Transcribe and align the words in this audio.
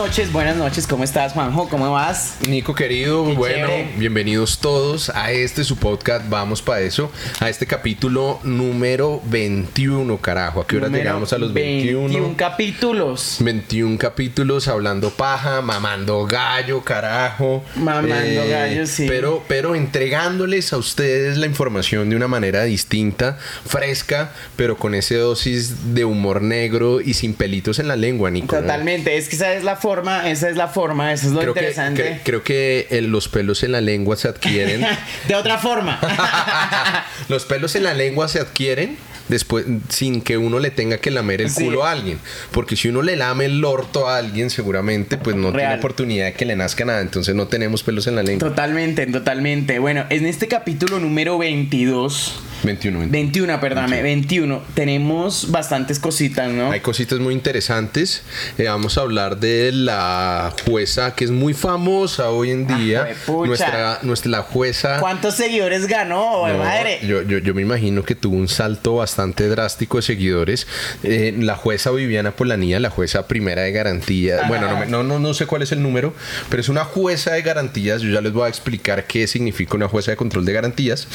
noches, 0.00 0.32
buenas 0.32 0.56
noches. 0.56 0.86
¿Cómo 0.86 1.04
estás, 1.04 1.34
Juanjo? 1.34 1.68
¿Cómo 1.68 1.92
vas? 1.92 2.36
Nico 2.48 2.74
querido, 2.74 3.26
Qué 3.26 3.34
bueno, 3.34 3.66
chévere. 3.66 3.90
bienvenidos 3.98 4.58
todos 4.58 5.10
a 5.10 5.30
este 5.30 5.62
su 5.62 5.76
podcast, 5.76 6.26
vamos 6.30 6.62
para 6.62 6.80
eso, 6.80 7.12
a 7.38 7.50
este 7.50 7.66
capítulo 7.66 8.40
número 8.42 9.20
21, 9.26 10.16
carajo. 10.16 10.62
¿A 10.62 10.66
qué 10.66 10.78
hora 10.78 10.86
Número 10.86 11.04
llegamos 11.04 11.34
a 11.34 11.38
los 11.38 11.52
21? 11.52 12.00
21 12.08 12.34
capítulos. 12.38 13.36
21 13.40 13.98
capítulos 13.98 14.68
hablando 14.68 15.10
paja, 15.10 15.60
mamando 15.60 16.24
gallo, 16.24 16.80
carajo. 16.82 17.62
Eh, 17.76 17.80
Mamando 17.80 18.48
gallo, 18.48 18.86
sí. 18.86 19.04
Pero, 19.06 19.44
pero 19.48 19.74
entregándoles 19.74 20.72
a 20.72 20.78
ustedes 20.78 21.36
la 21.36 21.44
información 21.44 22.08
de 22.08 22.16
una 22.16 22.26
manera 22.26 22.64
distinta, 22.64 23.36
fresca, 23.66 24.32
pero 24.56 24.78
con 24.78 24.94
ese 24.94 25.16
dosis 25.16 25.94
de 25.94 26.06
humor 26.06 26.40
negro 26.40 27.02
y 27.02 27.12
sin 27.12 27.34
pelitos 27.34 27.78
en 27.78 27.86
la 27.88 27.96
lengua, 27.96 28.30
Nico. 28.30 28.56
¿no? 28.56 28.62
Totalmente. 28.62 29.18
Es 29.18 29.28
que 29.28 29.36
esa 29.36 29.52
es 29.52 29.62
la 29.62 29.76
forma, 29.76 29.89
esa 29.98 30.48
es 30.48 30.56
la 30.56 30.68
forma, 30.68 31.12
eso 31.12 31.26
es 31.28 31.32
lo 31.32 31.40
Creo 31.40 31.54
que, 31.54 31.60
interesante. 31.60 32.14
cre- 32.16 32.20
creo 32.24 32.42
que 32.42 32.86
eh, 32.90 33.00
los 33.02 33.28
pelos 33.28 33.62
en 33.62 33.72
la 33.72 33.80
lengua 33.80 34.16
se 34.16 34.28
adquieren. 34.28 34.86
de 35.28 35.34
otra 35.34 35.58
forma. 35.58 35.98
los 37.28 37.44
pelos 37.44 37.74
en 37.76 37.84
la 37.84 37.94
lengua 37.94 38.28
se 38.28 38.40
adquieren 38.40 38.96
después 39.30 39.64
sin 39.88 40.20
que 40.20 40.36
uno 40.36 40.58
le 40.58 40.70
tenga 40.70 40.98
que 40.98 41.10
lamer 41.10 41.40
el 41.40 41.50
Sí. 41.50 41.64
culo 41.64 41.84
a 41.86 41.92
alguien. 41.92 42.18
Porque 42.50 42.76
si 42.76 42.88
uno 42.88 43.00
le 43.02 43.16
lame 43.16 43.46
el 43.46 43.64
orto 43.64 44.08
a 44.08 44.18
alguien, 44.18 44.50
seguramente 44.50 45.16
pues 45.16 45.36
no 45.36 45.52
tiene 45.52 45.74
oportunidad 45.76 46.26
de 46.26 46.32
que 46.34 46.44
le 46.44 46.56
nazca 46.56 46.84
nada. 46.84 47.00
Entonces 47.00 47.34
no 47.34 47.46
tenemos 47.46 47.82
pelos 47.82 48.06
en 48.06 48.16
la 48.16 48.22
lengua. 48.22 48.48
totalmente, 48.48 49.06
totalmente. 49.06 49.78
Bueno, 49.78 50.04
en 50.10 50.26
este 50.26 50.48
capítulo 50.48 50.98
número 50.98 51.38
22, 51.38 52.34
21. 52.64 52.98
21. 52.98 53.10
21, 53.10 53.60
perdóname, 53.60 54.02
21, 54.02 54.62
tenemos 54.74 55.50
bastantes 55.50 55.98
cositas, 55.98 56.50
¿no? 56.50 56.70
Hay 56.72 56.80
cositas 56.80 57.18
muy 57.20 57.32
interesantes. 57.32 58.22
Eh, 58.58 58.64
vamos 58.64 58.98
a 58.98 59.02
hablar 59.02 59.38
de 59.38 59.70
la 59.72 60.52
jueza 60.66 61.14
que 61.14 61.24
es 61.24 61.30
muy 61.30 61.54
famosa 61.54 62.30
hoy 62.30 62.50
en 62.50 62.66
día. 62.66 63.06
juepucha. 63.24 63.46
nuestra, 63.46 63.98
nuestra 64.02 64.30
la 64.30 64.42
jueza. 64.42 64.98
¿Cuántos 65.00 65.36
seguidores 65.36 65.86
ganó, 65.86 66.46
No, 66.48 66.58
madre? 66.58 66.98
Yo, 67.06 67.22
yo, 67.22 67.38
yo 67.38 67.54
me 67.54 67.62
imagino 67.62 68.02
que 68.02 68.14
tuvo 68.14 68.36
un 68.36 68.48
salto 68.48 68.96
bastante 68.96 69.19
drástico 69.26 69.98
de 69.98 70.02
seguidores. 70.02 70.66
Eh, 71.02 71.34
la 71.38 71.56
jueza 71.56 71.90
Viviana 71.90 72.32
Polanía, 72.32 72.80
la 72.80 72.90
jueza 72.90 73.26
primera 73.26 73.62
de 73.62 73.72
garantía. 73.72 74.42
Bueno, 74.48 74.86
no, 74.86 75.02
no, 75.02 75.18
no 75.18 75.34
sé 75.34 75.46
cuál 75.46 75.62
es 75.62 75.72
el 75.72 75.82
número, 75.82 76.14
pero 76.48 76.60
es 76.60 76.68
una 76.68 76.84
jueza 76.84 77.32
de 77.32 77.42
garantías. 77.42 78.02
Yo 78.02 78.10
ya 78.10 78.20
les 78.20 78.32
voy 78.32 78.46
a 78.46 78.48
explicar 78.48 79.06
qué 79.06 79.26
significa 79.26 79.76
una 79.76 79.88
jueza 79.88 80.10
de 80.10 80.16
control 80.16 80.44
de 80.44 80.52
garantías. 80.52 81.06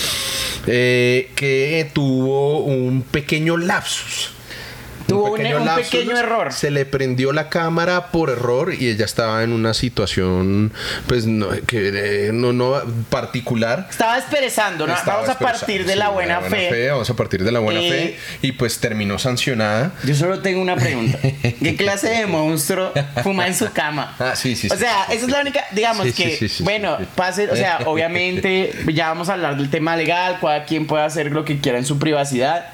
eh, 0.68 1.32
que 1.36 1.90
tuvo 1.94 2.60
un 2.60 3.02
pequeño 3.04 3.58
lapsus. 3.58 4.35
Tuvo 5.08 5.34
un- 5.34 5.46
un 5.46 5.76
pequeño 5.76 6.18
error. 6.18 6.52
Se 6.54 6.72
le 6.72 6.86
prendió 6.86 7.32
la 7.32 7.50
cámara 7.50 8.08
por 8.08 8.30
error 8.30 8.74
y 8.74 8.90
ella 8.90 9.06
estaba 9.06 9.44
en 9.44 9.52
una 9.52 9.74
situación, 9.74 10.72
pues, 11.08 11.26
no, 11.26 11.50
que, 11.68 12.28
eh, 12.28 12.32
no, 12.34 12.54
no 12.54 12.82
particular. 13.10 13.88
Estaba 13.90 14.18
esperezando, 14.18 14.88
¿no? 14.88 14.94
Estaba 14.96 15.22
Vamos 15.22 15.36
a 15.36 15.40
partir 15.40 15.86
de 15.86 15.94
sí, 15.94 16.00
la 16.00 16.10
buena, 16.10 16.42
fe. 16.42 16.90
Vamos 16.90 17.10
a 17.10 17.14
partir 17.16 17.44
de 17.44 17.52
la 17.52 17.60
buena 17.60 17.82
Eh, 17.82 17.90
fe. 17.90 18.18
Y 18.48 18.54
pues 18.54 18.80
terminó 18.80 19.20
sancionada. 19.20 19.94
Yo 20.04 20.16
solo 20.16 20.40
tengo 20.40 20.62
una 20.62 20.76
pregunta. 20.76 21.18
¿Qué 21.62 21.76
clase 21.78 22.10
de 22.10 22.26
monstruo 22.26 22.92
fuma 23.24 23.48
en 23.48 23.56
su 23.56 23.72
cama? 23.72 24.16
Ah, 24.20 24.36
sí, 24.36 24.56
sí, 24.56 24.68
O 24.72 24.74
sí. 24.74 24.80
sea, 24.80 25.04
esa 25.06 25.26
es 25.26 25.32
la 25.32 25.42
única, 25.42 25.64
digamos 25.72 26.08
Sí, 26.08 26.14
que, 26.14 26.30
sí, 26.32 26.48
sí, 26.48 26.50
sí, 26.50 26.64
bueno, 26.64 26.98
sí. 27.00 27.06
pase, 27.16 27.50
o 27.50 27.56
sea, 27.56 27.80
obviamente 27.86 28.74
ya 28.94 29.10
vamos 29.10 29.30
a 29.30 29.34
hablar 29.34 29.56
del 29.58 29.70
tema 29.70 29.96
legal, 29.96 30.38
cada 30.42 30.66
quien 30.66 30.88
puede 30.88 31.04
hacer 31.04 31.32
lo 31.32 31.46
que 31.46 31.60
quiera 31.60 31.78
en 31.78 31.86
su 31.86 32.00
privacidad, 32.00 32.68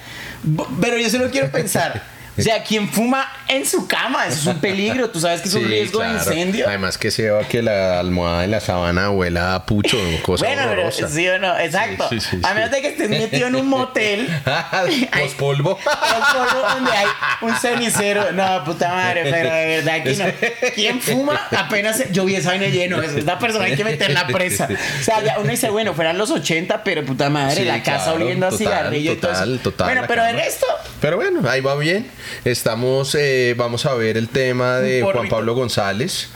pero 0.82 0.98
yo 0.98 1.10
solo 1.10 1.30
quiero 1.30 1.52
pensar, 1.52 2.04
o 2.38 2.42
sea, 2.42 2.64
quien 2.64 2.90
fuma 2.90 3.28
en 3.48 3.66
su 3.66 3.88
cama, 3.88 4.26
eso 4.28 4.40
es 4.40 4.46
un 4.48 4.60
peligro, 4.62 5.10
tú 5.10 5.20
sabes 5.20 5.42
que 5.42 5.50
es 5.50 5.54
un 5.54 5.66
riesgo 5.68 6.00
claro. 6.00 6.14
de 6.14 6.20
incendio. 6.20 6.68
Además 6.68 6.98
que 6.98 7.12
se 7.12 7.30
va 7.30 7.44
que 7.44 7.62
la 7.62 8.00
almohada 8.00 8.42
de 8.42 8.48
la 8.48 8.60
sábana 8.60 9.10
huela 9.12 9.56
a 9.56 9.66
pucho, 9.66 9.98
cosa 10.24 10.46
Bueno, 10.46 10.64
pero 10.70 10.92
sí 10.92 11.28
o 11.28 11.40
no, 11.40 11.58
exacto. 11.60 12.08
Sí, 12.10 12.20
sí, 12.20 12.28
sí, 12.32 12.40
a 12.44 12.54
menos 12.54 12.72
de 12.72 12.82
que 12.82 12.88
estés 12.90 13.10
metido 13.10 13.48
en 13.48 13.56
un 13.56 13.68
motel. 13.68 14.28
Los 15.22 15.34
polvo. 15.36 15.78
Un 15.78 16.38
polvo 16.38 16.68
donde 16.74 16.92
hay 16.92 17.08
un 17.42 17.56
cenicero. 17.56 18.32
No, 18.32 18.64
puta 18.64 18.90
madre, 18.90 19.24
pero 19.30 19.54
de 19.54 19.66
verdad 19.82 20.04
que 20.04 20.16
no. 20.16 20.72
¿Quién 20.76 21.02
fuma? 21.02 21.48
Apenas 21.52 22.04
yo 22.12 22.26
vi 22.26 22.36
esa 22.36 22.50
vaina 22.50 22.68
lleno. 22.68 23.02
Esta 23.02 23.38
persona 23.40 23.66
hay 23.66 23.76
que 23.76 23.84
meterla 23.84 24.28
presa. 24.28 24.68
O 25.02 25.04
sea, 25.04 25.24
ya 25.24 25.40
uno 25.40 25.50
dice, 25.50 25.70
bueno, 25.70 25.94
fueran 25.94 26.18
los 26.18 26.30
80, 26.32 26.84
pero 26.84 27.04
puta 27.04 27.30
madre, 27.30 27.66
la 27.66 27.82
casa 27.82 28.06
claro, 28.12 28.24
oliendo 28.24 28.46
a 28.46 28.50
total, 28.50 28.58
cigarrillo 28.68 29.14
y 29.14 29.16
todo 29.16 29.32
total, 29.32 29.54
eso. 29.54 29.64
total, 29.64 29.88
Bueno, 29.88 30.02
la 30.02 30.08
pero 30.08 30.22
cama. 30.24 30.38
resto, 30.38 30.66
Pero 31.00 31.16
bueno, 31.18 31.50
ahí 31.50 31.62
va 31.62 31.76
bien. 31.76 32.10
Estamos, 32.46 33.16
eh, 33.16 33.54
vamos 33.58 33.86
a 33.86 33.94
ver 33.96 34.18
el 34.18 34.28
tema 34.30 34.78
de 34.80 35.02
Juan. 35.02 35.30
Pablo 35.30 35.54
González. 35.56 36.30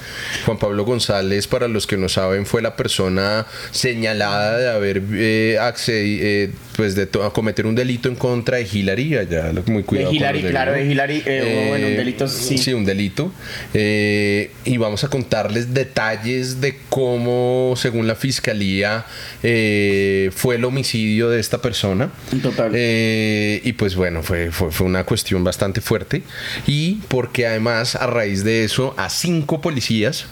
Juan 0.45 0.57
Pablo 0.57 0.85
González, 0.85 1.47
para 1.47 1.67
los 1.67 1.87
que 1.87 1.97
no 1.97 2.09
saben, 2.09 2.45
fue 2.45 2.61
la 2.61 2.75
persona 2.75 3.45
señalada 3.71 4.57
de 4.57 4.69
haber 4.69 5.01
eh, 5.13 5.57
accedi- 5.59 6.19
eh, 6.21 6.51
pues 6.75 6.95
de 6.95 7.05
to- 7.05 7.31
cometer 7.33 7.65
un 7.65 7.75
delito 7.75 8.09
en 8.09 8.15
contra 8.15 8.57
de 8.57 8.67
Hillary. 8.71 9.15
Allá, 9.17 9.51
muy 9.67 9.83
cuidado. 9.83 10.09
de 10.11 10.15
Hillary, 10.17 10.41
claro, 10.43 10.71
de. 10.73 10.85
Hillary. 10.85 11.23
eh, 11.25 11.65
bueno, 11.69 11.87
un 11.87 11.95
delito, 11.95 12.27
sí. 12.27 12.57
Sí, 12.57 12.73
un 12.73 12.85
delito. 12.85 13.31
Eh, 13.73 14.51
y 14.65 14.77
vamos 14.77 15.03
a 15.03 15.07
contarles 15.09 15.73
detalles 15.73 16.61
de 16.61 16.77
cómo, 16.89 17.73
según 17.77 18.07
la 18.07 18.15
fiscalía, 18.15 19.05
eh, 19.43 20.31
fue 20.35 20.55
el 20.55 20.65
homicidio 20.65 21.29
de 21.29 21.39
esta 21.39 21.61
persona. 21.61 22.09
Total. 22.41 22.71
Eh, 22.75 23.61
y 23.63 23.73
pues 23.73 23.95
bueno, 23.95 24.21
fue, 24.23 24.51
fue, 24.51 24.71
fue 24.71 24.85
una 24.87 25.03
cuestión 25.03 25.43
bastante 25.43 25.74
fuerte. 25.81 26.23
Y 26.67 26.95
porque 27.07 27.47
además, 27.47 27.95
a 27.95 28.07
raíz 28.07 28.43
de 28.43 28.63
eso, 28.63 28.93
a 28.97 29.09
cinco 29.09 29.61
policías 29.61 30.25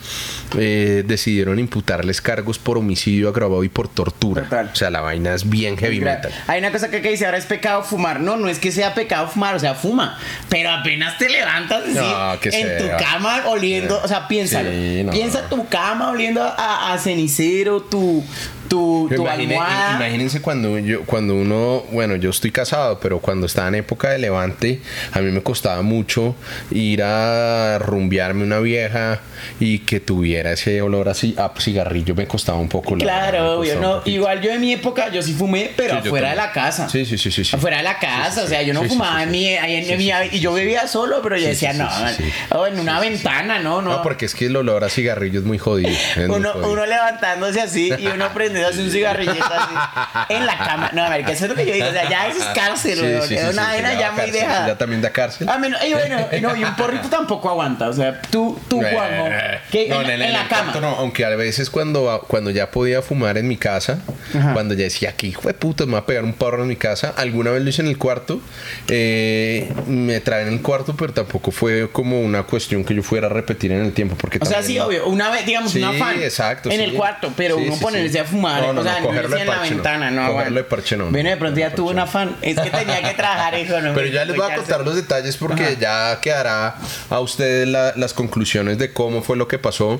eh, 0.57 1.03
decidieron 1.05 1.59
imputarles 1.59 2.21
cargos 2.21 2.59
por 2.59 2.77
homicidio 2.77 3.29
agravado 3.29 3.63
y 3.63 3.69
por 3.69 3.87
tortura. 3.87 4.43
Total. 4.43 4.69
O 4.71 4.75
sea, 4.75 4.89
la 4.89 5.01
vaina 5.01 5.33
es 5.33 5.49
bien 5.49 5.77
heavy 5.77 5.99
metal. 5.99 6.31
Hay 6.47 6.59
una 6.59 6.71
cosa 6.71 6.89
que, 6.89 7.01
que 7.01 7.09
dice 7.09 7.25
ahora 7.25 7.37
es 7.37 7.45
pecado 7.45 7.83
fumar. 7.83 8.19
No, 8.19 8.37
no 8.37 8.47
es 8.49 8.59
que 8.59 8.71
sea 8.71 8.93
pecado 8.93 9.27
fumar, 9.27 9.55
o 9.55 9.59
sea, 9.59 9.75
fuma. 9.75 10.17
Pero 10.49 10.69
apenas 10.71 11.17
te 11.17 11.29
levantas 11.29 11.87
No, 11.87 12.39
que 12.39 12.49
en 12.49 12.67
sea. 12.67 12.77
tu 12.77 13.03
cama 13.03 13.43
oliendo, 13.47 13.99
o 14.03 14.07
sea, 14.07 14.27
piénsalo. 14.27 14.69
Sí, 14.69 15.03
no. 15.03 15.11
Piensa 15.11 15.49
tu 15.49 15.67
cama 15.67 16.09
oliendo 16.09 16.41
a, 16.43 16.93
a 16.93 16.97
cenicero, 16.97 17.81
tu, 17.81 18.23
tu, 18.69 19.09
tu 19.15 19.23
Imagine- 19.23 19.55
imagínense 19.95 20.41
cuando 20.41 20.77
yo, 20.79 21.01
cuando 21.05 21.35
uno, 21.35 21.83
bueno, 21.91 22.15
yo 22.15 22.29
estoy 22.29 22.51
casado, 22.51 22.99
pero 22.99 23.19
cuando 23.19 23.45
estaba 23.45 23.67
en 23.67 23.75
época 23.75 24.09
de 24.09 24.19
levante, 24.19 24.81
a 25.11 25.19
mí 25.19 25.31
me 25.31 25.41
costaba 25.43 25.81
mucho 25.81 26.35
ir 26.71 27.03
a 27.03 27.79
rumbearme 27.79 28.43
una 28.43 28.59
vieja 28.59 29.19
y 29.59 29.79
que 29.79 29.99
tuviera 29.99 30.51
ese 30.53 30.81
olor 30.81 31.09
así 31.09 31.35
a 31.37 31.51
cigarrillo, 31.59 32.15
me 32.15 32.27
costaba 32.27 32.57
un 32.57 32.69
poco. 32.69 32.95
Claro, 32.95 33.59
obvio, 33.59 33.79
no. 33.79 34.01
Igual 34.05 34.41
yo 34.41 34.51
en 34.51 34.61
mi 34.61 34.73
época, 34.73 35.09
yo 35.09 35.21
sí 35.21 35.33
fumé, 35.33 35.71
pero 35.75 36.01
Sí, 36.01 36.07
afuera 36.07 36.29
de 36.31 36.35
la 36.35 36.51
casa. 36.51 36.89
Sí, 36.89 37.05
sí, 37.05 37.17
sí, 37.17 37.31
sí, 37.31 37.43
sí. 37.43 37.55
Afuera 37.55 37.77
de 37.77 37.83
la 37.83 37.99
casa, 37.99 38.43
o 38.43 38.47
sea, 38.47 38.61
yo 38.61 38.73
no 38.73 38.83
fumaba 38.83 39.23
en 39.23 39.31
mi, 39.31 39.47
ahí 39.49 39.75
en 39.89 39.97
mi- 39.97 40.11
y 40.31 40.39
yo 40.39 40.53
bebía 40.53 40.87
solo, 40.87 41.21
pero 41.21 41.37
yo 41.37 41.47
decía, 41.47 41.73
no, 41.73 41.89
sí, 41.89 42.01
man, 42.03 42.13
sí, 42.15 42.23
sí. 42.23 42.31
o 42.55 42.67
en 42.67 42.79
una 42.79 42.99
ventana, 42.99 43.59
no, 43.59 43.81
no. 43.81 43.91
No, 43.91 44.01
porque 44.01 44.25
es 44.25 44.35
que 44.35 44.45
el 44.47 44.55
olor 44.55 44.83
a 44.83 44.89
cigarrillo 44.89 45.39
es 45.39 45.45
muy 45.45 45.57
jodido. 45.57 45.89
es 45.89 46.27
muy 46.27 46.37
Uno, 46.37 46.51
jodido. 46.53 46.71
uno 46.71 46.85
levantándose 46.85 47.61
así 47.61 47.91
y 47.97 48.07
uno 48.07 48.29
prendiéndose 48.53 48.83
un 48.83 48.91
cigarrillito 48.91 49.43
así 49.45 50.33
en 50.33 50.45
la 50.45 50.57
cama. 50.57 50.89
No, 50.93 51.03
a 51.03 51.09
ver, 51.09 51.25
que 51.25 51.31
eso 51.33 51.45
es 51.45 51.49
lo 51.49 51.55
que 51.55 51.65
yo 51.65 51.73
digo. 51.73 51.87
O 51.87 51.91
sea, 51.91 52.09
ya 52.09 52.27
eso 52.27 52.39
es 52.39 52.45
cárcel, 52.55 52.95
sí, 52.97 53.27
sí, 53.27 53.35
es 53.35 53.41
sí, 53.41 53.47
una 53.53 53.63
vaina 53.67 53.93
ya 53.93 54.11
muy 54.11 54.17
cárcel, 54.21 54.33
dejada. 54.33 54.67
Ya 54.67 54.77
también 54.77 55.01
da 55.01 55.09
cárcel. 55.11 55.47
Ah, 55.49 55.59
y 55.85 55.93
bueno, 55.93 56.27
no, 56.41 56.55
y 56.55 56.63
un 56.63 56.75
porrito 56.75 57.09
tampoco 57.09 57.49
aguanta. 57.49 57.89
O 57.89 57.93
sea, 57.93 58.21
tú, 58.29 58.59
tú, 58.67 58.77
Juanjo, 58.81 59.27
Eh, 59.27 59.59
que 59.71 59.87
no, 59.89 59.95
en, 60.01 60.05
en, 60.05 60.11
el- 60.11 60.21
en 60.21 60.27
en 60.27 60.33
la 60.33 60.47
cama. 60.47 60.73
no, 60.79 60.89
aunque 60.95 61.25
a 61.25 61.29
veces 61.29 61.69
cuando, 61.69 62.23
cuando 62.27 62.49
ya 62.51 62.69
podía 62.71 63.01
fumar 63.01 63.37
en 63.37 63.47
mi 63.47 63.57
casa, 63.57 63.99
Ajá. 64.37 64.53
cuando 64.53 64.73
ya 64.73 64.83
decía 64.83 65.11
que 65.13 65.27
hijo 65.27 65.47
de 65.47 65.53
puta, 65.53 65.85
me 65.85 65.93
va 65.93 65.99
a 65.99 66.05
pegar 66.05 66.23
un 66.23 66.33
porro 66.33 66.61
en 66.61 66.67
mi 66.67 66.75
casa, 66.75 67.13
alguna 67.17 67.51
vez 67.51 67.63
lo 67.63 67.69
hice 67.69 67.81
en 67.81 67.87
el 67.87 67.97
cuarto, 67.97 68.41
eh, 68.89 69.71
me 69.87 70.19
traen 70.21 70.47
en 70.47 70.53
el 70.55 70.61
cuarto, 70.61 70.95
pero 70.95 71.13
tampoco 71.13 71.51
fue 71.51 71.89
como 71.91 72.21
una 72.21 72.43
cuestión 72.43 72.83
que 72.83 72.93
yo 72.95 73.03
fuera 73.03 73.27
a 73.27 73.29
repetir 73.29 73.71
en 73.71 73.81
el 73.85 73.93
tiempo. 73.93 74.15
Porque 74.15 74.39
O 74.41 74.45
sea, 74.45 74.61
sí, 74.61 74.77
obvio, 74.79 75.07
una 75.07 75.29
vez, 75.29 75.45
digamos, 75.45 75.73
una 75.75 75.93
fan 75.93 76.21
exacto, 76.21 76.69
en 76.69 76.81
el 76.81 76.93
cuarto, 76.93 77.31
pero 77.35 77.57
uno 77.57 77.75
ponerse 77.77 78.19
a 78.19 78.25
fumar, 78.25 78.42
No, 78.43 78.73
no, 78.73 78.81
o 78.81 78.83
sea, 78.83 78.99
no, 78.99 79.11
de 79.11 79.17
en 79.41 79.47
la 79.47 79.53
parche, 79.55 79.69
no. 79.71 79.75
ventana, 79.75 80.11
no. 80.11 80.51
De 80.51 80.63
parche, 80.63 80.97
no, 80.97 81.11
de 81.11 81.37
pronto 81.37 81.59
ya 81.59 81.73
tuvo 81.73 81.87
no. 81.87 81.93
una 81.93 82.07
fan, 82.07 82.35
es 82.41 82.59
que 82.59 82.69
tenía 82.69 83.01
que 83.01 83.13
trabajar, 83.15 83.57
hijo, 83.57 83.79
no. 83.81 83.93
Pero 83.93 84.07
ya 84.07 84.25
les 84.25 84.35
voy 84.35 84.51
a 84.51 84.55
contar 84.55 84.83
los 84.85 84.95
detalles 84.95 85.37
porque 85.37 85.63
Ajá. 85.63 85.79
ya 85.79 86.19
quedará 86.21 86.75
a 87.09 87.19
ustedes 87.19 87.67
la- 87.67 87.93
las 87.95 88.13
conclusiones 88.13 88.77
de 88.77 88.91
cómo 88.93 89.21
fue 89.21 89.37
lo 89.37 89.47
que 89.47 89.57
pasó, 89.59 89.99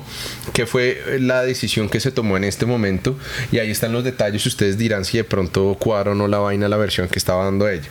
qué 0.52 0.66
fue 0.66 1.02
la 1.20 1.42
decisión 1.42 1.88
que 1.88 2.00
se 2.00 2.10
tomó 2.12 2.36
en 2.36 2.44
este 2.44 2.66
momento 2.66 3.16
y 3.52 3.58
ahí 3.58 3.70
están 3.70 3.92
los 3.92 4.04
detalles. 4.04 4.44
Ustedes 4.46 4.78
dirán 4.78 5.04
si 5.04 5.16
de 5.18 5.24
pronto 5.24 5.76
cuadra 5.78 6.12
o 6.12 6.14
no 6.14 6.28
la 6.28 6.38
vaina 6.38 6.68
la 6.68 6.76
versión 6.76 7.08
que 7.08 7.18
estaba 7.18 7.44
dando 7.44 7.68
ella. 7.68 7.88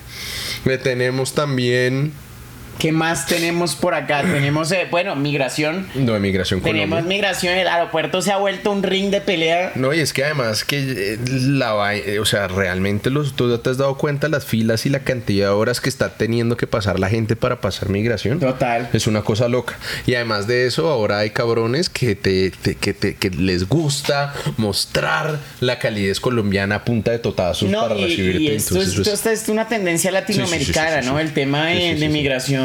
Le 0.65 0.77
tenemos 0.77 1.33
también 1.33 2.13
¿Qué 2.80 2.92
más 2.92 3.28
tenemos 3.28 3.75
por 3.75 3.94
acá? 3.94 4.22
Tenemos, 4.34 4.72
eh, 4.72 4.88
bueno, 4.92 5.16
migración. 5.16 5.88
No, 5.96 6.20
migración 6.20 6.62
Tenemos 6.62 6.90
Colombia. 6.98 7.16
migración, 7.18 7.54
el 7.58 7.68
aeropuerto 7.68 8.22
se 8.22 8.31
ha 8.31 8.38
vuelto 8.38 8.72
un 8.72 8.84
ring 8.84 9.10
de 9.10 9.22
pelea. 9.22 9.72
No, 9.75 9.94
y 9.94 10.00
es 10.00 10.12
que 10.14 10.24
además 10.25 10.64
que 10.66 11.14
eh, 11.14 11.18
la 11.28 11.74
vai- 11.74 12.02
eh, 12.06 12.20
o 12.20 12.25
sea, 12.25 12.48
realmente 12.48 13.10
los, 13.10 13.36
tú 13.36 13.50
ya 13.50 13.62
te 13.62 13.70
has 13.70 13.78
dado 13.78 13.98
cuenta 13.98 14.28
las 14.28 14.46
filas 14.46 14.86
y 14.86 14.90
la 14.90 15.00
cantidad 15.00 15.48
de 15.48 15.54
horas 15.54 15.80
que 15.81 15.90
está 15.90 16.10
teniendo 16.18 16.58
que 16.58 16.68
pasar 16.68 17.00
la 17.00 17.10
gente 17.10 17.36
para 17.36 17.62
pasar 17.62 17.90
migración. 17.90 18.40
Total. 18.40 18.90
Es 18.94 19.08
una 19.08 19.22
cosa 19.22 19.48
loca. 19.48 19.78
Y 20.06 20.16
además 20.16 20.48
de 20.48 20.66
eso, 20.66 20.90
ahora 20.90 21.20
hay 21.20 21.30
cabrones 21.30 21.90
que 21.90 22.16
te, 22.16 22.52
te- 22.52 22.75
que, 22.75 22.94
te- 22.94 23.16
que 23.16 23.30
les 23.30 23.68
gusta 23.70 24.34
mostrar 24.58 25.40
la 25.60 25.80
calidez 25.80 26.20
colombiana 26.20 26.75
a 26.75 26.84
punta 26.86 27.12
de 27.12 27.20
totazos 27.20 27.70
No, 27.70 27.81
para 27.81 27.96
y, 27.96 28.04
recibirte. 28.06 28.42
y 28.42 28.48
esto, 28.50 28.75
Entonces, 28.75 29.00
es, 29.08 29.14
esto 29.14 29.30
es 29.30 29.50
una 29.50 29.68
tendencia 29.68 30.12
latinoamericana, 30.12 31.02
sí, 31.02 31.08
sí, 31.08 31.10
¿no? 31.14 31.20
El 31.20 31.34
tema 31.34 31.68
de, 31.68 31.75
sí, 31.98 32.08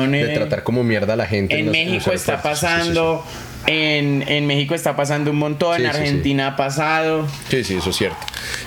de 0.06 0.34
tratar 0.34 0.62
como 0.62 0.82
mierda 0.84 1.12
a 1.14 1.16
la 1.16 1.26
gente. 1.26 1.58
En 1.58 1.66
los- 1.66 1.74
los 1.76 1.84
México 1.84 2.12
está 2.12 2.32
aeropuertos. 2.32 2.60
Sí, 2.60 2.66
sí, 2.66 2.72
pasando. 2.72 3.24
En, 3.66 4.24
en 4.28 4.46
México 4.46 4.74
está 4.74 4.96
pasando 4.96 5.30
un 5.30 5.36
montón. 5.38 5.76
Sí, 5.76 5.82
en 5.84 5.90
sí, 5.90 5.96
sí. 5.96 6.00
Argentina 6.02 6.46
ha 6.48 6.56
pasado. 6.56 7.26
Sí, 7.50 7.64
sí, 7.64 7.76
eso 7.76 7.90
es 7.90 7.96
cierto. 7.96 8.16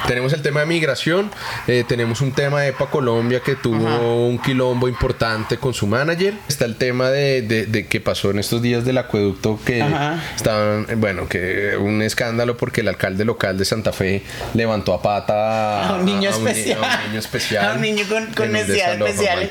Tenemos 0.06 0.34
el 0.34 0.42
tema 0.42 0.60
de 0.60 0.66
migración, 0.68 1.32
eh, 1.68 1.84
tenemos 1.88 2.22
un 2.22 2.32
tema 2.34 2.62
de 2.62 2.70
EPA 2.70 2.88
Colombia 2.90 3.40
que 3.44 3.56
tuvo 3.56 3.88
Ajá. 3.88 4.00
un 4.00 4.38
quilombo 4.40 4.88
importante 4.88 5.58
con 5.58 5.74
su 5.74 5.88
manager. 5.88 6.34
Está 6.48 6.66
el 6.66 6.76
tema 6.76 7.10
de, 7.10 7.42
de- 7.42 7.66
de 7.66 7.88
que 7.88 8.00
pasó 8.00 8.30
en 8.32 8.40
estos 8.40 8.62
días 8.62 8.86
del 8.86 8.98
acueducto 8.98 9.60
que 9.66 9.82
Ajá. 9.82 10.22
estaban, 10.36 10.86
eh, 10.90 10.96
bueno, 10.96 11.28
que 11.28 11.78
un 11.78 12.02
escándalo 12.02 12.58
porque 12.58 12.82
el 12.82 12.88
alcalde 12.88 13.26
local 13.26 13.58
de 13.58 13.66
Santa 13.66 13.94
Fe 13.94 14.22
levantó 14.54 14.94
a 14.94 15.02
pata 15.02 15.88
A 15.90 15.94
un 15.96 16.06
niño 16.06 16.30
a 16.30 16.38
ni- 16.38 16.48
especial. 16.50 16.84
a 16.84 16.98
un 17.00 17.08
niño 17.08 17.20
especial. 17.20 17.66
A 17.72 17.74
un 17.74 17.82
niño 17.82 18.06
con, 18.08 18.24
un 18.48 18.52
necesidades 18.52 19.02
especiales. 19.02 19.50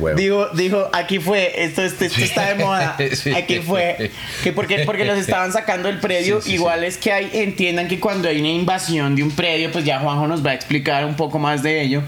huevón. 0.00 0.16
Dijo, 0.16 0.48
dijo, 0.50 0.88
aquí 0.92 1.18
fue, 1.18 1.64
esto, 1.64 1.82
esto, 1.82 2.04
esto 2.04 2.20
está 2.20 2.48
de 2.48 2.54
moda. 2.56 2.96
Aquí 3.36 3.58
fue. 3.60 4.10
Que 4.42 4.52
porque, 4.52 4.81
porque 4.86 5.04
los 5.04 5.18
estaban 5.18 5.52
sacando 5.52 5.88
del 5.88 6.00
predio. 6.00 6.40
Sí, 6.40 6.50
sí, 6.50 6.54
Igual 6.54 6.84
es 6.84 6.96
que 6.96 7.12
hay, 7.12 7.30
entiendan 7.32 7.88
que 7.88 8.00
cuando 8.00 8.28
hay 8.28 8.40
una 8.40 8.48
invasión 8.48 9.14
de 9.14 9.22
un 9.22 9.30
predio, 9.30 9.70
pues 9.72 9.84
ya 9.84 9.98
Juanjo 10.00 10.26
nos 10.26 10.44
va 10.44 10.50
a 10.50 10.54
explicar 10.54 11.04
un 11.04 11.14
poco 11.14 11.38
más 11.38 11.62
de 11.62 11.82
ello. 11.82 12.02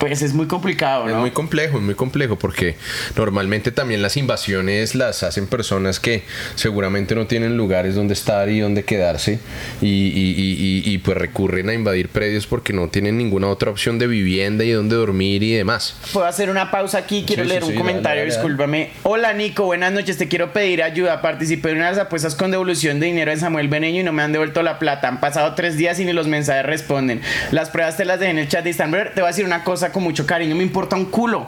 Pues 0.00 0.22
es 0.22 0.32
muy 0.32 0.46
complicado, 0.46 1.06
Es 1.06 1.12
¿no? 1.12 1.20
muy 1.20 1.30
complejo, 1.30 1.76
es 1.76 1.82
muy 1.82 1.94
complejo 1.94 2.36
porque 2.36 2.74
normalmente 3.16 3.70
también 3.70 4.00
las 4.00 4.16
invasiones 4.16 4.94
las 4.94 5.22
hacen 5.22 5.46
personas 5.46 6.00
que 6.00 6.22
seguramente 6.54 7.14
no 7.14 7.26
tienen 7.26 7.56
lugares 7.58 7.94
donde 7.94 8.14
estar 8.14 8.48
y 8.48 8.60
donde 8.60 8.82
quedarse 8.82 9.38
y, 9.82 9.86
y- 9.88 10.34
y- 10.38 10.82
y- 10.88 10.94
y, 10.94 10.98
pues 10.98 11.18
recurren 11.18 11.68
a 11.68 11.74
invadir 11.74 12.08
predios 12.08 12.46
porque 12.46 12.72
no 12.72 12.88
tienen 12.88 13.18
ninguna 13.18 13.48
otra 13.48 13.70
opción 13.70 13.98
de 13.98 14.06
vivienda 14.06 14.64
y 14.64 14.70
donde 14.70 14.96
dormir 14.96 15.42
y 15.42 15.52
demás. 15.52 15.94
Puedo 16.14 16.26
hacer 16.26 16.48
una 16.48 16.70
pausa 16.70 16.96
aquí, 16.96 17.24
quiero 17.26 17.42
Sí, 17.42 17.48
sí, 17.48 17.52
leer 17.52 17.64
un 17.64 17.70
sí, 17.72 17.76
comentario, 17.76 18.02
dale, 18.02 18.20
dale, 18.20 18.30
dale. 18.30 18.42
discúlpame. 18.42 18.90
Hola 19.02 19.34
Nico, 19.34 19.64
buenas 19.66 19.92
noches, 19.92 20.16
te 20.16 20.28
quiero 20.28 20.54
pedir 20.54 20.82
ayuda. 20.82 21.20
Participé 21.20 21.72
en 21.72 21.76
unas 21.76 21.98
apuestas 21.98 22.34
con 22.34 22.50
devolución 22.50 23.00
de 23.00 23.06
dinero 23.06 23.30
en 23.32 23.38
Samuel 23.38 23.68
Beneño 23.68 24.00
y 24.00 24.04
no 24.04 24.12
me 24.14 24.22
han 24.22 24.32
devuelto 24.32 24.62
la 24.62 24.78
plata. 24.78 25.08
Han 25.08 25.20
pasado 25.20 25.54
tres 25.54 25.76
días 25.76 26.00
y 26.00 26.06
ni 26.06 26.14
los 26.14 26.26
mensajes 26.26 26.64
responden. 26.64 27.20
Las 27.50 27.68
pruebas 27.68 27.98
te 27.98 28.06
las 28.06 28.18
dejé 28.18 28.30
en 28.30 28.38
el 28.38 28.48
chat 28.48 28.64
de 28.64 28.70
Instagram. 28.70 29.08
Te 29.14 29.20
voy 29.20 29.24
a 29.28 29.32
decir 29.32 29.44
una 29.44 29.62
cosa 29.62 29.89
con 29.92 30.02
mucho 30.02 30.26
cariño, 30.26 30.54
me 30.54 30.62
importa 30.62 30.96
un 30.96 31.06
culo. 31.06 31.46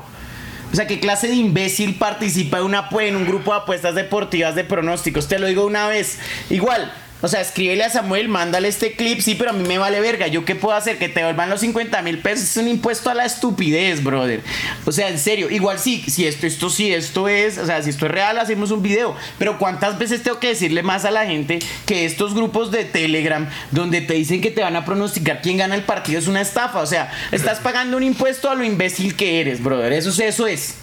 O 0.73 0.75
sea, 0.75 0.87
¿qué 0.87 1.00
clase 1.00 1.29
de 1.29 1.35
imbécil 1.35 1.97
participa 1.97 2.59
en, 2.59 2.65
una, 2.65 2.89
en 3.00 3.17
un 3.17 3.27
grupo 3.27 3.53
de 3.53 3.59
apuestas 3.59 3.94
deportivas 3.94 4.55
de 4.55 4.65
pronósticos? 4.65 5.29
Te 5.29 5.39
lo 5.39 5.47
digo 5.47 5.67
una 5.67 5.87
vez. 5.87 6.19
Igual, 6.49 6.91
o 7.23 7.29
sea, 7.29 7.41
escríbele 7.41 7.85
a 7.85 7.89
Samuel, 7.91 8.29
mándale 8.29 8.69
este 8.69 8.93
clip, 8.93 9.21
sí, 9.21 9.35
pero 9.35 9.51
a 9.51 9.53
mí 9.55 9.67
me 9.67 9.79
vale 9.79 10.01
verga. 10.01 10.27
¿Yo 10.27 10.45
qué 10.45 10.55
puedo 10.55 10.77
hacer? 10.77 10.99
Que 10.99 11.09
te 11.09 11.23
vuelvan 11.23 11.49
los 11.49 11.61
50 11.61 12.03
mil 12.03 12.19
pesos. 12.19 12.51
Es 12.51 12.57
un 12.59 12.69
impuesto 12.69 13.09
a 13.11 13.15
la 13.15 13.25
estupidez, 13.25 14.03
brother. 14.03 14.41
O 14.85 14.93
sea, 14.93 15.09
en 15.09 15.19
serio, 15.19 15.49
igual 15.51 15.79
sí, 15.79 16.05
si 16.09 16.27
esto, 16.27 16.47
esto, 16.47 16.69
sí, 16.69 16.93
esto 16.93 17.29
es, 17.29 17.57
o 17.59 17.65
sea, 17.67 17.83
si 17.83 17.91
esto 17.91 18.07
es 18.07 18.13
real, 18.13 18.39
hacemos 18.39 18.71
un 18.71 18.83
video. 18.83 19.17
Pero 19.39 19.59
¿cuántas 19.59 19.99
veces 19.99 20.23
tengo 20.23 20.39
que 20.41 20.49
decirle 20.49 20.83
más 20.83 21.05
a 21.05 21.11
la 21.11 21.25
gente 21.27 21.61
que 21.87 22.05
estos 22.05 22.35
grupos 22.35 22.71
de 22.71 22.85
Telegram, 22.85 23.49
donde 23.71 24.01
te 24.01 24.15
dicen 24.15 24.41
que 24.41 24.51
te 24.51 24.61
van 24.63 24.77
a 24.77 24.85
pronosticar 24.85 25.41
quién 25.43 25.57
gana 25.57 25.75
el 25.75 25.83
partido, 25.83 26.19
es 26.19 26.27
una 26.27 26.41
estafa? 26.41 26.81
O 26.81 26.87
sea, 26.87 27.11
estás 27.31 27.61
pagando 27.61 27.97
un 27.97 28.03
impuesto 28.03 28.51
a 28.51 28.55
lo 28.55 28.65
imbécil 28.65 29.15
que 29.17 29.41
eres, 29.41 29.63
brother. 29.63 29.93
Eso, 29.93 30.11
es- 30.11 30.19
eso 30.19 30.47
es. 30.47 30.75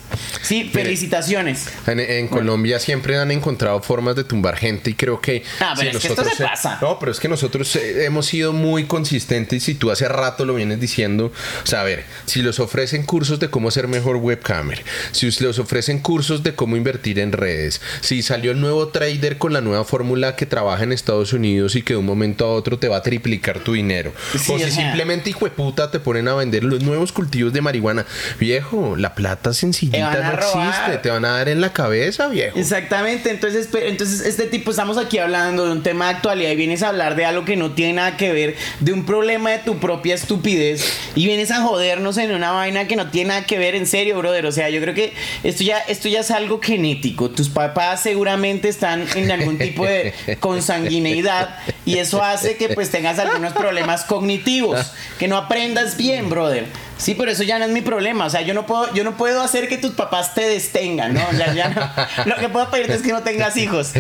Sí, 0.42 0.70
felicitaciones. 0.72 1.68
En, 1.88 2.00
en 2.00 2.28
Colombia 2.28 2.80
siempre 2.80 3.18
han 3.18 3.32
encontrado 3.32 3.82
formas 3.82 4.16
de 4.16 4.24
tumbar 4.24 4.58
gente 4.58 4.92
y 4.92 4.94
creo 4.94 5.22
que... 5.22 5.44
Ah, 5.60 5.74
pero 5.78 5.92
es 5.92 5.98
que 5.98 6.08
esto 6.08 6.24
se 6.24 6.44
pasa. 6.44 6.80
No, 6.82 7.00
pero 7.00 7.12
es 7.12 7.20
que 7.20 7.28
nosotros 7.28 7.76
eh, 7.76 8.06
hemos 8.06 8.26
sido 8.26 8.54
muy 8.54 8.86
consistentes 8.86 9.68
y 9.70 9.76
tú 9.76 9.92
hace 9.92 10.08
rato 10.08 10.46
lo 10.46 10.56
vienes 10.56 10.80
diciendo. 10.80 11.32
O 11.64 11.68
sea, 11.68 11.82
a 11.82 11.84
ver, 11.84 12.06
si 12.26 12.42
les 12.42 12.60
ofrecen 12.60 13.04
cursos 13.04 13.40
de 13.40 13.50
cómo 13.50 13.72
ser 13.72 13.88
mejor 13.88 14.18
webcamer, 14.18 14.84
si 15.12 15.26
les 15.28 15.60
ofrecen 15.60 16.00
cursos 16.00 16.44
de 16.44 16.56
cómo 16.56 16.78
invertir 16.78 17.20
en 17.20 17.32
redes, 17.32 17.82
si 18.02 18.22
salió 18.22 18.52
el 18.52 18.62
nuevo 18.62 18.90
trader 18.90 19.38
con 19.38 19.54
la 19.54 19.62
nueva 19.62 19.86
fórmula 19.86 20.36
que 20.36 20.46
trabaja 20.46 20.84
en 20.84 20.92
Estados 20.92 21.34
Unidos 21.34 21.76
y 21.76 21.82
que 21.82 21.94
de 21.94 21.98
un 21.98 22.06
momento 22.06 22.46
a 22.46 22.54
otro 22.54 22.80
te 22.80 22.88
va 22.88 22.98
a 22.98 23.04
triplicar 23.04 23.60
tu 23.60 23.74
dinero. 23.74 24.14
Sí, 24.38 24.52
o 24.52 24.58
si 24.58 24.72
sea. 24.72 24.72
simplemente, 24.72 25.30
hijo 25.30 25.46
de 25.46 25.52
puta, 25.52 25.92
te 25.92 26.00
ponen 26.00 26.28
a 26.28 26.36
vender 26.36 26.64
los 26.64 26.84
nuevos 26.84 27.12
cultivos 27.12 27.54
de 27.54 27.62
marihuana. 27.62 28.06
Viejo, 28.40 28.96
la 28.96 29.16
plata 29.16 29.54
sencillita 29.54 30.09
Te 30.09 30.09
van 30.16 30.24
a 30.24 30.32
no 30.32 30.38
robar. 30.38 30.68
existe. 30.68 30.98
Te 31.00 31.10
van 31.10 31.26
a 31.26 31.32
dar 31.32 31.50
en 31.50 31.62
la 31.62 31.74
cabeza, 31.74 32.28
viejo. 32.28 32.58
Exactamente, 32.58 33.30
entonces, 33.30 33.70
entonces 33.82 34.26
este 34.26 34.46
tipo, 34.46 34.72
estamos 34.72 34.98
aquí 34.98 35.18
hablando 35.18 35.66
de 35.66 35.72
un 35.72 35.84
tema 35.84 36.10
de 36.10 36.16
actualidad 36.16 36.52
y 36.52 36.56
vienes 36.56 36.84
a 36.84 36.90
hablar 36.90 37.16
de 37.16 37.26
algo 37.26 37.46
que 37.46 37.56
no 37.56 37.72
tiene 37.72 37.94
nada 37.94 38.18
que 38.18 38.34
ver, 38.34 38.56
de 38.80 38.94
un 38.94 39.06
problema 39.06 39.52
de 39.52 39.60
tu 39.60 39.80
propia 39.80 40.16
estupidez 40.16 40.84
y 41.16 41.26
vienes 41.26 41.52
a 41.52 41.62
jodernos 41.62 42.18
en 42.18 42.32
una 42.34 42.52
vaina 42.52 42.88
que 42.88 42.96
no 42.96 43.10
tiene 43.10 43.30
nada 43.30 43.46
que 43.46 43.58
ver, 43.58 43.76
en 43.76 43.88
serio, 43.88 44.18
brother. 44.18 44.46
O 44.46 44.52
sea, 44.52 44.70
yo 44.70 44.82
creo 44.82 44.94
que 44.94 45.14
esto 45.44 45.64
ya, 45.64 45.80
esto 45.80 46.08
ya 46.08 46.22
es 46.22 46.32
algo 46.32 46.60
genético. 46.62 47.30
Tus 47.30 47.50
papás 47.50 48.02
seguramente 48.02 48.70
están 48.70 49.06
en 49.16 49.32
algún 49.32 49.58
tipo 49.58 49.86
de 49.86 50.14
consanguineidad 50.40 51.58
y 51.86 51.98
eso 51.98 52.24
hace 52.24 52.56
que 52.56 52.70
pues 52.70 52.90
tengas 52.92 53.20
algunos 53.20 53.54
problemas 53.54 54.04
cognitivos, 54.04 54.92
que 55.18 55.28
no 55.28 55.38
aprendas 55.38 55.98
bien, 55.98 56.30
brother. 56.30 56.66
Sí, 57.00 57.16
pero 57.16 57.32
eso 57.32 57.44
ya 57.44 57.58
no 57.58 57.66
es 57.66 57.72
mi 57.72 57.82
problema. 57.82 58.26
O 58.26 58.30
sea, 58.30 58.42
yo 58.42 58.54
no 58.54 58.66
puedo, 58.66 58.94
yo 58.94 59.06
no 59.06 59.16
puedo 59.16 59.42
hacer 59.42 59.70
que 59.70 59.78
tus 59.78 59.94
papás 60.00 60.34
te 60.34 60.42
destengan, 60.42 61.14
¿no? 61.14 61.22
O 61.32 61.34
sea, 61.36 61.54
ya 61.54 61.70
no- 61.70 62.26
Lo 62.26 62.36
que 62.38 62.50
puedo 62.50 62.70
pedirte 62.72 62.96
es 62.96 63.02
que 63.02 63.12
no 63.12 63.22
tengas 63.22 63.56
hijos. 63.58 63.92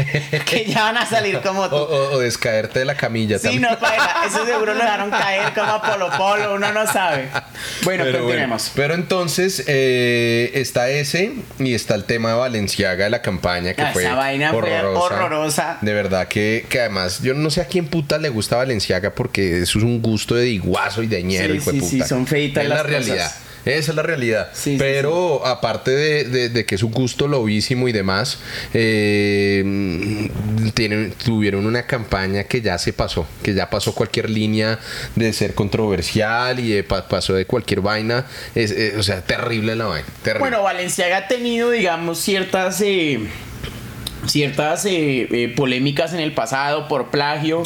Que 0.45 0.65
ya 0.65 0.83
van 0.83 0.97
a 0.97 1.05
salir 1.05 1.39
como 1.41 1.61
O, 1.61 1.69
tú. 1.69 1.75
o- 1.75 2.11
o 2.13 2.19
descaerte 2.19 2.79
de 2.79 2.85
la 2.85 2.95
camilla 2.95 3.37
Sí, 3.37 3.43
también. 3.43 3.61
no, 3.63 3.77
paila. 3.79 4.15
Eso 4.27 4.45
seguro 4.45 4.73
lo 4.73 4.79
dejaron 4.81 5.11
caer 5.11 5.53
como 5.53 5.71
a 5.71 5.81
Polo 5.81 6.09
Polo. 6.17 6.55
Uno 6.55 6.71
no 6.71 6.91
sabe. 6.91 7.29
Bueno, 7.83 8.03
Pero, 8.05 8.19
continuemos. 8.19 8.61
bueno, 8.63 8.73
pero 8.75 8.93
entonces 8.95 9.63
eh, 9.67 10.51
está 10.55 10.89
ese 10.89 11.33
y 11.59 11.73
está 11.73 11.95
el 11.95 12.05
tema 12.05 12.29
de 12.29 12.35
Valenciaga 12.35 13.03
de 13.03 13.09
la 13.09 13.21
campaña 13.21 13.73
que 13.73 13.81
Ah, 13.81 13.89
fue 13.93 14.03
esa 14.03 14.15
vaina 14.15 14.49
fue 14.51 14.59
horrorosa. 14.59 14.99
horrorosa. 15.15 15.77
De 15.81 15.93
verdad 15.93 16.27
que, 16.27 16.65
que 16.69 16.79
además 16.79 17.21
yo 17.21 17.33
no 17.33 17.49
sé 17.49 17.61
a 17.61 17.65
quién 17.65 17.85
puta 17.87 18.17
le 18.17 18.29
gusta 18.29 18.55
Valenciaga 18.57 19.11
porque 19.11 19.61
eso 19.61 19.79
es 19.79 19.83
un 19.83 20.01
gusto 20.01 20.35
de 20.35 20.47
iguazo 20.49 21.03
y 21.03 21.07
de 21.07 21.21
ñero, 21.23 21.53
Sí, 21.55 21.59
de 21.59 21.79
sí, 21.79 21.81
sí, 21.81 21.95
puta. 21.97 22.07
son 22.07 22.27
feitas 22.27 22.63
Es 22.63 22.69
la 22.69 22.75
las 22.75 22.85
realidad. 22.85 23.15
cosas. 23.25 23.41
Esa 23.65 23.91
es 23.91 23.95
la 23.95 24.03
realidad. 24.03 24.49
Sí, 24.53 24.71
sí, 24.73 24.75
Pero 24.79 25.45
aparte 25.45 25.91
de, 25.91 26.23
de- 26.23 26.49
de 26.49 26.65
que 26.65 26.75
es 26.75 26.83
un 26.83 26.91
gusto 26.91 27.27
lobísimo 27.27 27.87
y 27.87 27.91
demás, 27.91 28.39
eh, 28.73 30.29
tienen, 30.73 31.13
tuvieron 31.23 31.65
una 31.65 31.83
campaña 31.83 32.43
que 32.45 32.61
ya 32.61 32.77
se 32.77 32.93
pasó, 32.93 33.27
que 33.43 33.53
ya 33.53 33.69
pasó 33.69 33.93
cualquier 33.93 34.29
línea 34.29 34.79
de 35.15 35.33
ser 35.33 35.53
controversial 35.53 36.59
y 36.59 36.69
de 36.69 36.83
pa- 36.83 37.07
pasó 37.07 37.33
de 37.33 37.45
cualquier 37.45 37.81
vaina. 37.81 38.25
Es, 38.55 38.71
eh, 38.71 38.93
o 38.97 39.03
sea, 39.03 39.21
terrible 39.21 39.75
la 39.75 39.85
vaina. 39.85 40.07
Terrible. 40.23 40.39
Bueno, 40.49 40.63
Valenciaga 40.63 41.17
ha 41.17 41.27
tenido, 41.27 41.71
digamos, 41.71 42.19
ciertas. 42.19 42.81
eh, 42.81 43.19
ciertas 44.25 44.85
eh, 44.85 45.27
eh, 45.31 45.53
polémicas 45.55 46.13
en 46.13 46.19
el 46.19 46.33
pasado 46.33 46.87
por 46.87 47.09
plagio. 47.09 47.63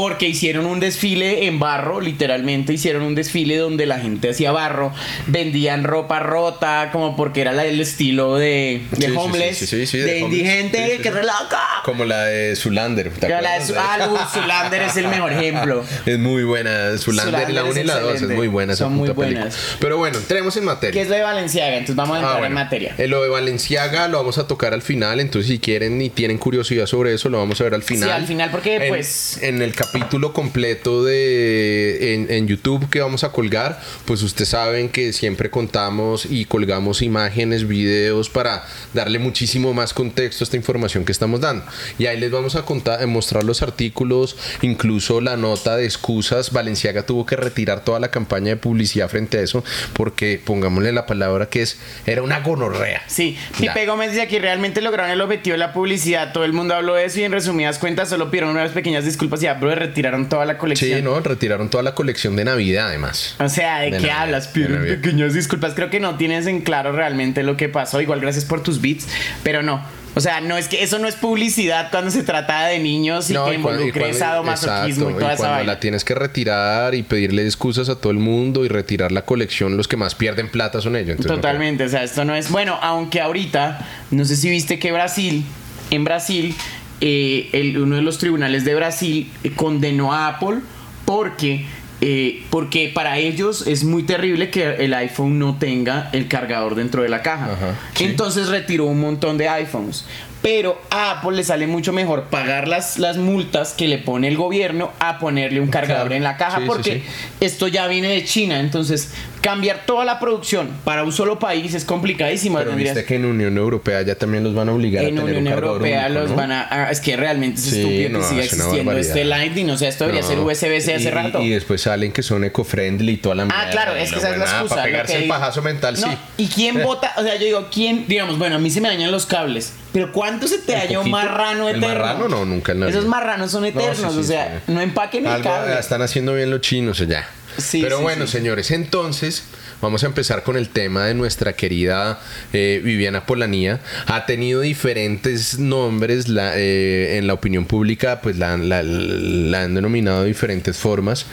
Sí. 0.00 0.06
Porque 0.10 0.28
hicieron 0.28 0.66
un 0.66 0.80
desfile 0.80 1.46
en 1.46 1.58
barro, 1.58 2.00
literalmente 2.00 2.72
hicieron 2.72 3.02
un 3.02 3.14
desfile 3.14 3.56
donde 3.58 3.86
la 3.86 3.98
gente 4.00 4.30
hacía 4.30 4.50
barro, 4.52 4.92
vendían 5.26 5.84
ropa 5.84 6.18
rota, 6.20 6.88
como 6.92 7.16
porque 7.16 7.40
era 7.42 7.52
la- 7.52 7.64
el 7.66 7.80
estilo 7.80 8.36
de, 8.36 8.82
de 8.92 9.06
Sí, 9.06 9.12
sí, 9.12 9.16
homeless, 9.16 9.58
sí, 9.58 9.66
sí, 9.66 9.76
sí, 9.80 9.86
sí, 9.86 9.98
de, 9.98 10.04
de 10.06 10.18
indigente, 10.20 10.78
Sí, 10.84 10.90
sí, 10.92 10.96
que 10.98 11.08
sí. 11.10 11.10
relaca. 11.10 11.60
Como 11.84 12.04
la 12.04 12.24
de 12.24 12.56
Zulander. 12.56 13.10
¿te 13.10 13.28
Ya 13.28 13.40
la 13.40 13.58
de 13.58 13.74
ah, 13.78 14.28
Zulander 14.32 14.82
es 14.82 14.96
el 14.96 15.08
mejor 15.08 15.32
ejemplo. 15.32 15.84
Es 16.06 16.18
muy 16.18 16.42
buena. 16.44 16.96
Zulander, 16.98 17.34
Zulander 17.46 17.54
la 17.54 17.62
1 17.64 17.70
es 17.72 17.76
y 17.78 17.84
la 17.84 18.00
2 18.00 18.14
es 18.22 18.28
muy 18.30 18.48
buena 18.48 18.72
esa 18.72 18.84
Son 18.84 18.94
muy 18.94 19.08
puta 19.08 19.20
película. 19.20 19.46
buenas. 19.46 19.76
Pero 19.80 19.96
bueno, 19.98 20.18
entremos 20.18 20.56
en 20.56 20.64
materia. 20.64 20.92
¿Qué 20.92 21.02
es 21.02 21.08
lo 21.08 21.14
de 21.16 21.22
Valenciaga? 21.22 21.72
Entonces 21.74 21.96
vamos 21.96 22.16
a 22.16 22.20
entrar 22.20 22.34
Ah, 22.34 22.36
en 22.38 22.40
bueno. 22.42 22.54
materia. 22.54 22.94
Eh, 22.98 23.06
lo 23.06 23.22
de 23.22 23.28
Valenciaga 23.28 24.08
lo 24.08 24.18
vamos 24.18 24.38
a 24.38 24.46
tocar 24.46 24.72
al 24.74 24.82
final, 24.82 25.20
entonces 25.20 25.50
si 25.50 25.58
quieren 25.58 26.00
y 26.02 26.10
tienen 26.10 26.38
curiosidad 26.38 26.86
sobre 26.86 27.14
eso, 27.14 27.28
lo 27.28 27.38
vamos 27.38 27.60
a 27.60 27.64
ver 27.64 27.74
al 27.74 27.82
final. 27.82 28.10
al 28.10 28.26
final, 28.26 28.50
porque, 28.50 28.76
En- 28.76 28.88
pues- 28.88 29.38
En 29.42 29.62
el, 29.62 29.74
cap- 29.74 29.89
capítulo 29.92 30.32
completo 30.32 31.04
de 31.04 32.14
en, 32.14 32.30
en 32.30 32.46
YouTube 32.46 32.88
que 32.90 33.00
vamos 33.00 33.24
a 33.24 33.32
colgar, 33.32 33.80
pues 34.04 34.22
ustedes 34.22 34.50
saben 34.50 34.88
que 34.88 35.12
siempre 35.12 35.50
contamos 35.50 36.26
y 36.26 36.44
colgamos 36.44 37.02
imágenes, 37.02 37.66
videos 37.66 38.30
para 38.30 38.64
darle 38.94 39.18
muchísimo 39.18 39.74
más 39.74 39.92
contexto 39.92 40.42
a 40.42 40.46
esta 40.46 40.56
información 40.56 41.04
que 41.04 41.12
estamos 41.12 41.40
dando. 41.40 41.64
Y 41.98 42.06
ahí 42.06 42.20
les 42.20 42.30
vamos 42.30 42.54
a 42.54 42.62
contar, 42.62 43.02
a 43.02 43.06
mostrar 43.06 43.42
los 43.42 43.62
artículos, 43.62 44.36
incluso 44.62 45.20
la 45.20 45.36
nota 45.36 45.76
de 45.76 45.84
excusas. 45.84 46.52
Valenciaga 46.52 47.04
tuvo 47.04 47.26
que 47.26 47.36
retirar 47.36 47.84
toda 47.84 47.98
la 47.98 48.10
campaña 48.10 48.50
de 48.50 48.56
publicidad 48.56 49.08
frente 49.08 49.38
a 49.38 49.42
eso, 49.42 49.64
porque 49.92 50.40
pongámosle 50.44 50.92
la 50.92 51.06
palabra 51.06 51.48
que 51.48 51.62
es, 51.62 51.78
era 52.06 52.22
una 52.22 52.40
gonorrea. 52.40 53.02
Sí. 53.08 53.36
Pipe 53.58 53.86
Gómez 53.86 54.10
dice 54.10 54.22
aquí 54.22 54.38
realmente 54.38 54.80
lograron 54.80 55.10
el 55.10 55.20
objetivo 55.20 55.54
de 55.54 55.58
la 55.58 55.72
publicidad. 55.72 56.32
Todo 56.32 56.44
el 56.44 56.52
mundo 56.52 56.74
habló 56.74 56.94
de 56.94 57.06
eso 57.06 57.18
y 57.18 57.24
en 57.24 57.32
resumidas 57.32 57.78
cuentas 57.78 58.08
solo 58.08 58.30
pidieron 58.30 58.50
unas 58.50 58.70
pequeñas 58.70 59.04
disculpas 59.04 59.40
y 59.40 59.44
ya, 59.44 59.58
retiraron 59.74 60.28
toda 60.28 60.44
la 60.44 60.58
colección. 60.58 60.98
Sí, 60.98 61.02
no, 61.02 61.18
retiraron 61.20 61.68
toda 61.70 61.82
la 61.82 61.94
colección 61.94 62.36
de 62.36 62.44
Navidad 62.44 62.88
además. 62.88 63.36
O 63.38 63.48
sea, 63.48 63.78
¿de, 63.80 63.86
De 63.86 63.90
qué 63.92 63.96
Navidad, 63.98 64.22
hablas? 64.22 64.56
Navidad. 64.56 64.96
pequeñas 64.96 65.34
disculpas. 65.34 65.74
Creo 65.74 65.90
que 65.90 66.00
no 66.00 66.16
tienes 66.16 66.46
en 66.46 66.60
claro 66.62 66.92
realmente 66.92 67.42
lo 67.42 67.56
que 67.56 67.68
pasó. 67.68 68.00
Igual 68.00 68.20
gracias 68.20 68.44
por 68.44 68.62
tus 68.62 68.80
beats, 68.80 69.08
pero 69.42 69.62
no. 69.62 69.82
O 70.16 70.20
sea, 70.20 70.40
no 70.40 70.56
es 70.56 70.66
que 70.66 70.82
eso 70.82 70.98
no 70.98 71.06
es 71.06 71.14
publicidad 71.14 71.88
cuando 71.92 72.10
se 72.10 72.24
trata 72.24 72.66
de 72.66 72.80
niños 72.80 73.30
y 73.30 73.34
No, 73.34 73.44
que 73.44 73.52
y 73.52 73.54
y 73.54 73.56
involucre 73.58 74.12
sadomasoquismo 74.12 75.04
exacto, 75.04 75.10
y 75.10 75.14
toda 75.14 75.32
esa 75.34 75.36
cuando 75.42 75.56
vaina. 75.58 75.72
la 75.74 75.80
tienes 75.80 76.04
que 76.04 76.16
retirar 76.16 76.96
y 76.96 77.04
pedirle 77.04 77.44
excusas 77.44 77.88
a 77.88 77.94
todo 77.94 78.10
el 78.10 78.18
mundo 78.18 78.64
y 78.64 78.68
retirar 78.68 79.12
la 79.12 79.22
colección, 79.22 79.76
los 79.76 79.86
que 79.86 79.96
más 79.96 80.16
pierden 80.16 80.48
plata 80.48 80.80
son 80.80 80.96
ellos. 80.96 81.10
entonces 81.10 81.30
no 81.30 81.36
Totalmente, 81.36 81.84
o 81.84 81.88
sea, 81.88 82.02
esto 82.02 82.24
no 82.24 82.34
es. 82.34 82.50
Bueno, 82.50 82.76
aunque 82.82 83.20
ahorita, 83.20 83.86
no 84.10 84.24
sé 84.24 84.34
si 84.34 84.50
viste 84.50 84.80
que 84.80 84.90
Brasil, 84.90 85.44
en 85.92 86.02
Brasil, 86.02 86.56
eh, 87.00 87.48
el- 87.52 87.78
uno 87.78 87.96
de 87.96 88.02
los 88.02 88.18
tribunales 88.18 88.64
de 88.64 88.74
Brasil 88.74 89.30
eh, 89.44 89.50
condenó 89.54 90.12
a 90.12 90.28
Apple 90.28 90.58
porque. 91.04 91.66
eh, 92.02 92.44
porque 92.48 92.90
para 92.94 93.18
ellos 93.18 93.66
es 93.66 93.84
muy 93.84 94.04
terrible 94.04 94.48
que 94.50 94.76
el 94.76 94.94
iPhone 94.94 95.38
no 95.38 95.58
tenga 95.58 96.08
el 96.14 96.28
cargador 96.28 96.74
dentro 96.74 97.02
de 97.02 97.10
la 97.10 97.20
caja. 97.20 97.52
Ajá, 97.52 97.78
sí. 97.94 98.04
Entonces 98.04 98.48
retiró 98.48 98.86
un 98.86 99.00
montón 99.00 99.36
de 99.36 99.48
iPhones. 99.50 100.06
Pero 100.40 100.80
a 100.88 101.10
Apple 101.20 101.36
le 101.36 101.44
sale 101.44 101.66
mucho 101.66 101.92
mejor 101.92 102.24
pagar 102.30 102.66
las, 102.68 102.98
las 102.98 103.18
multas 103.18 103.74
que 103.74 103.86
le 103.88 103.98
pone 103.98 104.26
el 104.28 104.38
gobierno 104.38 104.90
a 104.98 105.18
ponerle 105.18 105.60
un 105.60 105.68
cargador 105.68 106.04
Claro. 106.06 106.14
en 106.16 106.22
la 106.22 106.38
caja 106.38 106.60
sí, 106.60 106.64
porque 106.66 106.92
sí. 107.00 107.02
esto 107.42 107.68
ya 107.68 107.86
viene 107.88 108.08
de 108.08 108.24
China, 108.24 108.58
entonces 108.60 109.12
cambiar 109.40 109.86
toda 109.86 110.04
la 110.04 110.18
producción 110.20 110.68
para 110.84 111.02
un 111.04 111.12
solo 111.12 111.38
país 111.38 111.74
es 111.74 111.84
complicadísimo. 111.84 112.58
Pero 112.58 112.70
tendrías- 112.70 112.94
viste 112.94 113.06
que 113.08 113.16
en 113.16 113.24
Unión 113.24 113.56
Europea 113.56 114.02
ya 114.02 114.14
también 114.14 114.44
los 114.44 114.54
van 114.54 114.68
a 114.68 114.72
obligar 114.72 115.04
a 115.04 115.08
en 115.08 115.14
tener 115.16 115.36
Unión 115.38 115.46
un 115.46 115.52
Europea 115.64 116.06
único, 116.06 116.20
los 116.20 116.30
¿no? 116.30 116.36
van 116.36 116.52
a... 116.52 116.68
ah, 116.70 116.90
es 116.90 117.00
que 117.00 117.16
realmente 117.16 117.58
es 117.60 117.66
Sí, 117.70 117.80
estúpido 117.80 118.10
no, 118.10 118.18
que 118.20 118.24
siga 118.26 118.42
existiendo 118.44 118.92
este. 118.92 119.24
Lightning, 119.24 119.70
o 119.70 119.76
sea, 119.78 119.88
esto 119.88 120.04
debería 120.04 120.22
No. 120.22 120.28
ser 120.28 120.38
USB-C 120.40 120.94
hace 120.94 121.10
rato. 121.10 121.40
Y 121.40 121.48
después 121.50 121.80
salen 121.80 122.12
que 122.12 122.22
son 122.22 122.44
eco-friendly 122.44 123.12
y 123.12 123.16
toda 123.16 123.34
la 123.34 123.42
Ah, 123.44 123.46
mierda, 123.46 123.70
claro, 123.70 123.94
es 123.96 124.10
que 124.12 124.18
esa 124.18 124.30
es 124.30 124.38
la 124.38 124.44
excusa. 124.44 124.74
Para 124.74 124.82
pegarse 124.86 125.16
el 125.22 125.28
pajazo 125.28 125.62
mental, 125.62 125.96
sí. 125.96 126.06
¿Y 126.36 126.46
quién 126.48 126.82
vota? 126.84 127.12
O 127.16 127.22
sea, 127.22 127.36
yo 127.36 127.44
digo, 127.46 127.68
¿quién? 127.72 128.06
Digamos, 128.06 128.38
bueno, 128.38 128.56
a 128.56 128.58
mí 128.58 128.70
se 128.70 128.80
me 128.80 128.88
dañan 128.88 129.10
los 129.10 129.26
cables. 129.26 129.72
Pero 129.92 130.12
¿cuánto 130.12 130.46
se 130.46 130.58
te 130.58 130.72
¿El 130.74 130.80
daña 130.80 131.00
un 131.00 131.10
marrano 131.10 131.68
¿El 131.68 131.76
eterno? 131.78 131.88
marrano? 132.04 132.28
No, 132.28 132.44
nunca 132.44 132.72
en 132.72 132.80
la 132.80 132.88
Esos 132.90 133.06
marranos 133.06 133.50
son 133.50 133.62
No, 133.62 133.68
eternos, 133.68 133.96
sí, 133.96 134.04
sí, 134.12 134.18
o 134.20 134.22
sea, 134.22 134.62
no 134.68 134.80
empaquen 134.80 135.26
el 135.26 135.32
Algo 135.32 135.50
cable. 135.50 135.78
están 135.80 136.02
haciendo 136.02 136.34
bien 136.34 136.50
los 136.50 136.60
chinos 136.60 136.98
ya. 136.98 137.26
Sí, 137.60 137.80
Pero 137.82 137.98
sí, 137.98 138.02
bueno, 138.02 138.26
sí. 138.26 138.32
señores, 138.32 138.70
entonces 138.70 139.44
vamos 139.80 140.02
a 140.04 140.06
empezar 140.06 140.42
con 140.42 140.56
el 140.56 140.68
tema 140.68 141.06
de 141.06 141.14
nuestra 141.14 141.52
querida 141.54 142.20
eh, 142.52 142.80
Viviana 142.84 143.24
Polanía. 143.26 143.80
Ha 144.06 144.26
tenido 144.26 144.60
diferentes 144.60 145.58
nombres 145.58 146.28
la, 146.28 146.52
eh, 146.58 147.16
en 147.18 147.26
la 147.26 147.34
opinión 147.34 147.64
pública, 147.64 148.20
pues 148.22 148.36
la, 148.36 148.56
la- 148.56 148.82
la 148.82 149.62
han 149.62 149.74
denominado 149.74 150.22
de 150.22 150.28
diferentes 150.28 150.76
formas. 150.76 151.26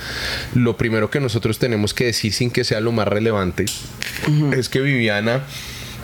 Lo 0.56 0.78
primero 0.78 1.10
que 1.10 1.20
nosotros 1.20 1.60
tenemos 1.60 1.94
que 1.94 2.06
decir 2.06 2.34
sin 2.34 2.52
que 2.52 2.64
sea 2.64 2.80
lo 2.80 2.92
más 2.92 3.08
relevante 3.08 3.66
es 4.58 4.70
que 4.70 4.80
Viviana 4.82 5.44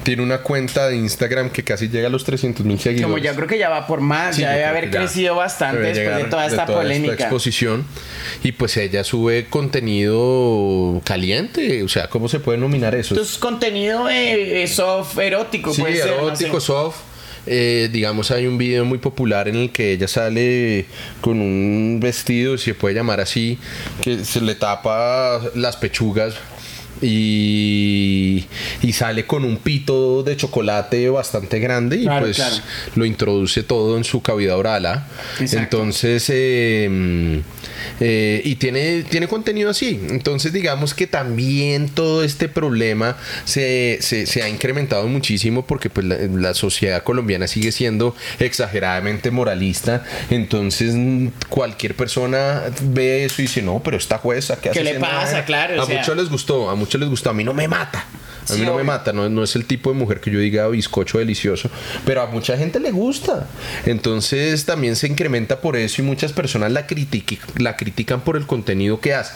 tiene 0.04 0.22
una 0.22 0.40
cuenta 0.40 0.90
de 0.90 0.98
Instagram 0.98 1.50
que 1.50 1.64
casi 1.64 1.88
llega 1.90 2.08
a 2.08 2.10
los 2.10 2.24
300 2.26 2.66
mil 2.66 2.80
seguidores. 2.80 3.06
Como 3.06 3.18
ya 3.18 3.34
creo 3.36 3.48
que 3.48 3.58
ya 3.58 3.70
va 3.70 3.88
por 3.88 4.02
más, 4.02 4.36
Sí, 4.36 4.42
ya 4.42 4.48
yo 4.50 4.54
debe 4.54 4.66
haber 4.66 4.92
crecido 4.92 5.36
bastante 5.36 5.82
después 5.82 6.18
de 6.18 6.24
toda 6.26 6.46
esta 6.46 6.64
esta 6.64 6.74
polémica. 6.74 7.14
exposición. 7.14 7.86
Y 8.44 8.52
pues 8.54 8.76
ella 8.78 9.04
sube 9.04 9.46
contenido 9.50 11.02
caliente. 11.06 11.84
O 11.84 11.88
sea, 11.90 12.10
¿cómo 12.10 12.28
se 12.30 12.40
puede 12.40 12.58
nominar 12.58 12.96
eso? 12.96 13.14
Esto 13.16 13.26
es 13.26 13.38
contenido 13.38 14.10
eh, 14.10 14.64
eh, 14.64 14.68
soft, 14.68 15.18
erótico, 15.18 15.74
sí, 15.74 15.82
puede 15.82 15.96
ser, 15.98 16.08
no 16.18 16.28
erótico, 16.28 16.60
sé. 16.60 16.68
soft. 16.68 16.98
Eh, 17.46 17.90
digamos, 17.92 18.32
hay 18.32 18.48
un 18.48 18.58
video 18.58 18.86
muy 18.86 19.00
popular 19.00 19.50
en 19.50 19.56
el 19.58 19.72
que 19.72 19.92
ella 19.94 20.08
sale 20.08 20.86
con 21.20 21.42
un 21.42 22.00
vestido, 22.02 22.58
si 22.58 22.66
se 22.72 22.74
puede 22.74 22.96
llamar 22.96 23.20
así, 23.20 23.58
que 24.02 24.24
se 24.24 24.40
le 24.40 24.56
tapa 24.56 25.42
las 25.54 25.76
pechugas 25.76 26.36
y, 27.04 28.46
y 28.82 28.94
sale 28.94 29.26
con 29.26 29.44
un 29.46 29.58
pito 29.58 30.24
de 30.24 30.36
chocolate 30.38 31.10
bastante 31.10 31.60
grande 31.60 31.98
y 31.98 32.04
Claro, 32.04 32.26
pues 32.26 32.38
claro. 32.38 32.56
lo 32.96 33.06
introduce 33.06 33.64
todo 33.64 33.98
en 33.98 34.04
su 34.04 34.22
cavidad 34.22 34.58
oral. 34.58 34.86
¿ah? 34.86 35.08
Entonces, 35.40 36.26
eh, 36.30 37.42
eh, 38.00 38.42
y 38.44 38.56
tiene, 38.56 39.04
tiene 39.04 39.28
contenido 39.28 39.70
así. 39.70 40.00
Entonces, 40.10 40.54
digamos 40.54 40.94
que 40.94 41.08
también 41.08 41.90
todo 41.90 42.24
este 42.24 42.48
problema 42.50 43.18
se, 43.46 43.98
se- 44.02 44.26
se 44.26 44.42
ha 44.44 44.50
incrementado 44.50 45.08
muchísimo 45.08 45.66
porque 45.66 45.90
pues, 45.90 46.06
la, 46.06 46.18
la 46.18 46.54
sociedad 46.54 47.04
colombiana 47.04 47.48
sigue 47.48 47.72
siendo 47.72 48.16
exageradamente 48.40 49.32
moralista. 49.32 50.04
Entonces, 50.30 50.96
cualquier 51.50 51.96
persona 51.96 52.64
ve 52.82 53.26
eso 53.26 53.42
y 53.42 53.46
dice, 53.46 53.62
no, 53.62 53.82
pero 53.84 53.98
esta 53.98 54.18
jueza, 54.18 54.56
¿qué, 54.58 54.70
¿Qué 54.70 54.80
hace 54.80 54.84
le 54.84 55.00
pasa? 55.00 55.26
vaina?". 55.26 55.46
Claro, 55.46 55.80
o 55.80 55.84
A 55.84 55.86
sea. 55.86 56.00
muchos 56.00 56.18
les 56.18 56.30
gustó, 56.30 56.70
a 56.70 56.76
muchos 56.76 56.93
les 56.98 57.10
gustó. 57.10 57.30
A 57.30 57.34
mí 57.34 57.44
no 57.44 57.54
me 57.54 57.68
mata. 57.68 58.00
A 58.50 58.54
mí 58.54 58.60
Sí, 58.60 58.66
no 58.66 58.76
me 58.76 58.84
mata, 58.84 59.14
no, 59.14 59.30
no 59.30 59.44
es 59.44 59.56
el 59.56 59.66
tipo 59.66 59.92
de 59.92 59.98
mujer 59.98 60.20
que 60.20 60.30
yo 60.30 60.38
diga 60.38 60.68
bizcocho 60.68 61.18
delicioso, 61.18 61.70
pero 62.06 62.22
a 62.22 62.28
mucha 62.28 62.58
gente 62.58 62.80
le 62.80 62.92
gusta. 62.92 63.48
Entonces 63.86 64.66
también 64.66 64.98
se 64.98 65.08
incrementa 65.08 65.62
por 65.62 65.78
eso 65.78 66.02
y 66.02 66.06
muchas 66.06 66.34
personas 66.34 66.72
la, 66.72 66.86
la 67.58 67.78
critican 67.78 68.22
por 68.22 68.36
el 68.36 68.46
contenido 68.46 69.00
que 69.00 69.14
hace. 69.14 69.34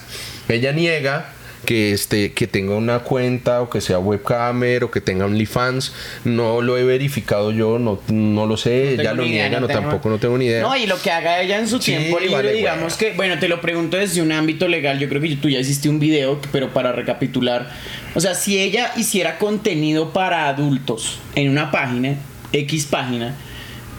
Ella 0.49 0.73
niega 0.73 1.31
que, 1.65 1.91
este, 1.91 2.31
que 2.33 2.47
tenga 2.47 2.75
una 2.75 2.99
cuenta 2.99 3.61
o 3.61 3.69
que 3.69 3.81
sea 3.81 3.99
webcamer 3.99 4.83
o 4.85 4.91
que 4.91 5.01
tenga 5.01 5.25
OnlyFans. 5.25 5.93
No 6.23 6.61
lo 6.61 6.77
he 6.77 6.83
verificado 6.83 7.51
yo, 7.51 7.79
no, 7.79 7.99
no 8.09 8.45
lo 8.45 8.57
sé. 8.57 8.93
No 8.97 9.03
tengo 9.03 9.15
lo 9.15 9.25
idea, 9.25 9.43
niega, 9.49 9.59
no 9.59 9.67
tengo- 9.67 9.81
tampoco 9.81 10.09
no 10.09 10.17
tengo 10.17 10.37
ni 10.37 10.45
idea. 10.45 10.61
No, 10.61 10.75
y 10.75 10.85
lo 10.85 11.01
que 11.01 11.11
haga 11.11 11.41
ella 11.41 11.59
en 11.59 11.67
su 11.67 11.79
Sí, 11.81 11.91
tiempo 11.91 12.19
libre, 12.19 12.35
vale, 12.35 12.53
digamos 12.53 12.95
que, 12.95 13.11
bueno, 13.13 13.37
te 13.39 13.47
lo 13.47 13.59
pregunto 13.61 13.97
desde 13.97 14.21
un 14.21 14.31
ámbito 14.31 14.67
legal, 14.67 14.99
yo 14.99 15.09
creo 15.09 15.21
que 15.21 15.35
tú 15.35 15.49
ya 15.49 15.59
hiciste 15.59 15.89
un 15.89 15.99
video, 15.99 16.39
pero 16.51 16.69
para 16.73 16.91
recapitular, 16.93 17.69
o 18.15 18.19
sea, 18.21 18.33
si 18.35 18.59
ella 18.59 18.91
hiciera 18.95 19.37
contenido 19.37 20.13
para 20.13 20.47
adultos 20.47 21.19
en 21.35 21.49
una 21.49 21.71
página, 21.71 22.15
X 22.53 22.85
página, 22.85 23.35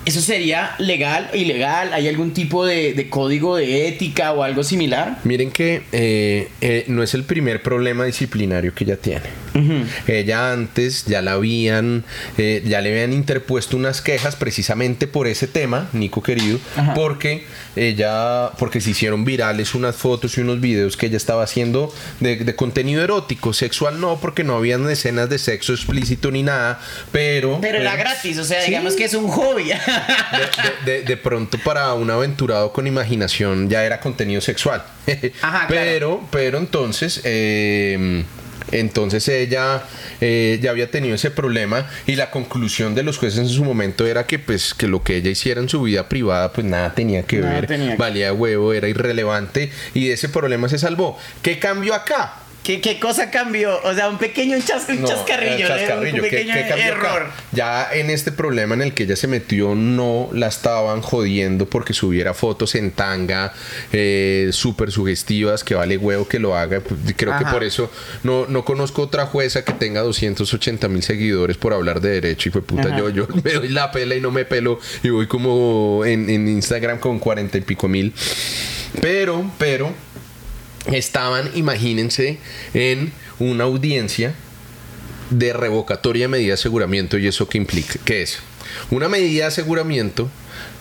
¿eso 0.09 0.21
sería 0.23 0.75
legal 0.79 1.29
o 1.33 1.37
ilegal? 1.37 1.93
¿Hay 1.93 2.09
algún 2.09 2.33
tipo 2.33 2.65
de, 2.65 2.95
de 2.95 3.09
código 3.11 3.57
de 3.57 3.89
ética 3.89 4.33
o 4.33 4.43
algo 4.43 4.65
similar? 4.65 5.19
Miren 5.25 5.51
que 5.51 5.83
eh, 5.93 6.49
eh, 6.63 6.85
no 6.89 7.03
es 7.03 7.13
el 7.15 7.25
primer 7.25 7.63
problema 7.63 8.05
disciplinario 8.05 8.75
que 8.75 8.85
ella 8.85 8.97
tiene. 8.97 9.27
Ella 10.07 10.53
antes 10.53 11.05
ya 11.07 11.21
la 11.21 11.33
habían, 11.33 12.05
eh, 12.37 12.63
ya 12.65 12.81
le 12.81 12.91
habían 12.93 13.13
interpuesto 13.13 13.77
unas 13.77 14.01
quejas 14.01 14.37
precisamente 14.37 15.09
por 15.09 15.27
ese 15.27 15.49
tema, 15.49 15.89
Nico 15.93 16.23
querido, 16.23 16.61
Ajá. 16.77 16.95
porque 16.95 17.43
ella, 17.75 18.51
porque 18.59 18.81
se 18.81 18.91
hicieron 18.91 19.25
virales 19.25 19.75
unas 19.75 19.97
fotos 19.97 20.39
y 20.39 20.43
unos 20.43 20.61
videos 20.61 20.97
que 20.97 21.07
ella 21.07 21.17
estaba 21.17 21.43
haciendo 21.43 21.93
de, 22.21 22.37
de 22.37 22.55
contenido 22.55 23.03
erótico, 23.03 23.53
sexual 23.53 24.01
no, 24.01 24.21
porque 24.21 24.45
no 24.45 24.55
habían 24.57 24.89
escenas 24.89 25.29
de 25.29 25.39
sexo 25.39 25.73
explícito 25.75 26.31
ni 26.31 26.45
nada, 26.45 26.81
pero... 27.11 27.59
Pero 27.61 27.79
era 27.79 27.97
gratis, 27.97 28.39
o 28.39 28.45
sea, 28.45 28.61
Sí. 28.63 28.71
digamos 28.71 28.95
que 28.95 29.05
es 29.07 29.15
un 29.15 29.27
hobby. 29.29 29.71
De, 30.85 30.93
de- 30.93 31.03
de 31.03 31.17
pronto 31.17 31.59
para 31.59 31.93
un 31.95 32.11
aventurado 32.11 32.73
con 32.73 32.87
imaginación 32.87 33.69
ya 33.69 33.85
era 33.85 34.01
contenido 34.01 34.41
sexual. 34.41 34.83
Ajá, 35.43 35.67
claro. 35.67 35.69
pero, 35.69 36.29
pero 36.31 36.59
entonces, 36.59 37.21
eh, 37.25 38.25
entonces 38.71 39.27
ella 39.29 39.83
eh, 40.21 40.59
ya 40.63 40.71
había 40.71 40.91
tenido 40.91 41.15
ese 41.15 41.31
problema 41.31 41.87
y 42.07 42.17
la 42.17 42.31
conclusión 42.31 42.95
de 42.95 43.03
los 43.03 43.17
jueces 43.17 43.39
en 43.41 43.49
su 43.49 43.65
momento 43.65 44.07
era 44.07 44.27
que 44.27 44.39
pues 44.39 44.75
que 44.75 44.87
lo 44.87 45.03
que 45.03 45.17
ella 45.17 45.31
hiciera 45.31 45.61
en 45.61 45.69
su 45.71 45.81
vida 45.83 46.09
privada 46.09 46.53
pues 46.53 46.67
nada 46.67 46.93
tenía 46.95 47.23
que 47.23 47.39
Nada 47.39 47.55
ver, 47.55 47.67
tenía 47.67 47.93
que- 47.93 47.97
valía 47.97 48.33
huevo, 48.35 48.73
era 48.75 48.87
irrelevante 48.89 49.71
y 49.95 50.09
de 50.09 50.13
ese 50.15 50.29
problema 50.29 50.69
se 50.69 50.79
salvó. 50.79 51.19
¿Qué 51.43 51.59
cambió 51.59 51.95
acá? 51.95 52.35
¿Qué, 52.65 52.83
qué 52.83 53.01
cosa 53.01 53.31
cambió? 53.31 53.81
O 53.83 53.95
sea, 53.95 54.11
un 54.11 54.19
pequeño 54.19 54.59
chas- 54.59 54.91
un 54.91 55.01
No, 55.01 55.09
chascarrillo, 55.09 55.67
un 55.99 56.05
¿qué- 56.13 56.21
pequeño 56.21 56.53
qué 56.53 56.67
cambió 56.69 56.85
acá? 56.95 57.15
error. 57.17 57.27
Ya 57.53 57.89
en 57.95 58.11
este 58.11 58.31
problema 58.31 58.75
en 58.75 58.83
el 58.83 58.93
que 58.93 59.05
ella 59.05 59.17
se 59.17 59.27
metió, 59.27 59.75
no 59.75 60.29
la 60.35 60.49
estaban 60.49 61.01
jodiendo 61.01 61.65
porque 61.65 61.95
subiera 61.95 62.35
fotos 62.35 62.75
en 62.75 62.91
tanga 62.91 63.55
eh, 63.93 64.51
súper 64.53 64.91
sugestivas, 64.93 65.65
que 65.65 65.77
vale 65.77 65.97
huevo 65.97 66.29
que 66.29 66.39
lo 66.39 66.55
haga. 66.57 66.81
Pues, 66.81 67.01
Creo 67.17 67.33
Ajá. 67.33 67.43
que 67.45 67.51
por 67.51 67.65
eso 67.65 67.91
no, 68.23 68.45
no 68.49 68.67
conozco 68.67 69.01
otra 69.01 69.25
jueza 69.25 69.65
que 69.65 69.73
tenga 69.73 70.03
280 70.03 70.89
mil 70.89 71.03
seguidores 71.03 71.57
por 71.57 71.73
hablar 71.73 72.03
de 72.03 72.11
derecho. 72.11 72.51
Y 72.51 72.53
fue 72.53 72.61
puta, 72.61 72.89
Ajá. 72.89 72.99
yo, 72.99 73.09
yo 73.09 73.27
me 73.45 73.53
doy 73.55 73.69
la 73.71 73.91
pela 73.93 74.15
y 74.15 74.21
no 74.21 74.31
me 74.31 74.45
pelo 74.45 74.79
y 75.03 75.09
voy 75.09 75.27
como 75.27 76.05
en, 76.05 76.29
en 76.29 76.47
Instagram 76.49 76.99
con 76.99 77.19
40 77.19 77.57
y 77.57 77.61
pico 77.63 77.89
mil. 77.89 78.13
Pero, 79.01 79.51
pero, 79.59 79.93
estaban, 80.93 81.51
imagínense, 81.55 82.39
en 82.75 83.13
una 83.39 83.65
audiencia 83.65 84.35
de 85.31 85.53
revocatoria 85.53 86.25
de 86.25 86.29
medida 86.29 86.49
de 86.49 86.55
aseguramiento 86.55 87.19
y 87.19 87.27
eso 87.27 87.49
qué 87.49 87.59
implica, 87.59 87.99
¿qué 88.05 88.23
es? 88.23 88.39
Una 88.91 89.09
medida 89.09 89.43
de 89.43 89.49
aseguramiento 89.49 90.31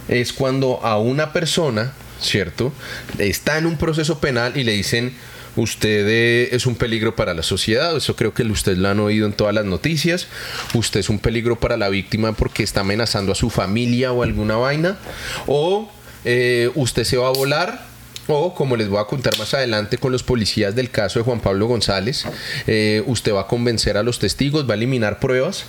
es 0.08 0.34
cuando 0.34 0.80
a 0.86 0.98
una 0.98 1.34
persona, 1.34 1.94
¿cierto? 2.22 2.72
Está 3.18 3.58
en 3.58 3.66
un 3.66 3.78
proceso 3.78 4.20
penal 4.20 4.56
y 4.56 4.64
le 4.64 4.72
dicen, 4.72 5.14
usted 5.56 6.08
eh, 6.08 6.50
es 6.54 6.66
un 6.66 6.76
peligro 6.76 7.16
para 7.16 7.34
la 7.34 7.44
sociedad, 7.44 7.96
eso 7.96 8.16
creo 8.16 8.34
que 8.34 8.44
usted 8.44 8.78
lo 8.78 8.88
han 8.90 9.00
oído 9.00 9.26
en 9.26 9.34
todas 9.34 9.54
las 9.54 9.66
noticias, 9.66 10.28
usted 10.74 11.02
es 11.02 11.10
un 11.10 11.20
peligro 11.20 11.60
para 11.60 11.78
la 11.78 11.90
víctima 11.90 12.34
porque 12.34 12.64
está 12.64 12.82
amenazando 12.82 13.32
a 13.32 13.36
su 13.36 13.50
familia 13.50 14.14
o 14.14 14.24
alguna 14.24 14.56
vaina, 14.56 14.98
o 15.46 15.92
eh, 16.24 16.72
usted 16.76 17.04
se 17.04 17.18
va 17.18 17.28
a 17.28 17.32
volar 17.32 17.87
o, 18.28 18.54
como 18.54 18.76
les 18.76 18.90
voy 18.90 19.00
a 19.00 19.06
contar 19.06 19.38
más 19.38 19.54
adelante 19.54 19.98
con 19.98 20.12
los 20.12 20.24
policías 20.24 20.76
del 20.76 20.90
caso 20.90 21.20
de 21.20 21.26
Juan 21.26 21.40
Pablo 21.40 21.68
González, 21.68 22.26
eh, 22.68 23.04
usted 23.06 23.34
va 23.34 23.42
a 23.42 23.48
convencer 23.48 23.98
a 23.98 24.04
los 24.04 24.20
testigos, 24.20 24.68
va 24.68 24.74
a 24.74 24.78
eliminar 24.78 25.20
pruebas, 25.20 25.66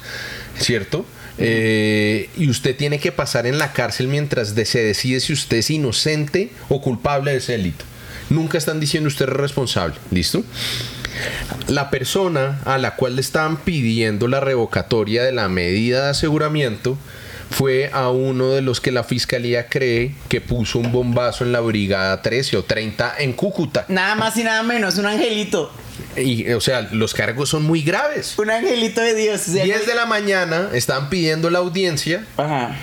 ¿cierto? 0.58 1.04
Eh, 1.38 2.30
y 2.36 2.48
usted 2.50 2.76
tiene 2.76 2.98
que 2.98 3.12
pasar 3.12 3.46
en 3.46 3.58
la 3.58 3.72
cárcel 3.72 4.08
mientras 4.08 4.48
se 4.48 4.82
decide 4.82 5.20
si 5.20 5.32
usted 5.32 5.58
es 5.58 5.70
inocente 5.70 6.50
o 6.68 6.82
culpable 6.82 7.32
de 7.32 7.38
ese 7.38 7.52
delito. 7.52 7.84
Nunca 8.28 8.58
están 8.58 8.80
diciendo 8.80 9.08
usted 9.08 9.26
es 9.26 9.32
responsable, 9.32 9.94
¿listo? 10.10 10.44
La 11.68 11.90
persona 11.90 12.60
a 12.64 12.78
la 12.78 12.96
cual 12.96 13.14
le 13.16 13.20
estaban 13.20 13.56
pidiendo 13.56 14.28
la 14.28 14.40
revocatoria 14.40 15.22
de 15.22 15.32
la 15.32 15.48
medida 15.48 16.04
de 16.04 16.10
aseguramiento 16.10 16.98
fue 17.50 17.90
a 17.92 18.10
uno 18.10 18.50
de 18.50 18.62
los 18.62 18.80
que 18.80 18.92
la 18.92 19.04
fiscalía 19.04 19.68
cree 19.68 20.14
que 20.28 20.40
puso 20.40 20.78
un 20.78 20.92
bombazo 20.92 21.44
en 21.44 21.52
la 21.52 21.60
brigada 21.60 22.20
13 22.22 22.56
o 22.56 22.64
30 22.64 23.14
en 23.18 23.32
Cúcuta. 23.32 23.84
Nada 23.88 24.14
más 24.14 24.36
y 24.36 24.44
nada 24.44 24.62
menos, 24.62 24.96
un 24.98 25.06
angelito. 25.06 25.72
Y, 26.16 26.50
o 26.52 26.60
sea, 26.60 26.88
los 26.92 27.14
cargos 27.14 27.48
son 27.48 27.64
muy 27.64 27.82
graves. 27.82 28.38
Un 28.38 28.50
angelito 28.50 29.00
de 29.00 29.14
Dios. 29.14 29.52
10 29.52 29.86
de 29.86 29.94
la 29.94 30.06
mañana 30.06 30.70
están 30.72 31.08
pidiendo 31.08 31.50
la 31.50 31.58
audiencia. 31.58 32.24
Ajá. 32.36 32.76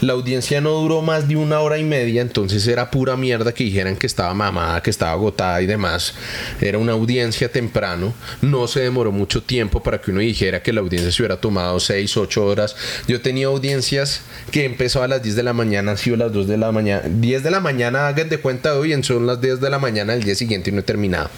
La 0.00 0.12
audiencia 0.12 0.60
no 0.60 0.70
duró 0.70 1.02
más 1.02 1.26
de 1.26 1.34
una 1.34 1.58
hora 1.58 1.76
y 1.76 1.82
media, 1.82 2.22
entonces 2.22 2.66
era 2.68 2.88
pura 2.90 3.16
mierda 3.16 3.52
que 3.52 3.64
dijeran 3.64 3.96
que 3.96 4.06
estaba 4.06 4.32
mamada, 4.32 4.80
que 4.80 4.90
estaba 4.90 5.10
agotada 5.10 5.60
y 5.60 5.66
demás. 5.66 6.14
Era 6.60 6.78
una 6.78 6.92
audiencia 6.92 7.50
temprano. 7.50 8.14
No 8.40 8.68
se 8.68 8.80
demoró 8.80 9.10
mucho 9.10 9.42
tiempo 9.42 9.82
para 9.82 10.00
que 10.00 10.12
uno 10.12 10.20
dijera 10.20 10.62
que 10.62 10.72
la 10.72 10.82
audiencia 10.82 11.10
se 11.10 11.22
hubiera 11.22 11.40
tomado 11.40 11.80
6, 11.80 12.16
8 12.16 12.46
horas. 12.46 12.76
Yo 13.08 13.20
tenía 13.20 13.48
audiencias 13.48 14.22
que 14.52 14.64
empezó 14.64 15.02
a 15.02 15.08
las 15.08 15.20
10 15.20 15.34
de 15.34 15.42
la 15.42 15.52
mañana, 15.52 15.90
han 15.90 15.98
sido 15.98 16.16
las 16.16 16.32
2 16.32 16.46
de 16.46 16.58
la 16.58 16.70
mañana. 16.70 17.02
10 17.08 17.42
de 17.42 17.50
la 17.50 17.58
mañana, 17.58 18.06
hagan 18.06 18.28
de 18.28 18.38
cuenta 18.38 18.76
hoy, 18.76 19.02
son 19.02 19.26
las 19.26 19.40
10 19.40 19.60
de 19.60 19.70
la 19.70 19.80
mañana 19.80 20.12
del 20.12 20.22
día 20.22 20.36
siguiente 20.36 20.70
y 20.70 20.72
no 20.72 20.80
he 20.80 20.84
terminado. 20.84 21.28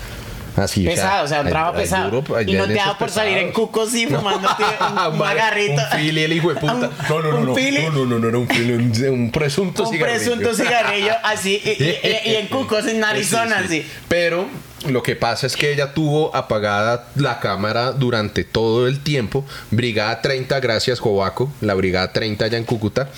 Así, 0.56 0.84
pesado, 0.84 1.24
o 1.24 1.28
sea, 1.28 1.40
un 1.42 1.48
trabajo 1.48 1.74
pesado. 1.76 2.10
duro, 2.10 2.40
y 2.42 2.52
no 2.54 2.66
te 2.66 2.74
da 2.74 2.96
por 2.98 3.10
salir 3.10 3.38
en 3.38 3.52
cucos 3.52 3.94
y 3.94 4.06
fumando 4.08 4.48
un, 5.08 5.12
un 5.14 5.18
Vale, 5.18 5.40
agarrito. 5.40 5.80
Un 5.92 5.98
fili, 5.98 6.22
el 6.22 6.32
hijo 6.32 6.52
de 6.54 6.60
puta. 6.60 6.90
No, 7.08 7.20
no, 7.20 7.32
no, 7.32 7.40
no. 7.40 7.54
fili. 7.54 7.82
No, 7.82 8.04
no, 8.06 8.18
no, 8.18 8.30
no 8.30 8.38
un 8.40 8.48
fili, 8.48 8.72
un, 8.72 8.92
un 9.12 9.30
presunto 9.30 9.84
un 9.84 9.92
cigarrillo. 9.92 10.18
presunto 10.32 10.54
cigarrillo 10.54 11.12
así 11.24 11.60
y, 11.64 11.68
y- 11.70 11.98
y- 12.26 12.30
y 12.32 12.34
en 12.36 12.46
cucos 12.48 12.86
en 12.86 13.02
Arizona 13.04 13.62
Sí, 13.62 13.68
sí. 13.68 13.78
así. 13.80 13.90
Pero 14.08 14.46
lo 14.88 15.02
que 15.02 15.14
pasa 15.14 15.46
es 15.46 15.56
que 15.56 15.72
ella 15.72 15.92
tuvo 15.92 16.34
apagada 16.34 17.08
la 17.16 17.38
cámara 17.40 17.92
durante 17.92 18.44
todo 18.44 18.86
el 18.88 19.00
tiempo. 19.00 19.44
Brigada 19.70 20.22
30, 20.22 20.58
gracias 20.60 21.00
Jovaco, 21.00 21.52
la 21.60 21.74
Brigada 21.74 22.12
30 22.12 22.46
allá 22.46 22.56
en 22.58 22.64
Cúcuta. 22.64 23.08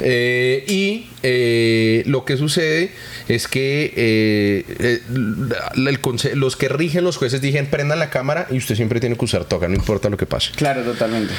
Eh, 0.00 0.64
y 0.68 1.08
eh, 1.22 2.02
lo 2.06 2.24
que 2.24 2.36
sucede 2.36 2.90
es 3.28 3.46
que 3.48 3.92
eh, 3.96 4.64
eh, 4.78 5.00
el 5.76 5.98
los 6.34 6.56
que 6.56 6.68
rigen 6.68 7.04
los 7.04 7.16
jueces 7.16 7.40
dijeron 7.40 7.68
prendan 7.70 7.98
la 7.98 8.10
cámara 8.10 8.46
y 8.50 8.56
usted 8.56 8.74
siempre 8.74 9.00
tiene 9.00 9.16
que 9.16 9.24
usar 9.24 9.44
toga, 9.44 9.68
no 9.68 9.74
importa 9.74 10.08
lo 10.08 10.16
que 10.16 10.26
pase. 10.26 10.52
Claro, 10.56 10.82
totalmente. 10.82 11.32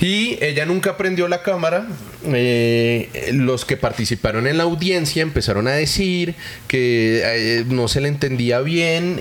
Y 0.00 0.38
ella 0.42 0.64
nunca 0.66 0.96
prendió 0.96 1.28
la 1.28 1.42
cámara. 1.42 1.86
Eh, 2.32 3.30
los 3.32 3.64
que 3.64 3.76
participaron 3.76 4.46
en 4.46 4.56
la 4.58 4.64
audiencia 4.64 5.22
empezaron 5.22 5.66
a 5.68 5.72
decir 5.72 6.34
que 6.68 7.20
eh, 7.24 7.64
no 7.68 7.88
se 7.88 8.00
le 8.00 8.08
entendía 8.08 8.60
bien 8.60 9.18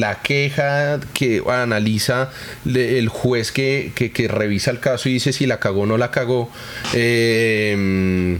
la 0.00 0.20
queja 0.22 0.98
que 1.14 1.42
analiza 1.48 2.30
le- 2.64 2.98
el 2.98 3.08
juez 3.08 3.52
que, 3.52 3.92
que- 3.94 4.10
que 4.12 4.28
revisa 4.28 4.70
el 4.70 4.80
caso 4.80 5.08
y 5.08 5.14
dice 5.14 5.32
si 5.32 5.46
la 5.46 5.60
cagó 5.60 5.82
o 5.82 5.86
no 5.86 5.98
la 5.98 6.10
cagó. 6.10 6.50
Eh, 6.94 8.38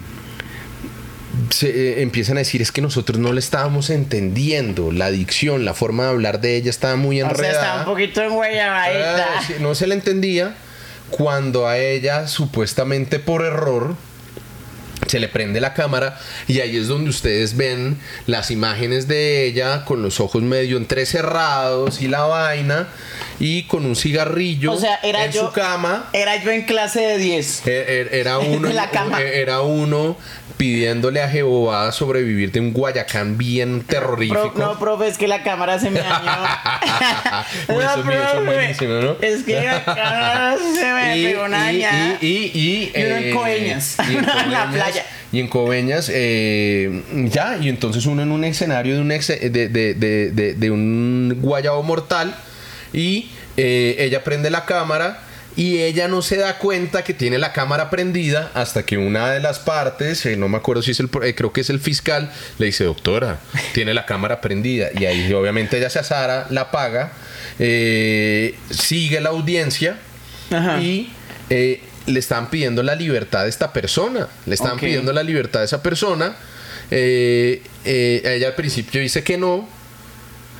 se, 1.52 1.68
eh, 1.68 2.02
empiezan 2.02 2.36
a 2.36 2.40
decir 2.40 2.62
es 2.62 2.72
que 2.72 2.80
nosotros 2.80 3.18
no 3.18 3.32
le 3.32 3.38
estábamos 3.40 3.90
entendiendo 3.90 4.90
la 4.90 5.10
dicción, 5.10 5.64
la 5.64 5.74
forma 5.74 6.04
de 6.04 6.10
hablar 6.10 6.40
de 6.40 6.56
ella 6.56 6.70
estaba 6.70 6.96
muy 6.96 7.20
O 7.20 7.24
sea, 7.26 7.30
enredada. 7.30 7.62
está 7.70 7.78
un 7.80 7.84
poquito 7.84 8.22
en 8.22 8.30
guayabadita. 8.30 9.26
Ah, 9.38 9.42
sí, 9.46 9.54
no 9.60 9.74
se 9.74 9.86
le 9.86 9.94
entendía 9.94 10.54
cuando 11.10 11.66
a 11.68 11.78
ella 11.78 12.26
supuestamente 12.26 13.18
por 13.18 13.44
error 13.44 13.94
se 15.08 15.18
le 15.18 15.28
prende 15.28 15.60
la 15.60 15.74
cámara 15.74 16.18
y 16.46 16.60
ahí 16.60 16.76
es 16.76 16.86
donde 16.88 17.10
ustedes 17.10 17.56
ven 17.56 17.98
las 18.26 18.50
imágenes 18.50 19.08
de 19.08 19.44
ella 19.44 19.84
con 19.84 20.00
los 20.00 20.20
ojos 20.20 20.42
medio 20.42 20.78
entrecerrados 20.78 22.00
y 22.00 22.08
la 22.08 22.22
vaina 22.22 22.88
y 23.40 23.64
con 23.64 23.84
un 23.84 23.96
cigarrillo 23.96 24.72
O 24.72 24.78
sea, 24.78 25.00
era 25.02 25.24
en 25.26 25.32
yo- 25.32 25.48
su 25.48 25.52
cama. 25.52 26.08
Era 26.12 26.42
yo 26.42 26.50
en 26.52 26.62
clase 26.62 27.00
de 27.00 27.18
10. 27.18 27.66
E- 27.66 28.08
e- 28.12 28.20
Era 28.20 28.38
uno, 28.38 28.68
En 28.70 28.76
la 28.76 28.90
cama. 28.90 29.20
era 29.20 29.60
uno 29.62 30.16
pidiéndole 30.56 31.22
a 31.22 31.28
Jehová 31.28 31.90
sobrevivir 31.92 32.52
de 32.52 32.60
un 32.60 32.72
Guayacán 32.72 33.38
bien 33.38 33.82
terrorífico. 33.82 34.52
Pro- 34.52 34.64
no, 34.66 34.78
profe, 34.78 35.08
es 35.08 35.18
que 35.18 35.26
la 35.28 35.42
cámara 35.42 35.78
se 35.78 35.90
me 35.90 36.00
dañó. 36.00 36.32
Uy, 37.68 37.82
eso 37.84 38.00
eso 38.10 38.38
es 38.40 38.44
buenísimo, 38.46 38.94
¿no? 38.94 39.16
Es 39.20 39.42
que 39.44 39.60
la 39.62 39.84
cámara 39.84 40.56
se 40.58 40.92
me 40.92 41.18
y, 41.18 41.24
pegó 41.26 41.44
una 41.44 41.72
y- 41.72 41.82
y- 41.82 42.18
y- 42.20 42.50
y, 42.54 42.92
uno 43.04 43.16
en 43.16 43.24
eh, 43.24 43.30
Coveñas, 43.34 43.96
y 43.98 44.12
en 44.12 44.18
en 44.18 44.26
la 44.26 44.32
Coveñas, 44.34 44.74
playa. 44.74 45.06
Y 45.32 45.40
en 45.40 45.48
Coveñas, 45.48 46.10
eh, 46.12 47.02
ya, 47.30 47.56
y 47.60 47.68
entonces 47.68 48.04
uno 48.06 48.22
en 48.22 48.30
un 48.32 48.44
escenario 48.44 48.94
de 48.96 49.00
un, 49.00 49.12
ex- 49.12 49.28
de, 49.28 49.48
de- 49.50 49.68
de- 49.94 50.30
de- 50.30 50.54
de 50.54 50.70
un 50.70 51.38
guayabo 51.40 51.82
mortal 51.82 52.34
y 52.92 53.30
eh, 53.56 53.96
ella 53.98 54.22
prende 54.24 54.50
la 54.50 54.64
cámara. 54.66 55.21
Y 55.54 55.82
ella 55.82 56.08
no 56.08 56.22
se 56.22 56.36
da 56.36 56.58
cuenta 56.58 57.04
que 57.04 57.12
tiene 57.12 57.38
la 57.38 57.52
cámara 57.52 57.90
prendida 57.90 58.50
hasta 58.54 58.84
que 58.84 58.96
una 58.96 59.30
de 59.30 59.40
las 59.40 59.58
partes, 59.58 60.24
eh, 60.24 60.36
no 60.36 60.48
me 60.48 60.56
acuerdo 60.56 60.82
si 60.82 60.92
es 60.92 61.00
el, 61.00 61.10
eh, 61.22 61.34
creo 61.34 61.52
que 61.52 61.60
es 61.60 61.68
el 61.68 61.78
fiscal, 61.78 62.32
le 62.58 62.66
dice, 62.66 62.84
doctora, 62.84 63.40
tiene 63.74 63.92
la 63.92 64.06
cámara 64.06 64.40
prendida. 64.40 64.88
Y 64.98 65.04
ahí 65.04 65.32
obviamente 65.32 65.76
ella 65.76 65.90
se 65.90 65.98
azara, 65.98 66.46
la 66.48 66.62
apaga, 66.62 67.12
eh, 67.58 68.56
sigue 68.70 69.20
la 69.20 69.28
audiencia 69.28 69.98
Ajá. 70.50 70.80
y 70.80 71.12
eh, 71.50 71.82
le 72.06 72.18
están 72.18 72.48
pidiendo 72.48 72.82
la 72.82 72.94
libertad 72.94 73.42
de 73.42 73.50
esta 73.50 73.74
persona. 73.74 74.28
Le 74.46 74.54
están 74.54 74.78
pidiendo 74.78 75.12
la 75.12 75.22
libertad 75.22 75.60
de 75.60 75.66
ella 75.66 75.82
persona. 75.82 76.34
Ella 76.90 78.48
al 78.48 78.54
principio 78.54 79.02
dice 79.02 79.22
que 79.22 79.36
no. 79.36 79.68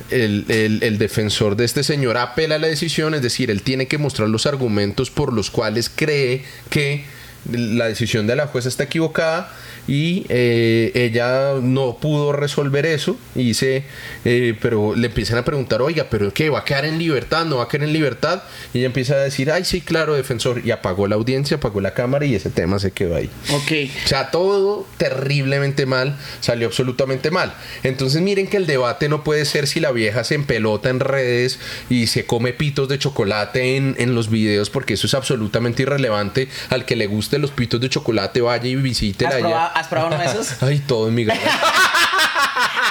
El, 0.09 0.45
el- 0.49 0.97
defensor 0.97 1.55
de 1.55 1.65
este 1.65 1.83
señor 1.83 2.17
apela 2.17 2.55
a 2.55 2.59
la 2.59 2.67
decisión, 2.67 3.13
es 3.13 3.21
decir, 3.21 3.49
él 3.49 3.61
tiene 3.61 3.87
que 3.87 3.97
mostrar 3.97 4.29
los 4.29 4.45
argumentos 4.45 5.09
por 5.09 5.33
los 5.33 5.49
cuales 5.49 5.89
cree 5.93 6.43
que 6.69 7.03
la 7.51 7.87
decisión 7.87 8.27
de 8.27 8.35
la 8.35 8.47
jueza 8.47 8.69
está 8.69 8.83
equivocada 8.83 9.51
y 9.87 10.25
eh, 10.29 10.91
ella 10.95 11.55
no 11.61 11.97
pudo 11.99 12.31
resolver 12.31 12.85
eso 12.85 13.17
y 13.35 13.47
dice, 13.47 13.83
eh, 14.23 14.55
pero 14.61 14.95
le 14.95 15.07
empiezan 15.07 15.37
a 15.37 15.45
preguntar, 15.45 15.81
oiga, 15.81 16.07
pero 16.09 16.33
¿qué? 16.33 16.49
¿Va 16.49 16.59
a 16.59 16.65
quedar 16.65 16.85
en 16.85 16.97
libertad? 16.97 17.45
¿No 17.45 17.57
va 17.57 17.63
a 17.63 17.67
quedar 17.67 17.87
en 17.87 17.93
libertad? 17.93 18.43
Y 18.73 18.79
ella 18.79 18.87
empieza 18.87 19.15
a 19.15 19.17
decir, 19.17 19.51
ay, 19.51 19.65
sí, 19.65 19.81
claro, 19.81 20.15
defensor. 20.15 20.61
Y 20.63 20.71
apagó 20.71 21.07
la 21.07 21.15
audiencia, 21.15 21.57
apagó 21.57 21.81
la 21.81 21.93
cámara 21.93 22.25
y 22.25 22.35
ese 22.35 22.49
tema 22.49 22.79
se 22.79 22.91
quedó 22.91 23.15
ahí. 23.15 23.29
Ok. 23.51 23.71
O 24.05 24.07
sea, 24.07 24.31
todo 24.31 24.87
terriblemente 24.97 25.85
mal, 25.85 26.17
salió 26.39 26.67
absolutamente 26.67 27.29
mal. 27.29 27.53
Entonces 27.83 28.21
miren 28.21 28.47
que 28.47 28.57
el 28.57 28.67
debate 28.67 29.09
no 29.09 29.23
puede 29.23 29.43
ser 29.43 29.67
si 29.67 29.81
la 29.81 29.91
vieja 29.91 30.23
se 30.23 30.35
empelota 30.35 30.89
en 30.89 31.01
redes 31.01 31.59
y 31.89 32.07
se 32.07 32.25
come 32.25 32.53
pitos 32.53 32.87
de 32.87 32.99
chocolate 32.99 33.75
en, 33.75 33.95
en 33.99 34.15
los 34.15 34.29
videos, 34.29 34.69
porque 34.69 34.93
eso 34.93 35.07
es 35.07 35.13
absolutamente 35.13 35.83
irrelevante. 35.83 36.47
Al 36.69 36.85
que 36.85 36.95
le 36.95 37.07
guste 37.33 37.39
los 37.39 37.51
pitos 37.51 37.81
de 37.81 37.89
chocolate, 37.89 38.41
vaya 38.41 38.67
y 38.67 38.75
visítela 38.75 39.29
¿Has 39.29 39.35
allá. 39.37 39.43
probado, 39.47 39.71
¿Has 39.75 39.87
probado 39.87 40.15
uno 40.15 40.23
de 40.23 40.25
esos? 40.25 40.61
Ay, 40.63 40.79
todo 40.79 41.07
en 41.07 41.15
mi 41.15 41.25
garganta. 41.25 41.51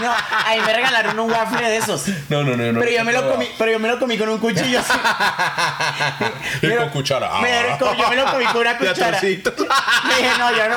No, 0.01 0.11
ahí 0.47 0.59
me 0.61 0.73
regalaron 0.73 1.19
un 1.21 1.31
waffle 1.31 1.69
de 1.69 1.77
esos. 1.77 2.05
No, 2.29 2.43
no, 2.43 2.57
no, 2.57 2.73
no. 2.73 2.81
Pero 2.81 2.91
yo 2.91 3.05
me 3.05 3.13
lo 3.13 3.31
comí, 3.31 3.47
pero 3.59 3.71
yo 3.73 3.79
me 3.79 3.87
lo 3.89 3.99
comí 4.01 4.17
con 4.19 4.29
un 4.31 4.39
cuchillo 4.39 4.81
así. 4.81 4.93
Y 6.63 6.67
Me 6.67 6.77
con 6.77 6.89
cuchara. 6.89 7.39
me- 7.41 7.77
yo 7.79 8.09
me 8.09 8.17
lo 8.17 8.25
comí 8.33 8.45
con 8.47 8.57
una 8.63 8.79
cuchara. 8.79 9.21
Le 9.21 9.29
dije, 9.29 10.31
no, 10.39 10.51
yo 10.57 10.69
no. 10.69 10.77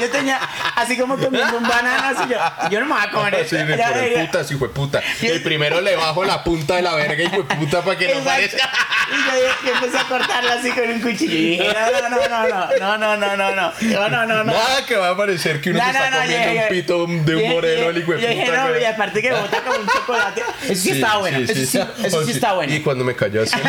Yo 0.00 0.10
tenía 0.10 0.40
así 0.74 0.96
como 0.98 1.16
comiendo 1.18 1.56
un 1.58 1.62
banano 1.68 2.18
así 2.18 2.28
yo. 2.30 2.38
Yo 2.70 2.80
no 2.80 2.86
me 2.86 2.94
voy 2.94 3.02
a 3.04 3.10
comer 3.10 3.46
Sí, 3.48 3.56
Ya, 3.56 3.92
de 3.92 4.14
ya. 4.14 4.24
puta, 4.26 4.44
sí, 4.44 4.54
hijo 4.54 4.66
de 4.66 4.72
puta. 4.74 5.02
Y 5.20 5.38
primero 5.40 5.80
le 5.80 5.94
bajo 5.94 6.24
la 6.24 6.42
punta 6.42 6.76
de 6.76 6.82
la 6.82 6.94
verga, 6.94 7.22
hijo 7.22 7.42
de 7.42 7.54
puta, 7.56 7.82
para 7.82 7.98
que 7.98 8.12
no 8.14 8.24
parezca. 8.24 8.68
Y 9.12 9.14
yo, 9.14 9.32
yo 9.66 9.74
empecé 9.74 9.98
a 9.98 10.04
cortarla 10.04 10.54
así 10.54 10.70
con 10.72 10.88
un 10.88 11.00
cuchillo. 11.00 11.32
Y 11.34 11.50
dije, 11.58 11.68
no, 11.74 12.08
no, 12.08 12.08
no, 12.08 12.28
no, 12.28 12.48
no, 12.48 12.55
no, 12.80 12.98
no, 12.98 13.16
no, 13.16 13.36
no, 13.36 13.36
no, 13.36 13.72
no, 14.08 14.26
no, 14.26 14.26
no. 14.26 14.44
Nada 14.44 14.84
que 14.86 14.96
va 14.96 15.10
a 15.10 15.16
parecer 15.16 15.60
que 15.60 15.70
uno 15.70 15.78
No, 15.78 15.84
se 15.84 15.90
está 15.90 16.10
no, 16.10 16.16
no, 16.16 16.22
comiendo 16.22 16.52
yo- 16.54 16.62
un 16.62 16.68
pito 16.68 17.06
de 17.06 17.32
yo- 17.32 17.38
un 17.46 17.52
moreno, 17.52 17.82
yo- 17.90 17.92
de 17.92 18.00
Yo 18.22 18.28
dije, 18.28 18.46
no, 18.52 18.78
y 18.78 18.84
aparte 18.84 19.22
que 19.22 19.32
bota 19.32 19.62
un 19.80 19.86
chocolate. 19.86 20.42
Eso 20.68 20.82
sí, 20.82 20.90
estaba 20.90 21.18
bueno. 21.18 21.38
eso 21.38 21.54
sí, 21.54 21.62
eso 22.04 22.18
Oh, 22.18 22.24
sí 22.24 22.32
está 22.32 22.52
bueno. 22.54 22.74
Y 22.74 22.80
cuando 22.80 23.04
me 23.04 23.14
cayó 23.14 23.42
así. 23.42 23.56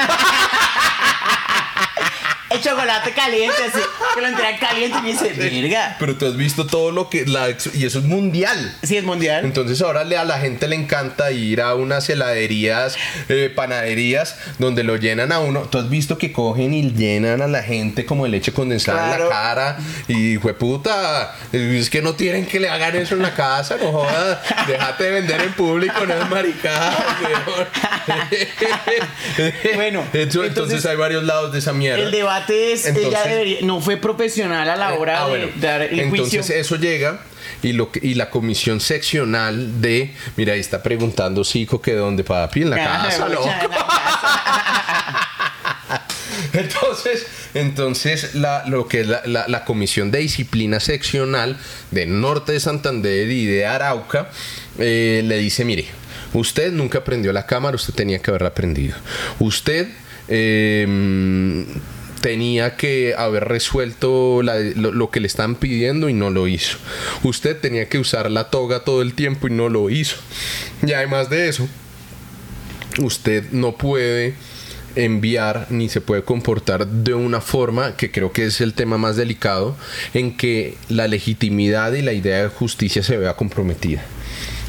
El 2.50 2.62
chocolate 2.62 3.12
caliente, 3.12 3.56
así, 3.68 3.80
que 4.16 4.22
lo 4.22 4.28
entregan 4.28 4.58
caliente 4.58 4.98
y 5.00 5.02
me 5.02 5.10
dice, 5.12 5.34
verga. 5.34 5.98
Pero 6.00 6.16
tú 6.16 6.26
has 6.28 6.38
visto 6.38 6.66
todo 6.66 6.92
lo 6.92 7.10
que. 7.10 7.26
La, 7.26 7.50
y 7.50 7.86
eso 7.86 8.00
es 8.00 8.06
mundial. 8.06 8.74
Sí, 8.84 8.96
es 8.96 9.04
mundial. 9.04 9.44
Entonces 9.44 9.82
ahora 9.82 10.04
le- 10.06 10.18
a 10.18 10.24
la 10.24 10.40
gente 10.40 10.68
le 10.68 10.76
encanta 10.78 11.32
ir 11.32 11.62
a 11.62 11.76
unas 11.76 12.10
heladerías, 12.10 12.96
eh, 13.28 13.52
panaderías, 13.54 14.38
donde 14.60 14.84
lo 14.84 14.96
llenan 14.96 15.32
a 15.34 15.40
uno. 15.40 15.62
Tú 15.64 15.78
has 15.78 15.90
visto 15.90 16.18
que 16.18 16.32
cogen 16.32 16.74
y 16.74 16.92
llenan 16.94 17.42
a 17.42 17.48
la 17.48 17.64
gente 17.64 18.06
como 18.06 18.24
de 18.24 18.30
leche 18.32 18.54
condensada 18.54 19.14
en 19.16 19.24
la 19.24 19.30
cara. 19.30 19.78
Y 20.08 20.38
fue 20.38 20.54
puta, 20.54 21.36
es 21.52 21.90
que 21.90 22.02
no 22.02 22.14
tienen 22.16 22.46
que 22.46 22.60
le 22.62 22.70
hagan 22.70 22.96
eso 22.96 23.16
en 23.16 23.24
la 23.24 23.34
casa, 23.36 23.76
no 23.82 23.92
jodas. 23.92 24.40
Déjate 24.68 25.04
de 25.04 25.12
vender 25.12 25.42
en 25.42 25.52
público, 25.54 26.06
no 26.06 26.14
es 26.14 26.30
maricada. 26.30 26.98
Bueno, 29.76 30.04
entonces, 30.14 30.50
entonces, 30.50 30.86
hay 30.86 30.96
varios 30.96 31.24
lados 31.24 31.52
de 31.54 31.60
esa 31.60 31.74
mierda. 31.74 32.02
El 32.04 32.12
debate 32.12 32.37
es, 32.48 32.86
ella 32.86 32.96
Entonces- 32.98 33.24
debería, 33.26 33.58
no 33.64 33.82
fue 33.82 33.98
profesional 33.98 34.70
a 34.70 34.76
la 34.76 34.94
hora 34.94 35.24
Ah, 35.24 35.26
de 35.26 35.30
bueno. 35.30 35.48
dar 35.60 35.82
el 35.82 36.00
Entonces 36.00 36.40
juicio. 36.46 36.56
eso 36.56 36.76
llega 36.76 37.20
y 37.64 37.74
lo 37.74 37.92
que- 37.92 38.00
y 38.04 38.14
la 38.16 38.30
comisión 38.30 38.80
seccional 38.80 39.82
de 39.82 40.14
mira 40.36 40.54
ahí 40.54 40.60
está 40.60 40.84
preguntando 40.84 41.44
Zico 41.44 41.82
que 41.82 41.94
dónde 41.94 42.24
papi 42.24 42.62
en 42.64 42.70
la 42.72 42.76
Ah, 42.78 43.04
casa 43.06 43.26
mucha 43.28 43.34
loco. 43.36 43.50
en 43.50 43.70
la 43.70 43.78
casa. 43.78 45.28
entonces 46.54 47.26
entonces 47.54 48.36
la, 48.36 48.66
lo 48.68 48.88
que 48.88 49.02
es 49.02 49.08
la, 49.08 49.22
la- 49.26 49.48
la 49.48 49.66
comisión 49.66 50.12
de 50.12 50.20
disciplina 50.20 50.80
seccional 50.80 51.58
de 51.92 52.06
norte 52.06 52.52
de 52.54 52.60
Santander 52.60 53.30
y 53.30 53.46
de 53.46 53.66
Arauca 53.66 54.30
eh, 54.80 55.22
le 55.26 55.38
dice 55.38 55.66
mire 55.66 55.86
usted 56.34 56.72
nunca 56.72 57.04
prendió 57.04 57.32
la 57.34 57.46
cámara 57.46 57.76
usted 57.76 57.94
tenía 57.94 58.20
que 58.20 58.30
haberla 58.32 58.54
prendido 58.54 58.96
usted 59.40 59.88
eh, 60.28 61.66
tenía 62.22 62.76
que 62.76 63.14
haber 63.18 63.46
resuelto 63.46 64.42
lo, 64.42 64.92
lo 64.92 65.10
que 65.10 65.20
le 65.20 65.28
están 65.28 65.56
pidiendo 65.56 66.10
y 66.10 66.14
no 66.14 66.30
lo 66.30 66.48
hizo. 66.48 66.78
Usted 67.24 67.58
tenía 67.58 67.88
que 67.88 68.00
usar 68.00 68.30
la 68.32 68.50
toga 68.50 68.84
todo 68.84 69.02
el 69.02 69.14
tiempo 69.14 69.48
y 69.48 69.52
no 69.52 69.70
lo 69.70 69.90
hizo. 69.90 70.18
Y 70.86 70.94
además 70.94 71.30
de 71.30 71.50
eso, 71.50 71.68
usted 73.00 73.52
no 73.52 73.76
puede 73.76 74.36
enviar 74.96 75.68
ni 75.70 75.90
se 75.90 76.02
puede 76.02 76.24
comportar 76.24 76.88
de 76.88 77.14
una 77.14 77.40
forma 77.40 77.96
que 77.96 78.12
creo 78.12 78.32
que 78.32 78.46
es 78.46 78.62
el 78.62 78.74
tema 78.74 78.98
más 78.98 79.16
delicado 79.16 79.78
en 80.14 80.36
que 80.36 80.76
la 80.90 81.08
legitimidad 81.08 81.94
y 81.94 82.02
la 82.02 82.14
idea 82.14 82.44
de 82.44 82.50
justicia 82.50 83.04
se 83.04 83.18
vea 83.18 83.36
comprometida 83.36 84.04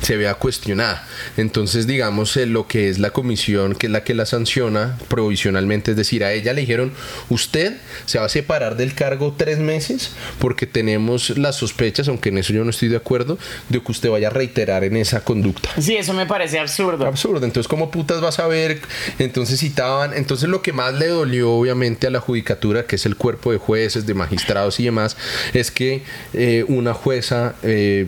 se 0.02 0.16
vea 0.16 0.34
cuestionada. 0.34 1.06
Entonces, 1.36 1.86
digamos, 1.86 2.36
eh, 2.36 2.46
lo 2.46 2.66
que 2.66 2.88
es 2.88 2.98
la 2.98 3.10
comisión, 3.10 3.74
que 3.74 3.86
es 3.86 3.92
la 3.92 4.04
que 4.04 4.14
la 4.14 4.26
sanciona 4.26 4.98
provisionalmente, 5.08 5.92
es 5.92 5.96
decir, 5.96 6.24
a 6.24 6.32
ella 6.32 6.52
le 6.52 6.62
dijeron, 6.62 6.92
usted 7.28 7.76
se 8.06 8.18
va 8.18 8.26
a 8.26 8.28
separar 8.28 8.76
del 8.76 8.94
cargo 8.94 9.34
tres 9.36 9.58
meses 9.58 10.12
porque 10.38 10.66
tenemos 10.66 11.36
las 11.38 11.56
sospechas, 11.56 12.08
aunque 12.08 12.28
en 12.28 12.38
eso 12.38 12.52
yo 12.52 12.64
no 12.64 12.70
estoy 12.70 12.88
de 12.88 12.96
acuerdo, 12.96 13.38
de 13.68 13.80
que 13.82 13.92
usted 13.92 14.10
vaya 14.10 14.28
a 14.28 14.30
reiterar 14.30 14.84
en 14.84 14.96
esa 14.96 15.24
conducta. 15.24 15.70
Sí, 15.80 15.96
eso 15.96 16.14
me 16.14 16.26
parece 16.26 16.58
absurdo. 16.58 17.06
Absurdo, 17.06 17.44
entonces 17.44 17.68
¿cómo 17.68 17.90
putas 17.90 18.20
vas 18.20 18.38
a 18.38 18.46
ver? 18.46 18.80
Entonces 19.18 19.60
citaban, 19.60 20.14
entonces 20.14 20.48
lo 20.48 20.62
que 20.62 20.72
más 20.72 20.94
le 20.94 21.08
dolió 21.08 21.52
obviamente 21.52 22.06
a 22.06 22.10
la 22.10 22.20
judicatura, 22.20 22.86
que 22.86 22.96
es 22.96 23.06
el 23.06 23.16
cuerpo 23.16 23.52
de 23.52 23.58
jueces, 23.58 24.06
de 24.06 24.14
magistrados 24.14 24.80
y 24.80 24.84
demás, 24.84 25.16
es 25.52 25.70
que 25.70 26.02
eh, 26.34 26.64
una 26.68 26.94
jueza 26.94 27.54
eh, 27.62 28.06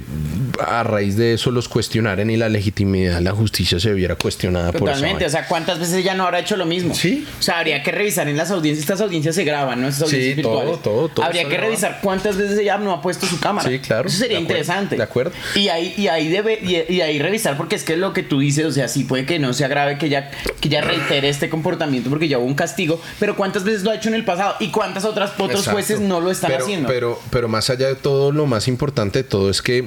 a 0.66 0.82
raíz 0.82 1.16
de 1.16 1.34
eso 1.34 1.50
los 1.50 1.68
cuestionaran 1.80 2.28
y 2.28 2.36
la 2.36 2.50
legitimidad 2.50 3.14
de 3.14 3.20
la 3.22 3.32
justicia 3.32 3.80
se 3.80 3.94
viera 3.94 4.14
cuestionada 4.14 4.70
por 4.70 4.80
Totalmente, 4.82 5.24
o 5.24 5.26
eso. 5.28 5.38
sea, 5.38 5.48
¿cuántas 5.48 5.78
veces 5.78 5.94
ella 5.94 6.12
no 6.12 6.24
habrá 6.24 6.40
hecho 6.40 6.54
lo 6.58 6.66
mismo? 6.66 6.94
Sí. 6.94 7.26
O 7.38 7.42
sea, 7.42 7.58
habría 7.58 7.82
que 7.82 7.90
revisar 7.90 8.28
en 8.28 8.36
las 8.36 8.50
audiencias, 8.50 8.82
estas 8.82 9.00
audiencias 9.00 9.34
se 9.34 9.44
graban, 9.44 9.80
¿no? 9.80 9.88
Estas 9.88 10.10
Sí, 10.10 10.16
audiencias 10.16 10.42
todo, 10.42 10.56
virtuales. 10.56 10.82
todo, 10.82 11.08
todo 11.08 11.24
Habría 11.24 11.44
que 11.44 11.48
grabado. 11.48 11.70
revisar 11.70 11.98
cuántas 12.02 12.36
veces 12.36 12.58
ella 12.58 12.76
no 12.76 12.92
ha 12.92 13.00
puesto 13.00 13.24
su 13.24 13.40
cámara. 13.40 13.66
Sí, 13.66 13.78
claro, 13.78 14.08
Eso 14.08 14.18
sería 14.18 14.36
de 14.38 14.44
acuerdo, 14.44 14.58
interesante. 14.60 14.96
de 14.96 15.02
acuerdo. 15.02 15.32
Y 15.54 15.68
ahí, 15.68 15.94
y 15.96 16.08
ahí 16.08 16.28
debe, 16.28 16.58
y, 16.62 16.92
y 16.94 17.00
ahí 17.00 17.18
revisar, 17.18 17.56
porque 17.56 17.76
es 17.76 17.82
que 17.84 17.96
lo 17.96 18.12
que 18.12 18.22
tú 18.22 18.40
dices, 18.40 18.66
o 18.66 18.72
sea, 18.72 18.86
sí 18.86 19.04
puede 19.04 19.24
que 19.24 19.38
no 19.38 19.54
sea 19.54 19.68
grave 19.68 19.96
que 19.96 20.04
ella, 20.06 20.30
que 20.60 20.68
ella 20.68 20.82
reitere 20.82 21.30
este 21.30 21.48
comportamiento 21.48 22.10
porque 22.10 22.28
ya 22.28 22.36
hubo 22.38 22.44
un 22.46 22.54
castigo, 22.54 23.00
pero 23.18 23.36
¿cuántas 23.36 23.64
veces 23.64 23.84
lo 23.84 23.90
ha 23.90 23.94
hecho 23.94 24.10
en 24.10 24.16
el 24.16 24.26
pasado? 24.26 24.56
¿Y 24.60 24.70
cuántas 24.70 25.06
otras 25.06 25.30
otros 25.32 25.50
Exacto. 25.60 25.70
jueces 25.72 26.00
no 26.00 26.20
lo 26.20 26.30
están 26.30 26.50
pero, 26.50 26.62
haciendo? 26.64 26.88
Pero, 26.88 27.18
pero 27.30 27.48
más 27.48 27.70
allá 27.70 27.86
de 27.88 27.94
todo, 27.96 28.32
lo 28.32 28.44
más 28.44 28.68
importante 28.68 29.20
de 29.20 29.24
todo 29.24 29.48
es 29.48 29.62
que 29.62 29.86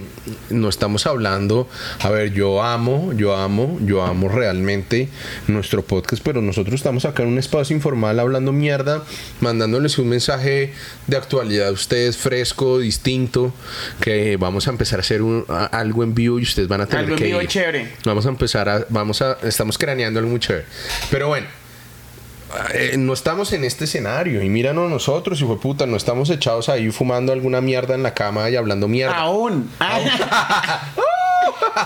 no 0.49 0.69
estamos 0.69 1.05
hablando, 1.05 1.67
a 2.01 2.09
ver, 2.09 2.33
yo 2.33 2.61
amo, 2.63 3.11
yo 3.13 3.35
amo, 3.35 3.77
yo 3.85 4.03
amo 4.03 4.29
realmente 4.29 5.09
nuestro 5.47 5.83
podcast, 5.83 6.23
pero 6.23 6.41
nosotros 6.41 6.75
estamos 6.75 7.05
acá 7.05 7.23
en 7.23 7.29
un 7.29 7.37
espacio 7.39 7.75
informal 7.75 8.19
hablando 8.19 8.51
mierda, 8.51 9.03
mandándoles 9.41 9.97
un 9.97 10.09
mensaje 10.09 10.73
de 11.07 11.17
actualidad 11.17 11.67
a 11.67 11.71
ustedes 11.71 12.17
fresco, 12.17 12.79
distinto, 12.79 13.53
que 14.01 14.37
vamos 14.37 14.67
a 14.67 14.71
empezar 14.71 14.99
a 14.99 15.01
hacer 15.01 15.21
un- 15.21 15.45
a- 15.49 15.65
algo 15.65 16.03
en 16.03 16.13
vivo 16.15 16.39
y 16.39 16.43
ustedes 16.43 16.67
van 16.67 16.81
a 16.81 16.85
tener 16.85 16.99
Algo 17.05 17.13
en 17.13 17.17
que 17.19 17.25
vivo 17.25 17.41
ir. 17.41 17.47
chévere. 17.47 17.93
Vamos 18.05 18.25
a 18.25 18.29
empezar 18.29 18.69
a, 18.69 18.85
vamos 18.89 19.21
a, 19.21 19.37
estamos 19.43 19.77
craneando 19.77 20.19
algo 20.19 20.31
muy 20.31 20.39
chévere. 20.39 20.65
Pero 21.09 21.27
bueno, 21.27 21.47
eh, 22.73 22.95
no 22.97 23.13
estamos 23.13 23.51
en 23.53 23.63
este 23.63 23.85
escenario 23.85 24.43
y 24.43 24.49
míranos 24.49 24.89
nosotros, 24.89 25.41
hijo 25.41 25.55
de 25.55 25.61
puta, 25.61 25.85
no 25.87 25.97
estamos 25.97 26.29
echados 26.29 26.69
ahí 26.69 26.91
fumando 26.91 27.33
alguna 27.33 27.61
mierda 27.61 27.95
en 27.95 28.03
la 28.03 28.13
cama 28.13 28.47
y 28.49 28.55
hablando 28.55 28.87
mierda. 28.87 29.15
Aún. 29.17 29.69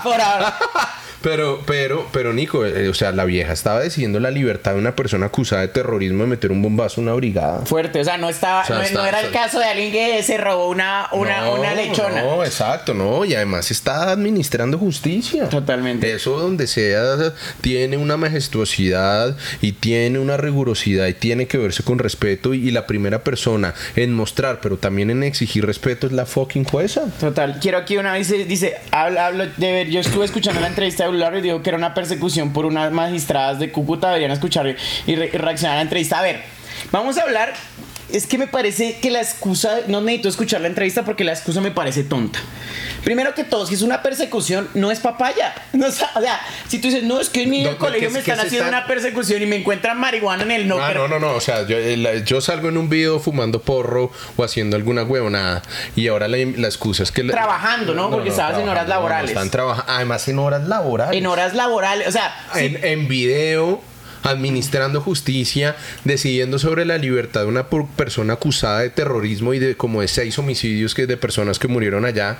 Por 0.02 0.20
ahora. 0.20 0.58
Pero, 1.22 1.60
pero, 1.66 2.06
pero 2.12 2.32
Nico, 2.32 2.64
eh, 2.64 2.88
o 2.88 2.94
sea, 2.94 3.10
la 3.12 3.24
vieja 3.24 3.52
estaba 3.52 3.80
decidiendo 3.80 4.20
la 4.20 4.30
libertad 4.30 4.72
de 4.74 4.78
una 4.78 4.94
persona 4.94 5.26
acusada 5.26 5.62
de 5.62 5.68
terrorismo 5.68 6.22
de 6.22 6.28
meter 6.30 6.52
un 6.52 6.62
bombazo 6.62 7.00
a 7.00 7.04
una 7.04 7.12
brigada. 7.14 7.66
Fuerte, 7.66 8.00
o 8.00 8.04
sea, 8.04 8.18
no 8.18 8.28
estaba, 8.28 8.62
O 8.62 8.66
sea, 8.66 8.76
no, 8.76 8.82
está- 8.82 9.00
no 9.00 9.06
era 9.06 9.20
el 9.20 9.30
caso 9.32 9.58
de 9.58 9.64
alguien 9.64 9.90
que 9.92 10.22
se 10.22 10.38
robó 10.38 10.68
una, 10.68 11.08
una, 11.12 11.40
No, 11.46 11.54
una 11.56 11.74
lechona. 11.74 12.22
No, 12.22 12.44
exacto, 12.44 12.94
no. 12.94 13.24
Y 13.24 13.34
además 13.34 13.70
está 13.70 14.10
administrando 14.10 14.78
justicia. 14.78 15.48
Totalmente. 15.48 16.12
Eso 16.12 16.38
donde 16.38 16.66
sea 16.66 17.32
tiene 17.60 17.96
una 17.96 18.16
majestuosidad 18.16 19.36
y 19.60 19.72
tiene 19.72 20.18
una 20.18 20.36
rigurosidad 20.36 21.06
y 21.06 21.14
tiene 21.14 21.46
que 21.46 21.58
verse 21.58 21.82
con 21.82 21.98
respeto. 21.98 22.54
Y, 22.54 22.68
y 22.68 22.70
la 22.70 22.86
primera 22.86 23.24
persona 23.24 23.74
en 23.96 24.14
mostrar, 24.14 24.60
pero 24.60 24.76
también 24.78 25.10
en 25.10 25.22
exigir 25.22 25.66
respeto 25.66 26.06
es 26.06 26.12
la 26.12 26.26
fucking 26.26 26.64
jueza. 26.64 27.02
Total, 27.20 27.58
quiero 27.60 27.78
aquí 27.78 27.96
una 27.96 28.12
vez 28.12 28.28
dice, 28.28 28.44
dice 28.44 28.76
habla, 28.90 29.26
hablo 29.26 29.46
de 29.56 29.72
ver, 29.72 29.88
yo 29.88 30.00
estuve 30.00 30.24
escuchando 30.24 30.60
la 30.60 30.68
entrevista 30.68 31.07
y 31.38 31.40
dijo 31.40 31.62
que 31.62 31.70
era 31.70 31.78
una 31.78 31.94
persecución 31.94 32.52
por 32.52 32.66
unas 32.66 32.92
magistradas 32.92 33.58
de 33.58 33.70
Cúcuta, 33.72 34.08
deberían 34.08 34.30
escuchar 34.30 34.66
y, 34.68 34.76
y 35.12 35.16
reaccionar 35.16 35.74
a 35.74 35.76
la 35.76 35.82
entrevista. 35.82 36.18
A 36.18 36.22
ver, 36.22 36.42
vamos 36.90 37.18
a 37.18 37.22
hablar, 37.22 37.54
es 38.12 38.26
que 38.26 38.38
me 38.38 38.46
parece 38.46 38.98
que 39.00 39.10
la 39.10 39.20
excusa, 39.20 39.80
no 39.86 40.00
necesito 40.00 40.28
escuchar 40.28 40.60
la 40.60 40.68
entrevista 40.68 41.04
porque 41.04 41.24
la 41.24 41.32
excusa 41.32 41.60
me 41.60 41.70
parece 41.70 42.04
tonta. 42.04 42.38
Primero 43.04 43.34
que 43.34 43.44
todo, 43.44 43.64
si 43.66 43.74
es 43.74 43.82
una 43.82 44.02
persecución, 44.02 44.68
no 44.74 44.90
es 44.90 45.00
papaya. 45.00 45.54
No, 45.72 45.86
o 45.86 45.90
sea, 45.92 46.40
si 46.66 46.78
tú 46.80 46.88
dices, 46.88 47.04
no, 47.04 47.20
es 47.20 47.28
que 47.28 47.42
en 47.42 47.50
mi 47.50 47.62
No, 47.62 47.76
colegio 47.78 48.10
me 48.10 48.18
están 48.18 48.40
haciendo 48.40 48.68
una 48.68 48.86
persecución 48.86 49.40
y 49.42 49.46
me 49.46 49.56
encuentran 49.56 49.98
marihuana 50.00 50.42
en 50.42 50.50
el 50.50 50.66
no. 50.68 50.78
Ah, 50.82 50.92
no, 50.94 51.06
no, 51.06 51.18
no. 51.20 51.32
O 51.34 51.40
sea, 51.40 51.66
yo, 51.66 51.76
eh, 51.78 51.96
la- 51.96 52.16
yo 52.16 52.40
salgo 52.40 52.68
en 52.68 52.76
un 52.76 52.88
video 52.88 53.20
fumando 53.20 53.60
porro 53.60 54.10
o 54.36 54.42
haciendo 54.44 54.76
alguna 54.76 55.04
huevonada. 55.04 55.62
Y 55.94 56.08
ahora 56.08 56.26
la, 56.26 56.38
la 56.38 56.66
excusa 56.66 57.02
es 57.04 57.12
que. 57.12 57.22
la- 57.22 57.32
Trabajando, 57.32 57.94
¿no? 57.94 58.10
Porque 58.10 58.30
estabas 58.30 58.58
en 58.58 58.68
horas 58.68 58.88
laborales. 58.88 59.30
están 59.30 59.50
trabajando. 59.50 59.92
Además, 59.92 60.26
en 60.26 60.38
horas 60.40 60.66
laborales. 60.66 61.16
En 61.16 61.26
horas 61.26 61.54
laborales, 61.54 62.08
o 62.08 62.12
sea, 62.12 62.34
en, 62.56 62.82
en 62.84 63.06
video 63.06 63.80
administrando 64.30 65.00
justicia, 65.00 65.76
decidiendo 66.04 66.58
sobre 66.58 66.84
la 66.84 66.98
libertad 66.98 67.40
de 67.42 67.46
una 67.46 67.66
persona 67.68 68.34
acusada 68.34 68.80
de 68.80 68.90
terrorismo 68.90 69.54
y 69.54 69.58
de 69.58 69.76
como 69.76 70.00
de 70.00 70.08
seis 70.08 70.38
homicidios 70.38 70.94
que 70.94 71.06
de 71.06 71.16
personas 71.16 71.58
que 71.58 71.68
murieron 71.68 72.04
allá. 72.04 72.38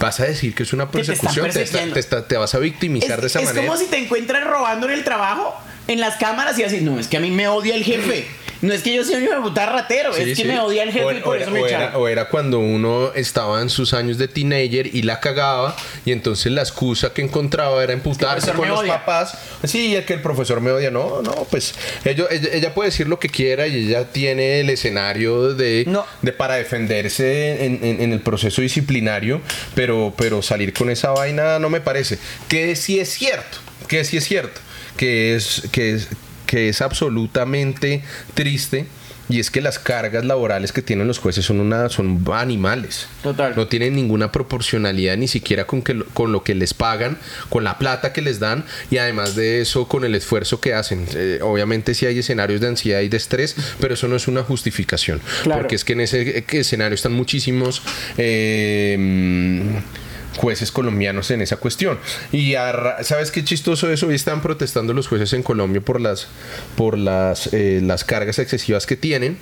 Vas 0.00 0.20
a 0.20 0.24
decir 0.24 0.54
que 0.54 0.62
es 0.62 0.72
una 0.72 0.86
te 0.90 0.98
persecución, 0.98 1.50
te, 1.50 1.64
te 1.64 2.00
está- 2.00 2.26
te 2.26 2.36
vas 2.36 2.54
a 2.54 2.58
victimizar 2.58 3.16
Es, 3.16 3.20
de 3.22 3.26
esa 3.28 3.40
es 3.40 3.46
manera. 3.46 3.66
como 3.66 3.78
si 3.78 3.86
te 3.86 3.98
encuentran 3.98 4.44
robando 4.46 4.86
en 4.88 4.92
el 4.92 5.04
trabajo, 5.04 5.54
en 5.88 6.00
las 6.00 6.16
cámaras 6.16 6.58
y 6.58 6.62
así, 6.64 6.80
no, 6.80 6.98
es 7.00 7.06
que 7.08 7.16
a 7.16 7.20
mí 7.20 7.30
me 7.30 7.48
odia 7.48 7.74
el 7.74 7.82
jefe. 7.84 8.26
No 8.60 8.72
es 8.74 8.82
que 8.82 8.92
yo 8.94 9.04
sea 9.04 9.18
un 9.18 9.42
puta 9.42 9.66
ratero, 9.66 10.12
Sí, 10.12 10.22
es 10.22 10.26
que 10.30 10.34
sí. 10.34 10.44
me 10.44 10.58
odia 10.58 10.82
el 10.82 10.90
jefe 10.90 11.04
O- 11.04 11.12
y 11.12 11.20
por 11.20 11.36
o 11.36 11.40
eso 11.40 11.50
era- 11.50 11.60
me 11.62 11.68
era, 11.68 11.98
o 11.98 12.08
era 12.08 12.28
cuando 12.28 12.58
uno 12.58 13.12
estaba 13.14 13.62
en 13.62 13.70
sus 13.70 13.94
años 13.94 14.18
de 14.18 14.26
teenager 14.26 14.86
y 14.92 15.02
la 15.02 15.20
cagaba 15.20 15.76
y 16.04 16.10
entonces 16.12 16.50
la 16.50 16.62
excusa 16.62 17.12
que 17.12 17.22
encontraba 17.22 17.82
era 17.84 17.92
emputarse 17.92 18.50
con 18.52 18.68
los 18.68 18.80
odia. 18.80 18.94
papás. 18.98 19.38
Sí, 19.64 19.94
es 19.94 20.04
que 20.06 20.14
el 20.14 20.22
profesor 20.22 20.60
me 20.60 20.70
odia. 20.72 20.90
No, 20.90 21.22
no, 21.22 21.46
pues 21.50 21.74
ella, 22.04 22.24
ella, 22.30 22.48
ella 22.52 22.74
puede 22.74 22.90
decir 22.90 23.06
lo 23.08 23.18
que 23.20 23.28
quiera 23.28 23.66
y 23.68 23.86
ella 23.86 24.04
tiene 24.10 24.60
el 24.60 24.70
escenario 24.70 25.54
de, 25.54 25.84
No. 25.86 26.04
de 26.22 26.32
para 26.32 26.56
defenderse 26.56 27.64
en, 27.64 27.78
en- 27.84 28.00
en 28.02 28.12
el 28.12 28.20
proceso 28.20 28.60
disciplinario, 28.62 29.40
pero, 29.74 30.12
pero 30.16 30.42
salir 30.42 30.72
con 30.72 30.90
esa 30.90 31.10
vaina 31.10 31.58
no 31.58 31.70
me 31.70 31.80
parece. 31.80 32.18
Que 32.48 32.74
sí 32.76 32.98
es 32.98 33.10
cierto, 33.10 33.58
que 33.86 34.04
sí 34.04 34.16
es 34.16 34.24
cierto, 34.24 34.60
que 34.96 35.36
es, 35.36 35.62
que 35.70 35.94
es 35.94 36.08
que 36.48 36.68
es 36.70 36.80
absolutamente 36.82 38.02
triste 38.34 38.86
y 39.30 39.40
es 39.40 39.50
que 39.50 39.60
las 39.60 39.78
cargas 39.78 40.24
laborales 40.24 40.72
que 40.72 40.80
tienen 40.80 41.06
los 41.06 41.18
jueces 41.18 41.44
son 41.44 41.60
una 41.60 41.90
son 41.90 42.24
animales. 42.32 43.08
Total. 43.22 43.52
No 43.54 43.66
tienen 43.66 43.94
ninguna 43.94 44.32
proporcionalidad 44.32 45.18
ni 45.18 45.28
siquiera 45.28 45.66
con 45.66 45.82
que 45.82 45.92
lo- 45.92 46.06
con 46.14 46.32
lo 46.32 46.42
que 46.42 46.54
les 46.54 46.72
pagan, 46.72 47.18
con 47.50 47.62
la 47.62 47.76
plata 47.76 48.14
que 48.14 48.22
les 48.22 48.40
dan 48.40 48.64
y 48.90 48.96
además 48.96 49.34
de 49.34 49.60
eso 49.60 49.86
con 49.86 50.04
el 50.06 50.14
esfuerzo 50.14 50.62
que 50.62 50.72
hacen. 50.72 51.04
Eh, 51.14 51.40
obviamente 51.42 51.92
sí 51.94 52.06
hay 52.06 52.18
escenarios 52.20 52.62
de 52.62 52.68
ansiedad 52.68 53.02
y 53.02 53.08
de 53.10 53.18
estrés, 53.18 53.54
pero 53.78 53.92
eso 53.92 54.08
no 54.08 54.16
es 54.16 54.28
una 54.28 54.42
justificación, 54.42 55.20
Claro. 55.42 55.60
porque 55.60 55.74
es 55.74 55.84
que 55.84 55.92
en 55.92 56.00
ese 56.00 56.38
eh, 56.38 56.44
escenario 56.52 56.94
están 56.94 57.12
muchísimos 57.12 57.82
eh, 58.16 58.96
jueces 60.38 60.70
colombianos 60.70 61.30
en 61.32 61.42
esa 61.42 61.56
cuestión. 61.56 61.98
Y 62.30 62.54
¿sabes 63.02 63.32
qué 63.32 63.44
chistoso 63.44 63.90
eso? 63.90 64.06
Hoy 64.06 64.14
están 64.14 64.40
protestando 64.40 64.94
los 64.94 65.08
jueces 65.08 65.32
en 65.32 65.42
Colombia 65.42 65.80
por 65.80 66.00
las, 66.00 66.28
por 66.76 66.96
las, 66.96 67.52
eh, 67.52 67.80
las 67.82 68.04
cargas 68.04 68.38
excesivas 68.38 68.86
que 68.86 68.96
tienen. 68.96 69.36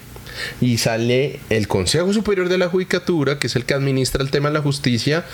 Y 0.60 0.78
sale 0.78 1.40
el 1.50 1.68
Consejo 1.68 2.12
Superior 2.12 2.48
de 2.48 2.58
la 2.58 2.68
Judicatura, 2.68 3.38
que 3.38 3.46
es 3.46 3.56
el 3.56 3.64
que 3.64 3.74
administra 3.74 4.22
el 4.22 4.30
tema 4.30 4.48
de 4.48 4.54
la 4.54 4.60
justicia, 4.62 5.24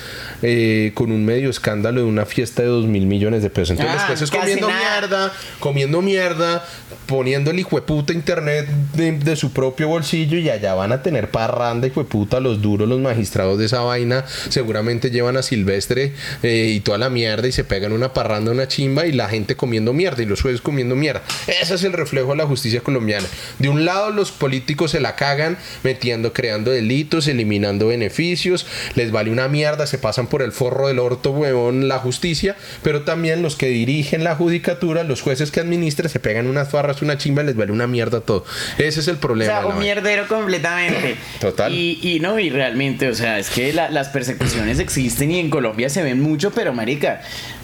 eh, 0.43 0.93
con 0.95 1.13
un 1.13 1.25
medio 1.25 1.51
escándalo 1.51 2.01
de 2.01 2.07
una 2.07 2.27
fiesta 2.27 2.63
de 2.63 2.69
dos 2.69 2.87
mil 2.87 3.07
millones 3.07 3.43
de 3.43 3.51
pesos. 3.51 3.79
Entonces 3.79 4.01
Ah, 4.03 4.15
los 4.19 4.31
comiendo 4.31 4.69
nada. 4.69 4.81
mierda, 5.01 5.33
comiendo 5.61 6.03
mierda, 6.03 6.65
poniendo 7.07 7.51
el 7.51 7.59
hijo 7.59 7.77
de 7.77 7.83
puta 7.83 8.13
internet 8.13 8.67
de, 8.95 9.13
de 9.13 9.37
su 9.37 9.53
propio 9.53 9.89
bolsillo 9.89 10.39
y 10.39 10.49
allá 10.51 10.75
van 10.75 10.93
a 10.93 11.03
tener 11.03 11.31
parranda 11.31 11.87
hijo 11.87 12.03
de 12.03 12.09
puta 12.09 12.41
los 12.41 12.63
duros, 12.63 12.89
los 12.89 13.01
magistrados 13.01 13.59
de 13.59 13.67
esa 13.67 13.81
vaina. 13.81 14.25
Seguramente 14.49 15.11
llevan 15.11 15.37
a 15.37 15.43
Silvestre 15.43 16.13
eh, 16.43 16.73
y 16.75 16.81
toda 16.81 16.99
la 16.99 17.11
mierda 17.11 17.49
y 17.49 17.53
se 17.53 17.65
pegan 17.65 17.93
una 17.93 18.13
parranda, 18.13 18.51
una 18.51 18.69
chimba 18.69 19.07
y 19.07 19.13
la 19.13 19.29
gente 19.29 19.57
comiendo 19.57 19.93
mierda 19.93 20.23
y 20.23 20.27
los 20.27 20.41
jueces 20.43 20.61
comiendo 20.61 20.95
mierda. 20.95 21.23
Ese 21.47 21.75
es 21.75 21.85
el 21.85 21.93
reflejo 21.93 22.31
de 22.31 22.37
la 22.37 22.47
justicia 22.47 22.81
colombiana. 22.81 23.27
De 23.59 23.69
un 23.69 23.85
lado 23.85 24.11
los 24.11 24.31
políticos 24.33 24.92
se 24.93 25.01
la 25.01 25.17
cagan 25.17 25.59
metiendo, 25.83 26.33
creando 26.33 26.71
delitos, 26.71 27.27
eliminando 27.27 27.89
beneficios, 27.89 28.67
les 28.95 29.11
vale 29.11 29.31
una 29.31 29.49
mierda, 29.49 29.87
se 29.87 29.99
pasan 29.99 30.27
por 30.29 30.43
el 30.43 30.53
forro 30.53 30.89
del 30.89 30.99
orto, 31.01 31.33
huevón, 31.33 31.89
la 31.89 31.99
justicia, 31.99 32.57
pero 32.83 33.03
también 33.03 33.43
los 33.43 33.57
que 33.57 33.67
dirigen 33.67 34.23
la 34.25 34.37
judicatura, 34.37 35.03
los 35.05 35.21
jueces 35.23 35.51
que 35.51 35.61
administran, 35.61 36.09
se 36.09 36.21
pegan 36.21 36.47
unas 36.47 36.71
farras, 36.71 37.03
una 37.03 37.19
chimba, 37.19 37.43
les 37.43 37.57
vale 37.57 37.73
una 37.73 37.87
mierda 37.87 38.21
todo. 38.21 38.45
Ese 38.79 39.01
es 39.01 39.09
el 39.09 39.17
O 39.17 39.21
problema. 39.21 39.53
sea, 39.61 39.67
un 39.67 39.79
mierdero 39.79 40.29
completamente. 40.29 41.17
Total. 41.41 41.73
Y, 41.73 41.99
y 42.03 42.21
no, 42.21 42.39
y 42.39 42.51
realmente, 42.51 43.09
o 43.09 43.15
sea, 43.15 43.39
es 43.39 43.51
que 43.51 43.73
la- 43.73 43.91
las 43.91 44.09
persecuciones 44.09 44.79
existen 44.79 45.31
y 45.33 45.39
en 45.41 45.51
Colombia 45.51 45.89
se 45.89 46.03
ven 46.03 46.21
mucho, 46.21 46.51
pero 46.53 46.73
marica. 46.73 47.23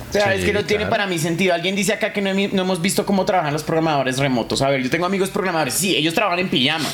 O 0.09 0.13
sea, 0.13 0.33
Sí, 0.33 0.39
es 0.41 0.45
que 0.47 0.53
no 0.55 0.65
tiene 0.65 0.87
para 0.87 1.07
mí 1.07 1.19
sentido. 1.19 1.53
Alguien 1.55 1.77
dice 1.77 1.93
acá 1.93 2.13
que 2.13 2.23
no, 2.23 2.31
hemos 2.31 2.81
visto 2.81 3.05
cómo 3.05 3.25
trabajan 3.27 3.53
los 3.53 3.63
programadores 3.63 4.19
remotos. 4.19 4.63
A 4.63 4.71
ver, 4.71 4.83
yo 4.83 4.89
tengo 4.89 5.05
amigos 5.05 5.29
programadores. 5.31 5.75
Sí, 5.75 5.95
ellos 5.97 6.15
trabajan 6.15 6.39
en 6.39 6.49
pijama. 6.49 6.89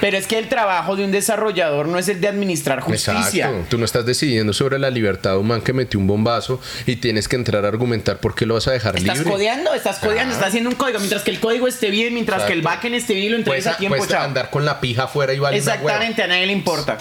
Pero 0.00 0.16
es 0.18 0.26
que 0.26 0.38
el 0.38 0.48
trabajo 0.48 0.94
de 0.94 1.04
un 1.04 1.10
desarrollador 1.10 1.88
no 1.88 1.98
es 1.98 2.08
el 2.08 2.20
de 2.20 2.28
administrar 2.28 2.80
justicia. 2.80 3.46
Exacto. 3.46 3.66
Tú 3.70 3.78
no 3.78 3.84
estás 3.84 4.04
decidiendo 4.04 4.52
sobre 4.52 4.78
la 4.78 4.90
libertad 4.90 5.32
de 5.32 5.36
un 5.38 5.46
man 5.48 5.62
que 5.62 5.72
metió 5.72 5.98
un 5.98 6.06
bombazo 6.06 6.60
y 6.86 6.96
tienes 6.96 7.26
que 7.26 7.36
entrar 7.36 7.64
a 7.64 7.68
argumentar 7.68 8.18
por 8.18 8.34
qué 8.34 8.44
lo 8.46 8.54
vas 8.54 8.68
a 8.68 8.72
dejar 8.72 8.96
Estás 8.96 9.18
libre. 9.18 9.32
codeando, 9.32 9.72
estás 9.74 9.98
codeando, 9.98 10.20
Ajá. 10.22 10.32
estás 10.32 10.48
haciendo 10.48 10.70
un 10.70 10.76
código. 10.76 10.98
Mientras 10.98 11.22
que 11.22 11.30
el 11.30 11.40
código 11.40 11.66
esté 11.68 11.90
bien, 11.90 12.12
mientras 12.14 12.42
que 12.44 12.52
el 12.52 12.62
backend 12.62 12.94
esté 12.94 13.14
bien 13.14 13.26
y 13.26 13.28
lo 13.30 13.36
entregues 13.38 13.66
a 13.66 13.76
tiempo, 13.76 14.04
chao. 14.06 14.22
andar 14.22 14.50
con 14.50 14.64
la 14.64 14.78
pija 14.80 15.04
afuera 15.04 15.32
y 15.32 15.38
vale 15.38 15.56
Exactamente, 15.56 16.22
a 16.22 16.26
nadie 16.26 16.46
le 16.46 16.52
importa. 16.52 16.98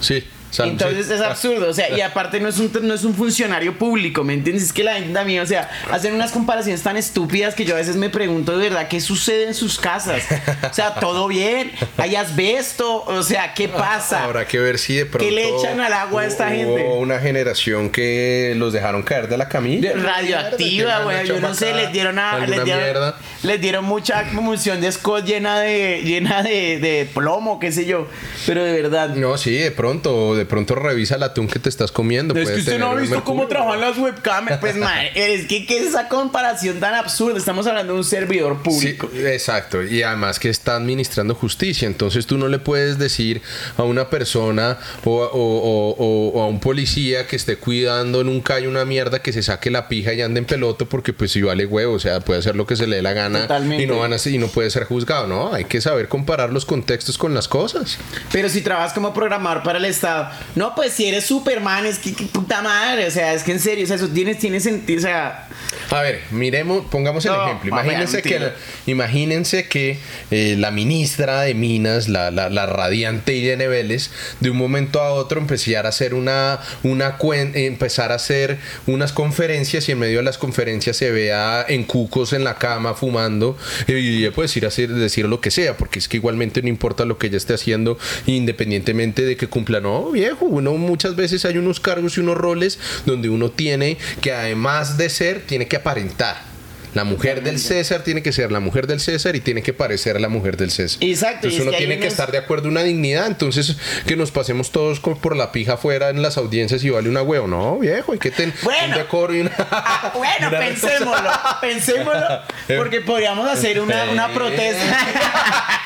Sí. 0.00 0.24
Entonces 0.58 1.06
sí. 1.06 1.14
es 1.14 1.20
absurdo, 1.20 1.70
o 1.70 1.72
sea, 1.72 1.96
y 1.96 2.00
aparte 2.00 2.40
no 2.40 2.48
es 2.48 2.58
un 2.58 2.70
no 2.82 2.94
es 2.94 3.04
un 3.04 3.14
funcionario 3.14 3.78
público, 3.78 4.22
¿me 4.24 4.34
entiendes? 4.34 4.64
Es 4.64 4.72
que 4.72 4.84
la 4.84 4.94
gente 4.94 5.12
también, 5.12 5.42
o 5.42 5.46
sea, 5.46 5.70
hacen 5.90 6.14
unas 6.14 6.32
comparaciones 6.32 6.82
tan 6.82 6.96
estúpidas 6.96 7.54
que 7.54 7.64
yo 7.64 7.74
a 7.74 7.78
veces 7.78 7.96
me 7.96 8.10
pregunto 8.10 8.56
de 8.56 8.68
verdad 8.68 8.88
qué 8.88 9.00
sucede 9.00 9.46
en 9.46 9.54
sus 9.54 9.78
casas. 9.78 10.22
O 10.70 10.74
sea, 10.74 10.94
todo 10.94 11.28
bien, 11.28 11.72
hay 11.96 12.16
asbesto, 12.16 13.04
o 13.04 13.22
sea, 13.22 13.54
¿qué 13.54 13.68
pasa? 13.68 14.24
Habrá 14.24 14.46
que 14.46 14.58
ver 14.58 14.78
si 14.78 14.94
de 14.94 15.06
pronto. 15.06 15.30
le 15.30 15.48
echan 15.48 15.80
al 15.80 15.92
agua 15.92 16.22
a 16.22 16.26
esta 16.26 16.46
hubo 16.46 16.52
gente? 16.52 16.88
una 16.98 17.18
generación 17.18 17.90
que 17.90 18.54
los 18.56 18.72
dejaron 18.72 19.02
caer 19.02 19.28
de 19.28 19.36
la 19.36 19.48
camilla. 19.48 19.92
Radioactiva, 19.94 21.00
güey, 21.00 21.26
yo 21.26 21.40
no 21.40 21.54
sé, 21.54 21.74
les 21.74 21.92
dieron 21.92 22.18
a, 22.18 22.38
les 22.46 22.64
dieron, 22.64 22.82
mierda. 22.84 23.18
les 23.42 23.60
dieron 23.60 23.84
mucha 23.84 24.24
munición 24.32 24.80
de 24.80 24.90
Scott 24.92 25.24
llena 25.24 25.60
de 25.60 26.02
llena 26.04 26.42
de, 26.42 26.78
de 26.78 27.08
plomo, 27.12 27.58
qué 27.58 27.72
sé 27.72 27.84
yo, 27.84 28.06
pero 28.46 28.64
de 28.64 28.72
verdad 28.72 29.10
No, 29.10 29.36
sí, 29.38 29.56
de 29.56 29.70
pronto, 29.70 30.34
de 30.34 30.41
pronto 30.46 30.74
revisa 30.74 31.16
el 31.16 31.22
atún 31.22 31.48
que 31.48 31.58
te 31.58 31.68
estás 31.68 31.92
comiendo. 31.92 32.34
Es 32.38 32.48
que 32.50 32.56
usted 32.60 32.78
no 32.78 32.90
ha 32.92 32.94
visto 32.94 33.22
cómo 33.24 33.46
trabajan 33.46 33.80
las 33.80 33.98
webcams. 33.98 34.52
Pues, 34.58 34.76
madre, 34.76 35.12
es 35.14 35.46
que 35.46 35.66
¿qué 35.66 35.78
es 35.78 35.88
esa 35.88 36.08
comparación 36.08 36.80
tan 36.80 36.94
absurda? 36.94 37.38
Estamos 37.38 37.66
hablando 37.66 37.92
de 37.92 37.98
un 37.98 38.04
servidor 38.04 38.56
Sí, 38.56 38.70
público. 38.70 39.10
exacto, 39.14 39.82
y 39.82 40.02
además 40.02 40.38
que 40.38 40.48
está 40.48 40.76
administrando 40.76 41.34
justicia, 41.34 41.86
entonces 41.86 42.26
tú 42.26 42.38
no 42.38 42.48
le 42.48 42.58
puedes 42.58 42.98
decir 42.98 43.42
a 43.76 43.82
una 43.82 44.08
persona 44.08 44.78
o, 45.04 45.10
o- 45.10 45.26
o- 45.32 45.90
o- 45.98 46.28
o 46.38 46.42
a 46.42 46.46
un 46.46 46.60
policía 46.60 47.26
que 47.26 47.36
esté 47.36 47.56
cuidando 47.56 48.20
en 48.20 48.28
un 48.28 48.40
calle 48.40 48.68
una 48.68 48.84
mierda 48.84 49.20
que 49.20 49.32
se 49.32 49.42
saque 49.42 49.70
la 49.70 49.88
pija 49.88 50.12
y 50.14 50.22
ande 50.22 50.38
en 50.40 50.46
peloto 50.46 50.86
porque 50.88 51.12
pues 51.12 51.32
si 51.32 51.42
vale 51.42 51.66
huevo, 51.66 51.94
o 51.94 51.98
sea, 51.98 52.20
puede 52.20 52.38
hacer 52.40 52.56
lo 52.56 52.66
que 52.66 52.76
se 52.76 52.86
le 52.86 52.96
dé 52.96 53.02
la 53.02 53.12
gana 53.12 53.42
Totalmente. 53.42 53.84
y 53.84 53.86
no 53.86 53.98
van 53.98 54.12
a 54.12 54.16
y 54.24 54.38
no 54.38 54.46
puede 54.46 54.70
ser 54.70 54.84
juzgado, 54.84 55.26
¿no? 55.26 55.52
Hay 55.52 55.64
que 55.64 55.80
saber 55.80 56.06
comparar 56.08 56.50
los 56.52 56.64
contextos 56.64 57.18
con 57.18 57.34
las 57.34 57.48
cosas. 57.48 57.98
Pero 58.30 58.48
si 58.48 58.60
trabajas 58.62 58.92
como 58.92 59.12
programador 59.12 59.62
para 59.64 59.78
el 59.78 59.84
Estado, 59.84 60.30
no, 60.54 60.74
pues 60.74 60.92
si 60.92 61.06
eres 61.06 61.24
Superman, 61.26 61.86
es 61.86 61.98
que, 61.98 62.12
que 62.14 62.24
puta 62.24 62.62
madre. 62.62 63.06
O 63.06 63.10
sea, 63.10 63.34
es 63.34 63.42
que 63.42 63.52
en 63.52 63.60
serio, 63.60 63.84
o 63.84 63.86
sea, 63.86 63.96
eso 63.96 64.08
tiene, 64.08 64.34
tiene 64.34 64.60
sentido. 64.60 64.98
O 64.98 65.02
sea, 65.02 65.48
A 65.90 66.00
ver, 66.02 66.20
miremos, 66.30 66.84
pongamos 66.90 67.24
el 67.24 67.32
No, 67.32 67.44
ejemplo. 67.44 67.68
Imagínense 67.70 68.22
que, 68.22 68.30
mentira. 68.38 68.54
imagínense 68.86 69.68
que 69.68 69.98
eh, 70.30 70.56
la 70.58 70.70
ministra 70.70 71.42
de 71.42 71.54
Minas, 71.54 72.08
la, 72.08 72.30
la, 72.30 72.48
la 72.50 72.66
radiante 72.66 73.34
Irene 73.34 73.68
Vélez, 73.68 74.10
de 74.40 74.50
un 74.50 74.56
momento 74.56 75.00
a 75.00 75.10
otro 75.12 75.40
empezara 75.40 75.88
a 75.88 75.90
hacer 75.90 76.14
una, 76.14 76.60
una 76.82 77.18
cuen- 77.18 77.52
empezar 77.54 78.12
a 78.12 78.16
hacer 78.16 78.58
unas 78.86 79.12
conferencias 79.12 79.88
y 79.88 79.92
en 79.92 79.98
medio 79.98 80.18
de 80.18 80.24
las 80.24 80.38
conferencias 80.38 80.96
se 80.96 81.10
vea 81.10 81.64
en 81.68 81.84
cucos 81.84 82.32
en 82.32 82.44
la 82.44 82.56
cama 82.56 82.94
fumando 82.94 83.56
y, 83.86 83.92
y 83.92 84.18
ella 84.24 84.32
puede 84.34 84.48
decir, 84.48 84.66
hacer, 84.66 84.88
decir 84.88 85.26
lo 85.26 85.40
que 85.40 85.50
sea, 85.50 85.76
porque 85.76 85.98
es 85.98 86.08
que 86.08 86.16
igualmente 86.16 86.62
no 86.62 86.68
importa 86.68 87.04
lo 87.04 87.18
que 87.18 87.28
ella 87.28 87.36
esté 87.36 87.54
haciendo, 87.54 87.98
independientemente 88.46 89.22
de 89.22 89.36
que 89.36 89.46
cumpla. 89.46 89.80
No, 89.80 90.10
viejo, 90.22 90.46
uno 90.46 90.74
muchas 90.74 91.16
veces 91.16 91.44
hay 91.44 91.58
unos 91.58 91.80
cargos 91.80 92.16
y 92.16 92.20
unos 92.20 92.36
roles 92.36 92.78
donde 93.06 93.28
uno 93.28 93.50
tiene 93.50 93.98
que 94.20 94.32
además 94.32 94.96
de 94.96 95.08
ser, 95.10 95.40
tiene 95.46 95.66
que 95.66 95.76
aparentar. 95.76 96.51
La 96.94 97.04
mujer 97.04 97.42
del 97.42 97.58
César 97.58 98.02
tiene 98.04 98.22
que 98.22 98.32
ser 98.32 98.52
la 98.52 98.60
mujer 98.60 98.86
del 98.86 99.00
César 99.00 99.34
y 99.36 99.40
tiene 99.40 99.62
que 99.62 99.72
parecer 99.72 100.20
la 100.20 100.28
mujer 100.28 100.56
del 100.56 100.70
César. 100.70 100.98
Exacto, 101.02 101.48
Entonces 101.48 101.60
es 101.60 101.62
uno 101.62 101.70
que 101.72 101.78
tiene 101.78 101.94
que 101.96 102.02
unos- 102.02 102.12
estar 102.12 102.30
de 102.32 102.38
acuerdo 102.38 102.66
en 102.66 102.72
una 102.72 102.82
dignidad. 102.82 103.26
Entonces 103.26 103.76
que 104.06 104.16
nos 104.16 104.30
pasemos 104.30 104.70
todos 104.70 105.00
por 105.00 105.36
la 105.36 105.52
pija 105.52 105.74
afuera 105.74 106.10
en 106.10 106.22
las 106.22 106.36
audiencias 106.36 106.84
y 106.84 106.90
vale 106.90 107.08
una 107.08 107.22
huevo. 107.22 107.46
No, 107.46 107.78
viejo, 107.78 108.12
hay 108.12 108.18
que 108.18 108.30
tener 108.30 108.54
Bueno. 108.62 108.88
un 108.96 109.02
decoro 109.02 109.34
y 109.34 109.40
una... 109.40 109.52
ah, 109.58 110.12
bueno, 110.16 110.48
una 110.48 110.58
pensémoslo, 110.58 111.30
pensémoslo, 111.60 112.40
porque 112.76 113.00
podríamos 113.00 113.48
hacer 113.48 113.80
una, 113.80 114.04
una 114.10 114.28
protesta. 114.32 114.98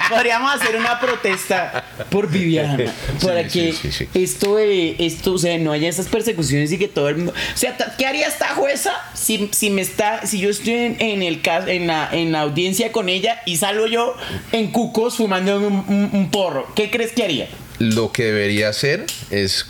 podríamos 0.11 0.55
hacer 0.55 0.77
una 0.77 1.01
protesta 1.01 1.85
por 2.11 2.29
Viviana, 2.31 2.77
para 3.23 3.49
Sí, 3.49 3.73
que 3.83 3.91
sí, 3.93 4.09
esto, 4.15 4.57
de, 4.57 4.97
esto, 4.99 5.33
o 5.35 5.39
sea, 5.39 5.59
no 5.59 5.73
haya 5.73 5.89
esas 5.89 6.07
persecuciones 6.07 6.71
y 6.73 6.79
que 6.79 6.89
todo 6.89 7.09
el 7.09 7.17
mundo, 7.17 7.33
o 7.33 7.57
sea, 7.57 7.77
¿qué 7.99 8.07
haría 8.07 8.27
esta 8.29 8.49
jueza 8.55 8.93
si, 9.15 9.49
si 9.53 9.71
me 9.71 9.83
está, 9.83 10.27
si 10.27 10.39
yo 10.41 10.51
estoy 10.51 10.73
en, 10.75 10.96
en 10.99 11.23
el 11.23 11.41
caso, 11.43 11.69
en 11.69 11.87
la, 11.87 12.09
en 12.13 12.33
la 12.33 12.41
audiencia 12.41 12.93
con 12.93 13.09
ella 13.09 13.41
y 13.47 13.57
salgo 13.57 13.87
yo 13.87 14.17
en 14.53 14.71
cucos 14.73 15.17
fumando 15.17 15.57
un, 15.59 15.85
un- 15.89 16.11
un 16.13 16.31
porro? 16.31 16.67
¿Qué 16.75 16.91
crees 16.91 17.13
que 17.13 17.25
haría? 17.25 17.49
Lo 17.79 18.11
que 18.11 18.25
debería 18.25 18.71
hacer 18.71 19.05
es... 19.31 19.67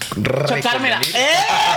Chocármela. 0.46 1.00
¡Eh! 1.14 1.26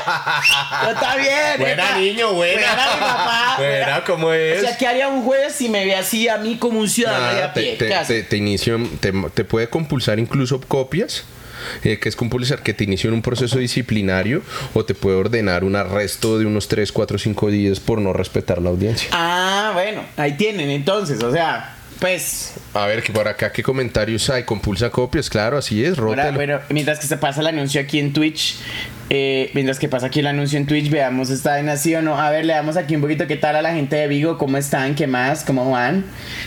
No 0.84 0.92
está 0.92 1.16
bien. 1.18 1.34
Buena, 1.60 1.98
niño, 1.98 2.34
buena. 2.34 2.62
Buena, 2.62 2.86
mi 2.96 3.00
papá. 3.02 3.56
Buena, 3.58 4.04
¿cómo 4.06 4.34
es? 4.34 4.60
O 4.64 4.68
sea, 4.68 4.78
¿qué 4.78 4.88
haría 4.88 5.08
un 5.08 5.24
juez 5.24 5.54
si 5.56 5.70
me 5.70 5.86
ve 5.86 5.96
así 5.96 6.28
a 6.28 6.38
mí 6.38 6.58
como 6.58 6.80
un 6.80 6.90
ciudadano 6.90 7.28
de 7.30 7.34
Nada, 7.34 7.46
a 7.48 7.54
pie? 7.54 7.76
te, 7.78 7.88
¿Qué 7.88 7.94
te, 7.96 8.06
te- 8.06 8.24
te 8.24 8.38
inicio- 8.38 8.88
te- 9.00 9.12
te 9.34 9.44
puede 9.44 9.70
compulsar 9.70 10.20
incluso 10.20 10.62
copias. 10.62 11.24
Eh, 11.84 12.00
que 12.00 12.10
es 12.10 12.16
compulsar 12.16 12.64
que 12.64 12.74
te 12.74 12.84
inicie 12.84 13.08
en 13.08 13.14
un 13.14 13.22
proceso 13.22 13.58
disciplinario 13.60 14.42
o 14.74 14.86
te 14.86 14.94
puede 14.94 15.18
ordenar 15.18 15.64
un 15.64 15.76
arresto 15.76 16.38
de 16.40 16.46
unos 16.46 16.68
3, 16.68 16.92
4, 16.92 17.18
5 17.18 17.52
días 17.52 17.80
por 17.80 18.00
no 18.02 18.14
respetar 18.14 18.62
la 18.62 18.70
audiencia. 18.70 19.10
Ah, 19.12 19.72
bueno, 19.74 20.04
ahí 20.18 20.34
tienen 20.34 20.70
entonces, 20.70 21.24
o 21.24 21.32
sea, 21.32 21.76
Pues, 22.00 22.54
A 22.74 22.86
ver, 22.86 23.02
que 23.02 23.12
por 23.12 23.28
acá, 23.28 23.52
¿qué 23.52 23.64
comentarios 23.64 24.30
hay? 24.30 24.44
Compulsa 24.44 24.90
copias, 24.90 25.30
claro, 25.30 25.58
así 25.58 25.84
es, 25.84 25.98
ahora, 25.98 26.32
bueno, 26.32 26.60
mientras 26.70 27.00
que 27.00 27.08
se 27.08 27.18
pasa 27.18 27.42
el 27.42 27.48
anuncio 27.48 27.82
aquí 27.82 28.00
en 28.00 28.14
Twitch, 28.14 28.58
eh, 29.12 29.50
mientras 29.56 29.80
que 29.80 29.90
pasa 29.90 30.08
aquí 30.08 30.20
el 30.20 30.28
anuncio 30.28 30.60
en 30.60 30.68
Twitch, 30.68 30.92
veamos 30.92 31.32
esta 31.32 31.52
vaina 31.52 31.78
sí 31.78 31.96
o 31.96 32.02
no. 32.04 32.20
A 32.20 32.30
ver, 32.30 32.46
le 32.46 32.54
damos 32.54 32.78
aquí 32.78 32.96
un 32.96 33.02
poquito 33.02 33.26
qué 33.26 33.38
tal 33.38 33.56
a 33.56 33.62
la 33.64 33.74
gente 33.74 33.96
de 33.96 34.08
Vigo, 34.08 34.38
cómo 34.38 34.58
están, 34.58 34.94
qué 34.94 35.08
más, 35.08 35.44
cómo 35.44 35.72
van. 35.72 36.06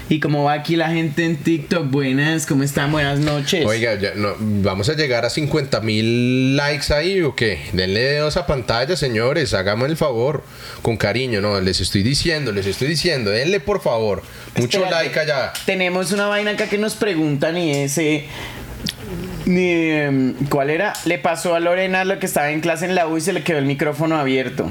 Y 0.08 0.20
cómo 0.20 0.44
va 0.44 0.52
aquí 0.52 0.76
la 0.76 0.88
gente 0.90 1.24
en 1.24 1.38
TikTok. 1.38 1.90
Buenas, 1.90 2.46
¿cómo 2.46 2.62
están? 2.62 2.92
Buenas 2.92 3.18
noches. 3.18 3.66
Oiga, 3.66 3.96
ya, 3.96 4.12
no, 4.14 4.34
¿vamos 4.38 4.88
a 4.88 4.94
llegar 4.94 5.24
a 5.24 5.30
50 5.30 5.80
mil 5.80 6.56
likes 6.56 6.94
ahí 6.94 7.20
o 7.22 7.34
qué? 7.34 7.62
Denle 7.72 8.00
dedos 8.00 8.36
a 8.36 8.46
pantalla, 8.46 8.96
señores, 8.96 9.54
háganme 9.54 9.86
el 9.86 9.96
favor, 9.96 10.44
con 10.82 10.96
cariño, 10.96 11.40
no, 11.40 11.60
les 11.60 11.80
estoy 11.80 12.04
diciendo, 12.04 12.52
les 12.52 12.66
estoy 12.66 12.86
diciendo, 12.86 13.30
denle 13.30 13.58
por 13.58 13.82
favor, 13.82 14.22
mucho 14.56 14.84
Espérate, 14.84 15.04
like 15.04 15.18
allá. 15.18 15.52
Tenemos 15.66 16.11
una 16.12 16.26
vaina 16.26 16.52
acá 16.52 16.68
que 16.68 16.78
nos 16.78 16.94
preguntan 16.94 17.56
y 17.56 17.70
ese. 17.72 18.26
ni, 19.46 19.70
em, 19.70 20.34
¿Cuál 20.48 20.70
era? 20.70 20.92
Le 21.04 21.18
pasó 21.18 21.54
a 21.54 21.60
Lorena 21.60 22.04
lo 22.04 22.18
que 22.18 22.26
estaba 22.26 22.50
en 22.50 22.60
clase 22.60 22.84
en 22.84 22.94
la 22.94 23.06
U 23.06 23.16
y 23.16 23.20
se 23.20 23.32
le 23.32 23.42
quedó 23.42 23.58
el 23.58 23.66
micrófono 23.66 24.16
abierto. 24.16 24.70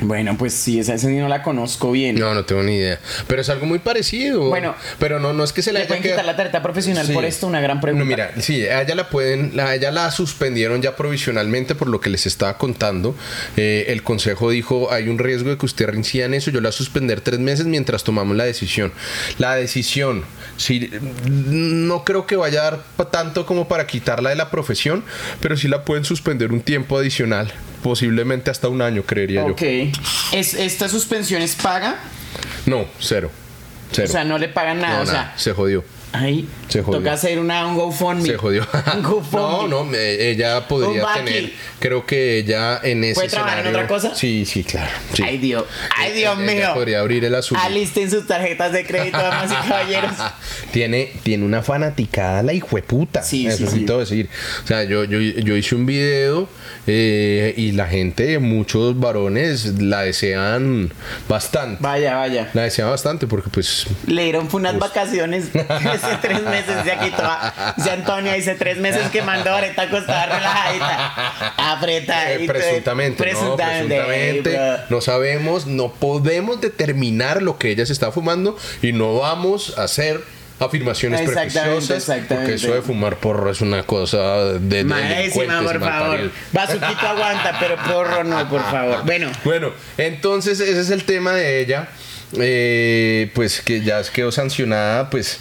Bueno, 0.00 0.36
pues 0.38 0.54
sí, 0.54 0.78
esa, 0.78 0.94
esa 0.94 1.08
no 1.08 1.26
la 1.28 1.42
conozco 1.42 1.90
bien. 1.90 2.16
No, 2.16 2.32
no 2.34 2.44
tengo 2.44 2.62
ni 2.62 2.76
idea. 2.76 3.00
Pero 3.26 3.42
es 3.42 3.48
algo 3.48 3.66
muy 3.66 3.80
parecido. 3.80 4.48
Bueno, 4.48 4.74
pero 4.98 5.18
no, 5.18 5.32
no 5.32 5.42
es 5.42 5.52
que 5.52 5.60
se 5.62 5.72
le 5.72 5.80
¿Le 5.80 5.84
haya 5.84 5.88
pueden 5.88 6.02
quedado- 6.02 6.16
quitar 6.18 6.26
la 6.26 6.36
tarjeta 6.36 6.62
profesional 6.62 7.06
Sí. 7.06 7.12
por 7.12 7.24
esto? 7.24 7.46
Una 7.46 7.60
gran 7.60 7.80
pregunta. 7.80 8.04
No, 8.04 8.08
mira, 8.08 8.30
sí, 8.40 8.62
a 8.66 8.82
ella 8.82 8.94
la 8.94 9.08
pueden, 9.10 9.56
la, 9.56 9.66
a 9.70 9.74
ella 9.74 9.90
la 9.90 10.10
suspendieron 10.10 10.82
ya 10.82 10.94
provisionalmente 10.94 11.74
por 11.74 11.88
lo 11.88 12.00
que 12.00 12.10
les 12.10 12.26
estaba 12.26 12.56
contando. 12.58 13.16
Eh, 13.56 13.86
el 13.88 14.02
consejo 14.02 14.50
dijo, 14.50 14.92
hay 14.92 15.08
un 15.08 15.18
riesgo 15.18 15.50
de 15.50 15.58
que 15.58 15.66
usted 15.66 15.86
reincida 15.86 16.26
en 16.26 16.34
eso, 16.34 16.50
yo 16.50 16.60
la 16.60 16.70
suspender 16.70 17.20
tres 17.20 17.40
meses 17.40 17.66
mientras 17.66 18.04
tomamos 18.04 18.36
la 18.36 18.44
decisión. 18.44 18.92
La 19.38 19.56
decisión, 19.56 20.24
sí, 20.56 20.90
no 21.26 22.04
creo 22.04 22.26
que 22.26 22.36
vaya 22.36 22.60
a 22.60 22.64
dar 22.70 22.84
tanto 23.10 23.46
como 23.46 23.68
para 23.68 23.86
quitarla 23.86 24.30
de 24.30 24.36
la 24.36 24.50
profesión, 24.50 25.04
pero 25.40 25.56
sí 25.56 25.66
la 25.68 25.84
pueden 25.84 26.04
suspender 26.04 26.52
un 26.52 26.60
tiempo 26.60 26.98
adicional, 26.98 27.52
posiblemente 27.82 28.50
hasta 28.50 28.68
un 28.68 28.82
año, 28.82 29.02
creería 29.02 29.44
Ok. 29.44 29.60
yo. 29.60 29.90
¿Es, 30.32 30.54
¿Esta 30.54 30.88
suspensión 30.88 31.42
es 31.42 31.54
paga? 31.56 31.96
No, 32.66 32.86
cero. 32.98 33.30
Cero. 33.92 34.06
O 34.08 34.12
sea, 34.12 34.24
no 34.24 34.38
le 34.38 34.48
pagan 34.48 34.80
nada. 34.80 34.96
No, 34.98 35.02
o 35.02 35.06
sea, 35.06 35.14
nada, 35.14 35.34
se 35.38 35.52
jodió. 35.52 35.84
Ahí 36.12 36.48
Se 36.68 36.82
jodió. 36.82 36.98
toca 36.98 37.12
hacer 37.12 37.38
una, 37.38 37.66
un 37.66 37.76
GoFundMe. 37.76 38.26
Se 38.26 38.36
jodió. 38.36 38.66
Un 38.94 39.02
no, 39.02 39.08
GoFundMe. 39.10 39.68
no, 39.68 39.94
ella 39.94 40.66
podría 40.66 41.06
tener. 41.14 41.52
Creo 41.80 42.04
que 42.06 42.38
ella 42.38 42.80
en 42.82 43.04
ese 43.04 43.14
¿Puede 43.14 43.28
trabajar 43.28 43.60
en 43.60 43.66
otra 43.68 43.86
cosa? 43.86 44.14
Sí, 44.14 44.44
sí, 44.46 44.64
claro. 44.64 44.90
sí. 45.12 45.22
Ay, 45.22 45.38
Dios. 45.38 45.64
Ay, 45.96 46.12
Dios 46.12 46.36
Ella 46.38 46.52
mío. 46.52 46.74
podría 46.74 47.00
abrir 47.00 47.24
el 47.24 47.34
azul. 47.34 47.58
Alisten 47.60 48.10
sus 48.10 48.26
tarjetas 48.26 48.72
de 48.72 48.84
crédito, 48.86 49.18
damas 49.18 49.50
y 49.52 49.54
caballeros. 49.68 50.12
tiene, 50.72 51.12
tiene 51.22 51.44
una 51.44 51.62
fanaticada 51.62 52.42
la 52.42 52.52
hijueputa. 52.52 53.22
Sí, 53.22 53.42
sí, 53.42 53.46
necesito 53.46 53.98
decir. 53.98 54.28
O 54.64 54.66
sea, 54.66 54.84
yo, 54.84 55.04
yo, 55.04 55.20
yo 55.20 55.56
hice 55.56 55.74
un 55.74 55.86
video 55.86 56.48
eh, 56.86 57.54
y 57.56 57.72
la 57.72 57.86
gente, 57.86 58.38
muchos 58.38 58.98
varones, 58.98 59.80
la 59.80 60.02
desean 60.02 60.90
bastante. 61.28 61.82
Vaya, 61.82 62.16
vaya. 62.16 62.50
La 62.54 62.62
desean 62.62 62.88
bastante 62.90 63.26
porque 63.26 63.50
pues 63.50 63.86
Le 64.06 64.24
dieron 64.24 64.48
fue 64.48 64.60
unas 64.60 64.78
vacaciones 64.78 65.50
hace 66.02 66.16
tres 66.20 66.42
meses 66.42 66.84
de 66.84 66.92
aquí 66.92 67.10
toda. 67.10 67.74
Dice 67.76 67.90
Antonio, 67.90 68.32
dice 68.32 68.54
tres 68.54 68.78
meses 68.78 69.10
que 69.10 69.22
mandó 69.22 69.50
ahorita 69.50 69.82
acostada 69.82 70.26
relajadita. 70.26 71.52
Apreta. 71.56 72.32
Eh, 72.32 72.46
presuntamente, 72.46 73.24
no, 73.24 73.30
presuntamente, 73.30 74.58
no 74.88 75.00
sabemos, 75.00 75.66
no 75.66 75.92
podemos 75.92 76.60
determinar 76.60 77.42
lo 77.42 77.58
que 77.58 77.70
ella 77.70 77.86
se 77.86 77.92
está 77.92 78.12
fumando 78.12 78.56
y 78.82 78.92
no 78.92 79.14
vamos 79.16 79.76
a 79.78 79.84
hacer 79.84 80.20
afirmaciones 80.60 81.20
Exactamente, 81.20 81.60
prejuiciosas 81.60 81.96
exactamente. 81.96 82.34
porque 82.34 82.54
eso 82.54 82.74
de 82.74 82.82
fumar 82.82 83.16
porro 83.16 83.50
es 83.50 83.60
una 83.60 83.84
cosa 83.84 84.18
de 84.54 84.84
delincuentes 84.84 85.32
por 85.62 85.80
favor. 85.80 86.30
Bazuquito 86.52 87.06
aguanta, 87.06 87.56
pero 87.60 87.76
porro 87.76 88.24
no, 88.24 88.48
por 88.48 88.62
favor. 88.64 89.04
Bueno, 89.04 89.30
Bueno, 89.44 89.72
entonces 89.96 90.60
ese 90.60 90.80
es 90.80 90.90
el 90.90 91.04
tema 91.04 91.32
de 91.32 91.60
ella. 91.60 91.88
Eh, 92.36 93.30
pues 93.34 93.60
que 93.62 93.80
ya 93.82 94.02
quedó 94.12 94.30
sancionada, 94.32 95.08
pues 95.10 95.38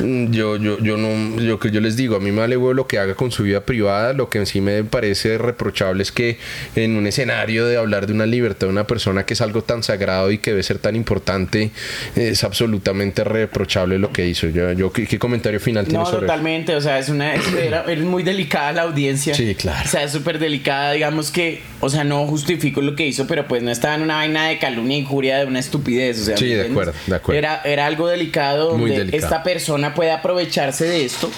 mm, 0.00 0.30
yo, 0.32 0.56
yo, 0.56 0.78
yo 0.80 0.96
no, 0.96 1.40
yo 1.40 1.58
que 1.58 1.70
yo 1.70 1.80
les 1.80 1.96
digo, 1.96 2.16
a 2.16 2.20
mí 2.20 2.30
me 2.30 2.40
vale 2.40 2.56
huevo 2.56 2.74
lo 2.74 2.86
que 2.86 2.98
haga 2.98 3.14
con 3.14 3.30
su 3.30 3.42
vida 3.44 3.60
privada, 3.64 4.12
lo 4.12 4.28
que 4.28 4.38
en 4.38 4.46
sí 4.46 4.60
me 4.60 4.84
parece 4.84 5.38
reprochable 5.38 6.02
es 6.02 6.12
que 6.12 6.38
en 6.74 6.96
un 6.96 7.06
escenario 7.06 7.66
de 7.66 7.76
hablar 7.78 8.06
de 8.06 8.12
una 8.12 8.26
libertad 8.26 8.66
de 8.66 8.72
una 8.72 8.86
persona 8.86 9.24
que 9.24 9.34
es 9.34 9.40
algo 9.40 9.62
tan 9.62 9.82
sagrado 9.82 10.30
y 10.30 10.38
que 10.38 10.50
debe 10.50 10.62
ser 10.62 10.78
tan 10.78 10.94
importante, 10.96 11.70
es 12.16 12.44
absolutamente 12.44 13.24
reprochable 13.24 13.98
lo 13.98 14.12
que 14.12 14.26
hizo. 14.28 14.48
Yo, 14.48 14.72
yo 14.72 14.92
¿qué, 14.92 15.06
qué 15.06 15.18
comentario 15.18 15.58
final 15.60 15.84
no, 15.90 16.04
sobre 16.04 16.18
eso? 16.18 16.20
totalmente. 16.26 16.74
O 16.76 16.80
sea, 16.80 16.98
es 16.98 17.08
una. 17.08 17.34
Era- 17.34 17.84
es 17.86 18.00
muy 18.00 18.22
delicada 18.22 18.72
la 18.72 18.82
audiencia. 18.82 19.34
Sí, 19.34 19.54
claro. 19.54 19.80
O 19.84 19.88
sea, 19.88 20.02
es 20.02 20.12
súper 20.12 20.38
delicada. 20.38 20.92
Digamos 20.92 21.30
que. 21.30 21.62
O 21.80 21.88
sea, 21.88 22.04
no 22.04 22.26
justifico 22.26 22.80
lo 22.80 22.94
que 22.96 23.06
hizo, 23.06 23.26
pero 23.26 23.46
pues 23.48 23.62
no 23.62 23.70
estaba 23.70 23.94
en 23.94 24.02
una 24.02 24.16
vaina 24.16 24.48
de 24.48 24.58
calumnia 24.58 24.96
injuria 24.98 25.38
de 25.38 25.46
una 25.46 25.58
estupidez. 25.60 26.25
Sea, 26.26 26.36
Sí, 26.36 26.44
¿me 26.46 26.54
de 26.56 26.70
acuerdo, 26.70 26.92
de 27.06 27.14
acuerdo. 27.16 27.38
Era, 27.38 27.60
era 27.64 27.86
algo 27.86 28.08
delicado 28.08 28.72
Muy 28.76 28.90
donde 28.90 29.04
delicado. 29.06 29.24
esta 29.24 29.42
persona 29.42 29.94
puede 29.94 30.10
aprovecharse 30.12 30.84
de 30.86 31.04
esto. 31.04 31.30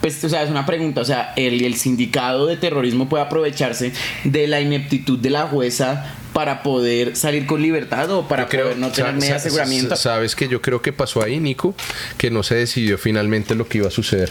Pues, 0.00 0.22
o 0.22 0.28
sea, 0.28 0.44
es 0.44 0.50
una 0.50 0.64
pregunta. 0.64 1.00
O 1.00 1.04
sea, 1.04 1.32
el, 1.36 1.64
el 1.64 1.74
sindicado 1.74 2.46
de 2.46 2.56
terrorismo 2.56 3.08
puede 3.08 3.24
aprovecharse 3.24 3.92
de 4.24 4.46
la 4.46 4.60
ineptitud 4.60 5.18
de 5.18 5.30
la 5.30 5.42
jueza 5.48 6.14
para 6.32 6.62
poder 6.62 7.16
salir 7.16 7.46
con 7.46 7.60
libertad 7.62 8.08
o 8.12 8.28
para 8.28 8.46
creo- 8.48 8.64
poder 8.66 8.78
no 8.78 8.90
tener 8.92 9.14
medio 9.14 9.34
aseguramiento. 9.34 9.96
sa- 9.96 10.10
Sabes 10.14 10.36
que 10.36 10.46
yo 10.46 10.62
creo 10.62 10.80
que 10.82 10.92
pasó 10.92 11.22
ahí, 11.24 11.40
Nico, 11.40 11.74
que 12.16 12.30
no 12.30 12.44
se 12.44 12.54
decidió 12.54 12.96
finalmente 12.96 13.56
lo 13.56 13.66
que 13.66 13.78
iba 13.78 13.88
a 13.88 13.90
suceder. 13.90 14.28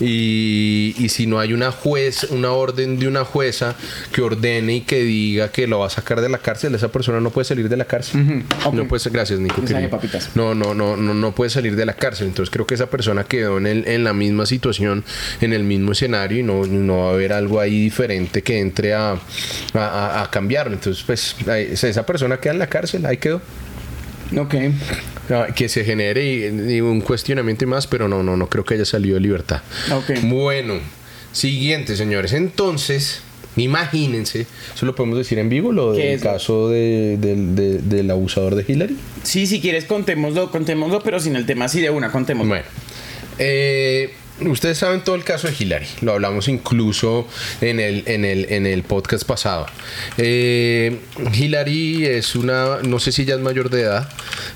Y, 0.00 0.94
y 0.98 1.08
si 1.08 1.26
no 1.26 1.38
hay 1.38 1.52
una 1.52 1.70
juez, 1.70 2.24
una 2.30 2.52
orden 2.52 2.98
de 2.98 3.08
una 3.08 3.24
jueza 3.24 3.76
que 4.12 4.22
ordene 4.22 4.76
y 4.76 4.80
que 4.82 5.02
diga 5.02 5.50
que 5.50 5.66
lo 5.66 5.80
va 5.80 5.86
a 5.86 5.90
sacar 5.90 6.20
de 6.20 6.28
la 6.28 6.38
cárcel, 6.38 6.74
esa 6.74 6.90
persona 6.90 7.20
no 7.20 7.30
puede 7.30 7.44
salir 7.44 7.68
de 7.68 7.76
la 7.76 7.84
cárcel. 7.84 8.44
No 8.72 8.88
puede 8.88 9.02
gracias 9.10 9.38
Nico. 9.38 9.62
No, 10.34 10.54
no, 10.54 10.74
no, 10.74 10.96
no, 10.96 11.14
no 11.14 11.32
puede 11.34 11.50
salir 11.50 11.76
de 11.76 11.86
la 11.86 11.94
cárcel. 11.94 12.28
Entonces 12.28 12.50
creo 12.50 12.66
que 12.66 12.74
esa 12.74 12.86
persona 12.86 13.24
quedó 13.24 13.58
en, 13.58 13.66
el, 13.66 13.88
en 13.88 14.04
la 14.04 14.12
misma 14.12 14.46
situación, 14.46 15.04
en 15.40 15.52
el 15.52 15.64
mismo 15.64 15.92
escenario 15.92 16.38
y 16.38 16.42
no, 16.42 16.64
no 16.66 16.98
va 16.98 17.10
a 17.10 17.12
haber 17.12 17.32
algo 17.32 17.60
ahí 17.60 17.80
diferente 17.80 18.42
que 18.42 18.60
entre 18.60 18.94
a, 18.94 19.18
a, 19.74 20.28
cambiarlo. 20.30 20.74
Entonces, 20.74 21.02
pues 21.04 21.36
esa 21.82 22.06
persona 22.06 22.38
queda 22.38 22.52
en 22.52 22.58
la 22.58 22.68
cárcel, 22.68 23.06
ahí 23.06 23.16
quedó. 23.16 23.40
Ok. 24.36 24.54
Ah, 25.30 25.46
que 25.54 25.68
se 25.68 25.84
genere 25.84 26.24
y- 26.24 26.74
y 26.76 26.80
un 26.80 27.00
cuestionamiento 27.00 27.64
y 27.64 27.68
más, 27.68 27.86
pero 27.86 28.08
no, 28.08 28.22
no, 28.22 28.36
no 28.36 28.48
creo 28.48 28.64
que 28.64 28.74
haya 28.74 28.84
salido 28.84 29.14
de 29.14 29.20
libertad. 29.20 29.62
Ok. 29.92 30.18
Bueno, 30.24 30.74
siguiente, 31.32 31.96
señores. 31.96 32.32
Entonces, 32.32 33.22
imagínense, 33.56 34.46
eso 34.74 34.84
lo 34.86 34.94
podemos 34.94 35.18
decir 35.18 35.38
en 35.38 35.48
vivo, 35.48 35.72
lo 35.72 35.92
¿Qué 35.94 36.00
del 36.02 36.14
es? 36.16 36.22
caso 36.22 36.68
de- 36.68 37.16
del 37.18 38.10
abusador 38.10 38.54
de 38.56 38.64
Hillary. 38.70 38.96
Sí, 39.22 39.46
si 39.46 39.60
quieres 39.60 39.84
contémoslo, 39.84 40.50
contémoslo, 40.50 41.00
pero 41.02 41.20
sin 41.20 41.36
el 41.36 41.46
tema 41.46 41.66
así 41.66 41.80
de 41.80 41.90
una, 41.90 42.10
contémoslo. 42.10 42.48
Bueno, 42.50 42.64
eh, 43.38 44.12
ustedes 44.46 44.78
saben 44.78 45.02
todo 45.02 45.16
el 45.16 45.24
caso 45.24 45.48
de 45.48 45.54
Hillary, 45.58 45.86
lo 46.00 46.12
hablamos 46.12 46.48
incluso 46.48 47.26
en 47.60 47.80
el, 47.80 48.04
en 48.06 48.24
el, 48.24 48.46
en 48.50 48.66
el 48.66 48.82
podcast 48.82 49.24
pasado. 49.24 49.66
Eh, 50.18 50.98
Hillary 51.32 52.06
es 52.06 52.34
una, 52.34 52.78
no 52.82 52.98
sé 52.98 53.12
si 53.12 53.24
ya 53.24 53.34
es 53.34 53.40
mayor 53.40 53.70
de 53.70 53.82
edad, 53.82 54.08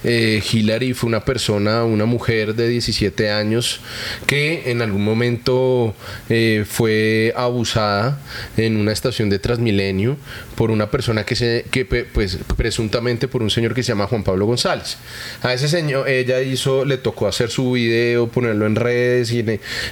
eh, 0.04 0.42
Hillary 0.52 0.94
fue 0.94 1.08
una 1.08 1.24
persona, 1.24 1.84
una 1.84 2.04
mujer 2.04 2.54
de 2.54 2.68
17 2.68 3.30
años 3.30 3.80
que 4.26 4.70
en 4.70 4.82
algún 4.82 5.04
momento 5.04 5.94
eh, 6.28 6.64
fue 6.68 7.32
abusada 7.36 8.20
en 8.56 8.76
una 8.76 8.92
estación 8.92 9.30
de 9.30 9.38
Transmilenio 9.38 10.16
por 10.54 10.70
una 10.70 10.90
persona 10.90 11.24
que 11.24 11.36
se, 11.36 11.66
que 11.70 11.84
pues 11.84 12.38
presuntamente 12.56 13.28
por 13.28 13.42
un 13.42 13.50
señor 13.50 13.74
que 13.74 13.82
se 13.82 13.88
llama 13.88 14.06
Juan 14.06 14.24
Pablo 14.24 14.46
González. 14.46 14.96
A 15.42 15.52
ese 15.52 15.68
señor, 15.68 16.08
ella 16.08 16.40
hizo, 16.40 16.84
le 16.84 16.96
tocó 16.96 17.28
hacer 17.28 17.50
su 17.50 17.72
video, 17.72 18.28
ponerlo 18.28 18.66
en 18.66 18.76
redes 18.76 19.32
y 19.32 19.42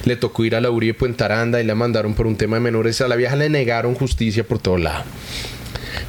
le, 0.03 0.15
tocó 0.15 0.45
ir 0.45 0.55
a 0.55 0.61
la 0.61 0.71
URI 0.71 0.87
de 0.87 0.93
Puente 0.93 1.23
Aranda 1.23 1.61
y 1.61 1.65
la 1.65 1.75
mandaron 1.75 2.13
por 2.13 2.27
un 2.27 2.35
tema 2.35 2.57
de 2.57 2.61
menores. 2.61 3.01
A 3.01 3.07
la 3.07 3.15
vieja 3.15 3.35
le 3.35 3.49
negaron 3.49 3.95
justicia 3.95 4.43
por 4.43 4.59
todo 4.59 4.77
lado. 4.77 5.03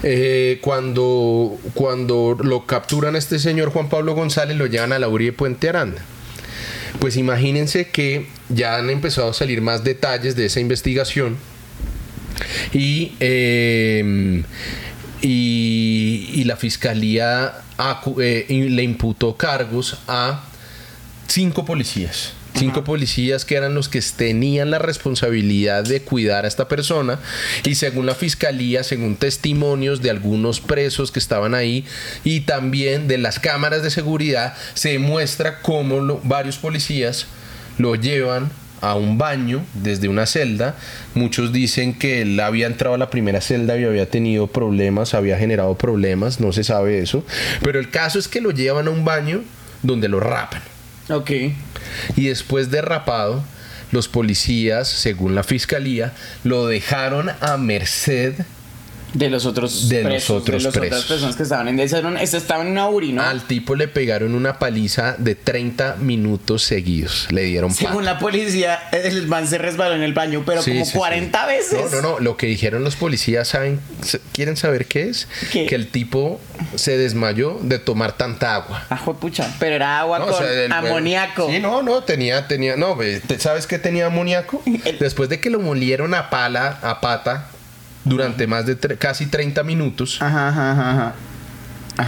Eh, 0.02 0.58
cuando, 0.60 1.58
cuando 1.74 2.36
lo 2.42 2.66
capturan 2.66 3.14
a 3.14 3.18
este 3.18 3.38
señor 3.38 3.70
Juan 3.70 3.88
Pablo 3.88 4.14
González, 4.14 4.56
lo 4.56 4.66
llevan 4.66 4.92
a 4.92 4.98
la 4.98 5.08
URI 5.08 5.26
de 5.26 5.32
Puente 5.32 5.68
Aranda. 5.68 6.02
Pues 6.98 7.16
imagínense 7.16 7.88
que 7.88 8.26
ya 8.48 8.76
han 8.76 8.90
empezado 8.90 9.30
a 9.30 9.34
salir 9.34 9.60
más 9.60 9.84
detalles 9.84 10.36
de 10.36 10.46
esa 10.46 10.60
investigación 10.60 11.36
y, 12.72 13.12
eh, 13.20 14.42
y, 15.22 16.44
la 16.44 16.56
fiscalía 16.56 17.52
eh, 18.20 18.46
le 18.70 18.82
imputó 18.82 19.36
cargos 19.36 19.98
a 20.06 20.44
cinco 21.26 21.64
policías. 21.64 22.32
Cinco 22.56 22.84
policías 22.84 23.44
que 23.44 23.54
eran 23.56 23.74
los 23.74 23.88
que 23.88 24.00
tenían 24.16 24.70
la 24.70 24.78
responsabilidad 24.78 25.84
de 25.84 26.00
cuidar 26.02 26.44
a 26.44 26.48
esta 26.48 26.68
persona. 26.68 27.18
Y 27.64 27.74
según 27.74 28.06
la 28.06 28.14
fiscalía, 28.14 28.82
según 28.82 29.16
testimonios 29.16 30.00
de 30.02 30.10
algunos 30.10 30.60
presos 30.60 31.12
que 31.12 31.18
estaban 31.18 31.54
ahí 31.54 31.84
y 32.24 32.40
también 32.40 33.08
de 33.08 33.18
las 33.18 33.38
cámaras 33.38 33.82
de 33.82 33.90
seguridad, 33.90 34.54
se 34.74 34.98
muestra 34.98 35.60
cómo 35.60 36.00
lo- 36.00 36.20
varios 36.24 36.56
policías 36.56 37.26
lo 37.78 37.94
llevan 37.94 38.50
a 38.80 38.94
un 38.94 39.18
baño 39.18 39.64
desde 39.74 40.08
una 40.08 40.26
celda. 40.26 40.76
Muchos 41.14 41.52
dicen 41.52 41.92
que 41.94 42.22
él 42.22 42.38
había 42.40 42.66
entrado 42.66 42.94
a 42.94 42.98
la 42.98 43.10
primera 43.10 43.40
celda 43.40 43.76
y 43.78 43.84
había 43.84 44.08
tenido 44.08 44.46
problemas, 44.46 45.14
había 45.14 45.38
generado 45.38 45.76
problemas, 45.76 46.40
no 46.40 46.52
se 46.52 46.64
sabe 46.64 47.00
eso. 47.00 47.24
Pero 47.62 47.78
el 47.80 47.90
caso 47.90 48.18
es 48.18 48.28
que 48.28 48.40
lo 48.40 48.50
llevan 48.50 48.86
a 48.88 48.90
un 48.90 49.04
baño 49.04 49.42
donde 49.82 50.08
lo 50.08 50.20
rapan. 50.20 50.62
Ok. 51.08 51.30
Y 52.16 52.28
después 52.28 52.70
de 52.70 52.82
rapado, 52.82 53.44
los 53.92 54.08
policías, 54.08 54.88
según 54.88 55.34
la 55.34 55.42
fiscalía, 55.42 56.12
lo 56.44 56.66
dejaron 56.66 57.30
a 57.40 57.56
merced 57.56 58.34
De 59.14 59.30
los 59.30 59.46
otros 59.46 59.88
De 59.88 60.02
los 60.02 60.28
otros 60.30 60.62
de 60.62 60.68
las 60.68 60.76
otras 60.76 61.04
personas 61.04 61.36
que 61.36 61.42
estaban 61.44 61.68
en 61.68 61.80
esa, 61.80 61.98
era 61.98 62.08
un- 62.08 62.18
esa 62.18 62.36
estaba 62.36 62.62
en 62.62 62.70
una 62.72 62.88
URI, 62.88 63.12
¿no? 63.12 63.22
Al 63.22 63.42
tipo 63.46 63.74
le 63.74 63.88
pegaron 63.88 64.34
una 64.34 64.58
paliza 64.58 65.14
de 65.18 65.34
30 65.34 65.96
minutos 65.96 66.62
seguidos. 66.64 67.26
Le 67.30 67.42
dieron 67.44 67.72
Según 67.72 67.98
pata. 68.04 68.12
la 68.14 68.18
policía, 68.18 68.78
el 68.92 69.26
man 69.26 69.46
se 69.48 69.58
resbaló 69.58 69.94
en 69.94 70.02
el 70.02 70.12
baño, 70.12 70.42
pero 70.44 70.60
Sí, 70.60 70.72
como 70.72 70.84
sí, 70.84 70.90
sí. 70.92 70.98
40 70.98 71.46
veces. 71.46 71.92
No, 71.92 72.02
no, 72.02 72.08
no. 72.14 72.20
Lo 72.20 72.36
que 72.36 72.46
dijeron 72.46 72.84
los 72.84 72.96
policías, 72.96 73.48
¿saben? 73.48 73.80
¿Quieren 74.32 74.56
saber 74.56 74.86
qué 74.86 75.08
es? 75.08 75.28
¿Qué? 75.52 75.66
Que 75.66 75.74
el 75.76 75.88
tipo 75.88 76.40
se 76.74 76.98
desmayó 76.98 77.58
de 77.62 77.78
tomar 77.78 78.16
tanta 78.16 78.54
agua. 78.54 78.84
Ah, 78.90 79.00
pucha. 79.18 79.48
Pero 79.58 79.76
era 79.76 80.00
agua 80.00 80.18
No, 80.18 80.26
con 80.26 80.34
o 80.34 80.38
sea, 80.38 80.50
el- 80.64 80.72
amoníaco. 80.72 81.48
Sí, 81.50 81.58
no, 81.60 81.82
no, 81.82 82.02
tenía, 82.02 82.48
tenía, 82.48 82.76
no, 82.76 82.96
ve, 82.96 83.20
¿te- 83.26 83.38
¿sabes 83.38 83.66
qué 83.66 83.78
tenía 83.78 84.06
amoníaco? 84.06 84.62
Después 85.00 85.28
de 85.28 85.40
que 85.40 85.48
lo 85.48 85.60
molieron 85.60 86.12
a 86.14 86.28
pala, 86.28 86.78
a 86.82 87.00
pata, 87.00 87.48
durante 88.06 88.46
más 88.46 88.64
de 88.66 88.78
tre- 88.80 88.96
casi 88.98 89.26
30 89.26 89.62
minutos, 89.62 90.20
Ajá, 90.22 90.48
ajá, 90.48 90.70
ajá, 90.72 90.90
ajá. 90.90 91.14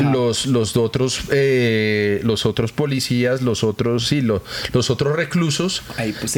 Los, 0.03 0.45
los 0.45 0.77
otros, 0.77 1.21
eh, 1.33 2.21
los 2.23 2.45
otros 2.45 2.73
policías, 2.73 3.41
los 3.41 3.65
otros, 3.65 4.07
sí, 4.07 4.21
lo- 4.21 4.45
los 4.75 4.91
otros 4.91 5.17
reclusos, 5.17 5.83
Ahí 5.97 6.13
pues 6.21 6.35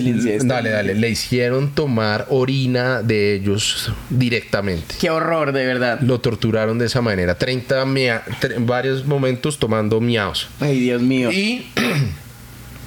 dale, 0.47 0.71
dale, 0.71 0.95
le 0.95 1.09
hicieron 1.11 1.71
tomar 1.75 2.27
orina 2.31 3.03
de 3.03 3.35
ellos 3.35 3.91
directamente. 4.09 4.95
Qué 5.01 5.11
horror, 5.11 5.51
de 5.53 5.67
verdad. 5.67 5.99
Lo 6.01 6.21
torturaron 6.21 6.79
de 6.79 6.87
esa 6.87 7.01
manera, 7.01 7.37
30 7.39 7.85
mia- 7.87 8.23
tre- 8.41 8.55
en 8.55 8.67
varios 8.67 9.05
momentos 9.05 9.59
tomando 9.59 10.01
miaos. 10.01 10.47
Ay, 10.61 10.79
Dios 10.79 11.03
mío. 11.03 11.33
Y 11.33 11.67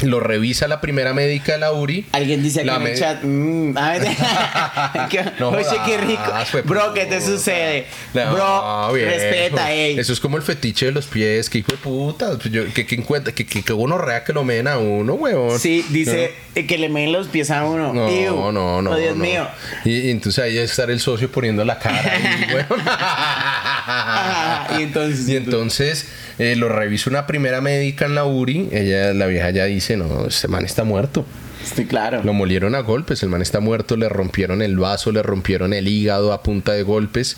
lo 0.01 0.19
revisa 0.19 0.67
la 0.67 0.81
primera 0.81 1.13
médica 1.13 1.53
de 1.53 1.59
la 1.59 1.71
URI. 1.71 2.07
Alguien 2.11 2.43
dice 2.43 2.61
aquí 2.61 2.67
La 2.67 2.75
en 2.77 2.87
el 2.87 2.99
chat. 2.99 3.23
mm, 3.23 3.73
No 5.39 5.49
Oye, 5.49 5.65
qué 5.85 5.97
rico. 5.97 6.33
Bro, 6.65 6.93
¿qué 6.93 7.05
te 7.05 7.21
sucede? 7.21 7.85
No, 8.13 8.33
Bro, 8.33 8.93
viejo. 8.93 9.09
respeta, 9.09 9.71
ey. 9.71 9.97
Eso 9.99 10.11
es 10.13 10.19
como 10.19 10.37
el 10.37 10.43
fetiche 10.43 10.87
de 10.87 10.91
los 10.91 11.05
pies, 11.05 11.49
que 11.49 11.59
hijo 11.59 11.71
de 11.71 11.77
puta. 11.77 12.37
pues 12.37 12.51
que, 12.73 12.85
que 12.85 12.95
encuentra, 12.95 13.33
que, 13.33 13.45
que, 13.45 13.61
que 13.63 13.73
uno 13.73 13.97
rea 13.97 14.23
que 14.23 14.33
lo 14.33 14.43
meen 14.43 14.67
a 14.67 14.77
uno, 14.77 15.13
huevón. 15.13 15.59
Sí, 15.59 15.85
dice 15.89 16.33
eh, 16.55 16.65
que 16.65 16.77
le 16.77 16.89
meen 16.89 17.11
los 17.11 17.27
pies 17.27 17.51
a 17.51 17.63
uno. 17.65 17.93
No, 17.93 18.09
no, 18.09 18.51
no, 18.51 18.81
no. 18.81 18.91
Oh, 18.91 18.95
Dios 18.97 19.15
mío. 19.15 19.47
Y, 19.85 20.07
y 20.07 20.11
entonces 20.11 20.43
ahí 20.43 20.57
estar 20.57 20.89
el 20.89 20.99
socio 20.99 21.31
poniendo 21.31 21.63
la 21.63 21.79
cara. 21.79 22.01
Ajá, 23.85 24.79
y 24.79 24.83
entonces. 24.83 25.27
Y 25.29 25.35
entonces 25.35 26.07
eh, 26.39 26.55
lo 26.55 26.69
revisa 26.69 27.09
una 27.09 27.27
primera 27.27 27.61
médica 27.61 28.05
en 28.05 28.15
la 28.15 28.25
URI. 28.25 28.69
Ella, 28.71 29.13
la 29.13 29.25
vieja 29.27 29.49
ya 29.51 29.65
dice, 29.65 29.97
no, 29.97 30.25
este 30.27 30.47
man 30.47 30.65
está 30.65 30.83
muerto. 30.83 31.25
Sí, 31.63 31.85
claro. 31.85 32.21
Lo 32.25 32.33
molieron 32.33 32.75
a 32.75 32.79
golpes, 32.81 33.23
el 33.23 33.29
man 33.29 33.41
está 33.41 33.61
muerto, 33.61 33.95
le 33.95 34.09
rompieron 34.09 34.61
el 34.61 34.77
vaso, 34.77 35.13
le 35.13 35.23
rompieron 35.23 35.71
el 35.73 35.87
hígado 35.87 36.33
a 36.33 36.43
punta 36.43 36.73
de 36.73 36.83
golpes. 36.83 37.37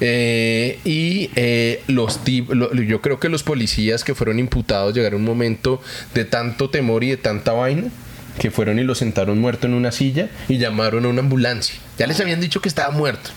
Eh, 0.00 0.78
y 0.84 1.30
eh, 1.34 1.82
los 1.88 2.20
lo- 2.50 2.72
yo 2.74 3.00
creo 3.00 3.18
que 3.18 3.28
los 3.28 3.42
policías 3.42 4.04
que 4.04 4.14
fueron 4.14 4.38
imputados 4.38 4.94
llegaron 4.94 5.14
a 5.14 5.22
un 5.22 5.24
momento 5.24 5.80
de 6.14 6.24
tanto 6.24 6.70
temor 6.70 7.02
y 7.02 7.10
de 7.10 7.16
tanta 7.16 7.52
vaina 7.52 7.88
que 8.38 8.50
fueron 8.50 8.78
y 8.78 8.84
lo 8.84 8.94
sentaron 8.94 9.40
muerto 9.40 9.66
en 9.66 9.74
una 9.74 9.90
silla 9.92 10.28
y 10.48 10.58
llamaron 10.58 11.04
a 11.04 11.08
una 11.08 11.20
ambulancia. 11.20 11.76
Ya 11.98 12.06
les 12.06 12.20
habían 12.20 12.40
dicho 12.40 12.60
que 12.60 12.68
estaba 12.68 12.90
muerto. 12.92 13.30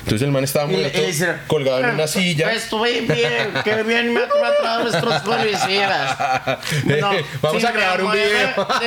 Entonces 0.00 0.22
el 0.22 0.30
man 0.32 0.44
estaba 0.44 0.66
muerto, 0.66 0.98
colgado 1.46 1.80
en 1.80 1.90
una 1.90 2.06
silla. 2.06 2.52
Estoy 2.52 3.00
bien, 3.00 3.48
qué 3.64 3.82
bien 3.82 4.12
me 4.12 4.20
han 4.22 4.28
tratado 4.28 4.82
nuestros 4.84 5.20
policías. 5.22 6.16
No, 6.84 7.10
Vamos 7.42 7.60
si 7.60 7.66
a 7.66 7.72
grabar 7.72 8.00
un 8.02 8.08
mueve 8.08 8.26
video. 8.28 8.54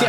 que 0.00 0.06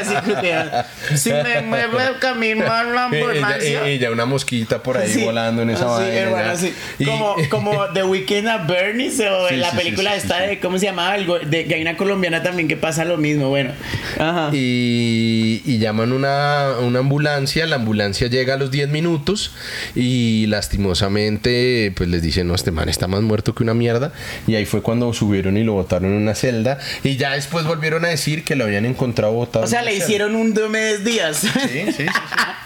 te- 1.12 1.18
Si 1.18 1.32
me 1.32 1.62
mueve 1.62 2.04
el 2.08 2.20
camino 2.20 2.72
a 2.72 2.84
la 2.84 3.06
ambulancia. 3.06 3.90
y- 3.90 4.00
ya 4.00 4.12
una 4.12 4.26
mosquita 4.26 4.82
por 4.82 4.98
ahí 4.98 5.10
Sí, 5.14 5.24
volando 5.24 5.62
en 5.62 5.70
esa 5.72 5.86
así, 5.96 6.04
vaina. 6.10 6.32
ya. 6.32 6.52
así. 6.52 6.74
Y- 7.00 7.06
Como, 7.06 7.36
como 7.50 7.86
The 7.94 8.04
Weeknd 8.04 8.48
a 8.48 8.58
Bernie 8.60 9.08
o 9.30 9.48
Sí, 9.48 9.54
en 9.56 9.62
la 9.62 9.72
sí, 9.72 9.78
película 9.78 10.14
sí, 10.16 10.22
sí, 10.22 10.28
sí. 10.28 10.48
de, 10.48 10.60
¿cómo 10.60 10.78
se 10.80 10.86
llamaba? 10.86 11.14
Algo, 11.14 11.40
de, 11.40 11.66
que 11.66 11.76
hay 11.76 11.82
una 11.82 11.98
colombiana 11.98 12.44
también 12.44 12.68
que 12.68 12.78
pasa 12.78 13.06
lo 13.06 13.18
mismo, 13.18 13.50
bueno. 13.50 13.72
Ajá. 14.20 14.50
y, 14.54 15.62
y 15.66 15.78
llaman 15.80 16.12
una, 16.12 16.74
una 16.80 17.00
ambulancia, 17.00 17.66
la 17.66 17.76
ambulancia 17.78 18.28
llega 18.28 18.54
a 18.56 18.58
los 18.58 18.72
10 18.72 18.90
minutos 18.90 19.53
y 19.96 20.46
lastimosamente 20.48 21.92
pues 21.96 22.10
les 22.10 22.22
dicen, 22.22 22.48
no, 22.48 22.56
este 22.56 22.72
man 22.72 22.90
está 22.90 23.08
más 23.08 23.22
muerto 23.22 23.54
que 23.56 23.64
una 23.64 23.74
mierda 23.74 24.12
y 24.48 24.56
ahí 24.56 24.66
fue 24.66 24.82
cuando 24.82 25.14
subieron 25.14 25.58
y 25.58 25.64
lo 25.64 25.74
botaron 25.74 26.12
en 26.12 26.18
una 26.18 26.36
celda 26.36 26.80
y 27.04 27.18
ya 27.18 27.32
después 27.34 27.66
volvieron 27.66 28.06
a 28.06 28.10
decir 28.10 28.44
que 28.44 28.56
lo 28.56 28.66
habían 28.66 28.86
encontrado 28.86 29.34
botado. 29.34 29.66
O 29.66 29.68
sea, 29.68 29.80
en 29.80 29.86
le 29.86 29.92
celda. 29.92 30.06
hicieron 30.06 30.36
un 30.36 30.54
Diomedes 30.54 31.04
Díaz. 31.04 31.38
Sí, 31.38 31.50
sí, 31.50 31.70
sí, 31.92 31.92
sí. 31.94 32.06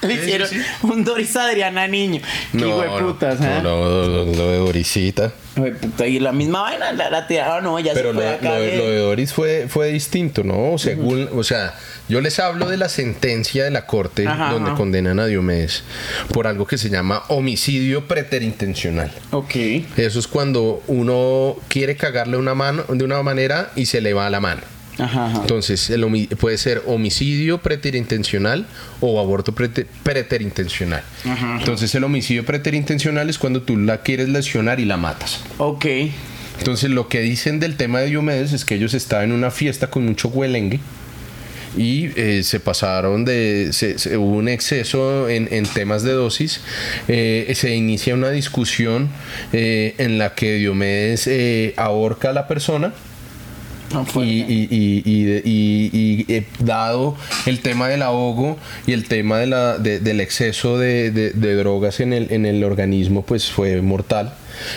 le 0.07 0.13
sí, 0.15 0.19
hicieron 0.21 0.47
sí. 0.47 0.57
un 0.83 1.03
Doris 1.03 1.35
Adriana 1.35 1.88
niño. 1.88 2.21
Qué 2.51 2.59
hijo 2.67 2.81
de 2.81 2.89
putas, 3.01 3.39
no, 3.39 3.45
¿eh? 3.47 3.59
no, 3.63 3.77
lo, 3.85 4.25
lo 4.25 4.51
de 4.51 4.57
Dorisita. 4.57 5.31
Y 6.05 6.19
la 6.19 6.31
misma 6.33 6.61
vaina 6.61 6.91
la, 6.93 7.09
la 7.09 7.25
tiraron, 7.27 7.63
no, 7.63 7.79
ya 7.79 7.93
Pero 7.93 8.09
se 8.09 8.13
lo, 8.13 8.19
fue 8.21 8.29
de- 8.29 8.35
acá. 8.35 8.49
lo 8.49 8.61
de- 8.61 8.67
de- 8.71 8.77
lo 8.77 8.89
de 8.91 8.97
Doris 8.99 9.33
fue, 9.33 9.65
fue 9.67 9.88
distinto, 9.91 10.43
¿no? 10.43 10.77
Según, 10.77 11.27
o 11.33 11.43
sea, 11.43 11.73
yo 12.09 12.21
les 12.21 12.39
hablo 12.39 12.69
de 12.69 12.77
la 12.77 12.89
sentencia 12.89 13.63
de 13.63 13.71
la 13.71 13.85
corte 13.85 14.27
Ajá, 14.27 14.51
donde 14.51 14.69
ajá. 14.71 14.77
condenan 14.77 15.19
a 15.19 15.25
Diomedes 15.25 15.83
por 16.33 16.47
algo 16.47 16.65
que 16.65 16.77
se 16.77 16.89
llama 16.89 17.23
homicidio 17.27 18.07
preterintencional. 18.07 19.11
Ok. 19.31 19.55
Eso 19.97 20.19
es 20.19 20.27
cuando 20.27 20.81
uno 20.87 21.55
quiere 21.67 21.95
cagarle 21.97 22.37
una 22.37 22.55
mano 22.55 22.83
de 22.89 23.03
una 23.03 23.21
manera 23.23 23.71
y 23.75 23.85
se 23.87 24.01
le 24.01 24.13
va 24.13 24.29
la 24.29 24.39
mano. 24.39 24.61
Ajá, 24.99 25.27
ajá. 25.27 25.41
Entonces, 25.41 25.91
el 25.91 26.27
puede 26.39 26.57
ser 26.57 26.81
homicidio 26.87 27.59
preterintencional 27.59 28.65
o 28.99 29.19
aborto 29.19 29.53
prete- 29.53 29.85
preterintencional. 30.01 31.03
Ajá. 31.23 31.57
Entonces, 31.59 31.93
el 31.93 32.03
homicidio 32.03 32.43
preterintencional 32.45 33.29
es 33.29 33.37
cuando 33.37 33.61
tú 33.61 33.77
la 33.77 34.01
quieres 34.01 34.29
lesionar 34.29 34.79
y 34.79 34.85
la 34.85 34.97
matas. 34.97 35.41
Ok. 35.59 35.85
Entonces, 36.57 36.89
lo 36.89 37.07
que 37.09 37.19
dicen 37.21 37.59
del 37.59 37.77
tema 37.77 37.99
de 37.99 38.07
Diomedes 38.07 38.53
es 38.53 38.65
que 38.65 38.73
ellos 38.73 38.95
estaban 38.95 39.25
en 39.25 39.31
una 39.33 39.51
fiesta 39.51 39.91
con 39.91 40.03
mucho 40.03 40.29
huelengue 40.29 40.79
y 41.76 42.09
eh, 42.15 42.41
se 42.43 42.59
pasaron 42.59 43.26
de. 43.26 43.70
se- 43.72 43.99
se- 43.99 44.18
hubo 44.18 44.36
un 44.38 44.47
exceso 44.49 45.28
en, 45.30 45.47
en 45.51 45.65
temas 45.65 46.03
de 46.03 46.13
dosis. 46.13 46.61
Eh, 47.07 47.51
se 47.55 47.76
inicia 47.76 48.13
una 48.13 48.30
discusión 48.32 49.09
eh, 49.53 49.95
en 49.97 50.18
la 50.18 50.34
que 50.36 50.53
Diomedes 50.55 51.30
ahorca 51.78 52.30
a 52.30 52.34
la 52.34 52.47
persona. 52.47 52.93
No 53.93 54.05
fue. 54.05 54.26
Y, 54.26 54.41
y- 54.70 55.01
y- 55.45 56.45
dado 56.59 57.15
el 57.45 57.59
tema 57.61 57.88
del 57.88 58.01
ahogo 58.01 58.57
y 58.86 58.91
el 58.93 59.05
tema 59.07 59.39
de 59.39 59.47
la, 59.47 59.78
de- 59.78 59.99
del 59.99 60.20
exceso 60.20 60.78
de, 60.78 61.11
de- 61.11 61.32
de 61.32 61.55
drogas 61.55 61.99
en 62.01 62.11
el, 62.13 62.28
en 62.32 62.45
el 62.45 62.63
organismo, 62.63 63.24
pues 63.24 63.49
fue 63.49 63.82
mortal. 63.82 64.34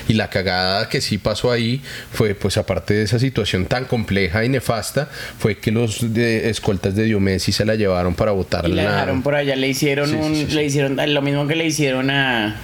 Y 0.09 0.15
la 0.15 0.31
cagada 0.31 0.89
que 0.89 1.01
sí 1.01 1.19
pasó 1.19 1.51
ahí 1.53 1.83
fue, 2.13 2.35
pues 2.35 2.57
aparte 2.57 2.95
de 2.95 3.03
esa 3.03 3.19
situación 3.19 3.67
tan 3.67 3.85
compleja 3.85 4.45
y 4.45 4.49
nefasta, 4.49 5.09
fue 5.39 5.59
que 5.59 5.71
los 5.71 6.13
de- 6.15 6.49
escoltas 6.51 6.95
de 6.95 7.05
Diomedes 7.05 7.43
se 7.43 7.65
la 7.65 7.75
llevaron 7.75 8.15
para 8.15 8.33
Y 8.33 8.35
botarla. 8.37 8.75
la 8.83 8.83
dejaron 8.91 9.23
por 9.23 9.35
allá, 9.35 9.57
le 9.57 9.69
hicieron 9.69 10.09
Sí, 10.09 10.15
un, 10.17 10.35
sí, 10.35 10.41
sí, 10.43 10.47
sí. 10.51 10.57
le 10.57 10.65
hicieron 10.65 11.15
lo 11.15 11.23
mismo 11.23 11.47
que 11.47 11.57
le 11.57 11.67
hicieron 11.67 12.11
a 12.11 12.57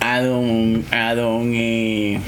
a 0.00 0.20
don 0.22 0.84
a 0.90 1.14
don 1.14 1.52
eh, 1.54 2.20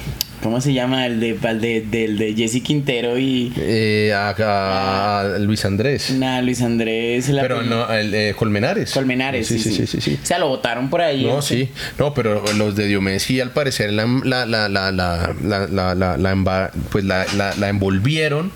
¿cómo 0.43 0.61
se 0.61 0.73
llama? 0.73 1.07
el 1.07 1.21
de 1.21 1.39
al 1.43 1.61
de, 1.61 1.81
del 1.83 2.19
de 2.19 2.35
Jesse 2.35 2.63
Quintero 2.63 3.19
y 3.19 3.53
Eh, 3.57 4.13
a, 4.15 4.31
a- 4.39 5.21
a 5.35 5.39
Luis 5.39 5.65
Andrés. 5.65 6.11
nada 6.13 6.43
Luis 6.43 6.61
Andrés 6.63 7.29
la 7.29 7.43
Pero 7.43 7.63
no, 7.63 7.89
el, 7.93 8.15
eh, 8.15 8.35
Colmenares. 8.37 8.93
Colmenares 8.93 9.47
Sí, 9.47 9.59
sí, 9.59 9.73
sí, 9.73 9.87
sí. 9.87 10.01
sí. 10.01 10.19
o 10.23 10.27
sea 10.27 10.39
lo 10.39 10.49
votaron 10.49 10.91
por 10.91 11.01
ahí 11.01 11.25
No, 11.25 11.43
sí. 11.43 11.69
No, 11.99 12.15
pero 12.15 12.43
los 12.57 12.77
de 12.77 12.87
Diomedes 12.87 13.23
sí, 13.23 13.41
al 13.41 13.51
parecer, 13.53 13.93
la, 13.93 14.07
la, 14.25 14.47
la, 14.47 14.69
la, 14.69 14.91
la, 14.93 15.35
la, 15.43 15.67
la, 15.69 15.95
la- 15.95 16.17
la 16.17 16.71
pues 16.91 17.05
la, 17.05 17.27
la, 17.37 17.55
la 17.57 17.69
envolvieron 17.69 18.53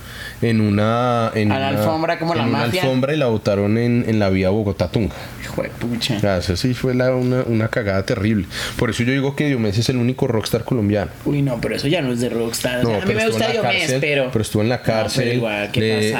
en 0.49 0.61
una... 0.61 1.31
En 1.35 1.51
A 1.53 1.59
la 1.59 1.71
una- 1.71 1.79
alfombra 1.81 2.19
como 2.19 2.33
en 2.33 2.39
la 2.39 2.45
una 2.47 2.59
mafia. 2.59 2.83
alfombra 2.83 3.15
y 3.15 3.17
la 3.17 3.27
botaron 3.27 3.79
en, 3.79 4.05
en 4.09 4.19
la 4.19 4.29
vía 4.31 4.51
Bogotá-Tunga. 4.51 5.15
hijo 5.43 5.63
de 5.63 5.69
pucha 5.71 6.19
O 6.23 6.39
eso 6.39 6.57
sí 6.57 6.75
fue 6.75 6.95
la- 6.95 7.15
una, 7.15 7.43
una 7.47 7.69
cagada 7.69 8.05
terrible. 8.05 8.47
Por 8.77 8.91
eso 8.91 9.03
yo 9.05 9.13
digo 9.13 9.35
que 9.37 9.47
Diomedes 9.47 9.79
es 9.79 9.89
el 9.89 9.97
único 9.97 10.27
rockstar 10.27 10.65
colombiano. 10.65 11.11
uy 11.25 11.43
no 11.43 11.61
pero 11.61 11.77
eso 11.77 11.89
ya 11.89 12.03
no 12.03 12.13
es 12.13 12.21
de 12.21 12.29
Rockstar. 12.29 12.81
O 12.81 12.83
No, 12.83 12.89
sea, 12.91 13.03
a 13.03 13.07
mí 13.07 13.15
me 13.15 13.27
gusta 13.29 13.49
Diomedes, 13.51 13.81
cárcel, 13.83 14.01
pero... 14.01 14.29
pero 14.33 14.43
estuvo 14.43 14.63
en 14.63 14.69
la 14.69 14.77
No, 14.77 14.83
pero 14.85 14.99
cárcel. 14.99 15.33
igual, 15.35 15.71
¿qué 15.73 15.81
le, 15.81 16.15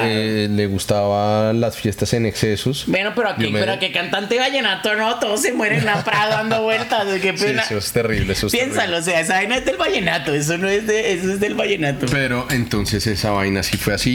eh, 0.45 0.47
le 0.49 0.67
gustaban 0.67 1.59
las 1.61 1.75
fiestas 1.77 2.13
en 2.13 2.25
excesos. 2.25 2.85
Bueno, 2.87 3.11
pero 3.15 3.29
aquí, 3.29 3.43
Diomedes- 3.43 3.59
pero 3.59 3.71
a 3.73 3.79
qué 3.79 3.91
cantante 3.91 4.37
vallenato, 4.39 4.95
no, 4.95 5.19
todos 5.19 5.41
se 5.41 5.51
mueren 5.53 5.79
en 5.79 5.85
la 5.85 6.03
Prada 6.03 6.37
dando 6.37 6.61
vueltas, 6.63 7.05
qué 7.21 7.37
Sí, 7.37 7.45
pena. 7.45 7.63
eso 7.63 7.77
es 7.77 7.91
terrible, 7.91 8.33
eso 8.33 8.47
es 8.47 8.53
Piénsalo, 8.53 8.97
o 8.97 9.01
sea, 9.01 9.19
esa 9.19 9.33
vaina 9.35 9.57
es 9.57 9.65
del 9.65 9.77
vallenato, 9.77 10.33
eso 10.33 10.57
no 10.57 10.67
es 10.69 10.87
de, 10.87 11.13
eso 11.13 11.31
es 11.33 11.39
del 11.39 11.55
vallenato. 11.55 12.05
Pero 12.11 12.47
entonces 12.51 13.05
esa 13.07 13.31
vaina 13.31 13.61
sí 13.63 13.77
fue 13.77 13.93
así. 13.93 14.14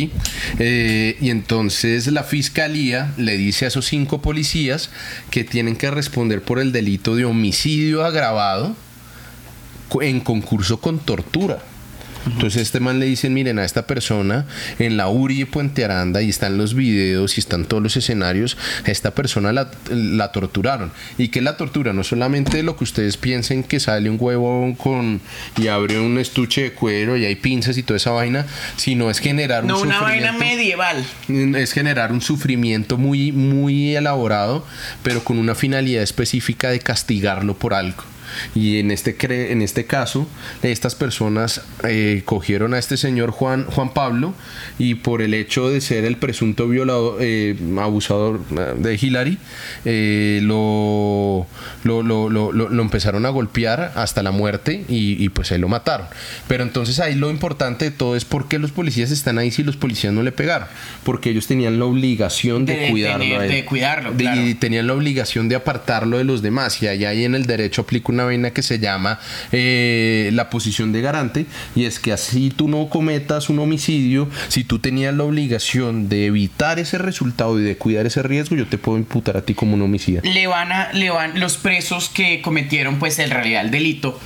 Eh, 0.58 1.16
y 1.20 1.30
entonces 1.30 2.06
la 2.06 2.22
fiscalía 2.22 3.12
le 3.16 3.36
dice 3.36 3.64
a 3.64 3.68
esos 3.68 3.86
cinco 3.86 4.22
policías 4.22 4.90
que 5.30 5.44
tienen 5.44 5.76
que 5.76 5.90
responder 5.90 6.42
por 6.42 6.58
el 6.58 6.72
delito 6.72 7.16
de 7.16 7.24
homicidio 7.24 8.04
agravado 8.04 8.74
en 10.00 10.20
concurso 10.20 10.80
con 10.80 11.00
tortura. 11.00 11.58
Entonces 12.26 12.62
este 12.62 12.80
man 12.80 13.00
le 13.00 13.06
dicen, 13.06 13.34
miren, 13.34 13.58
a 13.58 13.64
esta 13.64 13.86
persona 13.86 14.46
en 14.78 14.96
la 14.96 15.08
URI 15.08 15.40
de 15.40 15.46
Puente 15.46 15.84
Aranda 15.84 16.22
y 16.22 16.28
están 16.28 16.58
los 16.58 16.74
videos 16.74 17.36
y 17.36 17.40
están 17.40 17.64
todos 17.64 17.82
los 17.82 17.96
escenarios, 17.96 18.56
a 18.86 18.90
esta 18.90 19.12
persona 19.12 19.52
la, 19.52 19.70
la 19.90 20.32
torturaron. 20.32 20.92
¿Y 21.18 21.28
qué 21.28 21.38
es 21.40 21.44
la 21.44 21.56
tortura? 21.56 21.92
No 21.92 22.04
solamente 22.04 22.62
lo 22.62 22.76
que 22.76 22.84
ustedes 22.84 23.16
piensen 23.16 23.62
que 23.64 23.80
sale 23.80 24.10
un 24.10 24.16
huevo 24.20 24.74
con 24.76 25.20
y 25.56 25.68
abre 25.68 25.98
un 25.98 26.18
estuche 26.18 26.62
de 26.62 26.72
cuero 26.72 27.16
y 27.16 27.24
hay 27.24 27.36
pinzas 27.36 27.78
y 27.78 27.82
toda 27.82 27.96
esa 27.96 28.10
vaina, 28.10 28.46
sino 28.76 29.10
es 29.10 29.18
generar 29.18 29.64
No 29.64 29.80
un 29.80 29.88
una 29.88 30.00
vaina 30.00 30.32
medieval. 30.32 31.04
es 31.28 31.72
generar 31.72 32.12
un 32.12 32.20
sufrimiento 32.20 32.96
muy, 32.96 33.32
muy 33.32 33.96
elaborado, 33.96 34.66
pero 35.02 35.24
con 35.24 35.38
una 35.38 35.54
finalidad 35.54 36.02
específica 36.02 36.70
de 36.70 36.80
castigarlo 36.80 37.54
por 37.56 37.74
algo. 37.74 38.04
Y 38.54 38.78
en 38.78 38.90
este, 38.90 39.16
cre- 39.16 39.50
en 39.50 39.62
este 39.62 39.84
caso, 39.86 40.26
estas 40.62 40.94
personas 40.94 41.62
eh, 41.84 42.22
cogieron 42.24 42.74
a 42.74 42.78
este 42.78 42.96
señor 42.96 43.30
Juan, 43.30 43.64
Juan 43.66 43.92
Pablo 43.92 44.34
y 44.78 44.94
por 44.96 45.22
el 45.22 45.34
hecho 45.34 45.68
de 45.70 45.80
ser 45.80 46.04
el 46.04 46.16
presunto 46.16 46.68
violador, 46.68 47.18
eh, 47.20 47.56
abusador 47.80 48.40
eh, 48.56 48.74
de 48.78 48.98
Hillary, 49.00 49.38
eh, 49.84 50.40
lo, 50.42 51.46
lo, 51.84 52.02
lo- 52.02 52.52
lo- 52.52 52.82
empezaron 52.82 53.26
a 53.26 53.28
golpear 53.28 53.92
hasta 53.94 54.22
la 54.22 54.30
muerte 54.30 54.84
y, 54.88 55.22
y 55.22 55.28
pues 55.28 55.52
ahí 55.52 55.58
lo 55.58 55.68
mataron. 55.68 56.06
Pero 56.48 56.62
entonces 56.64 56.98
ahí 57.00 57.14
lo 57.14 57.30
importante 57.30 57.84
de 57.86 57.90
todo 57.90 58.16
es 58.16 58.24
por 58.24 58.48
qué 58.48 58.58
los 58.58 58.72
policías 58.72 59.10
están 59.10 59.38
ahí 59.38 59.50
si 59.50 59.62
los 59.62 59.76
policías 59.76 60.12
no 60.12 60.22
le 60.22 60.32
pegaron. 60.32 60.68
Porque 61.04 61.30
ellos 61.30 61.46
tenían 61.46 61.78
la 61.78 61.84
obligación 61.84 62.64
de, 62.66 62.76
De 62.76 62.90
cuidarlo. 62.90 63.24
tener- 63.24 63.40
a 63.40 63.44
él. 63.46 63.50
de 63.52 63.64
cuidarlo, 63.64 64.10
De- 64.12 64.16
claro. 64.24 64.40
Y 64.46 64.54
tenían 64.54 64.86
la 64.86 64.94
obligación 64.94 65.48
de 65.48 65.56
apartarlo 65.56 66.18
de 66.18 66.24
los 66.24 66.42
demás. 66.42 66.82
Y 66.82 66.88
allá 66.88 67.10
ahí 67.10 67.24
en 67.24 67.34
el 67.34 67.46
derecho 67.46 67.82
aplica 67.82 68.12
una 68.12 68.19
vaina 68.24 68.50
que 68.50 68.62
se 68.62 68.78
llama 68.78 69.18
eh, 69.52 70.30
la 70.32 70.50
posición 70.50 70.92
de 70.92 71.00
garante. 71.00 71.46
Y 71.74 71.84
es 71.84 71.98
que 71.98 72.12
así 72.12 72.50
tú 72.50 72.68
no 72.68 72.88
cometas 72.88 73.48
un 73.48 73.58
homicidio, 73.58 74.28
si 74.48 74.64
tú 74.64 74.78
tenías 74.78 75.14
la 75.14 75.24
obligación 75.24 76.08
de 76.08 76.26
evitar 76.26 76.78
ese 76.78 76.98
resultado 76.98 77.58
y 77.58 77.62
de 77.62 77.76
cuidar 77.76 78.06
ese 78.06 78.22
riesgo, 78.22 78.56
yo 78.56 78.66
te 78.66 78.78
puedo 78.78 78.98
imputar 78.98 79.36
a 79.36 79.42
ti 79.42 79.54
como 79.54 79.74
un 79.74 79.82
homicida. 79.82 80.20
Le 80.22 80.46
van 80.46 80.72
a, 80.72 80.92
le 80.92 81.10
van, 81.10 81.38
los 81.38 81.56
presos 81.56 82.08
que 82.08 82.42
cometieron, 82.42 82.98
pues, 82.98 83.18
en 83.18 83.30
realidad 83.30 83.64
el 83.64 83.70
delito, 83.70 84.18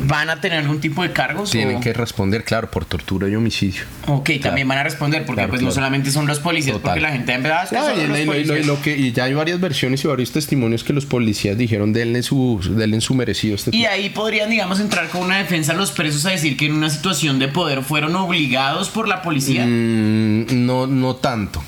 ¿van 0.00 0.30
a 0.30 0.40
tener 0.40 0.58
algún 0.58 0.80
tipo 0.80 1.02
de 1.02 1.12
cargos? 1.12 1.50
Tienen 1.50 1.76
o- 1.76 1.80
que 1.80 1.92
responder, 1.92 2.44
claro, 2.44 2.70
por 2.70 2.84
tortura 2.84 3.28
y 3.28 3.34
homicidio. 3.34 3.82
Ok, 4.06 4.30
también 4.40 4.66
van 4.68 4.78
a 4.78 4.82
responder, 4.84 5.24
porque 5.26 5.40
Claro, 5.40 5.50
pues 5.50 5.62
no 5.62 5.70
solamente 5.70 6.10
son 6.10 6.26
los 6.26 6.38
policías, 6.38 6.76
Total. 6.76 6.90
porque 6.92 7.00
la 7.00 7.10
gente 7.12 7.32
en 7.32 7.42
verdad 7.42 7.68
No, 7.72 7.78
y, 7.94 7.96
los 7.96 7.98
y 8.04 8.06
lo- 8.08 8.16
y 8.18 8.18
lo- 8.18 8.22
y 8.22 8.26
policías. 8.44 8.66
lo 8.66 8.80
que, 8.82 8.96
y 8.96 9.12
ya 9.12 9.24
hay 9.24 9.34
varias 9.34 9.60
versiones 9.60 10.04
y 10.04 10.08
varios 10.08 10.30
testimonios 10.32 10.84
que 10.84 10.92
los 10.92 11.06
policías 11.06 11.58
dijeron 11.58 11.92
denle 11.92 12.22
su, 12.22 12.60
denle 12.76 13.00
su 13.00 13.14
merecido 13.14 13.54
a 13.54 13.56
este 13.56 13.70
Y 13.70 13.80
tipo. 13.80 13.90
ahí 13.90 14.08
podrían, 14.10 14.50
digamos, 14.50 14.80
entrar 14.80 15.08
con 15.08 15.22
una 15.22 15.38
defensa 15.38 15.72
a 15.72 15.76
los 15.76 15.90
presos 15.92 16.24
a 16.26 16.30
decir 16.30 16.56
que 16.56 16.66
en 16.66 16.72
una 16.72 16.90
situación 16.90 17.38
de 17.38 17.48
poder 17.48 17.82
fueron 17.82 18.14
obligados 18.16 18.88
por 18.90 19.08
la 19.08 19.22
policía. 19.22 19.64
Mm, 19.66 20.46
no, 20.66 20.86
no 20.86 21.16
tanto. 21.16 21.62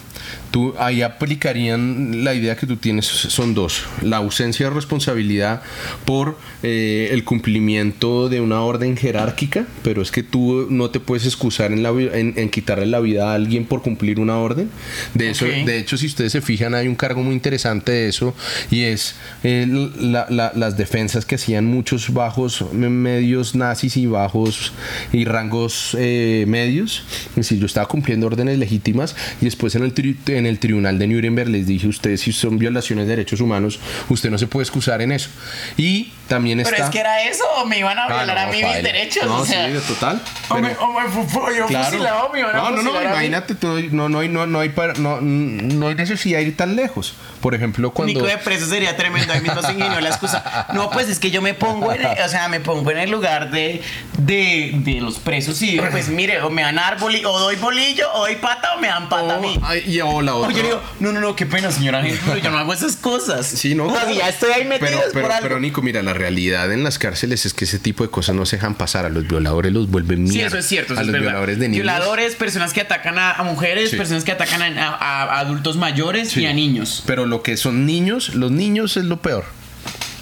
Tú, 0.51 0.75
ahí 0.79 1.03
aplicarían 1.03 2.25
la 2.25 2.35
idea 2.35 2.57
que 2.57 2.67
tú 2.67 2.77
tienes, 2.77 3.07
son 3.07 3.55
dos. 3.55 3.85
La 4.03 4.17
ausencia 4.17 4.69
de 4.69 4.75
responsabilidad 4.75 5.63
por 6.05 6.37
eh, 6.63 7.09
el 7.13 7.23
cumplimiento 7.25 8.29
de 8.29 8.41
una 8.41 8.61
orden 8.63 8.97
jerárquica, 8.97 9.67
pero 9.85 10.03
es 10.03 10.11
que 10.11 10.23
tú 10.23 10.67
no 10.69 10.91
te 10.91 10.99
puedes 11.01 11.25
excusar 11.25 11.73
en, 11.73 11.83
la 11.83 11.91
en, 11.91 12.35
en 12.37 12.51
quitarle 12.51 12.87
la 12.87 13.01
vida 13.01 13.31
a 13.31 13.35
alguien 13.35 13.65
por 13.65 13.83
cumplir 13.83 14.19
una 14.19 14.39
orden. 14.39 14.71
De, 15.15 15.31
eso, 15.31 15.45
de 15.67 15.79
hecho, 15.79 15.97
si 15.97 16.07
ustedes 16.07 16.33
se 16.33 16.41
fijan, 16.41 16.75
hay 16.75 16.89
un 16.89 16.97
cargo 16.97 17.23
muy 17.23 17.35
interesante 17.35 17.93
de 17.93 18.09
eso 18.09 18.35
y 18.71 18.83
es 18.83 19.15
eh, 19.45 19.67
la- 20.01 20.27
la- 20.31 20.53
las 20.57 20.77
defensas 20.77 21.25
que 21.27 21.37
hacían 21.37 21.67
muchos 21.67 22.13
bajos 22.13 22.65
me- 22.73 22.89
medios 22.91 23.55
nazis 23.55 23.97
y 23.97 24.07
bajos 24.07 24.73
y 25.13 25.25
rangos 25.27 25.97
eh, 25.99 26.45
medios. 26.49 27.05
Es 27.31 27.37
decir, 27.37 27.59
yo 27.61 27.67
estaba 27.67 27.87
cumpliendo 27.87 28.27
órdenes 28.27 28.59
legítimas 28.59 29.15
y 29.41 29.45
después 29.45 29.75
en 29.77 29.85
el, 29.85 29.95
tri- 29.95 30.17
en 30.41 30.47
el 30.47 30.59
tribunal 30.59 30.99
de 30.99 31.07
Nuremberg 31.07 31.49
les 31.49 31.67
dije, 31.67 31.87
ustedes 31.87 32.21
si 32.23 32.33
son 32.33 32.59
violaciones 32.59 33.07
de 33.07 33.11
derechos 33.17 33.41
humanos, 33.41 33.79
usted 34.09 34.31
no 34.31 34.39
se 34.39 34.47
puede 34.49 34.65
excusar 34.65 35.01
en 35.03 35.13
eso. 35.13 35.31
Y 35.77 36.13
también 36.29 36.59
Pero 36.59 36.71
está... 36.71 36.85
es 36.87 36.91
que 36.91 36.99
era 37.01 37.23
eso, 37.23 37.45
o 37.59 37.67
me 37.67 37.79
iban 37.79 37.97
a 37.99 38.05
Ah, 38.05 38.09
violar 38.19 38.39
a 38.39 38.47
no, 38.47 38.53
mí 38.53 38.63
mis 38.63 38.83
derechos. 38.83 39.25
No, 39.27 39.37
o 39.41 39.47
sea, 39.47 39.67
sí, 39.67 39.73
de 39.73 39.81
total. 39.81 40.21
o 40.49 40.55
me, 40.57 40.69
pero- 40.71 40.83
o 40.85 41.01
me 41.01 41.09
fu- 41.09 41.25
fu- 41.29 41.53
yo 41.57 41.67
Claro. 41.67 41.85
fusilado, 41.87 42.31
me 42.33 42.41
iban 42.41 42.57
a 42.57 42.59
No, 42.59 42.71
no, 42.71 42.83
no, 42.83 43.03
imagínate, 43.03 43.55
tú, 43.55 43.79
no, 43.93 44.09
no, 44.09 44.19
hay- 44.21 44.29
no, 44.29 44.47
no, 44.47 44.59
hay, 44.61 44.71
para- 44.71 44.95
no, 44.95 45.21
no 45.21 45.89
hay 45.89 45.95
necesidad 45.95 46.39
de 46.39 46.45
ir 46.47 46.57
tan 46.57 46.75
lejos. 46.77 47.15
Por 47.41 47.55
ejemplo, 47.55 47.91
cuando... 47.93 48.13
Nico 48.15 48.27
de 48.27 48.37
preso 48.39 48.67
sería 48.67 48.97
tremendo. 48.97 49.33
Ahí 49.33 49.41
mismo 49.41 49.63
se 49.63 49.73
ingenió 49.73 50.01
la 50.01 50.09
excusa. 50.11 50.67
No, 50.75 50.91
pues 50.91 51.09
es 51.09 51.19
que 51.19 51.31
yo 51.31 51.41
me 51.43 51.55
pongo 51.55 51.93
en, 51.93 52.05
o 52.05 52.29
sea, 52.29 52.49
me 52.49 52.61
pongo 52.61 52.91
en 52.91 52.99
el 52.99 53.11
lugar 53.11 53.51
de, 53.51 53.81
de, 54.19 54.73
de 54.75 55.01
los 55.01 55.19
presos 55.19 55.61
y 55.63 55.73
digo, 55.73 55.85
pues 55.91 56.09
mire, 56.09 56.41
o 56.43 56.51
me 56.51 56.63
dan 56.63 56.77
dar 56.77 56.99
boli- 56.99 57.25
o 57.25 57.39
doy 57.39 57.57
bolillo, 57.57 58.07
o 58.15 58.21
doy 58.21 58.37
pata, 58.37 58.75
o 58.77 58.81
me 58.81 58.89
dan 58.89 59.09
pata 59.09 59.37
a 59.37 59.39
mí. 59.39 59.59
Ay, 59.63 59.83
y 59.87 60.01
o 60.01 60.21
la 60.23 60.35
O 60.35 60.41
otra. 60.45 60.53
yo 60.57 60.63
digo, 60.63 60.83
no, 61.01 61.13
no, 61.13 61.21
no, 61.21 61.35
qué 61.37 61.47
pena, 61.47 61.71
señora 61.71 62.03
gente, 62.03 62.21
pero 62.27 62.39
yo 62.39 62.51
no 62.51 62.59
hago 62.59 62.73
esas 62.73 62.97
cosas. 62.97 63.47
Sí, 63.47 63.75
no. 63.75 63.87
O 63.87 63.97
si 64.07 64.17
ya 64.17 64.29
estoy 64.29 64.53
ahí 64.53 64.65
metido 64.65 64.91
pero, 64.91 65.01
pero, 65.13 65.23
por 65.23 65.33
algo. 65.33 65.49
pero, 65.49 65.61
Nico, 65.61 65.83
mira, 65.83 66.03
la 66.03 66.13
realidad 66.13 66.73
en 66.73 66.85
las 66.85 66.99
cárceles 66.99 67.47
es 67.47 67.55
que 67.55 67.65
ese 67.65 67.79
tipo 67.79 68.05
de 68.05 68.11
cosas 68.11 68.35
no 68.35 68.47
se 68.47 68.57
dejan 68.57 68.75
pasar. 68.75 69.07
A 69.07 69.09
los 69.09 69.27
violadores 69.27 69.73
los 69.73 69.91
vuelven 69.91 70.25
mierda. 70.25 70.35
Sí, 70.35 70.41
eso 70.43 70.59
es 70.59 70.67
cierto. 70.67 70.93
Eso 70.93 71.01
a 71.01 71.03
es 71.03 71.07
los 71.07 71.13
verdad. 71.13 71.27
violadores 71.29 71.59
de 71.59 71.69
niños. 71.69 71.83
Violadores, 71.85 72.35
personas 72.37 72.73
que 72.73 72.81
atacan 72.83 73.19
a, 73.19 73.33
a 73.33 73.43
mujeres, 73.45 73.91
Sí. 73.91 73.97
personas 73.97 74.25
que 74.25 74.33
atacan 74.33 74.61
a, 74.79 74.89
a- 74.89 75.23
a 75.25 75.39
adultos 75.41 75.77
mayores 75.77 76.31
Sí. 76.31 76.43
y 76.43 76.47
a 76.47 76.53
niños. 76.53 77.03
Pero 77.07 77.27
lo 77.31 77.43
que 77.43 77.57
son 77.57 77.87
niños, 77.87 78.35
los 78.35 78.51
niños 78.51 78.97
es 78.97 79.05
lo 79.05 79.23
peor. 79.23 79.45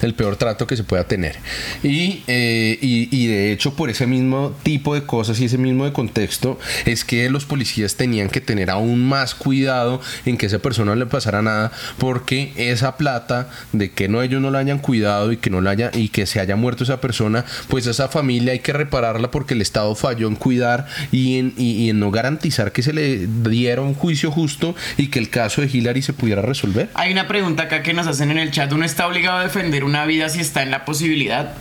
El 0.01 0.13
peor 0.13 0.35
trato 0.37 0.65
que 0.67 0.75
se 0.77 0.83
pueda 0.83 1.03
tener. 1.05 1.37
Y, 1.83 2.23
eh, 2.27 2.77
y, 2.81 3.09
y 3.15 3.27
de 3.27 3.51
hecho, 3.51 3.73
por 3.73 3.89
ese 3.89 4.07
mismo 4.07 4.55
tipo 4.63 4.95
de 4.95 5.03
cosas 5.03 5.39
y 5.39 5.45
ese 5.45 5.57
mismo 5.57 5.85
de 5.85 5.93
contexto, 5.93 6.59
es 6.85 7.03
que 7.05 7.29
los 7.29 7.45
policías 7.45 7.95
tenían 7.95 8.29
que 8.29 8.41
tener 8.41 8.69
aún 8.69 9.07
más 9.07 9.35
cuidado 9.35 10.01
en 10.25 10.37
que 10.37 10.45
a 10.45 10.47
esa 10.47 10.59
persona 10.59 10.91
no 10.91 10.95
le 10.95 11.05
pasara 11.05 11.41
nada, 11.41 11.71
porque 11.97 12.53
esa 12.55 12.97
plata 12.97 13.49
de 13.73 13.91
que 13.91 14.07
no 14.07 14.21
ellos 14.21 14.41
no 14.41 14.51
la 14.51 14.59
hayan 14.59 14.79
cuidado 14.79 15.31
y 15.31 15.37
que 15.37 15.49
no 15.49 15.61
la 15.61 15.71
haya 15.71 15.91
y 15.93 16.09
que 16.09 16.25
se 16.25 16.39
haya 16.39 16.55
muerto 16.55 16.83
esa 16.83 17.01
persona, 17.01 17.45
pues 17.67 17.85
esa 17.87 18.07
familia 18.09 18.53
hay 18.53 18.59
que 18.59 18.73
repararla 18.73 19.31
porque 19.31 19.53
el 19.53 19.61
Estado 19.61 19.95
falló 19.95 20.27
en 20.27 20.35
cuidar 20.35 20.87
y 21.11 21.37
en, 21.37 21.53
y- 21.57 21.71
y 21.85 21.89
en 21.89 21.99
no 21.99 22.11
garantizar 22.11 22.71
que 22.71 22.81
se 22.83 22.93
le 22.93 23.27
diera 23.27 23.81
un 23.81 23.93
juicio 23.93 24.31
justo 24.31 24.75
y 24.97 25.07
que 25.07 25.19
el 25.19 25.29
caso 25.29 25.61
de 25.61 25.67
Hillary 25.67 26.01
se 26.01 26.13
pudiera 26.13 26.41
resolver. 26.41 26.89
Hay 26.93 27.11
una 27.11 27.27
pregunta 27.27 27.63
acá 27.63 27.83
que 27.83 27.93
nos 27.93 28.07
hacen 28.07 28.31
en 28.31 28.37
el 28.39 28.51
chat. 28.51 28.71
¿Uno 28.71 28.85
está 28.85 29.07
obligado 29.07 29.37
a 29.39 29.43
defender 29.43 29.83
una 29.89 30.05
vida 30.05 30.29
si 30.29 30.39
está 30.39 30.61
en 30.63 30.71
la 30.71 30.85
posibilidad? 30.85 31.53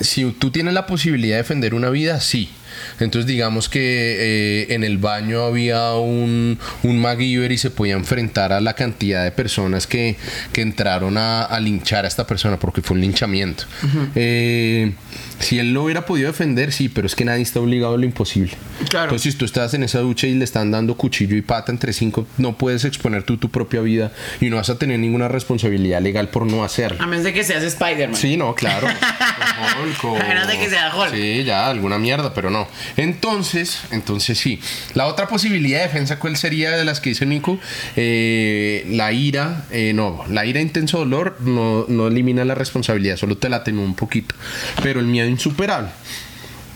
Si 0.00 0.30
tú 0.32 0.50
tienes 0.50 0.74
la 0.74 0.86
posibilidad 0.86 1.36
de 1.36 1.42
defender 1.42 1.74
una 1.74 1.90
vida, 1.90 2.20
sí. 2.20 2.50
Entonces 3.00 3.26
digamos 3.26 3.68
que 3.68 3.80
eh, 3.82 4.74
en 4.74 4.84
el 4.84 4.98
baño 4.98 5.42
había 5.44 5.94
un, 5.94 6.58
un 6.82 6.98
MacGyver 7.00 7.52
y 7.52 7.58
se 7.58 7.70
podía 7.70 7.94
enfrentar 7.94 8.52
a 8.52 8.60
la 8.60 8.74
cantidad 8.74 9.24
de 9.24 9.30
personas 9.32 9.86
que, 9.86 10.16
que 10.52 10.60
entraron 10.62 11.16
a, 11.18 11.42
a 11.44 11.60
linchar 11.60 12.04
a 12.04 12.08
esta 12.08 12.26
persona 12.26 12.58
porque 12.58 12.82
fue 12.82 12.94
un 12.96 13.00
linchamiento. 13.00 13.64
Eh, 14.14 14.92
si 15.40 15.58
él 15.58 15.72
lo 15.74 15.84
hubiera 15.84 16.06
podido 16.06 16.28
defender, 16.28 16.72
sí, 16.72 16.88
pero 16.88 17.06
es 17.06 17.14
que 17.14 17.24
nadie 17.24 17.42
está 17.42 17.60
obligado 17.60 17.94
a 17.94 17.98
lo 17.98 18.04
imposible. 18.04 18.52
Claro. 18.88 19.06
Entonces 19.06 19.32
si 19.32 19.38
tú 19.38 19.44
estás 19.44 19.74
en 19.74 19.82
esa 19.82 19.98
ducha 20.00 20.26
y 20.26 20.34
le 20.34 20.44
están 20.44 20.70
dando 20.70 20.96
cuchillo 20.96 21.36
y 21.36 21.42
pata 21.42 21.72
entre 21.72 21.92
cinco, 21.92 22.26
no 22.38 22.56
puedes 22.56 22.84
exponer 22.84 23.22
tú 23.24 23.36
tu 23.36 23.50
propia 23.50 23.80
vida 23.80 24.12
y 24.40 24.48
no 24.50 24.56
vas 24.56 24.70
a 24.70 24.78
tener 24.78 24.98
ninguna 24.98 25.28
responsabilidad 25.28 26.00
legal 26.00 26.28
por 26.28 26.46
no 26.46 26.64
hacerlo. 26.64 27.02
A 27.02 27.06
menos 27.06 27.24
de 27.24 27.32
que 27.32 27.42
seas 27.44 27.62
Spider-Man. 27.62 28.16
Sí, 28.16 28.36
no, 28.36 28.54
claro. 28.54 28.86
O 29.54 29.82
Hulk, 29.82 30.04
o- 30.04 30.16
A 30.16 30.28
menos 30.28 30.48
de 30.48 30.58
que 30.58 30.68
sea 30.68 30.92
Hulk. 30.94 31.14
Sí, 31.14 31.44
ya, 31.44 31.68
alguna 31.68 31.98
mierda, 31.98 32.32
pero 32.34 32.50
no. 32.50 32.63
Entonces, 32.96 33.80
entonces 33.90 34.38
sí. 34.38 34.60
La 34.94 35.06
otra 35.06 35.28
posibilidad 35.28 35.78
de 35.78 35.84
defensa, 35.86 36.18
¿cuál 36.18 36.36
sería 36.36 36.76
de 36.76 36.84
las 36.84 37.00
que 37.00 37.10
dice 37.10 37.26
Nico? 37.26 37.58
Eh, 37.96 38.86
la 38.90 39.12
ira, 39.12 39.64
eh, 39.70 39.92
no, 39.94 40.24
la 40.28 40.46
ira 40.46 40.60
intenso 40.60 40.98
dolor 40.98 41.36
no, 41.40 41.86
no 41.88 42.08
elimina 42.08 42.44
la 42.44 42.54
responsabilidad, 42.54 43.16
solo 43.16 43.36
te 43.36 43.48
la 43.48 43.56
atenúa 43.56 43.84
un 43.84 43.94
poquito. 43.94 44.34
Pero 44.82 45.00
el 45.00 45.06
miedo 45.06 45.28
insuperable. 45.28 45.90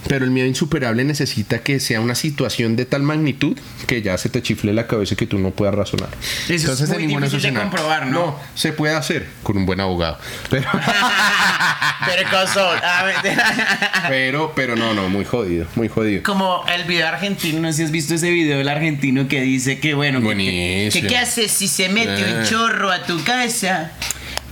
Pero 0.06 0.24
el 0.24 0.30
miedo 0.30 0.46
insuperable 0.46 1.04
necesita 1.04 1.58
que 1.60 1.80
sea 1.80 2.00
una 2.00 2.14
situación 2.14 2.76
de 2.76 2.84
tal 2.86 3.02
magnitud 3.02 3.58
que 3.86 4.00
ya 4.02 4.16
se 4.18 4.28
te 4.28 4.42
chifle 4.42 4.72
la 4.72 4.86
cabeza 4.86 5.14
y 5.14 5.16
que 5.16 5.26
tú 5.26 5.38
no 5.38 5.50
puedas 5.50 5.74
razonar. 5.74 6.08
Eso 6.48 6.72
es 6.72 6.88
muy 6.88 7.06
difícil 7.06 7.42
de 7.42 7.52
comprobar, 7.54 8.06
¿no? 8.06 8.18
No, 8.26 8.40
se 8.54 8.72
puede 8.72 8.94
hacer 8.94 9.26
con 9.42 9.56
un 9.56 9.66
buen 9.66 9.80
abogado. 9.80 10.18
Pero, 10.50 10.68
Pero 12.06 12.28
pero, 14.08 14.52
pero 14.54 14.76
no, 14.76 14.94
no, 14.94 15.08
muy 15.08 15.24
jodido, 15.24 15.66
muy 15.74 15.88
jodido. 15.88 16.22
Como 16.22 16.64
el 16.74 16.84
video 16.84 17.06
argentino, 17.08 17.60
no 17.60 17.68
sé 17.68 17.78
si 17.78 17.82
has 17.84 17.90
visto 17.90 18.14
ese 18.14 18.30
video 18.30 18.58
del 18.58 18.68
argentino 18.68 19.28
que 19.28 19.40
dice 19.42 19.78
que 19.80 19.94
bueno, 19.94 20.18
que- 20.18 20.22
que, 20.22 20.26
Buenísimo. 20.26 21.02
que 21.02 21.08
qué 21.08 21.18
haces 21.18 21.50
si 21.52 21.68
se 21.68 21.88
mete 21.88 22.22
un 22.24 22.42
Eh. 22.42 22.46
chorro 22.48 22.90
a 22.90 23.02
tu 23.04 23.22
casa, 23.24 23.90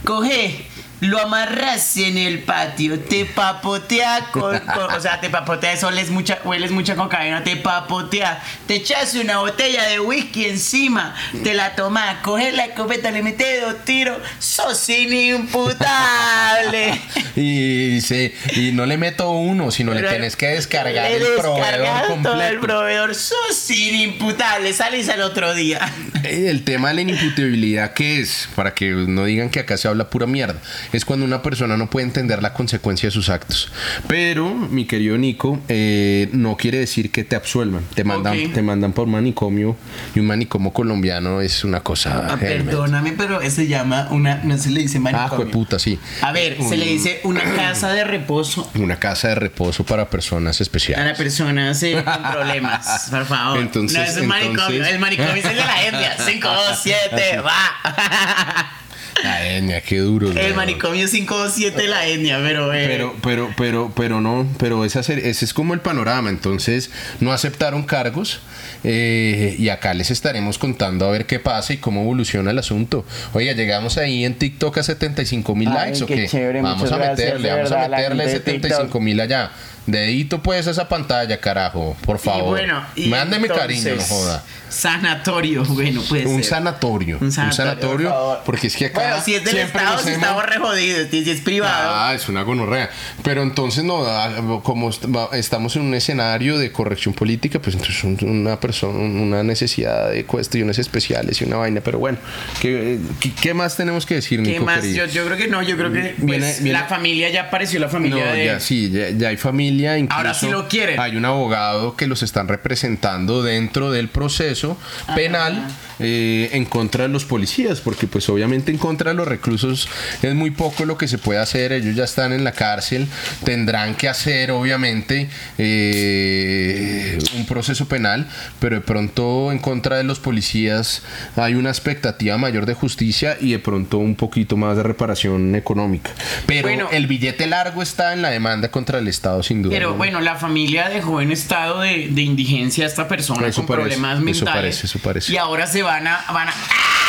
coge, 0.04 0.65
lo 1.00 1.20
amarras 1.20 1.96
en 1.98 2.16
el 2.16 2.38
patio, 2.40 2.98
te 3.00 3.26
papotea 3.26 4.28
con, 4.32 4.58
con- 4.60 4.92
o 4.94 5.00
sea, 5.00 5.20
te 5.20 5.28
papotea, 5.30 5.72
eso 5.72 5.88
hueles 5.88 6.10
mucha, 6.10 6.38
hueles 6.44 6.70
mucha 6.70 6.94
cocaína, 6.96 7.44
te 7.44 7.56
papotea, 7.56 8.42
te 8.66 8.76
echas 8.76 9.14
una 9.14 9.38
botella 9.38 9.84
de 9.88 10.00
whisky 10.00 10.46
encima, 10.46 11.14
te 11.44 11.54
la 11.54 11.74
tomas, 11.74 12.16
coges 12.22 12.54
la 12.54 12.66
escopeta, 12.66 13.10
le 13.10 13.22
metes 13.22 13.60
dos 13.60 13.84
tiros, 13.84 14.18
sos 14.38 14.88
inimputable. 14.88 17.00
Y 17.38 17.90
dice, 17.90 18.34
y 18.52 18.72
no 18.72 18.86
le 18.86 18.96
meto 18.96 19.30
uno, 19.30 19.70
sino 19.70 19.92
le 19.92 20.02
tienes 20.02 20.36
que 20.36 20.46
descargar 20.46 21.12
el 21.12 21.22
proveedor 21.38 22.22
todo 22.22 22.40
el 22.40 22.56
completo. 22.56 22.60
proveedor, 22.62 23.14
sos 23.14 23.70
inimputable, 23.70 24.72
sales 24.72 25.10
al 25.10 25.20
otro 25.20 25.54
día. 25.54 25.86
El 26.24 26.64
tema 26.64 26.88
de 26.88 26.94
la 26.94 27.00
inimputabilidad, 27.02 27.92
¿qué 27.92 28.20
es? 28.20 28.48
Para 28.56 28.72
que 28.72 28.86
no 28.90 29.26
digan 29.26 29.50
que 29.50 29.60
acá 29.60 29.76
se 29.76 29.86
habla 29.86 30.08
pura 30.08 30.26
mierda. 30.26 30.58
Es 30.92 31.04
cuando 31.04 31.24
una 31.26 31.42
persona 31.42 31.76
no 31.76 31.88
puede 31.90 32.06
entender 32.06 32.42
la 32.42 32.52
consecuencia 32.52 33.08
de 33.08 33.10
sus 33.10 33.28
actos. 33.28 33.70
Pero, 34.08 34.52
mi 34.54 34.84
querido 34.86 35.16
Nico, 35.18 35.58
eh, 35.68 36.28
no 36.32 36.56
quiere 36.56 36.78
decir 36.78 37.10
que 37.10 37.24
te 37.24 37.36
absuelvan. 37.36 37.82
Te 37.94 38.04
mandan, 38.04 38.38
Ok. 38.46 38.52
te 38.54 38.62
mandan 38.62 38.92
por 38.92 39.06
manicomio 39.06 39.76
y 40.14 40.20
un 40.20 40.26
manicomio 40.26 40.72
colombiano 40.72 41.40
es 41.40 41.64
una 41.64 41.80
cosa. 41.80 42.26
Ah, 42.30 42.36
perdóname, 42.38 43.12
pero 43.16 43.40
se 43.50 43.66
llama 43.66 44.08
una, 44.10 44.36
no 44.44 44.56
se 44.58 44.70
le 44.70 44.80
dice 44.82 44.98
Ah, 44.98 45.00
manicomio. 45.00 45.50
puta, 45.50 45.78
sí. 45.78 45.98
A 46.22 46.32
ver, 46.32 46.56
se 46.58 46.62
Un- 46.74 46.78
le 46.80 46.86
dice 46.86 47.20
una 47.24 47.42
casa 47.54 47.92
de 47.92 48.04
reposo 48.04 48.70
Una 48.76 48.96
casa 48.98 49.28
de 49.28 49.34
reposo 49.36 49.84
para 49.84 50.08
personas 50.10 50.60
especiales. 50.60 51.04
la 51.06 51.14
persona 51.14 51.74
sí, 51.74 51.94
con 51.94 52.32
problemas, 52.32 53.06
por 53.10 53.24
favor. 53.26 53.58
Entonces- 53.58 53.98
no 53.98 54.04
es 54.04 54.16
un 54.16 54.26
manicomio, 54.26 54.62
entonces- 54.64 54.88
el 54.94 54.98
manicomio 54.98 55.34
es 55.34 55.44
el 55.44 55.56
de 55.56 55.64
la 55.64 55.84
India. 55.86 56.16
5, 56.24 56.48
2, 56.48 56.78
7, 56.82 57.38
va. 57.40 58.72
La 59.22 59.46
etnia, 59.48 59.80
qué 59.80 59.98
duro. 59.98 60.30
El 60.30 60.36
weón. 60.36 60.56
manicomio 60.56 61.08
527 61.08 61.82
de 61.82 61.88
la 61.88 62.06
etnia, 62.06 62.38
pero, 62.42 62.72
eh, 62.72 62.84
Pero, 62.86 63.14
pero, 63.22 63.50
pero, 63.56 63.92
pero 63.96 64.20
no, 64.20 64.46
pero 64.58 64.84
esa 64.84 65.02
ser- 65.02 65.18
ese 65.20 65.44
es 65.44 65.54
como 65.54 65.74
el 65.74 65.80
panorama. 65.80 66.28
Entonces, 66.30 66.90
no 67.20 67.32
aceptaron 67.32 67.84
cargos 67.84 68.40
eh, 68.84 69.56
y 69.58 69.68
acá 69.70 69.94
les 69.94 70.10
estaremos 70.10 70.58
contando 70.58 71.06
a 71.06 71.10
ver 71.10 71.26
qué 71.26 71.38
pasa 71.40 71.72
y 71.72 71.78
cómo 71.78 72.02
evoluciona 72.02 72.50
el 72.50 72.58
asunto. 72.58 73.04
Oiga, 73.32 73.52
llegamos 73.52 73.96
ahí 73.98 74.24
en 74.24 74.34
TikTok 74.34 74.78
a 74.78 74.82
75 74.82 75.54
mil 75.54 75.70
likes 75.70 76.02
o 76.02 76.06
qué 76.06 76.28
chévere, 76.28 76.62
vamos 76.62 76.92
a 76.92 76.96
meterle, 76.98 77.50
vamos 77.50 77.72
a 77.72 77.88
meterle 77.88 78.24
gente 78.24 78.32
de 78.32 78.38
75 78.38 79.00
mil 79.00 79.20
allá. 79.20 79.50
Dedito 79.86 80.42
pues 80.42 80.66
a 80.66 80.72
esa 80.72 80.88
pantalla, 80.88 81.38
carajo, 81.40 81.96
por 82.04 82.18
favor. 82.18 82.58
Y 82.58 82.62
bueno, 82.62 82.84
y 82.96 83.06
Mándeme 83.06 83.46
entonces, 83.46 83.66
cariño, 83.84 83.94
no 83.96 84.02
joda. 84.02 84.44
Sanatorio, 84.68 85.64
bueno, 85.68 86.02
puede 86.08 86.26
Un 86.26 86.42
sanatorio. 86.42 87.18
Un 87.20 87.26
Un 87.26 87.32
sanatorio, 87.32 87.56
sanatorio, 87.56 88.08
por 88.08 88.18
favor. 88.18 88.38
porque 88.44 88.66
es 88.66 88.76
que 88.76 88.86
acá. 88.86 89.00
Bueno, 89.00 89.24
si 89.24 89.34
es 89.34 89.44
del 89.44 89.56
Estado, 89.58 89.98
si 89.98 90.10
estamos 90.10 90.44
re 90.44 90.58
jodidos. 90.58 91.08
Si 91.10 91.30
es 91.30 91.40
privado. 91.40 91.90
Ah, 91.94 92.14
es 92.14 92.28
una 92.28 92.42
gonorrea. 92.42 92.90
Pero 93.22 93.42
entonces 93.42 93.84
no, 93.84 94.04
ah, 94.06 94.60
como 94.62 94.90
estamos 95.32 95.76
en 95.76 95.82
un 95.82 95.94
escenario 95.94 96.58
de 96.58 96.72
corrección 96.72 97.14
política, 97.14 97.58
pues 97.60 97.74
entonces 97.76 98.02
un- 98.04 98.18
una 98.28 98.58
persona, 98.60 98.98
una 98.98 99.42
necesidad 99.42 100.10
de 100.10 100.24
cuestiones 100.24 100.78
especiales 100.78 101.40
y 101.40 101.44
una 101.44 101.56
vaina. 101.56 101.80
Pero 101.80 101.98
bueno, 101.98 102.18
¿qué, 102.60 102.98
qué, 103.40 103.54
más 103.54 103.76
tenemos 103.76 104.04
que 104.06 104.16
decir, 104.16 104.42
¿Qué 104.42 104.52
Nico? 104.52 104.64
más? 104.64 104.84
Yo, 104.84 105.06
yo 105.06 105.24
creo 105.26 105.36
que 105.36 105.48
no, 105.48 105.62
yo 105.62 105.76
creo 105.76 105.92
que 105.92 106.14
pues, 106.18 106.26
Viene- 106.26 106.54
viene- 106.60 106.72
la 106.72 106.84
familia 106.86 107.30
ya 107.30 107.42
apareció, 107.42 107.78
la 107.80 107.86
No, 107.86 107.92
familia 107.92 108.32
de... 108.32 108.44
ya 108.46 108.60
sí, 108.60 108.90
ya, 108.90 109.10
ya 109.10 109.28
hay 109.28 109.36
familia. 109.36 109.98
Incluso 109.98 110.16
Ahora 110.18 110.34
sí 110.34 110.48
lo 110.50 110.68
quieren. 110.68 110.98
Hay 111.00 111.16
un 111.16 111.24
abogado 111.24 111.96
que 111.96 112.06
los 112.06 112.22
están 112.22 112.48
representando 112.48 113.42
dentro 113.42 113.90
del 113.90 114.08
proceso 114.08 114.65
penal 115.14 115.52
eh, 115.98 116.50
en 116.52 116.64
contra 116.64 117.04
de 117.04 117.08
los 117.08 117.24
policías, 117.24 117.80
porque 117.80 118.06
pues 118.06 118.28
obviamente 118.28 118.70
en 118.70 118.78
contra 118.78 119.10
de 119.10 119.16
los 119.16 119.26
reclusos 119.28 119.88
es 120.22 120.34
muy 120.34 120.50
poco 120.50 120.84
lo 120.84 120.96
que 120.98 121.08
se 121.08 121.18
puede 121.18 121.38
hacer. 121.40 121.72
Ellos 121.72 121.94
ya 121.96 122.04
están 122.04 122.32
en 122.32 122.44
la 122.44 122.52
cárcel, 122.52 123.06
tendrán 123.44 123.94
que 123.94 124.08
hacer 124.08 124.50
obviamente 124.50 125.28
eh, 125.58 127.18
un 127.36 127.46
proceso 127.46 127.86
penal, 127.86 128.26
pero 128.60 128.76
de 128.76 128.82
pronto 128.82 129.52
en 129.52 129.58
contra 129.58 129.96
de 129.96 130.04
los 130.04 130.18
policías 130.18 131.02
hay 131.36 131.54
una 131.54 131.70
expectativa 131.70 132.36
mayor 132.38 132.66
de 132.66 132.74
justicia 132.74 133.36
y 133.40 133.52
de 133.52 133.58
pronto 133.58 133.98
un 133.98 134.14
poquito 134.16 134.56
más 134.56 134.76
de 134.76 134.82
reparación 134.82 135.54
económica. 135.54 136.10
Pero 136.46 136.68
Bueno. 136.68 136.88
el 136.92 137.06
billete 137.06 137.46
largo 137.46 137.82
está 137.82 138.12
en 138.12 138.22
la 138.22 138.30
demanda 138.30 138.70
contra 138.70 138.98
el 138.98 139.08
Estado, 139.08 139.42
sin 139.42 139.62
duda. 139.62 139.72
Pero 139.74 139.90
¿no? 139.90 139.96
bueno, 139.96 140.20
la 140.20 140.36
familia 140.36 140.88
dejó 140.88 141.20
en 141.20 141.32
estado 141.32 141.80
de, 141.80 142.08
de 142.10 142.22
indigencia 142.22 142.84
a 142.84 142.88
esta 142.88 143.08
persona 143.08 143.46
Eso 143.46 143.60
con 143.62 143.66
parece, 143.66 143.96
problemas 143.96 144.16
eso 144.16 144.24
mentales. 144.24 144.52
parece, 144.54 144.86
eso 144.86 144.98
parece. 144.98 145.32
Y 145.32 145.36
ahora 145.36 145.66
se 145.66 145.82
van 145.86 146.06
a... 146.06 146.24
Van 146.32 146.48
a 146.48 146.52
¡Ah! 146.52 146.54
¡Ah! 146.70 147.05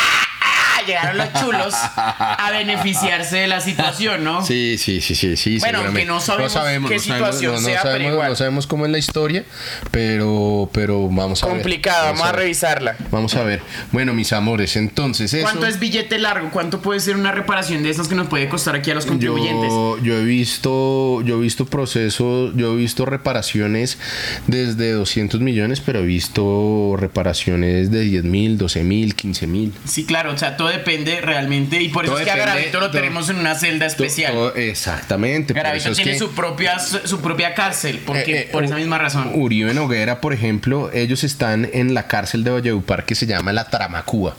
Llegaron 0.88 1.18
los 1.18 1.32
chulos 1.34 1.74
a 1.74 2.48
beneficiarse 2.52 3.38
de 3.38 3.46
la 3.46 3.60
situación, 3.60 4.24
¿no? 4.24 4.44
Sí, 4.44 4.76
sí, 4.78 5.00
sí, 5.00 5.14
sí, 5.14 5.36
sí. 5.36 5.58
Bueno, 5.58 5.80
aunque 5.84 6.04
no 6.04 6.20
sabemos 6.20 6.90
qué 6.90 6.98
situación 6.98 7.54
no, 7.54 7.60
no 7.60 7.66
sea, 7.66 7.82
pero 7.82 8.12
igual. 8.12 8.30
no 8.30 8.36
sabemos 8.36 8.66
cómo 8.66 8.86
es 8.86 8.90
la 8.92 8.98
historia, 8.98 9.44
pero, 9.90 10.70
pero 10.72 11.08
vamos 11.08 11.42
a 11.42 11.46
ver. 11.46 11.56
Complicado, 11.56 12.06
vamos 12.06 12.22
a 12.22 12.32
ver. 12.32 12.36
revisarla. 12.36 12.96
Vamos 13.10 13.34
a 13.34 13.42
ver. 13.42 13.60
Bueno, 13.92 14.14
mis 14.14 14.32
amores, 14.32 14.76
entonces 14.76 15.32
eso. 15.34 15.44
¿Cuánto 15.44 15.66
es 15.66 15.78
billete 15.78 16.18
largo? 16.18 16.50
¿Cuánto 16.50 16.80
puede 16.80 17.00
ser 17.00 17.16
una 17.16 17.32
reparación 17.32 17.82
de 17.82 17.90
esas 17.90 18.08
que 18.08 18.14
nos 18.14 18.28
puede 18.28 18.48
costar 18.48 18.74
aquí 18.74 18.90
a 18.90 18.94
los 18.94 19.06
contribuyentes? 19.06 19.70
Yo, 19.70 19.98
yo 20.02 20.14
he 20.14 20.24
visto, 20.24 21.22
yo 21.22 21.36
he 21.36 21.40
visto 21.40 21.66
procesos, 21.66 22.52
yo 22.56 22.72
he 22.72 22.76
visto 22.76 23.04
reparaciones 23.04 23.98
desde 24.46 24.92
200 24.92 25.40
millones, 25.40 25.80
pero 25.80 26.00
he 26.00 26.06
visto 26.06 26.96
reparaciones 26.96 27.90
de 27.90 28.00
10 28.00 28.24
mil, 28.24 28.58
12 28.58 28.84
mil, 28.84 29.14
15 29.14 29.46
mil. 29.46 29.72
Sí, 29.84 30.04
claro, 30.04 30.32
o 30.32 30.38
sea, 30.38 30.56
todo 30.56 30.70
depende 30.78 31.20
realmente 31.20 31.80
y 31.82 31.88
por 31.88 32.04
eso 32.04 32.12
Todo 32.14 32.20
es 32.20 32.26
que 32.26 32.30
a 32.32 32.36
Garavito 32.36 32.80
lo 32.80 32.90
todo- 32.90 33.00
tenemos 33.00 33.28
en 33.28 33.36
una 33.36 33.54
celda 33.54 33.86
especial. 33.86 34.32
Todo- 34.32 34.54
exactamente. 34.54 35.54
Garavito 35.54 35.92
tiene 35.92 36.12
que- 36.12 36.18
su 36.18 36.30
propia 36.32 36.78
su 36.78 37.20
propia 37.20 37.54
cárcel, 37.54 38.00
porque 38.06 38.32
Eh, 38.32 38.40
eh, 38.42 38.48
por 38.52 38.64
esa 38.64 38.76
misma 38.76 38.98
razón. 38.98 39.30
Uribe 39.34 39.74
Noguera, 39.74 40.20
por 40.20 40.32
ejemplo, 40.32 40.90
ellos 40.92 41.24
están 41.24 41.68
en 41.72 41.94
la 41.94 42.06
cárcel 42.06 42.44
de 42.44 42.50
Valledupar 42.50 43.04
que 43.04 43.14
se 43.14 43.26
llama 43.26 43.52
la 43.52 43.68
Tramacúa. 43.70 44.34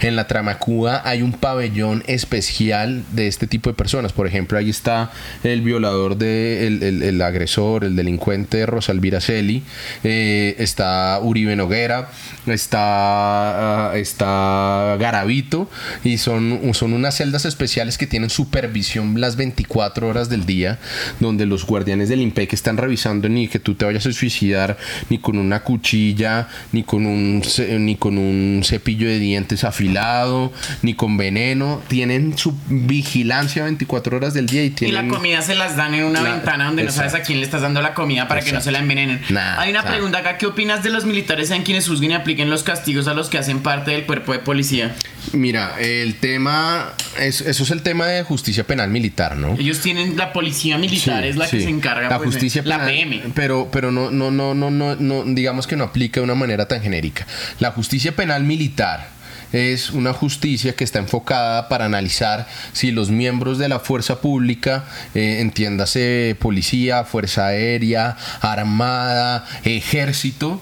En 0.00 0.14
la 0.16 0.26
Tramacúa 0.26 1.00
hay 1.04 1.22
un 1.22 1.32
pabellón 1.32 2.02
especial 2.06 3.02
de 3.12 3.28
este 3.28 3.46
tipo 3.46 3.70
de 3.70 3.74
personas. 3.74 4.12
Por 4.12 4.26
ejemplo, 4.26 4.58
ahí 4.58 4.68
está 4.68 5.10
el 5.42 5.62
violador, 5.62 6.16
de, 6.18 6.66
el, 6.66 6.82
el- 6.82 7.02
el 7.02 7.22
agresor, 7.22 7.84
el 7.84 7.96
delincuente 7.96 8.66
Rosalvira 8.66 9.20
Celi. 9.20 9.62
eh, 10.02 10.54
está 10.58 11.18
Uribe 11.22 11.56
Noguera. 11.56 12.08
Está, 12.46 13.90
ah, 13.90 13.96
está 13.96 14.96
Garavito. 14.98 15.53
Y 16.04 16.18
son, 16.18 16.60
son 16.74 16.92
unas 16.92 17.16
celdas 17.16 17.44
especiales 17.44 17.98
que 17.98 18.06
tienen 18.06 18.30
supervisión 18.30 19.20
las 19.20 19.36
24 19.36 20.08
horas 20.08 20.28
del 20.28 20.46
día. 20.46 20.78
Donde 21.20 21.46
los 21.46 21.64
guardianes 21.66 22.08
del 22.08 22.20
IMPEC 22.20 22.52
están 22.52 22.76
revisando 22.76 23.28
ni 23.28 23.48
que 23.48 23.58
tú 23.58 23.74
te 23.74 23.84
vayas 23.84 24.06
a 24.06 24.12
suicidar, 24.12 24.76
ni 25.10 25.18
con 25.18 25.38
una 25.38 25.60
cuchilla, 25.62 26.48
ni 26.72 26.82
con 26.82 27.06
un, 27.06 27.42
ni 27.78 27.96
con 27.96 28.18
un 28.18 28.62
cepillo 28.64 29.06
de 29.08 29.18
dientes 29.18 29.64
afilado, 29.64 30.52
ni 30.82 30.94
con 30.94 31.16
veneno. 31.16 31.80
Tienen 31.88 32.36
su 32.36 32.54
vigilancia 32.68 33.64
24 33.64 34.16
horas 34.16 34.34
del 34.34 34.46
día 34.46 34.62
y 34.62 34.66
Y 34.66 34.70
tienen. 34.70 35.08
la 35.08 35.14
comida 35.14 35.42
se 35.42 35.54
las 35.54 35.76
dan 35.76 35.94
en 35.94 36.04
una 36.04 36.20
La- 36.20 36.32
ventana 36.34 36.66
donde 36.66 36.84
no 36.84 36.90
sabes 36.92 37.14
a 37.14 37.22
quién 37.22 37.38
le 37.38 37.44
estás 37.44 37.62
dando 37.62 37.80
la 37.82 37.94
comida 37.94 38.28
para 38.28 38.40
que 38.42 38.52
no 38.52 38.60
se 38.60 38.70
la 38.72 38.78
envenenen. 38.78 39.20
Nah, 39.30 39.58
Hay 39.60 39.70
una 39.70 39.82
nah. 39.82 39.88
pregunta 39.90 40.18
acá, 40.18 40.38
¿qué 40.38 40.46
opinas 40.46 40.82
de 40.82 40.90
los 40.90 41.04
militares 41.04 41.50
en 41.50 41.62
quienes 41.62 41.86
juzguen 41.88 42.12
y 42.12 42.14
apliquen 42.14 42.50
los 42.50 42.62
castigos 42.62 43.06
a 43.08 43.14
los 43.14 43.28
que 43.28 43.38
hacen 43.38 43.60
parte 43.60 43.90
del 43.92 44.04
cuerpo 44.04 44.32
de 44.32 44.38
policía? 44.40 44.94
Mira, 45.44 45.74
el 45.78 46.14
tema. 46.20 46.94
es- 47.20 47.42
eso 47.42 47.64
es 47.64 47.70
el 47.70 47.82
tema 47.82 48.06
de 48.06 48.22
justicia 48.22 48.64
penal 48.66 48.88
militar, 48.88 49.36
¿no? 49.36 49.56
Ellos 49.58 49.80
tienen 49.80 50.16
la 50.16 50.32
policía 50.32 50.78
militar 50.78 51.22
Sí, 51.22 51.28
es 51.28 51.36
la 51.36 51.46
que 51.46 51.60
se 51.60 51.68
encarga 51.68 52.08
la 52.08 52.16
pues, 52.16 52.30
justicia 52.30 52.62
la 52.64 52.78
penal, 52.78 52.90
PM. 52.94 53.22
pero 53.34 53.68
pero 53.70 53.92
no 53.92 54.10
no 54.10 54.30
no 54.30 54.54
no 54.54 54.70
no 54.70 54.96
no 54.96 55.24
digamos 55.26 55.66
que 55.66 55.76
no 55.76 55.84
aplica 55.84 56.20
de 56.20 56.24
una 56.24 56.34
manera 56.34 56.66
tan 56.66 56.80
genérica 56.80 57.26
la 57.60 57.72
justicia 57.72 58.16
penal 58.16 58.42
militar 58.44 59.10
es 59.52 59.90
una 59.90 60.14
justicia 60.14 60.74
que 60.74 60.82
está 60.82 60.98
enfocada 60.98 61.68
para 61.68 61.84
analizar 61.84 62.48
si 62.72 62.90
los 62.90 63.10
miembros 63.10 63.58
de 63.58 63.68
la 63.68 63.78
fuerza 63.80 64.20
pública, 64.22 64.84
eh, 65.14 65.38
entiéndase 65.40 66.36
policía, 66.40 67.04
fuerza 67.04 67.46
aérea, 67.48 68.16
armada, 68.40 69.44
ejército, 69.64 70.60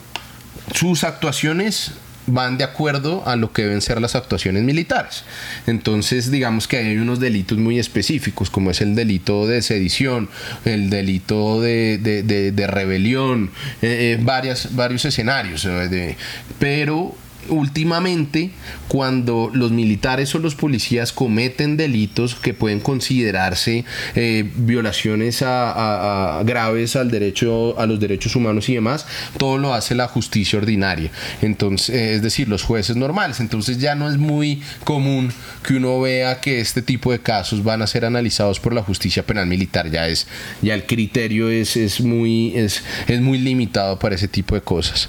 sus 0.75 1.05
actuaciones 1.05 1.93
van 2.27 2.59
de 2.59 2.65
acuerdo 2.65 3.23
a 3.27 3.37
lo 3.37 3.53
que 3.53 3.63
deben 3.63 3.81
ser 3.81 4.01
las 4.01 4.15
actuaciones 4.15 4.63
militares. 4.63 5.25
Entonces, 5.67 6.31
digamos 6.31 6.69
que 6.69 6.79
hay 6.79 6.97
unos 6.97 7.21
delitos 7.21 7.59
muy 7.59 7.79
específicos, 7.79 8.51
como 8.51 8.71
es 8.71 8.81
el 8.81 8.95
delito 8.95 9.47
de 9.47 9.63
sedición, 9.63 10.29
el 10.65 10.91
delito 10.91 11.61
de, 11.61 11.99
de, 11.99 12.23
de, 12.23 12.53
de 12.53 12.67
rebelión, 12.67 13.51
eh, 13.83 14.17
eh, 14.17 14.23
varias, 14.23 14.75
varios 14.75 15.05
escenarios. 15.05 15.65
eh, 15.65 16.17
pero 16.59 17.15
últimamente 17.49 18.51
cuando 18.89 19.51
los 19.53 19.73
militares 19.73 20.35
o 20.35 20.39
los 20.39 20.55
policías 20.55 21.13
cometen 21.13 21.77
delitos 21.77 22.35
que 22.35 22.55
pueden 22.55 22.81
considerarse 22.81 23.85
eh, 24.15 24.51
violaciones 24.57 25.43
a, 25.43 26.43
graves 26.45 26.97
al 26.97 27.11
derecho 27.11 27.79
a 27.79 27.87
los 27.87 28.01
derechos 28.01 28.37
humanos 28.37 28.69
y 28.69 28.75
demás 28.75 29.07
todo 29.39 29.59
lo 29.59 29.75
hace 29.75 29.95
la 29.95 30.09
justicia 30.09 30.59
ordinaria. 30.59 31.11
Entonces 31.41 31.95
eh, 31.95 32.15
es 32.15 32.23
decir 32.23 32.49
los 32.49 32.63
jueces 32.63 32.97
normales. 32.97 33.41
Entonces 33.41 33.79
ya 33.79 33.95
no 33.95 34.09
es 34.09 34.17
muy 34.19 34.63
común 34.85 35.33
que 35.67 35.75
uno 35.75 36.01
vea 36.01 36.41
que 36.41 36.61
este 36.61 36.83
tipo 36.83 37.13
de 37.13 37.21
casos 37.21 37.63
van 37.65 37.83
a 37.83 37.87
ser 37.87 38.05
analizados 38.05 38.61
por 38.61 38.75
la 38.75 38.83
justicia 38.83 39.25
penal 39.25 39.47
militar. 39.47 39.91
Ya 39.91 40.09
es 40.09 40.27
ya 40.61 40.75
el 40.75 40.87
criterio 40.87 41.51
es, 41.51 41.77
es 41.77 42.01
muy 42.01 42.57
es, 42.57 42.83
es 43.07 43.21
muy 43.21 43.39
limitado 43.39 43.99
para 43.99 44.15
ese 44.15 44.29
tipo 44.29 44.55
de 44.55 44.61
cosas. 44.61 45.09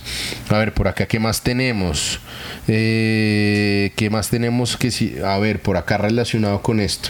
A 0.50 0.58
ver 0.58 0.74
por 0.74 0.88
acá 0.88 1.06
qué 1.06 1.20
más 1.20 1.42
tenemos 1.42 2.20
eh, 2.68 3.92
qué 3.96 4.10
más 4.10 4.30
tenemos 4.30 4.78
que 4.78 4.92
si 4.92 5.16
a 5.24 5.38
ver 5.40 5.60
por 5.62 5.78
acá 5.78 5.98
relacionado 5.98 6.62
con 6.62 6.80
esto 6.80 7.10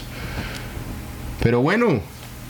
pero 1.42 1.60
bueno 1.60 2.00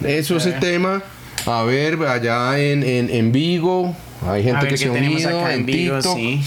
eso 0.03 0.37
es 0.37 0.47
el 0.47 0.59
tema. 0.59 1.03
A 1.47 1.62
ver 1.62 2.03
allá 2.03 2.59
en, 2.59 2.83
en, 2.83 3.11
en 3.11 3.33
Vigo 3.33 3.95
hay 4.27 4.43
gente 4.43 4.62
ver 4.62 4.70
que 4.70 4.77
se 4.79 4.89
ha 4.89 4.93
unido 4.93 5.29
acá 5.29 5.53
en 5.53 5.61
en 5.61 5.66
Vigo, 5.66 5.97
TikTok. 5.97 6.16
sí. 6.16 6.41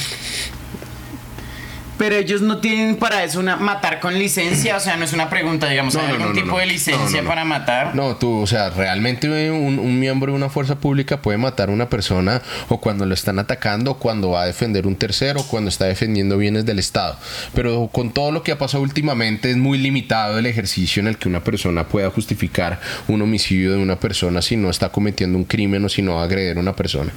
Pero 1.97 2.15
ellos 2.15 2.41
no 2.41 2.59
tienen 2.59 2.95
para 2.97 3.23
eso 3.23 3.39
una 3.39 3.55
matar 3.55 3.99
con 3.99 4.17
licencia, 4.17 4.75
o 4.77 4.79
sea, 4.79 4.97
no 4.97 5.05
es 5.05 5.13
una 5.13 5.29
pregunta, 5.29 5.67
digamos, 5.67 5.93
No, 5.95 6.01
¿hay 6.01 6.07
no, 6.07 6.13
algún 6.13 6.27
no, 6.29 6.33
tipo 6.33 6.47
no. 6.53 6.57
de 6.59 6.65
licencia 6.67 7.05
No, 7.05 7.11
no, 7.11 7.21
no. 7.23 7.29
para 7.29 7.45
matar? 7.45 7.95
No, 7.95 8.15
tú, 8.17 8.41
o 8.41 8.47
sea, 8.47 8.69
realmente 8.69 9.49
un, 9.51 9.79
un 9.79 9.99
miembro 9.99 10.31
de 10.31 10.37
una 10.37 10.49
fuerza 10.49 10.75
pública 10.75 11.21
puede 11.21 11.37
matar 11.37 11.69
a 11.69 11.71
una 11.71 11.89
persona 11.89 12.41
o 12.69 12.79
cuando 12.79 13.05
lo 13.05 13.13
están 13.13 13.39
atacando, 13.39 13.91
o 13.91 13.97
cuando 13.99 14.31
va 14.31 14.43
a 14.43 14.45
defender 14.45 14.85
un 14.87 14.95
tercero, 14.95 15.41
o 15.41 15.47
cuando 15.47 15.69
está 15.69 15.85
defendiendo 15.85 16.37
bienes 16.37 16.65
del 16.65 16.79
Estado. 16.79 17.17
Pero 17.53 17.89
con 17.91 18.11
todo 18.11 18.31
lo 18.31 18.43
que 18.43 18.51
ha 18.51 18.57
pasado 18.57 18.83
últimamente 18.83 19.49
es 19.51 19.57
muy 19.57 19.77
limitado 19.77 20.37
el 20.39 20.45
ejercicio 20.45 20.99
en 21.01 21.07
el 21.07 21.17
que 21.17 21.27
una 21.27 21.43
persona 21.43 21.87
pueda 21.87 22.09
justificar 22.09 22.79
un 23.07 23.21
homicidio 23.21 23.71
de 23.71 23.77
una 23.77 23.99
persona 23.99 24.41
si 24.41 24.55
no 24.57 24.69
está 24.69 24.89
cometiendo 24.89 25.37
un 25.37 25.43
crimen 25.45 25.83
o 25.85 25.89
si 25.89 26.01
no 26.01 26.15
va 26.15 26.21
a 26.21 26.25
agredir 26.25 26.57
a 26.57 26.59
una 26.59 26.75
persona. 26.75 27.11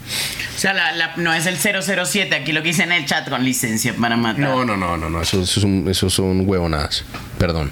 O 0.57 0.59
sea, 0.59 0.73
la- 0.73 0.93
la- 0.93 1.13
no 1.17 1.33
es 1.35 1.47
el 1.47 1.57
007, 1.57 2.35
aquí 2.35 2.53
lo 2.53 2.63
que 2.63 2.69
dice 2.69 2.83
en 2.85 2.93
el 2.93 3.05
chat 3.07 3.29
con 3.29 3.45
licencia 3.45 3.95
para 4.01 4.17
matar. 4.17 4.41
No, 4.41 4.65
no, 4.77 4.77
no, 4.89 4.97
no, 4.97 5.11
no, 5.11 5.23
eso, 5.23 5.43
eso, 5.43 5.61
es 5.61 5.65
un- 5.65 5.87
eso 5.89 6.09
son 6.11 6.49
huevonadas. 6.49 7.05
Perdón. 7.39 7.71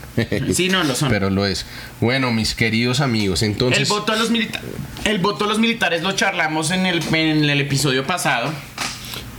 Sí, 0.53 0.69
no, 0.69 0.85
lo 0.85 0.95
son. 0.95 1.09
Pero 1.11 1.31
lo 1.31 1.47
es. 1.47 1.67
Bueno, 2.01 2.31
mis 2.33 2.55
queridos 2.55 3.01
amigos, 3.01 3.43
entonces... 3.43 3.81
el 3.81 3.87
voto 3.87 4.13
a 4.13 4.17
los 4.17 4.31
militares, 4.31 4.69
el 5.05 5.19
voto 5.19 5.45
a 5.45 5.49
los 5.49 5.59
militares 5.59 6.03
lo 6.03 6.13
charlamos 6.13 6.71
en 6.71 6.87
el, 6.87 7.03
en 7.15 7.49
el 7.49 7.61
episodio 7.61 8.07
pasado. 8.07 8.53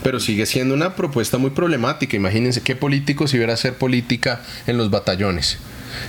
Pero 0.04 0.20
sigue 0.20 0.46
siendo 0.46 0.74
una 0.74 0.96
propuesta 0.96 1.38
muy 1.38 1.50
problemática. 1.50 2.16
Imagínense 2.16 2.62
qué 2.62 2.76
político 2.76 3.28
si 3.28 3.36
hubiera 3.38 3.54
hacer 3.54 3.74
política 3.76 4.42
en 4.66 4.78
los 4.78 4.90
batallones. 4.90 5.58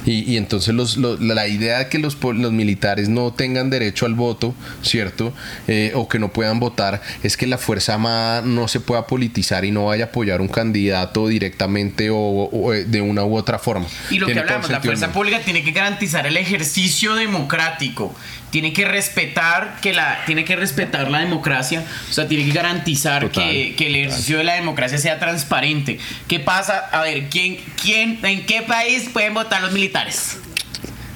Y, 0.07 0.31
y 0.33 0.37
entonces 0.37 0.75
los, 0.75 0.97
lo- 0.97 1.17
la 1.17 1.47
idea 1.49 1.79
de 1.79 1.89
que 1.89 1.99
los, 1.99 2.17
los 2.23 2.53
militares 2.53 3.09
no 3.09 3.33
tengan 3.33 3.71
derecho 3.71 4.07
al 4.07 4.15
voto, 4.15 4.55
¿cierto? 4.83 5.33
Eh, 5.69 5.93
o 5.95 6.09
que 6.09 6.19
no 6.19 6.33
puedan 6.33 6.61
votar, 6.61 7.03
es 7.23 7.37
que 7.37 7.47
la 7.47 7.59
Fuerza 7.59 7.95
Armada 7.95 8.43
no 8.43 8.69
se 8.69 8.81
pueda 8.81 9.07
politizar 9.07 9.65
y 9.65 9.71
no 9.71 9.87
vaya 9.87 10.05
a 10.05 10.09
apoyar 10.09 10.41
un 10.41 10.49
candidato 10.49 11.29
directamente 11.29 12.11
o, 12.11 12.17
o, 12.17 12.75
eh, 12.75 12.85
de 12.85 13.01
una 13.01 13.25
u 13.25 13.37
otra 13.37 13.59
forma. 13.59 13.87
Y 14.11 14.19
lo 14.19 14.27
que 14.27 14.33
Tiene 14.33 14.41
hablamos, 14.49 14.71
la 14.71 14.81
fuerza 14.81 15.13
pública 15.13 15.41
tiene 15.41 15.63
que 15.63 15.73
garantizar 15.73 16.27
el 16.27 16.37
ejercicio 16.37 17.15
democrático, 17.15 18.15
tiene 18.51 18.73
que 18.73 18.85
respetar 18.85 19.77
que 19.81 19.93
la, 19.93 20.25
tiene 20.27 20.45
que 20.45 20.57
respetar 20.57 21.11
la 21.11 21.21
democracia, 21.21 21.85
o 22.09 22.13
sea, 22.13 22.29
tiene 22.29 22.45
que 22.45 22.53
garantizar 22.53 23.23
Total, 23.23 23.51
que, 23.51 23.75
que 23.77 23.87
el 23.87 23.97
ejercicio 23.97 24.39
de 24.39 24.45
la 24.45 24.55
democracia 24.55 24.99
sea 24.99 25.19
transparente. 25.19 25.99
¿Qué 26.29 26.41
pasa? 26.41 26.79
A 26.93 27.03
ver, 27.03 27.29
¿quién, 27.29 27.59
quién, 27.81 28.19
en 28.23 28.47
qué 28.47 28.63
país 28.63 29.09
pueden 29.13 29.35
votar 29.35 29.63
los 29.63 29.73
militares? 29.73 30.39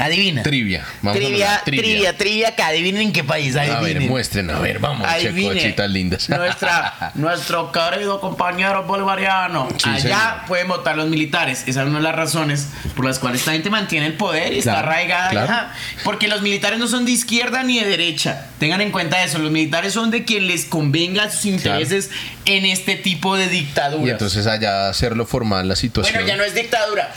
Adivina. 0.05 0.43
Trivia. 0.43 0.85
Vamos 1.03 1.17
a 1.17 1.21
Trivia, 1.21 1.63
trivia, 1.65 2.17
trivia, 2.17 2.55
que 2.57 2.63
adivinen 2.63 3.03
en 3.03 3.13
qué 3.13 3.25
país, 3.25 3.57
A 3.57 3.63
ver, 3.63 3.71
adivinen. 3.73 4.09
muestren, 4.09 4.51
a 4.51 4.59
ver, 4.59 4.79
vamos, 4.79 5.07
che, 5.19 5.29
Adivine. 5.29 5.55
cositas 5.55 5.91
lindas. 5.91 6.29
Nuestra, 6.29 7.13
nuestro 7.15 7.73
querido 7.73 8.21
compañero 8.21 8.83
bolivariano. 8.85 9.69
Sí, 9.77 9.89
Allá 9.89 10.01
señor. 10.01 10.19
pueden 10.47 10.69
votar 10.69 10.97
los 10.97 11.09
militares. 11.09 11.65
Esa 11.67 11.83
es 11.83 11.89
una 11.89 11.99
de 11.99 12.05
las 12.05 12.15
razones 12.15 12.69
por 12.95 13.05
las 13.05 13.19
cuales 13.19 13.41
esta 13.41 13.53
gente 13.53 13.71
mantiene 13.71 14.07
el 14.07 14.15
poder 14.15 14.53
y 14.53 14.59
está 14.59 14.73
Claro, 14.73 14.89
arraigada 14.89 15.31
claro. 15.31 15.53
allá. 15.53 15.73
Porque 16.05 16.29
los 16.29 16.43
militares 16.43 16.79
no 16.79 16.87
son 16.89 17.05
de 17.05 17.13
izquierda 17.13 17.63
ni 17.63 17.79
de 17.81 17.87
derecha. 17.87 18.47
Tengan 18.59 18.81
en 18.81 18.91
cuenta 18.93 19.23
eso. 19.25 19.39
Los 19.39 19.51
militares 19.51 19.93
son 19.93 20.11
de 20.11 20.25
quien 20.25 20.47
les 20.47 20.65
convenga 20.65 21.31
sus 21.31 21.47
intereses 21.47 22.11
en 22.45 22.65
este 22.67 22.97
tipo 22.97 23.37
de 23.37 23.49
dictaduras. 23.49 24.07
Y 24.07 24.11
entonces 24.11 24.47
allá 24.47 24.89
hacerlo 24.89 25.27
formal 25.27 25.69
la 25.69 25.77
situación. 25.77 26.15
bueno, 26.15 26.29
ya 26.29 26.37
no 26.37 26.45
es 26.45 26.55
dictadura. 26.55 27.11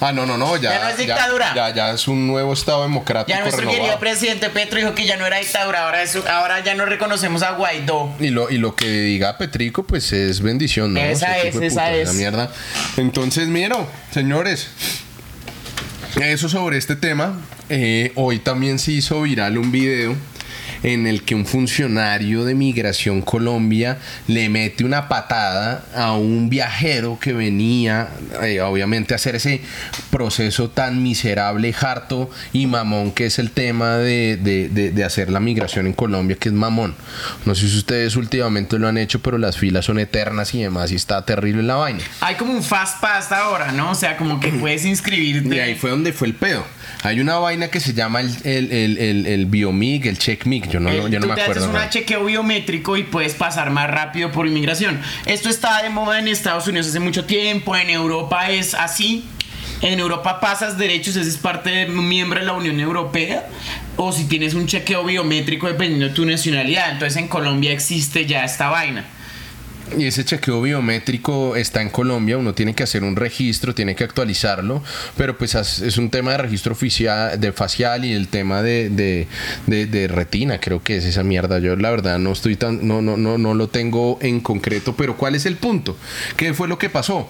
Ah, 0.00 0.12
no, 0.12 0.26
no, 0.26 0.36
no, 0.36 0.56
ya. 0.56 0.70
Ya 0.72 0.82
no 0.84 0.88
es 0.90 0.96
dictadura. 0.98 1.52
Ya, 1.54 1.70
ya, 1.74 1.90
es 1.92 2.08
un 2.08 2.26
nuevo 2.26 2.52
Estado 2.52 2.82
democrático. 2.82 3.34
Ya 3.36 3.40
nuestro 3.42 3.60
renovado. 3.60 3.80
querido 3.82 3.98
presidente 4.00 4.50
Petro 4.50 4.78
dijo 4.78 4.94
que 4.94 5.06
ya 5.06 5.16
no 5.16 5.24
era 5.26 5.38
dictadura. 5.38 5.84
Ahora, 5.84 6.02
es- 6.02 6.16
ahora 6.16 6.60
ya 6.60 6.74
no 6.74 6.84
reconocemos 6.84 7.42
a 7.42 7.52
Guaidó. 7.52 8.12
Y 8.20 8.28
lo, 8.30 8.50
y 8.50 8.58
lo 8.58 8.74
que 8.76 8.86
diga 8.88 9.38
Petrico, 9.38 9.84
pues 9.84 10.12
es 10.12 10.40
bendición, 10.42 10.92
¿no? 10.94 11.00
Esa 11.00 11.38
es, 11.38 11.58
de 11.58 11.66
esa 11.68 11.80
puta, 11.86 11.92
es. 11.94 12.14
mierda. 12.14 12.50
Entonces, 12.96 13.48
miro, 13.48 13.88
señores. 14.12 14.68
Eso 16.20 16.48
sobre 16.48 16.76
este 16.78 16.96
tema. 16.96 17.40
Eh, 17.68 18.12
hoy 18.14 18.38
también 18.38 18.78
se 18.78 18.92
hizo 18.92 19.22
viral 19.22 19.58
un 19.58 19.72
video 19.72 20.14
en 20.84 21.08
el 21.08 21.22
que 21.24 21.34
un 21.34 21.44
funcionario 21.46 22.44
de 22.44 22.54
Migración 22.54 23.20
Colombia 23.22 23.98
le 24.28 24.48
mete 24.48 24.84
una 24.84 25.08
patada 25.08 25.84
a 25.96 26.12
un 26.12 26.48
viajero 26.48 27.18
que 27.20 27.32
venía, 27.32 28.08
eh, 28.42 28.60
obviamente, 28.60 29.14
a 29.14 29.16
hacer 29.16 29.34
ese 29.34 29.60
proceso 30.10 30.70
tan 30.70 31.02
miserable, 31.02 31.74
harto 31.80 32.30
y 32.52 32.66
mamón 32.66 33.10
que 33.12 33.26
es 33.26 33.38
el 33.38 33.50
tema 33.50 33.96
de, 33.96 34.36
de- 34.36 34.68
de- 34.68 34.90
de 34.92 35.04
hacer 35.04 35.30
la 35.30 35.40
migración 35.40 35.86
en 35.86 35.92
Colombia, 35.92 36.36
que 36.38 36.50
es 36.50 36.54
mamón. 36.54 36.94
No 37.44 37.54
sé 37.54 37.68
si 37.68 37.76
ustedes 37.78 38.14
últimamente 38.16 38.78
lo 38.78 38.86
han 38.86 38.98
hecho, 38.98 39.20
pero 39.20 39.38
las 39.38 39.56
filas 39.56 39.86
son 39.86 39.98
eternas 39.98 40.54
y 40.54 40.62
demás, 40.62 40.92
y 40.92 40.94
está 40.96 41.24
terrible 41.24 41.62
la 41.62 41.76
vaina. 41.76 42.00
Hay 42.20 42.34
como 42.36 42.52
un 42.52 42.62
fast 42.62 43.00
pass 43.00 43.32
ahora, 43.32 43.72
¿no? 43.72 43.90
O 43.90 43.94
sea, 43.94 44.16
como 44.16 44.38
que 44.40 44.48
puedes 44.48 44.84
inscribirte. 44.84 45.56
Y 45.56 45.58
ahí 45.58 45.74
fue 45.74 45.90
donde 45.90 46.12
fue 46.12 46.28
el 46.28 46.34
pedo. 46.34 46.64
Hay 47.02 47.20
una 47.20 47.36
vaina 47.38 47.68
que 47.68 47.80
se 47.80 47.92
llama 47.94 48.20
el, 48.20 48.30
el, 48.44 48.72
el, 48.72 48.98
el, 48.98 49.26
el 49.26 49.46
Biomig, 49.46 50.06
el 50.06 50.18
CheckMig, 50.18 50.68
yo 50.74 50.80
no, 50.80 50.90
Eh, 50.90 50.96
yo 51.08 51.20
no 51.20 51.20
tú 51.20 51.28
me 51.28 51.34
te 51.36 51.42
acuerdo. 51.42 51.64
haces 51.70 51.82
un 51.84 51.90
chequeo 51.90 52.24
biométrico 52.24 52.96
y 52.96 53.04
puedes 53.04 53.34
pasar 53.34 53.70
más 53.70 53.88
rápido 53.88 54.32
por 54.32 54.46
inmigración. 54.46 55.00
Esto 55.24 55.48
está 55.48 55.82
de 55.82 55.88
moda 55.90 56.18
en 56.18 56.26
Estados 56.28 56.66
Unidos 56.66 56.88
hace 56.88 57.00
mucho 57.00 57.24
tiempo, 57.24 57.76
en 57.76 57.90
Europa 57.90 58.50
es 58.50 58.74
así. 58.74 59.24
En 59.82 59.98
Europa 60.00 60.40
pasas 60.40 60.78
derechos, 60.78 61.14
ese 61.16 61.28
es 61.28 61.36
parte 61.36 61.70
de 61.70 61.86
miembro 61.86 62.40
de 62.40 62.46
la 62.46 62.54
Unión 62.54 62.80
Europea. 62.80 63.46
O 63.96 64.12
si 64.12 64.24
tienes 64.26 64.54
un 64.54 64.66
chequeo 64.66 65.04
biométrico 65.04 65.66
dependiendo 65.68 66.08
de 66.08 66.12
tu 66.14 66.24
nacionalidad. 66.24 66.90
Entonces 66.90 67.16
en 67.18 67.28
Colombia 67.28 67.70
existe 67.72 68.26
ya 68.26 68.44
esta 68.44 68.68
vaina. 68.68 69.04
Y 69.96 70.06
ese 70.06 70.24
chequeo 70.24 70.60
biométrico 70.60 71.54
está 71.56 71.80
en 71.80 71.88
Colombia, 71.88 72.36
uno 72.36 72.52
tiene 72.52 72.74
que 72.74 72.82
hacer 72.82 73.04
un 73.04 73.14
registro, 73.14 73.74
tiene 73.74 73.94
que 73.94 74.02
actualizarlo, 74.02 74.82
pero 75.16 75.38
pues 75.38 75.54
es 75.54 75.96
un 75.98 76.10
tema 76.10 76.32
de 76.32 76.38
registro 76.38 76.72
oficial, 76.72 77.38
de 77.40 77.52
facial 77.52 78.04
y 78.04 78.12
el 78.12 78.26
tema 78.28 78.60
de, 78.62 78.90
de, 78.90 79.28
de- 79.66 79.86
de 79.86 80.08
retina, 80.08 80.58
creo 80.58 80.82
que 80.82 80.96
es 80.96 81.04
esa 81.04 81.22
mierda. 81.22 81.58
Yo 81.60 81.76
la 81.76 81.90
verdad 81.90 82.18
no 82.18 82.32
estoy 82.32 82.56
tan, 82.56 82.86
no, 82.88 83.02
no, 83.02 83.16
no, 83.16 83.38
no 83.38 83.54
lo 83.54 83.68
tengo 83.68 84.18
en 84.20 84.40
concreto, 84.40 84.96
pero 84.96 85.16
¿cuál 85.16 85.36
es 85.36 85.46
el 85.46 85.56
punto? 85.56 85.96
¿Qué 86.36 86.54
fue 86.54 86.66
lo 86.66 86.76
que 86.78 86.90
pasó? 86.90 87.28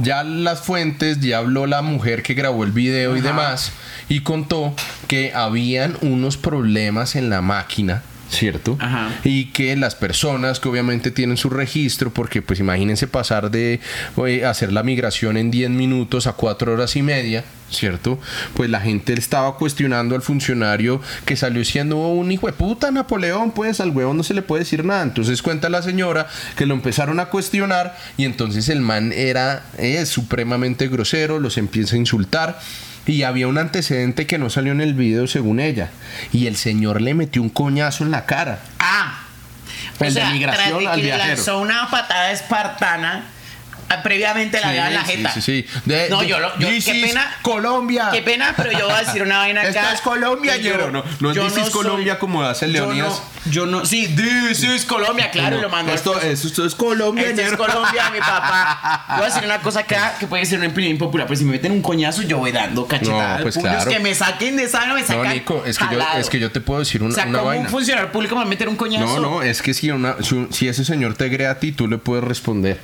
Ya 0.00 0.22
las 0.24 0.62
fuentes, 0.62 1.20
ya 1.20 1.38
habló 1.38 1.66
la 1.66 1.82
mujer 1.82 2.22
que 2.22 2.34
grabó 2.34 2.64
el 2.64 2.72
video 2.72 3.16
y 3.16 3.20
demás, 3.20 3.72
y 4.08 4.20
contó 4.20 4.74
que 5.08 5.32
habían 5.34 5.96
unos 6.02 6.36
problemas 6.36 7.16
en 7.16 7.30
la 7.30 7.42
máquina. 7.42 8.02
¿Cierto? 8.32 8.78
Ajá. 8.80 9.10
y 9.24 9.46
que 9.46 9.76
las 9.76 9.94
personas 9.94 10.58
que 10.58 10.68
obviamente 10.68 11.10
tienen 11.10 11.36
su 11.36 11.50
registro, 11.50 12.12
porque 12.12 12.40
pues 12.40 12.60
imagínense 12.60 13.06
pasar 13.06 13.50
de 13.50 13.80
eh, 14.26 14.44
hacer 14.46 14.72
la 14.72 14.82
migración 14.82 15.36
en 15.36 15.50
10 15.50 15.70
minutos 15.70 16.26
a 16.26 16.32
4 16.32 16.72
horas 16.72 16.96
y 16.96 17.02
media, 17.02 17.44
¿cierto? 17.70 18.18
Pues 18.54 18.70
la 18.70 18.80
gente 18.80 19.12
estaba 19.12 19.56
cuestionando 19.56 20.14
al 20.14 20.22
funcionario 20.22 21.00
que 21.26 21.36
salió 21.36 21.64
siendo 21.64 21.98
un 21.98 22.32
hijo 22.32 22.46
de 22.46 22.52
puta 22.52 22.90
Napoleón, 22.90 23.50
pues 23.50 23.80
al 23.80 23.90
huevón 23.90 24.16
no 24.16 24.22
se 24.22 24.34
le 24.34 24.42
puede 24.42 24.60
decir 24.60 24.84
nada. 24.84 25.02
Entonces 25.02 25.42
cuenta 25.42 25.68
la 25.68 25.82
señora 25.82 26.26
que 26.56 26.66
lo 26.66 26.74
empezaron 26.74 27.20
a 27.20 27.26
cuestionar 27.26 27.96
y 28.16 28.24
entonces 28.24 28.68
el 28.68 28.80
man 28.80 29.12
era 29.12 29.64
supremamente 30.06 30.88
grosero, 30.88 31.38
los 31.38 31.58
empieza 31.58 31.96
a 31.96 31.98
insultar. 31.98 32.58
Y 33.06 33.24
había 33.24 33.48
un 33.48 33.58
antecedente 33.58 34.26
que 34.26 34.38
no 34.38 34.48
salió 34.50 34.72
en 34.72 34.80
el 34.80 34.94
video 34.94 35.26
según 35.26 35.58
ella. 35.60 35.90
Y 36.32 36.46
el 36.46 36.56
señor 36.56 37.00
le 37.00 37.14
metió 37.14 37.42
un 37.42 37.48
coñazo 37.50 38.04
en 38.04 38.10
la 38.12 38.26
cara. 38.26 38.60
Ah, 38.78 39.18
El 39.98 40.14
de 40.14 40.24
migración 40.26 40.68
tras 40.68 40.80
de 40.80 40.86
al 40.88 40.94
que 40.96 41.02
le 41.02 41.06
viajero. 41.08 41.34
lanzó 41.34 41.58
una 41.58 41.90
patada 41.90 42.30
espartana. 42.32 43.24
Ah, 43.88 44.02
Previamente 44.02 44.60
la 44.60 44.68
había 44.68 44.88
en 44.88 44.94
la 44.94 45.04
Sí, 45.04 45.12
jeta. 45.16 45.30
sí, 45.32 45.40
sí. 45.42 45.66
De- 45.84 46.08
no, 46.10 46.20
de- 46.20 46.28
yo, 46.28 46.38
lo- 46.40 46.58
yo 46.58 46.68
qué 46.68 47.00
pena. 47.06 47.36
Colombia. 47.42 48.08
Qué 48.12 48.22
pena, 48.22 48.54
pero 48.56 48.72
yo 48.72 48.86
voy 48.86 48.94
a 48.94 49.02
decir 49.04 49.22
una 49.22 49.38
vaina 49.38 49.60
acá. 49.62 49.68
Esta 49.70 49.92
es 49.94 50.00
Colombia, 50.00 50.56
yo- 50.56 50.72
ñero, 50.72 50.90
no- 50.90 51.04
no 51.20 51.30
es 51.30 51.36
yo 51.36 51.44
This 51.46 51.56
is 51.58 51.62
soy- 51.64 51.72
Colombia 51.72 52.18
como 52.18 52.42
hace 52.42 52.66
yo 52.66 52.72
Leonidas. 52.86 53.08
no- 53.10 53.32
Yo 53.50 53.66
no, 53.66 53.84
sí, 53.84 54.06
this 54.06 54.62
is 54.62 54.84
Colombia, 54.84 55.30
claro, 55.32 55.58
y 55.58 55.60
lo 55.60 55.68
mandó. 55.68 55.92
Esto, 55.92 56.18
esto, 56.20 56.46
esto 56.46 56.64
es 56.64 56.74
Colombia, 56.76 57.26
Esto 57.28 57.42
es. 57.42 57.52
Colombia, 57.56 58.08
mi 58.10 58.20
papá. 58.20 59.04
Voy 59.16 59.22
a 59.22 59.24
decir 59.26 59.44
una 59.44 59.58
cosa 59.60 59.80
acá 59.80 60.14
que 60.20 60.26
puede 60.28 60.46
ser 60.46 60.60
una 60.60 60.68
opinión 60.68 60.92
impopular, 60.92 61.26
pero 61.26 61.36
si 61.38 61.44
me 61.44 61.50
meten 61.52 61.72
un 61.72 61.82
coñazo, 61.82 62.22
yo 62.22 62.38
voy 62.38 62.52
dando 62.52 62.86
cachetadas. 62.86 63.38
No, 63.38 63.42
pues 63.42 63.58
claro. 63.58 63.90
que 63.90 63.98
me 63.98 64.14
saquen 64.14 64.56
de 64.56 64.64
esa, 64.64 64.86
me 64.86 65.00
No, 65.00 65.06
sacan. 65.06 65.32
Nico, 65.34 65.64
es 65.66 65.76
que, 65.76 65.84
yo, 65.90 66.00
es 66.18 66.30
que 66.30 66.38
yo 66.38 66.52
te 66.52 66.60
puedo 66.60 66.78
decir 66.80 67.02
una, 67.02 67.10
O 67.12 67.14
sea, 67.14 67.26
una 67.26 67.40
vaina. 67.42 67.64
un 67.64 67.68
funcionario 67.70 68.12
público 68.12 68.36
me 68.36 68.42
va 68.42 68.46
a 68.46 68.48
meter 68.48 68.68
un 68.68 68.76
coñazo. 68.76 69.06
No, 69.06 69.20
no, 69.20 69.42
es 69.42 69.60
que 69.60 69.74
si, 69.74 69.90
una, 69.90 70.14
si, 70.50 70.68
ese 70.68 70.84
señor 70.84 71.14
te 71.14 71.24
agrede 71.24 71.48
a 71.48 71.58
ti, 71.58 71.72
tú 71.72 71.88
le 71.88 71.98
puedes 71.98 72.22
responder. 72.24 72.78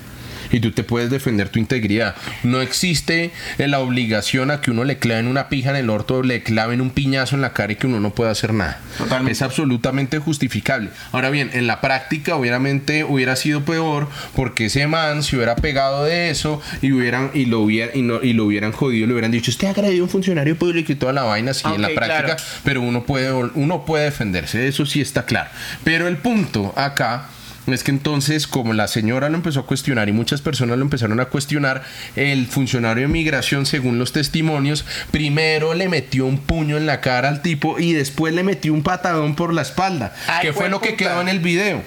Y 0.51 0.61
tú 0.61 0.73
te 0.73 0.83
puedes 0.85 1.11
defender 1.11 1.49
tu 1.49 1.59
integridad. 1.59 2.15
No 2.43 2.61
existe 2.61 3.31
la 3.59 3.81
obligación 3.81 4.51
a 4.51 4.61
que 4.61 4.71
uno 4.71 4.85
le 4.85 4.99
claven 4.99 5.27
una 5.27 5.49
pija 5.49 5.71
en 5.71 5.77
el 5.77 5.91
orto, 5.91 6.23
le 6.23 6.43
claven 6.43 6.81
un 6.81 6.91
piñazo 6.91 7.37
en 7.37 7.43
la 7.43 7.53
cara 7.53 7.73
y 7.73 7.77
que 7.77 7.87
uno 7.87 8.01
no 8.01 8.11
pueda 8.11 8.31
hacer 8.31 8.53
nada. 8.55 8.81
Totalmente. 8.97 9.33
Es 9.33 9.43
absolutamente 9.43 10.19
justificable. 10.19 10.91
Ahora 11.13 11.31
bien, 11.31 11.51
en 11.53 11.67
la 11.67 11.81
práctica, 11.81 12.37
obviamente, 12.37 13.05
hubiera 13.05 13.37
sido 13.37 13.63
peor 13.65 14.09
porque 14.35 14.67
ese 14.67 14.87
man 14.87 15.23
se 15.23 15.37
hubiera 15.37 15.57
pegado 15.57 16.05
de 16.05 16.31
eso 16.31 16.61
y, 16.83 16.93
hubieran, 16.93 17.31
y, 17.35 17.47
lo, 17.47 17.61
hubiera, 17.61 17.95
y, 17.97 18.03
no- 18.03 18.23
y 18.23 18.33
lo 18.33 18.45
hubieran 18.45 18.73
jodido, 18.73 19.07
le 19.07 19.13
hubieran 19.13 19.31
dicho, 19.31 19.51
usted 19.51 19.67
ha 19.69 19.71
agredido 19.71 20.03
a 20.03 20.07
un 20.07 20.11
funcionario 20.11 20.57
público 20.57 20.93
y 20.93 20.95
toda 20.97 21.13
la 21.13 21.23
vaina, 21.23 21.53
sí, 21.55 21.65
en 21.67 21.83
la 21.83 21.89
práctica 21.89 22.37
claro. 22.37 22.43
pero 22.65 22.81
uno 22.83 23.05
puede, 23.05 23.33
uno 23.33 23.85
puede 23.85 24.05
defenderse, 24.05 24.67
eso 24.69 24.87
sí 24.87 25.01
está 25.01 25.25
claro. 25.25 25.51
Pero 25.85 26.09
el 26.09 26.17
punto 26.17 26.73
acá 26.77 27.29
es 27.75 27.85
que 27.85 27.91
entonces, 27.91 28.47
como 28.47 28.73
la 28.73 28.89
señora 28.89 29.29
lo 29.29 29.37
empezó 29.37 29.61
a 29.61 29.67
cuestionar 29.67 30.09
y 30.09 30.13
muchas 30.13 30.41
personas 30.41 30.79
lo 30.79 30.85
empezaron 30.85 31.21
a 31.21 31.27
cuestionar, 31.27 31.83
el 32.17 32.47
funcionario 32.47 33.03
de 33.03 33.13
migración, 33.13 33.67
según 33.67 33.99
los 33.99 34.13
testimonios, 34.13 34.85
primero 35.11 35.75
le 35.75 35.89
metió 35.89 36.27
un 36.27 36.39
puño 36.39 36.77
en 36.77 36.87
la 36.87 37.01
cara 37.01 37.29
al 37.29 37.43
tipo 37.43 37.79
y 37.79 37.93
después 37.93 38.35
le 38.35 38.43
metió 38.43 38.73
un 38.73 38.83
patadón 38.83 39.35
por 39.35 39.53
la 39.53 39.63
espalda, 39.63 40.15
Ay, 40.27 40.47
que 40.47 40.53
fue 40.53 40.69
lo 40.69 40.81
que 40.81 40.95
quedó 40.95 41.21
en 41.21 41.29
el 41.29 41.41
video. 41.41 41.83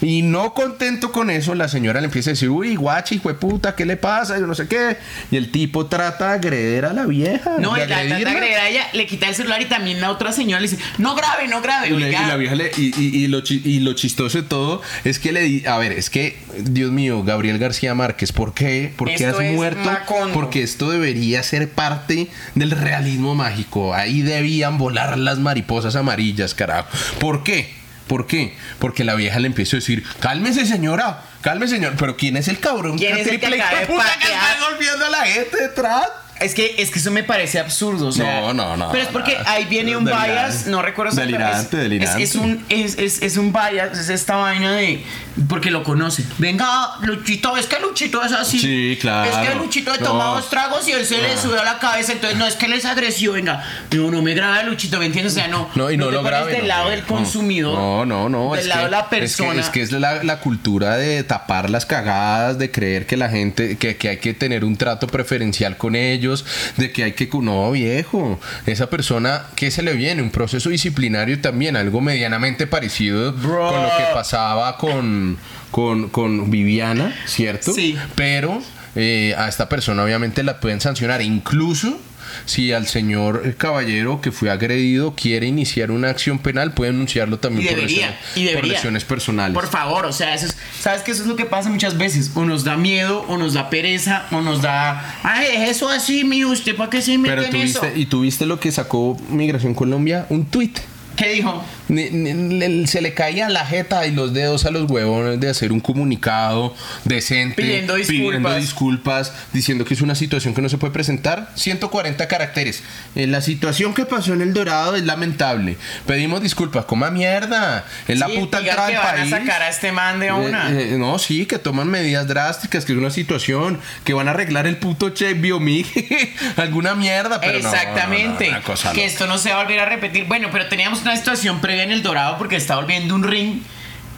Y 0.00 0.22
no 0.22 0.54
contento 0.54 1.10
con 1.12 1.28
eso, 1.30 1.54
la 1.54 1.68
señora 1.68 2.00
le 2.00 2.06
empieza 2.06 2.30
a 2.30 2.32
decir, 2.34 2.48
uy, 2.50 2.76
guachi, 2.76 3.16
hijo 3.16 3.28
de 3.30 3.34
puta, 3.34 3.74
¿qué 3.74 3.84
le 3.84 3.96
pasa? 3.96 4.38
Yo 4.38 4.46
no 4.46 4.54
sé 4.54 4.68
qué. 4.68 4.96
Y 5.30 5.36
el 5.36 5.50
tipo 5.50 5.86
trata 5.86 6.28
de 6.28 6.34
agreder 6.34 6.84
a 6.84 6.92
la 6.92 7.04
vieja. 7.06 7.56
No, 7.58 7.76
y 7.76 7.80
la 7.80 7.86
trata 7.86 8.04
de 8.04 8.14
agregar 8.26 8.60
a 8.60 8.68
ella, 8.68 8.86
le 8.92 9.06
quita 9.06 9.28
el 9.28 9.34
celular 9.34 9.60
y 9.60 9.66
también 9.66 10.00
la 10.00 10.10
otra 10.12 10.30
señora 10.32 10.60
le 10.60 10.68
dice, 10.68 10.80
no 10.98 11.14
grabe, 11.16 11.48
no 11.48 11.60
grabe. 11.60 11.88
Y, 11.88 11.96
le- 11.96 12.06
oiga. 12.06 12.22
y 12.22 12.26
la 12.26 12.36
vieja 12.36 12.54
le- 12.54 12.70
y, 12.76 12.92
y- 13.00 13.24
y 13.24 13.26
lo, 13.26 13.42
y 13.48 13.80
lo 13.80 13.92
chistoso 13.94 14.38
de 14.42 14.48
todo 14.48 14.82
es 15.04 15.18
que 15.18 15.32
le 15.32 15.40
di, 15.42 15.66
a 15.66 15.78
ver, 15.78 15.92
es 15.92 16.10
que, 16.10 16.36
Dios 16.60 16.92
mío, 16.92 17.24
Gabriel 17.24 17.58
García 17.58 17.94
Márquez, 17.94 18.30
¿por 18.32 18.54
qué? 18.54 18.92
¿Por 18.96 19.08
qué 19.08 19.14
Esto 19.24 19.38
has 19.40 19.52
muerto? 19.52 19.80
Macondo. 19.84 20.32
Porque 20.34 20.62
esto 20.62 20.90
debería 20.90 21.42
ser 21.42 21.68
parte 21.70 22.28
del 22.54 22.70
realismo 22.70 23.34
mágico. 23.34 23.94
Ahí 23.94 24.22
debían 24.22 24.78
volar 24.78 25.18
las 25.18 25.38
mariposas 25.38 25.96
amarillas, 25.96 26.54
carajo. 26.54 26.88
¿Por 27.18 27.42
qué? 27.42 27.77
¿Por 28.08 28.26
qué? 28.26 28.56
Porque 28.78 29.04
la 29.04 29.14
vieja 29.14 29.38
le 29.38 29.46
empieza 29.46 29.76
a 29.76 29.80
decir, 29.80 30.02
cálmese 30.18 30.66
señora, 30.66 31.22
cálmese 31.42 31.76
señor. 31.76 31.94
Pero 31.98 32.16
¿quién 32.16 32.36
es 32.36 32.48
el 32.48 32.58
cabrón? 32.58 32.98
¿Quién 32.98 33.16
es 33.18 33.26
el 33.26 33.38
que 33.38 33.46
acaba 33.46 33.80
de 33.80 33.86
puta 33.86 34.18
que 34.18 34.26
está 34.26 34.68
golpeando 34.68 35.06
a 35.06 35.10
la 35.10 35.26
gente 35.26 35.56
detrás? 35.60 36.08
Es 36.40 36.54
que, 36.54 36.74
es 36.78 36.90
que 36.90 36.98
eso 36.98 37.10
me 37.10 37.24
parece 37.24 37.58
absurdo. 37.58 38.08
O 38.08 38.12
sea, 38.12 38.40
No, 38.40 38.54
no, 38.54 38.76
no, 38.76 38.90
Pero 38.92 39.02
es 39.04 39.08
porque 39.10 39.36
no. 39.38 39.48
ahí 39.48 39.64
viene 39.66 39.96
un 39.96 40.04
Delirante. 40.04 40.30
bias, 40.32 40.66
no 40.66 40.82
recuerdo 40.82 41.14
Delirante, 41.16 41.76
es- 41.76 41.82
delirante. 41.82 42.22
Es, 42.22 42.30
es 42.30 42.36
un, 42.36 42.64
es, 42.68 42.98
es, 43.22 43.36
un 43.36 43.52
bias, 43.52 43.98
es 43.98 44.08
esta 44.08 44.36
vaina 44.36 44.72
de. 44.72 45.02
Porque 45.48 45.70
lo 45.70 45.84
conoce. 45.84 46.24
Venga, 46.38 46.96
Luchito, 47.02 47.56
es 47.56 47.66
que 47.66 47.78
Luchito 47.80 48.22
es 48.24 48.32
así. 48.32 48.58
Sí, 48.58 48.98
claro. 49.00 49.30
Es 49.30 49.48
que 49.48 49.54
Luchito 49.54 49.92
le 49.92 49.98
No. 50.00 50.06
toma 50.06 50.24
dos 50.26 50.50
tragos 50.50 50.86
y 50.88 50.92
él 50.92 51.06
se 51.06 51.22
le 51.22 51.36
subió 51.36 51.60
a 51.60 51.64
la 51.64 51.78
cabeza. 51.78 52.12
Entonces, 52.12 52.36
no 52.38 52.44
es 52.46 52.56
que 52.56 52.66
les 52.66 52.84
agresió, 52.84 53.32
venga. 53.34 53.64
No, 53.92 54.10
no 54.10 54.20
me 54.20 54.34
graba 54.34 54.62
Luchito, 54.64 54.98
¿me 54.98 55.06
entiendes? 55.06 55.32
O 55.34 55.36
sea, 55.36 55.46
no. 55.46 55.68
No, 55.76 55.90
y 55.92 55.96
no, 55.96 56.06
te 56.06 56.12
lo 56.12 56.22
grabe. 56.24 56.52
del 56.52 56.62
no, 56.62 56.66
lado 56.68 56.84
no, 56.86 56.90
del 56.90 57.00
no. 57.02 57.06
consumidor. 57.06 57.74
No, 57.78 58.04
no, 58.06 58.28
no. 58.28 58.54
Del 58.54 58.68
lado 58.68 58.80
que- 58.80 58.84
de 58.86 58.90
la 58.90 58.98
es 59.00 59.04
que- 59.08 59.16
persona. 59.16 59.60
Es 59.60 59.68
que 59.70 59.82
es, 59.82 59.92
la, 59.92 60.24
la 60.24 60.40
cultura 60.40 60.96
de 60.96 61.22
tapar 61.22 61.70
las 61.70 61.86
cagadas, 61.86 62.58
de 62.58 62.70
creer 62.72 63.06
que 63.06 63.16
la 63.16 63.28
gente, 63.28 63.76
que, 63.78 63.96
que 63.96 64.08
hay 64.08 64.16
que 64.18 64.34
tener 64.34 64.64
un 64.64 64.76
trato 64.76 65.06
preferencial 65.06 65.76
con 65.76 65.94
ellos, 65.94 66.27
de 66.76 66.92
que 66.92 67.04
hay 67.04 67.12
que. 67.12 67.28
No, 67.40 67.70
viejo. 67.70 68.40
Esa 68.66 68.90
persona, 68.90 69.46
¿qué 69.54 69.70
se 69.70 69.82
le 69.82 69.94
viene? 69.94 70.22
Un 70.22 70.30
proceso 70.30 70.70
disciplinario 70.70 71.40
también, 71.40 71.76
algo 71.76 72.00
medianamente 72.00 72.66
parecido 72.66 73.32
Bro. 73.32 73.68
con 73.68 73.82
lo 73.82 73.88
que 73.96 74.04
pasaba 74.12 74.76
con, 74.76 75.38
con, 75.70 76.08
con 76.08 76.50
Viviana, 76.50 77.14
¿cierto? 77.26 77.72
Sí. 77.72 77.96
Pero 78.16 78.60
eh, 78.96 79.34
a 79.38 79.48
esta 79.48 79.68
persona 79.68 80.02
obviamente 80.02 80.42
la 80.42 80.58
pueden 80.58 80.80
sancionar, 80.80 81.22
incluso 81.22 82.00
si 82.44 82.72
al 82.72 82.86
señor 82.86 83.54
caballero 83.56 84.20
que 84.20 84.32
fue 84.32 84.50
agredido 84.50 85.14
quiere 85.14 85.46
iniciar 85.46 85.90
una 85.90 86.10
acción 86.10 86.38
penal, 86.38 86.72
puede 86.72 86.90
anunciarlo 86.90 87.38
también 87.38 87.66
Y 87.66 87.70
por, 87.70 87.82
lesiones, 87.82 88.14
y 88.34 88.40
por 88.44 88.48
debería. 88.54 88.72
lesiones 88.74 89.04
personales. 89.04 89.54
Por 89.54 89.68
favor, 89.68 90.06
o 90.06 90.12
sea, 90.12 90.34
eso 90.34 90.46
es, 90.46 90.56
¿sabes 90.80 91.02
que 91.02 91.10
Eso 91.12 91.22
es 91.22 91.28
lo 91.28 91.36
que 91.36 91.44
pasa 91.46 91.68
muchas 91.70 91.96
veces. 91.98 92.30
O 92.34 92.44
nos 92.44 92.64
da 92.64 92.76
miedo, 92.76 93.24
o 93.28 93.36
nos 93.38 93.54
da 93.54 93.70
pereza, 93.70 94.26
o 94.30 94.40
nos 94.40 94.62
da. 94.62 95.18
Ay, 95.22 95.46
es 95.56 95.70
eso 95.70 95.88
así, 95.88 96.24
mío, 96.24 96.48
¿usted 96.48 96.76
para 96.76 96.90
qué 96.90 97.02
se 97.02 97.16
mete 97.18 97.34
Pero 97.34 97.44
en 97.46 97.50
tuviste, 97.50 97.86
eso? 97.88 97.96
y 97.96 98.06
tuviste 98.06 98.46
lo 98.46 98.60
que 98.60 98.70
sacó 98.72 99.16
Migración 99.30 99.74
Colombia, 99.74 100.26
un 100.28 100.44
tuit. 100.46 100.78
¿Qué 101.16 101.28
dijo? 101.30 101.64
Ni- 101.88 102.10
ni- 102.10 102.58
le- 102.58 102.86
se 102.86 103.00
le 103.00 103.14
caían 103.14 103.52
la 103.52 103.64
jeta 103.66 104.06
y 104.06 104.12
los 104.12 104.34
dedos 104.34 104.66
a 104.66 104.70
los 104.70 104.90
huevones 104.90 105.40
de 105.40 105.48
hacer 105.48 105.72
un 105.72 105.80
comunicado 105.80 106.74
decente, 107.04 107.62
Pidiendo 107.62 107.94
pidiendo 107.94 108.12
disculpas. 108.30 108.60
disculpas, 108.60 109.32
diciendo 109.52 109.84
que 109.84 109.94
es 109.94 110.00
una 110.02 110.14
situación 110.14 110.54
que 110.54 110.60
no 110.62 110.68
se 110.68 110.78
puede 110.78 110.92
presentar. 110.92 111.50
140 111.54 112.28
caracteres. 112.28 112.82
Eh, 113.14 113.26
la 113.26 113.40
situación 113.40 113.94
que 113.94 114.04
pasó 114.04 114.34
en 114.34 114.42
el 114.42 114.52
Dorado 114.52 114.96
es 114.96 115.04
lamentable. 115.04 115.76
Pedimos 116.06 116.42
disculpas. 116.42 116.84
Coma 116.84 117.10
mierda. 117.10 117.84
Es 118.06 118.18
la 118.18 118.28
puta 118.28 118.58
entrada 118.58 118.86
que 118.88 118.92
del 118.92 119.02
van 119.02 119.16
país. 119.16 119.32
a 119.32 119.38
sacar 119.38 119.62
a 119.62 119.68
este 119.68 119.92
man 119.92 120.20
de 120.20 120.26
Eh, 120.28 120.32
una. 120.32 120.70
eh, 120.70 120.96
no, 120.98 121.18
sí, 121.18 121.46
que 121.46 121.58
toman 121.58 121.88
medidas 121.88 122.26
drásticas, 122.28 122.84
que 122.84 122.92
es 122.92 122.98
una 122.98 123.10
situación, 123.10 123.80
que 124.04 124.12
van 124.14 124.28
a 124.28 124.32
arreglar 124.32 124.66
el 124.66 124.76
puto 124.76 125.10
check 125.10 125.40
biomig, 125.40 125.86
alguna 126.56 126.94
mierda, 126.94 127.40
pero 127.40 127.58
no, 127.58 127.64
no, 127.64 127.70
no, 127.70 127.74
Exactamente. 127.76 128.44
que 128.46 128.52
loca. 128.52 128.92
esto 129.02 129.26
no 129.26 129.38
se 129.38 129.50
va 129.52 129.60
a 129.60 129.62
volver 129.64 129.80
a 129.80 129.86
repetir. 129.86 130.24
Bueno, 130.26 130.48
pero 130.52 130.66
teníamos 130.68 131.02
una 131.02 131.16
situación 131.16 131.60
previa 131.60 131.77
en 131.82 131.90
el 131.92 132.02
Dorado 132.02 132.38
porque 132.38 132.56
está 132.56 132.76
volviendo 132.76 133.14
un 133.14 133.22
ring. 133.24 133.60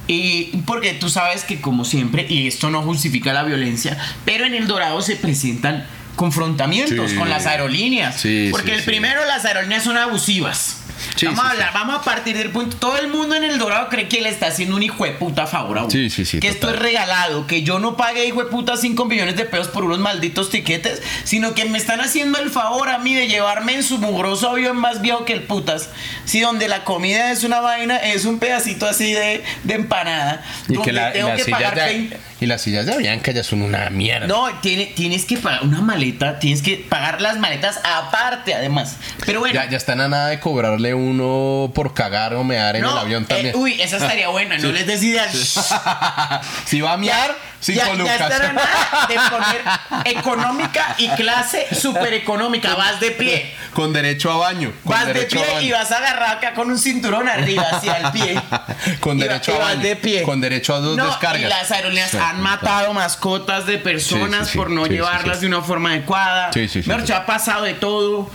Y 0.06 0.56
porque 0.66 0.92
tú 0.94 1.08
sabes 1.08 1.44
que 1.44 1.60
como 1.60 1.84
siempre, 1.84 2.26
y 2.28 2.48
esto 2.48 2.68
no 2.70 2.82
justifica 2.82 3.32
la 3.32 3.44
violencia, 3.44 3.96
pero 4.24 4.44
en 4.44 4.54
el 4.54 4.66
Dorado 4.66 5.00
se 5.02 5.14
presentan 5.14 5.86
confrontamientos 6.16 7.12
Sí. 7.12 7.16
con 7.16 7.28
las 7.30 7.46
aerolíneas. 7.46 8.20
Sí, 8.20 8.48
porque 8.50 8.72
sí, 8.72 8.78
el 8.78 8.84
primero, 8.84 9.24
las 9.26 9.44
aerolíneas 9.44 9.84
son 9.84 9.96
abusivas. 9.96 10.79
Sí, 11.16 11.26
vamos 11.26 11.40
sí, 11.42 11.46
a 11.46 11.50
hablar, 11.50 11.70
vamos 11.74 11.96
a 11.96 12.02
partir 12.02 12.36
del 12.36 12.50
punto. 12.50 12.76
Todo 12.76 12.98
el 12.98 13.08
mundo 13.08 13.34
en 13.34 13.44
el 13.44 13.58
Dorado 13.58 13.88
cree 13.88 14.08
que 14.08 14.20
le 14.20 14.28
está 14.28 14.46
haciendo 14.48 14.76
un 14.76 14.82
hijo 14.82 15.04
de 15.04 15.12
puta 15.12 15.46
favor 15.46 15.78
a 15.78 15.80
uno. 15.82 15.90
Sí, 15.90 16.10
sí, 16.10 16.24
sí, 16.24 16.40
Que 16.40 16.48
esto 16.48 16.70
es 16.70 16.78
regalado, 16.78 17.46
que 17.46 17.62
yo 17.62 17.78
no 17.78 17.96
pagué 17.96 18.26
hijo 18.26 18.42
de 18.42 18.50
puta 18.50 18.76
5 18.76 19.04
millones 19.04 19.36
de 19.36 19.44
pesos 19.44 19.68
por 19.68 19.84
unos 19.84 19.98
malditos 19.98 20.50
tiquetes, 20.50 21.02
sino 21.24 21.54
que 21.54 21.64
me 21.64 21.78
están 21.78 22.00
haciendo 22.00 22.38
el 22.38 22.50
favor 22.50 22.88
a 22.88 22.98
mí 22.98 23.14
de 23.14 23.28
llevarme 23.28 23.74
en 23.74 23.82
su 23.82 23.98
mugroso 23.98 24.48
avión 24.50 24.76
más 24.76 25.00
viejo 25.02 25.24
que 25.24 25.32
el 25.32 25.42
putas. 25.42 25.90
Si 26.24 26.40
donde 26.40 26.68
la 26.68 26.84
comida 26.84 27.30
es 27.32 27.44
una 27.44 27.60
vaina, 27.60 27.96
es 27.96 28.24
un 28.24 28.38
pedacito 28.38 28.86
así 28.86 29.12
de, 29.12 29.42
de 29.64 29.74
empanada. 29.74 30.42
Y 30.68 30.74
donde 30.74 30.84
que 30.84 30.92
la- 30.92 31.12
tengo 31.12 31.34
que 31.34 31.44
pagar 31.46 31.74
de, 31.74 31.80
20 31.82 32.20
y 32.40 32.46
las 32.46 32.62
sillas 32.62 32.86
de 32.86 32.94
Avianca 32.94 33.32
ya 33.32 33.44
son 33.44 33.62
una 33.62 33.90
mierda. 33.90 34.26
no, 34.26 34.48
tiene, 34.60 34.86
tienes 34.86 35.24
que 35.24 35.36
pagar 35.36 35.62
una 35.62 35.80
maleta, 35.80 36.38
tienes 36.38 36.62
que 36.62 36.76
pagar 36.76 37.20
las 37.20 37.38
maletas 37.38 37.80
aparte 37.84 38.54
además. 38.54 38.96
Pero 39.26 39.40
bueno. 39.40 39.54
Ya, 39.54 39.68
ya 39.68 39.76
están 39.76 40.00
a 40.00 40.08
nada 40.08 40.28
de 40.28 40.40
cobrarle 40.40 40.94
uno 40.94 41.70
por 41.74 41.94
cagar 41.94 42.34
o 42.34 42.44
mear 42.44 42.76
en 42.76 42.82
no, 42.82 42.92
el 42.92 42.98
avión 42.98 43.22
eh, 43.24 43.26
también. 43.28 43.56
uy, 43.56 43.80
esa 43.80 43.98
estaría 43.98 44.28
buena, 44.28 44.58
no 44.58 44.72
les 44.72 44.86
des 44.86 45.02
ideas. 45.02 45.30
si 46.64 46.80
va 46.80 46.94
a 46.94 46.96
mear, 46.96 47.36
cinco 47.60 47.78
ya, 47.80 47.86
ya 47.88 47.94
lucas. 47.94 48.20
están 48.20 48.42
a 48.42 48.52
nada 48.52 49.06
de 49.08 49.14
poner 49.30 50.16
económica 50.18 50.94
y 50.98 51.08
clase 51.10 51.66
super 51.74 52.12
económica. 52.14 52.74
Vas 52.74 53.00
de 53.00 53.10
pie. 53.12 53.54
con 53.74 53.92
derecho 53.92 54.30
a 54.32 54.36
baño. 54.36 54.72
Con 54.84 54.92
Vas 54.96 55.06
de 55.06 55.22
pie 55.26 55.62
y 55.62 55.70
vas 55.72 55.90
agarrado 55.92 56.38
acá 56.38 56.54
con 56.54 56.70
un 56.70 56.78
cinturón 56.78 57.28
arriba 57.28 57.64
hacia 57.70 57.96
el 57.98 58.10
pie. 58.12 58.40
Con 59.00 59.18
Y 59.18 59.22
derecho 59.22 59.54
a 59.54 59.58
baño. 59.58 59.80
de 59.82 59.96
pie. 59.96 60.22
Con 60.22 60.40
derecho 60.40 60.74
a 60.74 60.80
dos 60.80 60.96
no, 60.96 61.06
descargas. 61.06 61.40
Y 61.42 61.44
las 61.44 61.70
aerolíneas 61.70 62.10
Sí, 62.10 62.16
han 62.18 62.40
matado 62.40 62.92
mascotas 62.94 63.66
de 63.66 63.78
personas 63.78 64.46
Sí, 64.46 64.52
sí, 64.52 64.58
por 64.58 64.70
no 64.70 64.86
llevarlas 64.86 65.40
de 65.40 65.46
una 65.46 65.62
forma 65.62 65.90
adecuada. 65.90 66.50
Sí, 66.52 66.66
sí, 66.68 66.80
dicho, 66.80 67.14
ha 67.14 67.26
pasado 67.26 67.64
de 67.64 67.74
todo. 67.74 68.30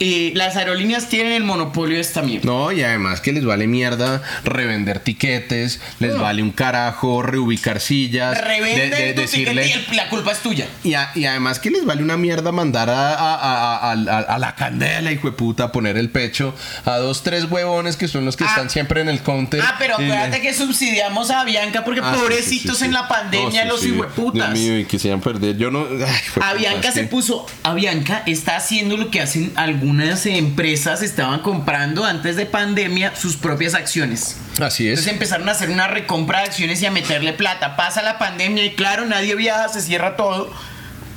Eh, 0.00 0.32
las 0.34 0.56
aerolíneas 0.56 1.08
tienen 1.08 1.32
el 1.32 1.44
monopolio 1.44 1.94
de 1.96 2.00
esta 2.00 2.22
mierda. 2.22 2.46
No, 2.46 2.72
y 2.72 2.82
además 2.82 3.20
que 3.20 3.32
les 3.32 3.44
vale 3.44 3.66
mierda 3.66 4.22
revender 4.44 5.00
tiquetes, 5.00 5.80
les 5.98 6.14
No. 6.14 6.22
vale 6.22 6.42
un 6.42 6.50
carajo 6.52 7.22
reubicar 7.22 7.80
sillas, 7.80 8.34
de- 8.34 8.40
Revenden 8.40 8.90
de- 8.90 9.12
tu 9.14 9.20
decirle- 9.22 9.62
tiquete 9.62 9.68
y 9.68 9.90
el- 9.90 9.96
la 9.96 10.08
culpa 10.08 10.32
es 10.32 10.38
tuya. 10.40 10.66
Y, 10.84 10.94
a- 10.94 11.10
y 11.14 11.26
además 11.26 11.58
que 11.60 11.70
les 11.70 11.84
vale 11.84 12.02
una 12.02 12.16
mierda 12.16 12.50
mandar 12.52 12.90
a, 12.90 13.14
a- 13.14 13.92
a- 13.92 14.38
la 14.38 14.54
candela, 14.56 15.12
hijo 15.12 15.30
de 15.30 15.36
puta, 15.36 15.64
a 15.64 15.72
poner 15.72 15.96
el 15.98 16.08
pecho 16.10 16.54
a 16.84 16.96
dos, 16.96 17.22
tres 17.22 17.44
huevones 17.50 17.96
que 17.96 18.08
son 18.08 18.24
los 18.24 18.36
que 18.36 18.44
Ah. 18.44 18.48
están 18.48 18.70
siempre 18.70 19.00
en 19.02 19.08
el 19.08 19.20
counter. 19.20 19.60
Ah, 19.62 19.76
pero 19.78 19.94
acuérdate 19.94 20.40
que 20.40 20.54
subsidiamos 20.54 21.30
a 21.30 21.44
Bianca 21.44 21.84
porque 21.84 22.00
Ah, 22.02 22.12
pobrecitos 22.14 22.78
sí, 22.78 22.78
sí, 22.78 22.78
sí. 22.78 22.84
en 22.86 22.92
la 22.94 23.06
pandemia 23.08 23.64
No, 23.66 23.72
los 23.72 23.84
hijueputas. 23.84 24.54
Dios 24.54 24.64
mío, 24.64 24.78
y 24.78 24.84
quisieran 24.86 25.20
perder. 25.20 25.56
Yo 25.58 25.70
no. 25.70 25.86
ay, 25.90 26.42
A 26.42 26.54
Bianca 26.54 26.90
se 26.92 27.02
que- 27.02 27.06
puso, 27.08 27.46
a 27.62 27.74
Bianca 27.74 28.22
está 28.26 28.56
haciendo 28.56 28.96
lo 28.96 29.10
que 29.10 29.20
hacen 29.20 29.52
algunas 29.90 30.24
empresas, 30.26 31.02
estaban 31.02 31.40
comprando 31.40 32.04
antes 32.04 32.36
de 32.36 32.46
pandemia 32.46 33.14
sus 33.16 33.36
propias 33.36 33.74
acciones. 33.74 34.36
Así 34.60 34.84
es. 34.86 34.90
Entonces 34.90 35.12
empezaron 35.12 35.48
a 35.48 35.52
hacer 35.52 35.70
una 35.70 35.88
recompra 35.88 36.40
de 36.40 36.44
acciones 36.46 36.80
y 36.82 36.86
a 36.86 36.92
meterle 36.92 37.32
plata. 37.32 37.76
Pasa 37.76 38.00
la 38.02 38.16
pandemia 38.16 38.64
y 38.64 38.74
claro, 38.74 39.04
nadie 39.06 39.34
viaja, 39.34 39.68
se 39.68 39.80
cierra 39.80 40.16
todo. 40.16 40.52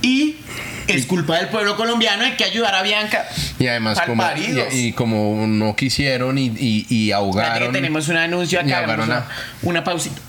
Y 0.01 0.37
es 0.87 1.05
culpa 1.05 1.37
del 1.37 1.49
pueblo 1.49 1.77
colombiano, 1.77 2.23
hay 2.23 2.31
que 2.33 2.45
ayudar 2.45 2.73
a 2.73 2.81
Bianca. 2.81 3.25
Y 3.59 3.67
además, 3.67 4.01
como, 4.01 4.23
y, 4.35 4.87
y 4.87 4.93
como 4.93 5.45
no 5.47 5.75
quisieron 5.75 6.37
y, 6.39 6.47
y, 6.47 6.87
y 6.89 7.11
ahogaron. 7.11 7.67
que 7.67 7.73
tenemos 7.73 8.07
un 8.07 8.17
anuncio 8.17 8.59
acá. 8.59 8.85
una, 8.99 9.27
una 9.61 9.83
pausita. 9.83 10.19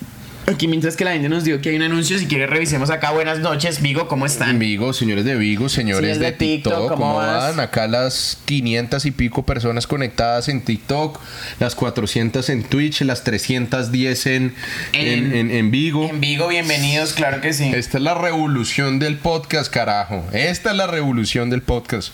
Aquí 0.47 0.68
mientras 0.68 0.95
que 0.97 1.07
la 1.07 1.12
gente 1.12 1.30
nos 1.30 1.42
dio 1.45 1.62
que 1.62 1.70
hay 1.70 1.76
un 1.76 1.82
anuncio, 1.82 2.18
si 2.18 2.26
quiere 2.26 2.47
revisemos 2.47 2.90
acá. 2.90 3.12
Buenas 3.12 3.38
noches, 3.38 3.80
Vigo, 3.80 4.09
¿cómo 4.09 4.26
están? 4.26 4.59
Vigo, 4.59 4.92
señores 4.92 5.24
de 5.24 5.36
Vigo, 5.36 5.70
señores 5.70 6.01
Señores 6.01 6.18
de, 6.18 6.26
de 6.26 6.32
TikTok, 6.32 6.72
TikTok, 6.74 6.88
¿cómo 6.99 7.14
van? 7.14 7.59
Acá 7.61 7.86
las 7.86 8.36
500 8.45 9.07
y 9.07 9.11
pico 9.11 9.47
personas 9.47 9.86
conectadas 9.86 10.49
en 10.51 10.61
TikTok, 10.61 11.18
las 11.61 11.74
400 11.74 12.47
en 12.51 12.62
Twitch, 12.62 13.01
las 13.01 13.24
310 13.24 14.26
en, 14.26 14.55
en, 14.92 15.07
En- 15.07 15.34
en- 15.34 15.51
en 15.51 15.70
Vigo. 15.70 16.11
En 16.11 16.20
Vigo, 16.20 16.47
bienvenidos, 16.49 17.14
claro 17.14 17.40
que 17.40 17.55
sí. 17.55 17.72
Esta 17.74 17.97
es 17.97 18.05
la 18.05 18.14
revolución 18.14 18.99
del 18.99 19.16
podcast, 19.16 19.72
carajo. 19.72 20.26
Esta 20.34 20.72
es 20.72 20.76
la 20.76 20.86
revolución 20.86 21.49
del 21.49 21.62
podcast. 21.62 22.12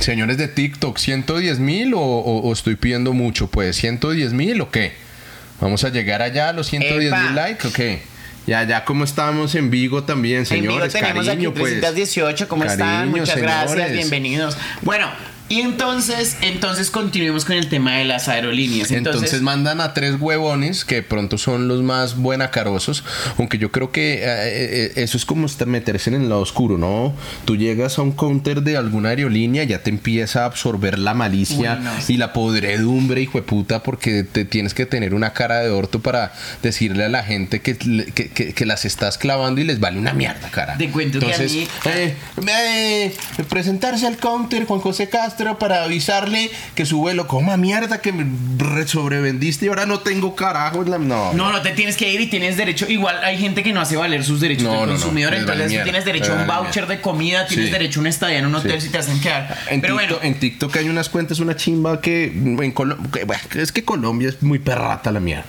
Señores 0.00 0.36
de 0.36 0.48
TikTok, 0.48 0.98
¿110 0.98 1.58
mil 1.58 1.94
o, 1.94 2.00
o- 2.00 2.40
o 2.40 2.52
estoy 2.52 2.74
pidiendo 2.74 3.12
mucho? 3.12 3.46
Pues, 3.46 3.80
¿110 3.84 4.30
mil 4.32 4.60
o 4.62 4.70
qué? 4.72 5.00
Vamos 5.62 5.84
a 5.84 5.90
llegar 5.90 6.20
allá 6.22 6.48
a 6.48 6.52
los 6.52 6.66
110 6.66 7.06
Epa. 7.06 7.22
mil 7.22 7.34
likes 7.36 7.68
o 7.68 7.72
qué? 7.72 8.02
Ya, 8.48 8.64
ya 8.64 8.84
como 8.84 9.04
estamos 9.04 9.54
en 9.54 9.70
Vigo 9.70 10.02
también, 10.02 10.38
en 10.38 10.60
Vigo 10.60 10.72
señores. 10.72 10.92
tenemos 10.92 11.24
cariño, 11.24 11.50
aquí 11.50 11.58
pues. 11.60 11.70
318, 11.74 12.48
¿cómo 12.48 12.64
están? 12.64 12.78
Cariño, 13.10 13.16
Muchas 13.18 13.36
gracias, 13.36 13.70
señores. 13.70 13.92
bienvenidos. 13.96 14.56
Bueno, 14.80 15.08
y 15.48 15.60
entonces, 15.60 16.36
entonces 16.40 16.90
continuemos 16.90 17.44
con 17.44 17.56
el 17.56 17.68
tema 17.68 17.96
de 17.96 18.04
las 18.04 18.28
aerolíneas. 18.28 18.90
Entonces, 18.90 19.14
Entonces, 19.22 19.42
mandan 19.42 19.80
a 19.80 19.92
tres 19.94 20.16
huevones 20.18 20.84
que 20.84 20.96
de 20.96 21.02
pronto 21.02 21.36
son 21.38 21.68
los 21.68 21.82
más 21.82 22.16
buenacarosos, 22.16 23.04
aunque 23.38 23.58
yo 23.58 23.70
creo 23.70 23.92
que 23.92 24.14
eh, 24.14 24.22
eh, 24.24 24.92
eso 24.96 25.16
es 25.16 25.24
como 25.24 25.46
meterse 25.66 26.10
en 26.10 26.22
el 26.22 26.28
lado 26.28 26.40
oscuro, 26.40 26.78
¿no? 26.78 27.14
Tú 27.44 27.56
llegas 27.56 27.98
a 27.98 28.02
un 28.02 28.12
counter 28.12 28.62
de 28.62 28.76
alguna 28.76 29.10
aerolínea, 29.10 29.64
ya 29.64 29.82
te 29.82 29.90
empieza 29.90 30.42
a 30.42 30.46
absorber 30.46 30.98
la 30.98 31.14
malicia 31.14 31.78
y 32.08 32.16
la 32.16 32.32
podredumbre, 32.32 33.20
hijo 33.20 33.38
de 33.38 33.42
puta, 33.44 33.82
porque 33.82 34.24
te 34.24 34.44
tienes 34.44 34.74
que 34.74 34.86
tener 34.86 35.14
una 35.14 35.32
cara 35.32 35.60
de 35.60 35.70
orto 35.70 36.00
para 36.00 36.32
decirle 36.62 37.04
a 37.04 37.08
la 37.08 37.22
gente 37.24 37.60
que, 37.60 37.76
que, 37.76 38.30
que- 38.30 38.52
que 38.54 38.66
las 38.66 38.84
estás 38.84 39.18
clavando 39.18 39.60
y 39.60 39.64
les 39.64 39.80
vale 39.80 39.98
una 39.98 40.12
mierda, 40.12 40.48
cara. 40.50 40.76
Te 40.78 40.90
cuento 40.90 41.18
que 41.18 41.26
a 41.26 41.28
Entonces, 41.30 41.52
mí- 41.56 41.66
eh, 41.86 42.14
eh, 42.46 43.14
presentarse 43.48 44.06
al 44.06 44.16
counter 44.16 44.64
Juan 44.64 44.80
José 44.80 45.08
Castro 45.32 45.58
para 45.58 45.84
avisarle 45.84 46.50
que 46.74 46.84
su 46.84 46.98
vuelo 46.98 47.26
coma 47.26 47.56
mierda 47.56 48.02
que 48.02 48.12
me 48.12 48.26
re- 48.58 48.86
sobrevendiste 48.86 49.64
y 49.64 49.68
ahora 49.70 49.86
no 49.86 50.00
tengo 50.00 50.36
carajo. 50.36 50.84
No, 50.84 51.32
no, 51.32 51.50
no 51.52 51.62
te 51.62 51.70
tienes 51.70 51.96
que 51.96 52.12
ir 52.12 52.20
y 52.20 52.26
tienes 52.26 52.58
derecho. 52.58 52.86
Igual 52.86 53.24
hay 53.24 53.38
gente 53.38 53.62
que 53.62 53.72
no 53.72 53.80
hace 53.80 53.96
valer 53.96 54.24
sus 54.24 54.40
derechos 54.40 54.64
No, 54.64 54.72
de 54.72 54.80
no, 54.80 54.92
consumidor. 54.92 55.32
entonces 55.32 55.68
mierda, 55.68 55.84
tienes 55.84 56.04
derecho 56.04 56.34
a 56.34 56.42
un 56.42 56.46
voucher 56.46 56.86
de 56.86 57.00
comida, 57.00 57.46
tienes 57.46 57.66
Sí. 57.66 57.72
derecho 57.72 58.00
a 58.00 58.02
una 58.02 58.10
estadía 58.10 58.38
en 58.40 58.46
un 58.46 58.54
hotel 58.56 58.78
Sí. 58.80 58.86
si 58.88 58.92
te 58.92 58.98
hacen 58.98 59.20
quedar. 59.20 59.56
En, 59.70 59.80
Pero 59.80 59.96
TikTok, 59.96 60.18
bueno, 60.20 60.34
en 60.34 60.38
TikTok 60.40 60.76
hay 60.76 60.88
unas 60.90 61.08
cuentas, 61.08 61.38
una 61.40 61.56
chimba 61.56 62.00
que, 62.02 62.24
en 62.24 62.74
Colo- 62.74 62.98
que, 63.10 63.24
bueno, 63.24 63.42
es 63.54 63.72
que 63.72 63.84
Colombia 63.84 64.28
es 64.28 64.42
muy 64.42 64.58
perrata 64.58 65.10
la 65.12 65.20
mierda. 65.20 65.44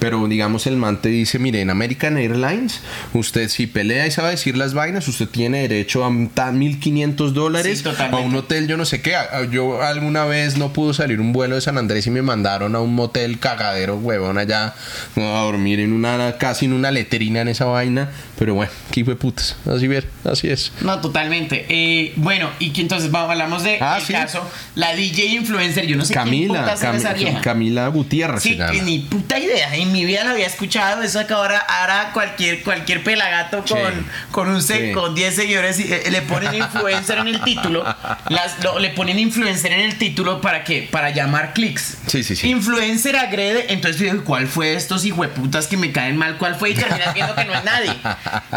Pero 0.00 0.26
digamos, 0.26 0.66
el 0.66 0.76
man 0.76 1.00
te 1.00 1.08
dice: 1.08 1.38
Mire, 1.38 1.60
en 1.60 1.70
American 1.70 2.16
Airlines, 2.18 2.80
usted 3.14 3.48
si 3.48 3.68
pelea 3.68 4.08
y 4.08 4.10
sabe 4.10 4.30
decir 4.30 4.56
las 4.56 4.74
vainas, 4.74 5.06
usted 5.06 5.28
tiene 5.28 5.62
derecho 5.68 6.04
a 6.04 6.10
ta- 6.34 6.50
1500 6.50 7.32
dólares 7.32 7.84
Sí, 7.84 7.88
a 8.10 8.16
un 8.16 8.34
hotel, 8.34 8.66
yo 8.66 8.76
no 8.76 8.84
sé 8.84 9.00
qué. 9.02 9.14
Yo 9.50 9.82
alguna 9.82 10.24
vez 10.24 10.56
no 10.56 10.72
pudo 10.72 10.92
salir 10.94 11.20
un 11.20 11.32
vuelo 11.32 11.54
de 11.56 11.60
San 11.60 11.78
Andrés 11.78 12.06
y 12.06 12.10
me 12.10 12.22
mandaron 12.22 12.74
a 12.74 12.80
un 12.80 12.94
motel 12.94 13.38
cagadero, 13.38 13.96
huevón, 13.96 14.38
allá 14.38 14.74
a 15.16 15.20
dormir 15.42 15.80
en 15.80 15.92
una, 15.92 16.36
casi 16.38 16.66
en 16.66 16.72
una 16.72 16.90
letrina 16.90 17.40
en 17.40 17.48
esa 17.48 17.64
vaina. 17.66 18.10
Pero 18.38 18.54
bueno, 18.54 18.72
qué 18.90 19.00
hijo 19.00 19.10
de 19.10 19.16
putas. 19.16 19.56
Así 19.70 19.86
ver, 19.86 20.08
así 20.24 20.48
es. 20.48 20.72
No, 20.80 21.00
totalmente. 21.00 21.66
Eh, 21.68 22.12
bueno, 22.16 22.48
y 22.58 22.70
que 22.70 22.80
entonces 22.80 23.10
vamos, 23.10 23.30
hablamos 23.30 23.62
de 23.64 23.78
Ah, 23.80 23.98
el 23.98 24.04
sí. 24.06 24.12
caso, 24.14 24.42
la 24.76 24.94
DJ 24.94 25.26
influencer, 25.26 25.86
yo 25.86 25.96
no 25.96 26.04
sé 26.06 26.14
Camila, 26.14 26.62
era 26.62 26.76
Cam- 26.76 26.94
esa 26.96 27.12
vieja. 27.12 27.40
Camila 27.42 27.86
Gutiérrez 27.88 28.42
Sí, 28.42 28.56
que 28.56 28.80
ni 28.82 29.00
puta 29.00 29.38
idea. 29.38 29.74
En 29.76 29.92
mi 29.92 30.04
vida 30.06 30.24
lo 30.24 30.30
había 30.30 30.46
escuchado. 30.46 31.02
Eso 31.02 31.26
que 31.26 31.34
ahora, 31.34 31.58
ahora 31.58 32.10
cualquier, 32.14 32.62
cualquier 32.62 33.02
pelagato 33.04 33.62
Sí. 33.66 33.74
con, 33.74 34.06
con 34.30 34.48
un 34.48 34.60
con 34.94 35.14
10 35.14 35.34
seguidores 35.34 35.78
y, 35.80 35.92
eh, 35.92 36.04
le 36.10 36.22
ponen 36.22 36.54
influencer 36.54 37.18
en 37.18 37.28
el 37.28 37.40
título. 37.42 37.84
Las, 38.28 38.62
lo- 38.62 38.78
le 38.78 38.90
ponen 38.90 39.09
influencer 39.18 39.72
en 39.72 39.80
el 39.80 39.96
título 39.98 40.40
para 40.40 40.64
que 40.64 40.88
para 40.90 41.10
llamar 41.10 41.52
clics. 41.54 41.98
Sí, 42.06 42.22
sí, 42.22 42.36
sí. 42.36 42.48
Influencer 42.48 43.16
agrede. 43.16 43.66
Entonces 43.72 44.00
yo 44.00 44.10
digo, 44.12 44.24
¿cuál 44.24 44.46
fue 44.46 44.74
estos 44.74 45.04
hijueputas 45.04 45.66
que 45.66 45.76
me 45.76 45.92
caen 45.92 46.16
mal? 46.16 46.38
¿Cuál 46.38 46.54
fue? 46.56 46.70
Y 46.70 46.74
terminas 46.74 47.12
viendo 47.14 47.34
que 47.34 47.44
no 47.44 47.54
es 47.54 47.64
nadie. 47.64 47.92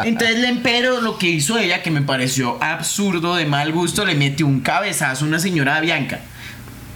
Entonces 0.04 0.40
le 0.40 0.50
empero 0.50 1.02
lo 1.02 1.18
que 1.18 1.28
hizo 1.30 1.58
ella, 1.58 1.82
que 1.82 1.92
me 1.92 2.02
pareció 2.02 2.62
absurdo, 2.64 3.36
de 3.36 3.46
mal 3.46 3.72
gusto, 3.72 4.06
le 4.06 4.16
metió 4.16 4.46
un 4.48 4.60
cabezazo 4.62 5.26
a 5.26 5.28
una 5.28 5.40
señora 5.40 5.80
Bianca. 5.80 6.20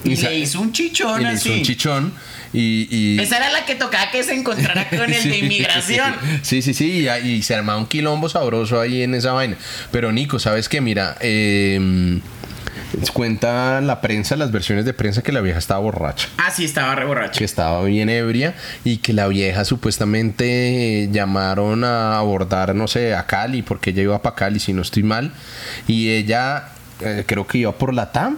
Y, 0.03 0.11
Y 0.13 0.15
le 0.17 0.39
hizo 0.39 0.61
un 0.61 0.71
chichón 0.71 1.21
Y 1.21 1.23
le 1.23 1.29
así. 1.31 1.49
hizo 1.49 1.57
un 1.57 1.63
chichón 1.65 2.13
y... 2.53 2.87
y- 2.95 3.19
Esa 3.19 3.37
era 3.37 3.49
la 3.51 3.65
que 3.65 3.75
tocaba 3.75 4.09
que 4.11 4.23
se 4.23 4.33
encontrara 4.33 4.87
con 4.89 5.11
el 5.11 5.15
Sí, 5.21 5.29
de 5.29 5.37
inmigración. 5.39 6.13
Sí, 6.43 6.61
sí, 6.61 6.73
sí, 6.73 7.05
y, 7.05 7.09
y 7.27 7.41
se 7.41 7.55
armaba 7.55 7.77
un 7.79 7.87
quilombo 7.87 8.29
sabroso 8.29 8.79
ahí 8.79 9.01
en 9.01 9.15
esa 9.15 9.33
vaina. 9.33 9.57
Pero 9.91 10.11
Nico, 10.11 10.39
¿sabes 10.39 10.69
qué? 10.69 10.79
Mira, 10.79 11.17
eh, 11.19 12.19
cuenta 13.13 13.81
la 13.81 14.01
prensa, 14.01 14.35
las 14.35 14.51
versiones 14.51 14.85
de 14.85 14.93
prensa 14.93 15.21
que 15.21 15.31
la 15.31 15.41
vieja 15.41 15.59
estaba 15.59 15.79
borracha. 15.79 16.29
Ah, 16.37 16.51
sí, 16.51 16.65
estaba 16.65 16.95
re 16.95 17.05
borracho. 17.05 17.37
que 17.37 17.45
estaba 17.45 17.83
bien 17.83 18.09
ebria 18.09 18.55
y 18.83 18.97
que 18.97 19.13
la 19.13 19.27
vieja 19.27 19.65
supuestamente 19.65 21.09
llamaron 21.11 21.83
a 21.83 22.17
abordar, 22.17 22.75
no 22.75 22.87
sé, 22.87 23.15
a 23.15 23.25
Cali, 23.25 23.61
porque 23.61 23.91
ella 23.91 24.03
iba 24.03 24.21
para 24.21 24.35
Cali, 24.35 24.59
si 24.59 24.73
no 24.73 24.81
estoy 24.81 25.03
mal, 25.03 25.31
y 25.87 26.09
ella 26.09 26.69
eh, 27.01 27.23
creo 27.25 27.45
que 27.45 27.59
iba 27.59 27.71
por 27.71 27.93
la 27.93 28.11
TAM 28.11 28.37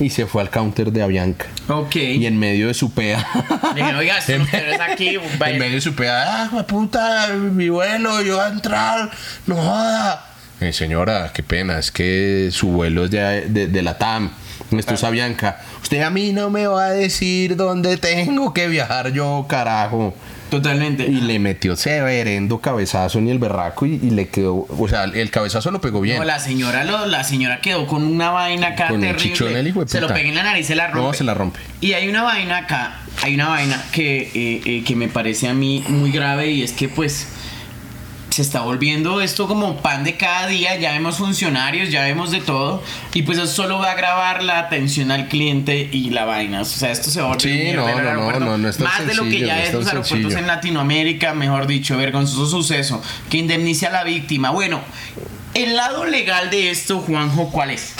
y 0.00 0.10
se 0.10 0.26
fue 0.26 0.42
al 0.42 0.50
counter 0.50 0.90
de 0.90 1.02
Avianca. 1.02 1.46
Ok. 1.68 1.96
Y 1.96 2.26
en 2.26 2.38
medio 2.38 2.68
de 2.68 2.74
su 2.74 2.92
pea. 2.92 3.26
Dije, 3.74 3.94
oiga, 3.94 4.20
si 4.20 4.34
usted 4.34 4.66
no 4.66 4.72
es 4.72 4.80
aquí. 4.80 5.18
En 5.46 5.58
medio 5.58 5.74
de 5.74 5.80
su 5.80 5.94
pea, 5.94 6.44
ah, 6.44 6.66
puta, 6.66 7.28
mi 7.28 7.68
vuelo, 7.68 8.22
yo 8.22 8.36
voy 8.36 8.44
a 8.44 8.48
entrar, 8.48 9.10
no 9.46 9.56
joda. 9.56 10.31
Eh, 10.62 10.72
señora, 10.72 11.30
qué 11.34 11.42
pena, 11.42 11.78
es 11.78 11.90
que 11.90 12.48
su 12.52 12.68
vuelo 12.68 13.04
es 13.06 13.10
de, 13.10 13.48
de- 13.48 13.66
de 13.66 13.82
la 13.82 13.98
TAM. 13.98 14.30
Esto 14.70 14.94
es 14.94 15.04
Avianca. 15.04 15.60
Usted 15.82 16.00
a 16.02 16.10
mí 16.10 16.32
no 16.32 16.48
me 16.48 16.66
va 16.66 16.86
a 16.86 16.90
decir 16.92 17.56
dónde 17.56 17.96
tengo 17.98 18.54
que 18.54 18.68
viajar 18.68 19.12
yo, 19.12 19.44
carajo. 19.48 20.14
Totalmente. 20.50 21.04
Y 21.06 21.20
le 21.22 21.38
metió 21.38 21.76
severendo 21.76 22.60
cabezazo 22.60 23.18
en 23.18 23.28
el 23.28 23.38
berraco 23.38 23.86
y, 23.86 23.94
y 24.02 24.10
le 24.10 24.28
quedó, 24.28 24.66
o 24.68 24.88
sea, 24.88 25.04
el 25.04 25.30
cabezazo 25.30 25.70
lo 25.70 25.80
pegó 25.80 26.00
bien. 26.00 26.18
No, 26.18 26.24
la 26.24 26.38
señora, 26.38 26.84
lo- 26.84 27.06
la 27.06 27.24
señora 27.24 27.60
quedó 27.60 27.86
con 27.86 28.04
una 28.04 28.30
vaina 28.30 28.68
acá 28.68 28.88
Con 28.88 28.96
un 28.96 29.02
terrible. 29.02 29.22
chichón 29.30 29.56
el 29.56 29.66
hijo 29.66 29.80
de 29.84 29.88
se 29.90 30.00
lo 30.00 30.06
puta. 30.06 30.14
pegué 30.14 30.28
en 30.28 30.34
la 30.36 30.42
nariz, 30.44 30.66
se 30.66 30.74
la 30.74 30.88
rompe. 30.88 31.00
No, 31.06 31.12
se 31.14 31.24
la 31.24 31.34
rompe. 31.34 31.58
Y 31.80 31.94
hay 31.94 32.08
una 32.08 32.22
vaina 32.22 32.58
acá, 32.58 32.98
hay 33.22 33.34
una 33.34 33.48
vaina 33.48 33.82
que, 33.92 34.30
eh, 34.34 34.60
eh, 34.64 34.84
que 34.86 34.94
me 34.94 35.08
parece 35.08 35.48
a 35.48 35.54
mí 35.54 35.82
muy 35.88 36.12
grave 36.12 36.50
y 36.50 36.62
es 36.62 36.72
que 36.72 36.88
pues 36.88 37.28
se 38.32 38.40
está 38.40 38.62
volviendo 38.62 39.20
esto 39.20 39.46
como 39.46 39.76
pan 39.76 40.04
de 40.04 40.16
cada 40.16 40.46
día, 40.46 40.76
ya 40.76 40.92
vemos 40.92 41.16
funcionarios, 41.16 41.90
ya 41.90 42.02
vemos 42.04 42.30
de 42.30 42.40
todo 42.40 42.82
y 43.12 43.22
pues 43.22 43.36
eso 43.36 43.46
solo 43.46 43.78
va 43.78 43.88
a 43.88 43.92
agravar 43.92 44.42
la 44.42 44.58
atención 44.58 45.10
al 45.10 45.28
cliente 45.28 45.90
y 45.92 46.08
la 46.10 46.24
vaina, 46.24 46.62
o 46.62 46.64
sea, 46.64 46.90
esto 46.90 47.10
se 47.10 47.20
va 47.20 47.26
a 47.26 47.28
volver 47.34 47.42
Sí, 47.42 47.72
no, 47.72 47.86
no, 47.86 48.14
no, 48.14 48.40
no, 48.40 48.58
no 48.58 48.68
es 48.68 48.78
tan 48.78 48.86
más 48.86 49.06
de 49.06 49.14
lo 49.14 49.24
que 49.24 49.40
ya 49.40 49.56
no 49.56 49.62
es 49.62 49.74
los 49.74 49.86
aeropuertos 49.86 50.08
sencillo. 50.08 50.38
en 50.38 50.46
Latinoamérica, 50.46 51.34
mejor 51.34 51.66
dicho, 51.66 51.98
vergonzoso 51.98 52.46
suceso, 52.46 53.02
que 53.28 53.36
indemnice 53.36 53.86
a 53.86 53.90
la 53.90 54.02
víctima. 54.02 54.50
Bueno, 54.50 54.80
el 55.52 55.76
lado 55.76 56.06
legal 56.06 56.48
de 56.48 56.70
esto, 56.70 57.00
Juanjo, 57.00 57.50
¿cuál 57.50 57.72
es? 57.72 57.94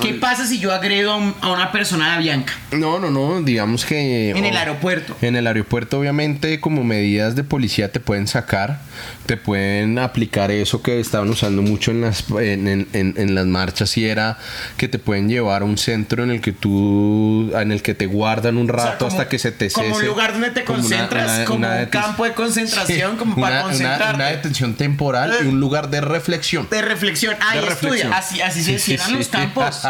¿Qué 0.00 0.14
pasa 0.14 0.46
si 0.46 0.58
yo 0.58 0.72
agredo 0.72 1.12
a, 1.12 1.16
un- 1.16 1.34
a 1.40 1.50
una 1.52 1.72
persona 1.72 2.12
de 2.14 2.18
Bianca 2.22 2.52
No, 2.72 2.98
no, 2.98 3.10
no, 3.10 3.42
digamos 3.42 3.84
que... 3.84 4.30
en 4.30 4.44
el 4.44 4.54
oh, 4.54 4.58
aeropuerto? 4.58 5.16
En 5.22 5.36
el 5.36 5.46
aeropuerto, 5.46 5.98
obviamente, 5.98 6.60
como 6.60 6.84
medidas 6.84 7.34
de 7.36 7.44
policía 7.44 7.90
te 7.92 8.00
pueden 8.00 8.26
sacar, 8.26 8.80
te 9.26 9.36
pueden 9.36 9.98
aplicar 9.98 10.50
eso 10.50 10.82
que 10.82 11.00
estaban 11.00 11.28
usando 11.30 11.62
mucho 11.62 11.90
en 11.90 12.02
las, 12.02 12.24
en, 12.30 12.68
en- 12.68 12.88
en- 12.92 13.14
en 13.16 13.34
las 13.34 13.46
marchas 13.46 13.96
y 13.96 14.06
era 14.08 14.38
que 14.76 14.88
te 14.88 14.98
pueden 14.98 15.28
llevar 15.28 15.62
a 15.62 15.64
un 15.64 15.78
centro 15.78 16.22
en 16.24 16.30
el 16.30 16.40
que 16.40 16.52
tú, 16.52 17.50
en 17.54 17.72
el 17.72 17.82
que 17.82 17.94
te 17.94 18.06
guardan 18.06 18.56
un 18.58 18.70
O 18.70 18.74
sea, 18.74 18.84
rato 18.92 19.06
como- 19.06 19.10
hasta 19.18 19.28
que 19.28 19.38
se 19.38 19.52
te 19.52 19.70
cese. 19.70 19.80
Como 19.82 19.96
un 19.96 20.06
lugar 20.06 20.32
donde 20.32 20.50
te 20.50 20.64
Como 20.64 20.78
una- 20.80 20.88
concentras, 20.88 21.36
una- 21.36 21.44
como 21.44 21.58
una 21.66 21.76
un 21.80 21.86
campo 21.86 22.24
de 22.24 22.32
concentración, 22.34 23.12
Sí, 23.12 23.16
como 23.18 23.36
para 23.36 23.62
concentrarte. 23.62 24.14
Una, 24.14 24.26
detención 24.28 24.74
temporal 24.74 25.34
y 25.42 25.46
un 25.46 25.58
lugar 25.60 25.90
de 25.90 26.00
reflexión. 26.00 26.68
de 26.70 26.82
reflexión. 26.82 27.34
Ahí 27.40 27.60
estudia. 27.66 28.10
Así, 28.16 28.40
así 28.40 28.62
Sí, 28.62 28.78
se 28.78 28.98
sí. 28.98 29.12
los 29.14 29.28
campos. 29.28 29.80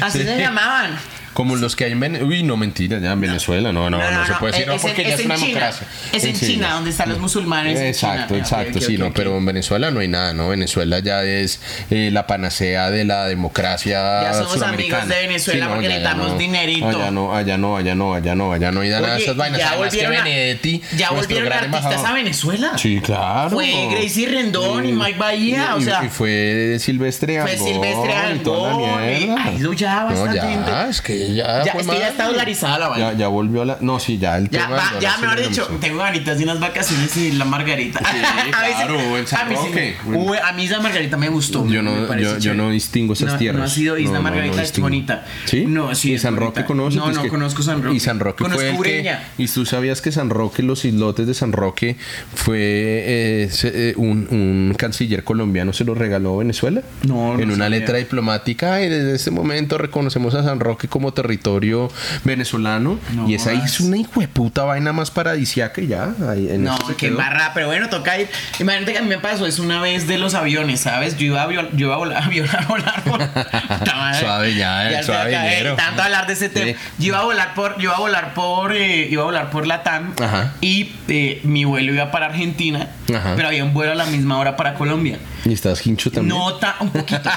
Así 0.00 0.18
Sí. 0.18 0.24
se 0.24 0.38
llamaban. 0.38 0.96
Como 1.34 1.56
los 1.56 1.76
que 1.76 1.84
hay 1.84 1.92
en 1.92 2.00
Venezuela. 2.00 2.28
Uy, 2.30 2.42
no, 2.42 2.56
mentira, 2.56 2.98
ya 2.98 3.12
en 3.12 3.20
Venezuela. 3.20 3.72
No, 3.72 3.88
no, 3.88 3.98
no, 3.98 4.26
se 4.26 4.34
puede 4.34 4.52
decir, 4.52 4.66
no, 4.66 4.76
porque 4.76 5.02
en, 5.02 5.08
ya 5.08 5.14
es 5.14 5.24
una 5.24 5.34
China. 5.36 5.46
democracia. 5.46 5.86
Es 6.12 6.24
en 6.24 6.34
China, 6.38 6.72
donde 6.74 6.90
están 6.90 7.08
los 7.08 7.18
musulmanes. 7.18 7.80
Exacto, 7.80 8.34
exacto, 8.36 8.80
sí, 8.80 8.98
no, 8.98 9.12
pero 9.12 9.38
en 9.38 9.46
Venezuela 9.46 9.90
no 9.90 10.00
hay 10.00 10.08
nada, 10.08 10.32
¿no? 10.34 10.48
Venezuela 10.48 10.98
ya 10.98 11.22
es 11.24 11.60
eh, 11.90 12.10
la 12.12 12.26
panacea 12.26 12.90
de 12.90 13.04
la 13.04 13.26
democracia 13.26 14.22
Ya 14.22 14.34
somos 14.34 14.60
amigos 14.62 15.08
de 15.08 15.14
Venezuela 15.14 15.68
porque 15.68 15.88
necesitamos 15.88 16.32
no. 16.32 16.38
dinerito. 16.38 16.86
Allá 16.88 17.10
no, 17.10 17.34
allá 17.34 17.56
no, 17.58 17.76
allá 17.76 17.94
no, 17.94 18.14
allá 18.14 18.34
no, 18.34 18.52
allá 18.52 18.70
no 18.72 18.80
hay 18.80 18.90
nada 18.90 19.14
de 19.14 19.22
esas 19.22 19.36
vainas. 19.36 19.58
ya 19.60 19.76
volvieron 19.76 20.14
a- 20.14 20.22
Benedetti, 20.24 20.82
¿Ya 20.96 21.10
nuestro 21.10 21.16
volvieron 21.36 21.44
gran 21.46 21.74
artistas 21.74 22.04
a 22.04 22.12
Venezuela? 22.12 22.72
Sí, 22.76 23.00
claro. 23.00 23.50
Fue 23.50 23.88
Gracie 23.90 24.28
Rendón 24.28 24.86
y 24.88 24.92
Mike 24.92 25.18
Bahía, 25.18 25.74
o 25.76 25.80
sea- 25.80 26.04
y 26.04 26.08
fue 26.08 26.76
Silvestre 26.78 27.40
Fue 27.42 27.52
Angón 27.52 27.66
Silvestre 27.66 28.38
toda 28.44 28.70
la 28.72 28.76
Angón, 28.98 29.38
ha 29.38 29.52
ido 29.52 29.72
ya 29.72 30.04
bastante 30.04 30.36
No, 30.40 30.48
gente. 30.48 30.70
es 30.90 31.00
que 31.00 31.21
ya 31.34 31.64
Ya, 31.64 31.72
fue 31.72 31.82
es 31.82 31.86
que 31.88 31.98
ya 31.98 32.08
está 32.08 32.26
dolarizada 32.26 32.78
la 32.78 32.88
vaina. 32.88 33.12
Ya, 33.12 33.18
ya 33.18 33.28
volvió 33.28 33.62
a 33.62 33.64
la... 33.64 33.78
No, 33.80 33.98
sí, 34.00 34.18
ya 34.18 34.36
el 34.38 34.48
Ya, 34.50 34.64
tema 34.66 34.76
va, 34.76 34.90
del 34.92 35.00
ya 35.02 35.16
dólar 35.16 35.36
mejor 35.36 35.48
dicho, 35.50 35.66
tengo 35.80 35.98
ganitas 35.98 36.38
de 36.38 36.44
unas 36.44 36.60
vacaciones 36.60 37.16
y 37.16 37.32
la 37.32 37.44
margarita. 37.44 37.98
A 38.00 38.62
veces- 38.62 38.76
claro, 38.86 39.18
en 39.18 39.26
San 39.26 39.46
a 39.46 39.50
mí 39.50 39.56
sí 39.72 39.94
Uy, 40.12 40.36
a 40.42 40.52
mí 40.52 40.64
esa 40.64 40.80
margarita 40.80 41.16
me 41.16 41.28
gustó. 41.28 41.66
Yo 41.66 41.82
me 41.82 41.90
no, 42.00 42.06
parece 42.06 42.26
yo, 42.26 42.34
yo 42.34 42.40
chévere. 42.40 42.62
no 42.62 42.70
distingo 42.70 43.12
esas 43.12 43.32
No- 43.32 43.38
tierras. 43.38 43.58
No 43.58 43.64
ha 43.64 43.68
sido 43.68 43.98
Isla 43.98 44.12
No, 44.12 44.18
no, 44.18 44.22
Margarita, 44.24 44.56
no 44.56 44.62
es 44.62 44.68
distingo. 44.68 44.86
bonita. 44.86 45.24
¿Sí? 45.44 45.64
No, 45.66 45.94
sí. 45.94 46.10
¿Y 46.10 46.14
es 46.14 46.22
San 46.22 46.34
bonita. 46.34 46.60
Roque 46.60 46.66
conoces? 46.66 46.96
No, 47.00 47.10
Es 47.10 47.16
no 47.16 47.22
que- 47.22 47.28
conozco 47.28 47.62
San 47.62 47.82
Roque. 47.82 47.96
Y 47.96 48.00
San 48.00 48.20
Roque 48.20 48.42
conozco 48.44 48.58
fue 48.60 48.68
el 48.70 48.74
que... 48.74 48.80
Ureña. 48.80 49.28
Y 49.38 49.46
tú 49.48 49.64
sabías 49.66 50.00
que 50.02 50.12
San 50.12 50.30
Roque, 50.30 50.62
los 50.62 50.84
islotes 50.84 51.26
de 51.26 51.34
San 51.34 51.52
Roque, 51.52 51.96
fue 52.34 52.56
eh, 52.58 53.48
se- 53.50 53.90
eh, 53.90 53.94
un, 53.96 54.26
un 54.30 54.74
canciller 54.76 55.24
colombiano 55.24 55.72
se 55.72 55.84
los 55.84 55.96
regaló 55.96 56.34
a 56.34 56.38
Venezuela. 56.38 56.82
No, 57.06 57.34
no 57.34 57.40
En 57.40 57.48
una 57.50 57.64
sabía. 57.64 57.78
letra 57.80 57.98
diplomática. 57.98 58.80
Y 58.82 58.88
desde 58.88 59.14
este 59.14 59.30
momento 59.30 59.78
reconocemos 59.78 60.34
a 60.34 60.42
San 60.42 60.60
Roque 60.60 60.88
como 60.88 61.11
territorio 61.12 61.90
venezolano. 62.24 62.98
No 63.14 63.28
y 63.28 63.34
esa 63.34 63.52
hizo 63.54 63.84
una 63.84 63.96
hijueputa 63.98 64.64
vaina 64.64 64.92
más 64.92 65.10
paradisiaca 65.10 65.80
y 65.80 65.86
ya. 65.88 66.10
ahí 66.28 66.48
en 66.50 66.64
No, 66.64 66.76
qué 66.96 67.10
barra, 67.10 67.52
pero 67.54 67.66
bueno, 67.66 67.88
toca 67.88 68.18
ir. 68.18 68.28
Imagínate 68.58 68.92
que 68.92 68.98
a 68.98 69.02
mí 69.02 69.08
me 69.08 69.18
pasó 69.18 69.46
eso 69.46 69.62
una 69.62 69.80
vez 69.80 70.06
de 70.06 70.18
los 70.18 70.34
aviones, 70.34 70.80
¿sabes? 70.80 71.16
Yo 71.16 71.26
iba 71.26 71.42
a, 71.42 71.48
viol- 71.48 71.70
yo 71.72 71.86
iba 71.86 71.94
a 71.94 71.98
volar, 71.98 72.22
a 72.24 72.28
violar, 72.28 72.66
volar 72.66 73.02
por. 73.04 73.18
Puta. 73.28 74.14
Suave 74.20 74.54
ya, 74.54 74.90
eh, 74.90 75.02
suave 75.02 75.36
acá. 75.36 75.76
Tanto 75.76 76.02
hablar 76.02 76.26
de 76.26 76.32
ese 76.34 76.48
tema. 76.48 76.66
Sí. 76.66 76.76
Yo 76.98 77.06
iba 77.08 77.18
a 77.20 77.24
volar 77.24 77.54
por, 77.54 77.76
yo 77.76 77.84
iba 77.84 77.94
a 77.96 78.00
volar 78.00 78.34
por, 78.34 78.72
eh, 78.74 79.08
iba 79.10 79.22
a 79.22 79.24
volar 79.26 79.50
por 79.50 79.66
Latam 79.66 80.12
Ajá. 80.20 80.54
y 80.60 80.92
eh, 81.08 81.40
mi 81.44 81.64
vuelo 81.64 81.92
iba 81.92 82.10
para 82.10 82.26
Argentina, 82.26 82.88
Ajá. 83.14 83.34
pero 83.36 83.48
había 83.48 83.64
un 83.64 83.72
vuelo 83.74 83.92
a 83.92 83.94
la 83.94 84.06
misma 84.06 84.38
hora 84.38 84.56
para 84.56 84.74
Colombia. 84.74 85.18
Y 85.44 85.52
estás 85.52 85.84
hincho 85.86 86.10
también. 86.10 86.36
No, 86.38 86.54
ta- 86.54 86.76
un 86.80 86.90
poquito. 86.90 87.30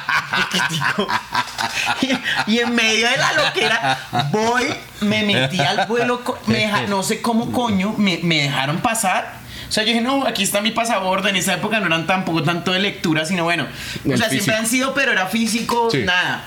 y, 2.02 2.52
y 2.52 2.60
en 2.60 2.76
medio 2.76 3.10
de 3.10 3.18
la 3.18 3.34
loquera, 3.34 4.00
voy, 4.32 4.64
me 5.02 5.24
metí 5.24 5.60
al 5.60 5.88
vuelo, 5.88 6.22
me 6.48 6.58
deja- 6.60 6.82
no 6.88 7.04
sé 7.04 7.22
cómo 7.22 7.52
coño, 7.52 7.94
me, 7.98 8.20
me 8.24 8.44
dejaron 8.44 8.78
pasar. 8.80 9.40
O 9.68 9.72
sea, 9.72 9.84
yo 9.84 9.90
dije, 9.90 10.02
no, 10.02 10.26
aquí 10.28 10.44
está 10.44 10.62
mi 10.62 10.72
pasaporte. 10.72 11.30
En 11.30 11.36
esa 11.36 11.56
época 11.56 11.80
no 11.80 11.88
eran 11.88 12.06
tampoco 12.06 12.44
tanto 12.44 12.72
de 12.72 12.80
lectura, 12.80 13.26
sino 13.26 13.44
bueno. 13.44 13.64
O 13.66 14.08
sea, 14.10 14.30
siempre 14.30 14.38
físico. 14.40 14.56
han 14.58 14.68
sido, 14.68 14.94
pero 14.94 15.12
era 15.12 15.26
físico, 15.28 15.90
Sí. 15.92 16.04
nada. 16.04 16.44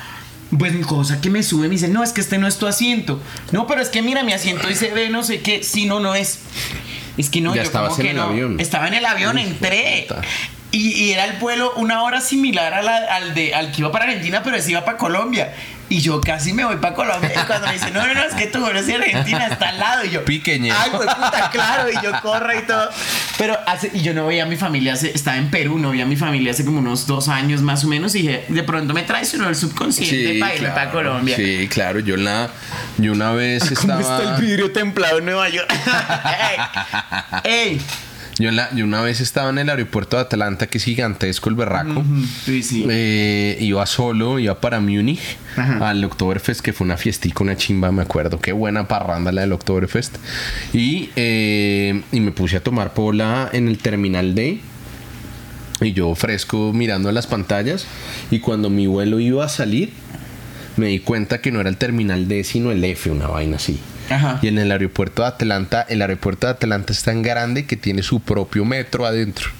Pues 0.56 0.72
mi 0.72 0.82
cosa 0.82 1.20
que 1.20 1.28
me 1.28 1.42
sube 1.42 1.64
me 1.68 1.74
dice, 1.74 1.88
no, 1.88 2.02
es 2.02 2.12
que 2.12 2.22
este 2.22 2.38
no 2.38 2.46
es 2.46 2.56
tu 2.56 2.66
asiento. 2.66 3.20
No, 3.52 3.66
pero 3.66 3.82
es 3.82 3.88
que 3.90 4.00
mira, 4.00 4.22
mi 4.22 4.32
asiento 4.32 4.66
dice 4.66 4.92
ve, 4.92 5.10
no 5.10 5.22
sé 5.22 5.42
qué. 5.42 5.62
Si 5.62 5.84
no, 5.84 6.00
no 6.00 6.14
es. 6.14 6.38
Es 7.18 7.28
que 7.28 7.40
no, 7.42 7.50
Ya 7.54 7.62
yo 7.62 7.66
estabas 7.66 7.90
como 7.90 8.00
en 8.00 8.06
que 8.06 8.10
el 8.12 8.16
no. 8.16 8.22
avión. 8.22 8.60
Estaba 8.60 8.88
en 8.88 8.94
el 8.94 9.04
avión, 9.04 9.36
entré. 9.38 10.06
puta. 10.08 10.22
Y, 10.70 10.92
y 10.92 11.12
era 11.12 11.24
el 11.24 11.38
vuelo 11.38 11.72
una 11.76 12.02
hora 12.02 12.20
similar 12.20 12.74
a 12.74 12.82
la- 12.82 12.96
al, 13.16 13.34
de, 13.34 13.54
al 13.54 13.72
que 13.72 13.80
iba 13.80 13.90
para 13.90 14.04
Argentina, 14.04 14.42
pero 14.42 14.56
ese 14.56 14.72
iba 14.72 14.84
para 14.84 14.98
Colombia. 14.98 15.54
Y 15.90 16.02
yo 16.02 16.20
casi 16.20 16.52
me 16.52 16.66
voy 16.66 16.76
para 16.76 16.94
Colombia. 16.94 17.32
Y 17.34 17.46
cuando 17.46 17.66
me 17.68 17.72
dicen, 17.72 17.94
no, 17.94 18.06
no, 18.06 18.12
no, 18.12 18.22
es 18.22 18.34
que 18.34 18.46
tu 18.48 18.58
vuelo 18.60 18.78
es 18.78 18.86
de 18.86 18.96
Argentina, 18.96 19.46
está 19.46 19.70
al 19.70 19.78
lado. 19.78 20.04
Y 20.04 20.10
yo, 20.10 20.22
Piqueñe. 20.22 20.70
Ay, 20.70 20.90
pues 20.94 21.08
puta, 21.08 21.48
claro. 21.50 21.88
Y 21.90 21.94
yo 22.04 22.12
corro 22.20 22.54
y 22.58 22.60
todo. 22.66 22.90
Pero 23.38 23.58
hace, 23.66 23.90
y 23.94 24.02
yo 24.02 24.12
no 24.12 24.26
veía 24.26 24.42
a 24.42 24.46
mi 24.46 24.56
familia, 24.56 24.92
hace- 24.92 25.10
estaba 25.14 25.38
en 25.38 25.50
Perú, 25.50 25.78
no 25.78 25.88
veía 25.92 26.02
a 26.02 26.06
mi 26.06 26.16
familia 26.16 26.50
hace 26.50 26.66
como 26.66 26.80
unos 26.80 27.06
dos 27.06 27.28
años 27.30 27.62
más 27.62 27.84
o 27.84 27.88
menos. 27.88 28.14
Y 28.16 28.18
dije, 28.20 28.44
de 28.48 28.62
pronto 28.64 28.92
me 28.92 29.02
traicionó 29.04 29.48
el 29.48 29.56
subconsciente 29.56 30.38
para 30.38 30.54
irme 30.54 30.68
para 30.68 30.90
Colombia. 30.90 31.34
Sí, 31.36 31.66
claro. 31.72 32.00
Yo, 32.00 32.18
la, 32.18 32.50
yo 32.98 33.12
una 33.12 33.32
vez 33.32 33.62
¿Cómo 33.80 33.98
estaba... 33.98 34.18
está 34.18 34.34
el 34.36 34.42
vidrio 34.42 34.70
templado 34.72 35.20
en 35.20 35.24
Nueva 35.24 35.48
York? 35.48 35.72
¡Ey! 37.44 37.50
¡Ey! 37.50 37.80
Yo, 38.38 38.52
la- 38.52 38.72
yo 38.74 38.84
una 38.84 39.00
vez 39.02 39.20
estaba 39.20 39.50
en 39.50 39.58
el 39.58 39.68
aeropuerto 39.68 40.16
de 40.16 40.22
Atlanta, 40.22 40.68
que 40.68 40.78
es 40.78 40.84
gigantesco 40.84 41.48
el 41.48 41.56
berraco. 41.56 42.04
Sí, 42.44 42.62
sí. 42.62 42.86
Eh, 42.88 43.58
iba 43.60 43.84
solo, 43.86 44.38
iba 44.38 44.60
para 44.60 44.78
Múnich 44.80 45.36
al 45.56 46.04
Oktoberfest, 46.04 46.60
que 46.60 46.72
fue 46.72 46.84
una 46.84 46.96
fiestica, 46.96 47.42
una 47.42 47.56
chimba, 47.56 47.90
me 47.90 48.02
acuerdo. 48.02 48.38
Qué 48.40 48.52
buena 48.52 48.86
parranda 48.86 49.32
la 49.32 49.40
del 49.40 49.52
Oktoberfest. 49.52 50.16
Y, 50.72 51.10
eh, 51.16 52.02
y 52.12 52.20
me 52.20 52.30
puse 52.30 52.56
a 52.58 52.60
tomar 52.60 52.94
pola 52.94 53.50
en 53.52 53.66
el 53.66 53.78
Terminal 53.78 54.34
D. 54.36 54.60
Y 55.80 55.92
yo 55.92 56.14
fresco 56.14 56.72
mirando 56.72 57.10
las 57.12 57.26
pantallas. 57.26 57.86
Y 58.30 58.38
cuando 58.40 58.70
mi 58.70 58.86
vuelo 58.86 59.18
iba 59.20 59.44
a 59.44 59.48
salir, 59.48 59.92
me 60.76 60.86
di 60.88 61.00
cuenta 61.00 61.40
que 61.40 61.50
no 61.50 61.60
era 61.60 61.68
el 61.70 61.76
Terminal 61.76 62.28
D, 62.28 62.44
sino 62.44 62.70
el 62.70 62.84
F, 62.84 63.10
una 63.10 63.26
vaina 63.26 63.56
así. 63.56 63.78
Ajá. 64.10 64.38
Y 64.42 64.48
en 64.48 64.58
el 64.58 64.72
aeropuerto 64.72 65.22
de 65.22 65.28
Atlanta, 65.28 65.86
el 65.88 66.02
aeropuerto 66.02 66.46
de 66.46 66.52
Atlanta 66.52 66.92
es 66.92 67.02
tan 67.02 67.22
grande 67.22 67.66
que 67.66 67.76
tiene 67.76 68.02
su 68.02 68.20
propio 68.20 68.64
metro 68.64 69.06
adentro. 69.06 69.50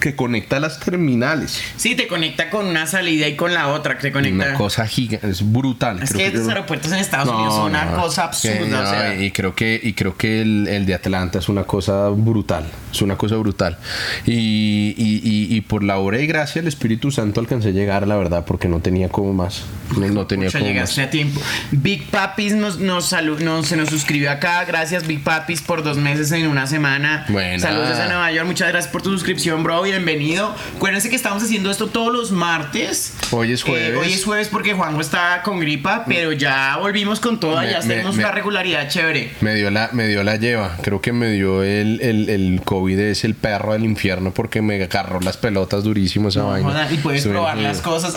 Que 0.00 0.14
conecta 0.16 0.58
las 0.60 0.80
terminales. 0.80 1.60
Sí, 1.76 1.94
te 1.94 2.06
conecta 2.06 2.50
con 2.50 2.66
una 2.66 2.86
salida 2.86 3.28
y 3.28 3.36
con 3.36 3.52
la 3.54 3.68
otra. 3.68 3.98
Te 3.98 4.10
conecta. 4.12 4.48
Una 4.48 4.54
cosa 4.54 4.86
gigante, 4.86 5.28
es 5.28 5.52
brutal. 5.52 6.02
Es 6.02 6.10
Creo 6.10 6.18
que 6.18 6.32
yo- 6.32 6.38
estos 6.38 6.48
aeropuertos 6.48 6.92
en 6.92 6.98
Estados 6.98 7.26
No, 7.26 7.36
Unidos 7.36 7.54
son 7.54 7.70
una 7.70 7.84
no, 7.86 7.96
cosa 8.02 8.22
que 8.40 8.48
absurda. 8.48 8.66
no, 8.82 8.88
o 8.88 8.90
sea, 8.90 9.14
y 9.16 9.30
creo 9.30 9.54
que, 9.54 9.80
y 9.82 9.92
creo 9.92 10.16
que 10.16 10.40
el, 10.42 10.66
el 10.68 10.86
de 10.86 10.94
Atlanta 10.94 11.38
es 11.38 11.48
una 11.48 11.64
cosa 11.64 12.08
brutal. 12.08 12.64
Es 12.92 13.02
una 13.02 13.16
cosa 13.16 13.36
brutal. 13.36 13.78
Y, 14.26 14.94
y, 14.96 15.20
y- 15.22 15.56
y 15.56 15.60
por 15.62 15.82
la 15.84 15.98
obra 15.98 16.18
y 16.20 16.26
gracia 16.26 16.60
del 16.62 16.68
Espíritu 16.68 17.10
Santo 17.10 17.40
alcancé 17.40 17.68
a 17.68 17.72
llegar, 17.72 18.06
la 18.06 18.16
verdad, 18.16 18.44
porque 18.46 18.68
no 18.68 18.80
tenía 18.80 19.08
como 19.08 19.32
más. 19.32 19.62
No, 19.96 20.26
tenía 20.26 20.46
Pucha, 20.48 20.58
como 20.58 20.70
más. 20.70 20.74
llegaste 20.74 21.02
a 21.02 21.10
tiempo. 21.10 21.40
Big 21.70 22.10
Papis 22.10 22.54
nos, 22.54 22.78
nos, 22.78 23.12
salu- 23.12 23.38
nos- 23.40 23.66
se 23.68 23.76
nos 23.76 23.88
suscribió 23.88 24.30
acá. 24.30 24.64
Gracias, 24.64 25.06
Big 25.06 25.22
Papis, 25.22 25.60
por 25.62 25.82
dos 25.82 25.96
meses 25.98 26.32
en 26.32 26.46
una 26.48 26.66
semana. 26.66 27.26
Buena. 27.28 27.58
Saludos 27.58 27.90
desde 27.90 28.06
Nueva 28.06 28.30
York. 28.32 28.46
Muchas 28.46 28.68
gracias 28.68 28.92
por 28.92 29.02
tu 29.02 29.10
suscripción, 29.22 29.62
bro. 29.62 29.82
Bienvenido. 29.82 30.52
Acuérdense 30.76 31.08
que 31.08 31.14
estamos 31.14 31.44
haciendo 31.44 31.70
esto 31.70 31.86
todos 31.86 32.12
los 32.12 32.32
martes. 32.32 33.14
Hoy 33.30 33.52
es 33.52 33.60
Eh, 33.60 33.64
jueves. 33.68 33.98
hoy 34.00 34.12
es 34.12 34.24
jueves 34.24 34.48
porque 34.48 34.72
Juanjo 34.74 35.00
está 35.00 35.42
con 35.44 35.60
gripa, 35.60 36.04
pero 36.08 36.32
ya 36.32 36.76
volvimos 36.78 37.20
con 37.20 37.38
toda. 37.38 37.62
Me- 37.62 37.70
ya 37.70 37.78
tenemos 37.78 38.16
una 38.16 38.32
regularidad 38.32 38.88
chévere. 38.88 39.30
Me 39.40 39.54
dio 39.54 39.70
la, 39.70 39.90
me 39.92 40.08
dio 40.08 40.24
la 40.24 40.34
lleva. 40.38 40.76
Creo 40.82 41.00
que 41.00 41.12
me 41.12 41.30
dio 41.30 41.62
el, 41.62 42.00
el, 42.02 42.28
el 42.30 42.62
COVID 42.64 42.98
es 42.98 43.22
el 43.22 43.36
perro 43.36 43.74
del 43.74 43.84
infierno 43.84 44.34
porque 44.34 44.60
me 44.60 44.82
agarró 44.82 45.20
las 45.20 45.36
pelotas 45.36 45.84
durísimo 45.84 46.30
esa 46.30 46.40
No 46.40 46.48
vaina. 46.48 46.88
y 46.90 46.96
puedes 46.96 47.24
probar 47.24 47.58
las 47.58 47.80
cosas, 47.80 48.14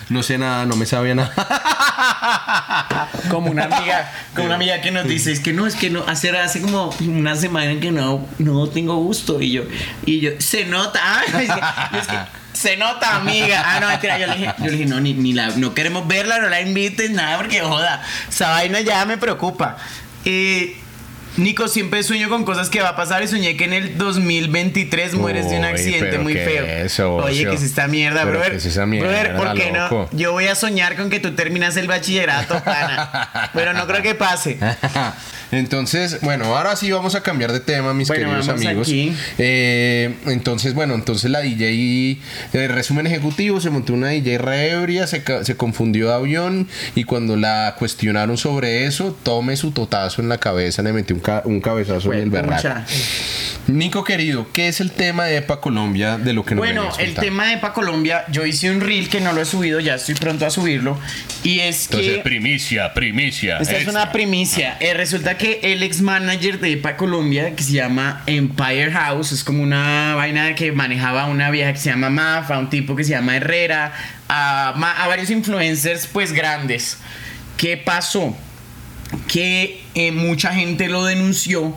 no 0.10 0.22
sé 0.22 0.36
nada, 0.36 0.66
no 0.66 0.76
me 0.76 0.84
sabía 0.84 1.14
nada. 1.14 1.32
como 3.30 3.50
una 3.50 3.64
amiga, 3.64 4.12
como 4.34 4.46
una 4.46 4.56
amiga 4.56 4.82
que 4.82 4.90
nos 4.90 5.06
dice, 5.08 5.32
es 5.32 5.40
que 5.40 5.54
no, 5.54 5.66
es 5.66 5.76
que 5.76 5.88
no, 5.88 6.04
hace, 6.06 6.28
hace 6.36 6.60
como 6.60 6.90
una 7.06 7.36
semana 7.36 7.80
que 7.80 7.90
no, 7.90 8.26
no 8.38 8.68
tengo 8.68 8.96
gusto. 8.96 9.40
Y 9.40 9.52
yo, 9.52 9.62
y 10.16 10.20
yo, 10.20 10.30
se 10.38 10.64
nota, 10.64 11.00
ah, 11.02 11.22
es 11.26 11.32
que- 11.34 11.98
es 11.98 12.06
que 12.06 12.16
se 12.52 12.76
nota, 12.76 13.16
amiga. 13.16 13.62
Ah, 13.64 13.80
no, 13.80 13.88
mentira, 13.88 14.18
yo 14.18 14.26
le 14.26 14.34
dije, 14.34 14.54
yo 14.58 14.64
le 14.66 14.70
dije, 14.72 14.86
no, 14.86 15.00
ni, 15.00 15.14
ni 15.14 15.32
la, 15.32 15.48
no 15.50 15.72
queremos 15.74 16.06
verla, 16.08 16.38
no 16.38 16.48
la 16.48 16.60
invites, 16.60 17.10
nada, 17.10 17.36
porque 17.38 17.60
joda, 17.60 18.02
esa 18.28 18.50
vaina 18.50 18.80
ya 18.80 19.04
me 19.06 19.16
preocupa. 19.18 19.76
Eh, 20.24 20.76
Nico, 21.36 21.68
siempre 21.68 22.02
sueño 22.02 22.28
con 22.28 22.44
cosas 22.44 22.68
que 22.70 22.82
va 22.82 22.88
a 22.90 22.96
pasar 22.96 23.22
y 23.22 23.28
soñé 23.28 23.56
que 23.56 23.64
en 23.64 23.72
el 23.72 23.96
2023 23.96 25.14
mueres 25.14 25.48
de 25.48 25.58
un 25.58 25.64
accidente 25.64 26.18
muy 26.18 26.34
¿qué 26.34 26.44
feo. 26.44 26.66
eso, 26.66 27.14
Oye, 27.14 27.44
que 27.46 27.54
es 27.54 27.62
esta 27.62 27.86
mierda, 27.86 28.20
Pero 28.24 28.32
brother. 28.32 28.50
¿qué 28.50 28.56
es 28.58 28.66
esa 28.66 28.84
mierda, 28.84 29.08
Brother, 29.08 29.36
¿por 29.36 29.54
qué 29.54 29.70
loco? 29.72 30.08
no? 30.12 30.18
Yo 30.18 30.32
voy 30.32 30.48
a 30.48 30.56
soñar 30.56 30.96
con 30.96 31.08
que 31.08 31.20
tú 31.20 31.34
terminas 31.36 31.76
el 31.76 31.86
bachillerato, 31.86 32.60
pana. 32.64 33.50
Pero 33.54 33.72
no 33.72 33.86
creo 33.86 34.02
que 34.02 34.16
pase. 34.16 34.58
Entonces, 35.52 36.18
bueno, 36.22 36.44
ahora 36.56 36.76
sí 36.76 36.90
vamos 36.92 37.14
a 37.14 37.22
cambiar 37.22 37.52
de 37.52 37.60
tema, 37.60 37.92
mis 37.94 38.08
Bueno, 38.08 38.26
queridos 38.26 38.48
amigos. 38.48 38.88
aquí. 38.88 39.12
Eh, 39.38 40.14
entonces, 40.26 40.74
bueno, 40.74 40.94
entonces 40.94 41.30
la 41.30 41.40
DJ, 41.40 42.18
eh, 42.52 42.68
resumen 42.68 43.06
ejecutivo, 43.06 43.60
se 43.60 43.70
montó 43.70 43.92
una 43.94 44.08
DJ 44.08 44.38
re 44.38 44.70
ebria, 44.70 45.06
se, 45.06 45.22
se 45.44 45.56
confundió 45.56 46.08
de 46.08 46.14
avión 46.14 46.68
y 46.94 47.04
cuando 47.04 47.36
la 47.36 47.74
cuestionaron 47.78 48.36
sobre 48.38 48.84
eso, 48.86 49.16
tome 49.22 49.56
su 49.56 49.72
totazo 49.72 50.22
en 50.22 50.28
la 50.28 50.38
cabeza, 50.38 50.82
le 50.82 50.92
metió 50.92 51.16
un, 51.16 51.22
ca- 51.22 51.42
un 51.44 51.60
cabezazo 51.60 52.12
en 52.12 52.20
el 52.20 52.30
berraco. 52.30 52.62
Nico 53.78 54.04
querido, 54.04 54.46
¿qué 54.52 54.68
es 54.68 54.80
el 54.80 54.90
tema 54.90 55.24
de 55.24 55.38
EPA 55.38 55.60
Colombia 55.60 56.18
de 56.18 56.32
lo 56.32 56.44
que 56.44 56.54
nos 56.54 56.64
Bueno, 56.64 56.88
el 56.98 57.14
tema 57.14 57.46
de 57.46 57.54
EPA 57.54 57.72
Colombia, 57.72 58.24
yo 58.30 58.46
hice 58.46 58.70
un 58.70 58.80
reel 58.80 59.08
que 59.08 59.20
no 59.20 59.32
lo 59.32 59.42
he 59.42 59.44
subido, 59.44 59.80
ya 59.80 59.94
estoy 59.94 60.14
pronto 60.14 60.46
a 60.46 60.50
subirlo. 60.50 60.98
Y 61.42 61.60
es 61.60 61.86
Entonces, 61.86 62.16
que. 62.16 62.20
primicia, 62.20 62.92
primicia. 62.94 63.58
Esta 63.58 63.76
es 63.76 63.88
una 63.88 64.12
primicia. 64.12 64.76
Eh, 64.80 64.94
resulta 64.94 65.36
que 65.36 65.60
el 65.62 65.82
ex 65.82 66.00
manager 66.00 66.60
de 66.60 66.72
EPA 66.72 66.96
Colombia, 66.96 67.54
que 67.54 67.62
se 67.62 67.72
llama 67.72 68.22
Empire 68.26 68.90
House, 68.92 69.32
es 69.32 69.44
como 69.44 69.62
una 69.62 70.14
vaina 70.14 70.54
que 70.54 70.72
manejaba 70.72 71.26
una 71.26 71.50
vieja 71.50 71.72
que 71.72 71.78
se 71.78 71.90
llama 71.90 72.10
Mafa, 72.10 72.58
un 72.58 72.70
tipo 72.70 72.96
que 72.96 73.04
se 73.04 73.10
llama 73.10 73.36
Herrera, 73.36 73.92
a 74.28 75.06
varios 75.08 75.30
influencers 75.30 76.06
pues 76.06 76.32
grandes. 76.32 76.98
¿Qué 77.56 77.76
pasó? 77.76 78.34
Que 79.28 79.82
eh, 79.94 80.12
mucha 80.12 80.52
gente 80.54 80.88
lo 80.88 81.04
denunció 81.04 81.76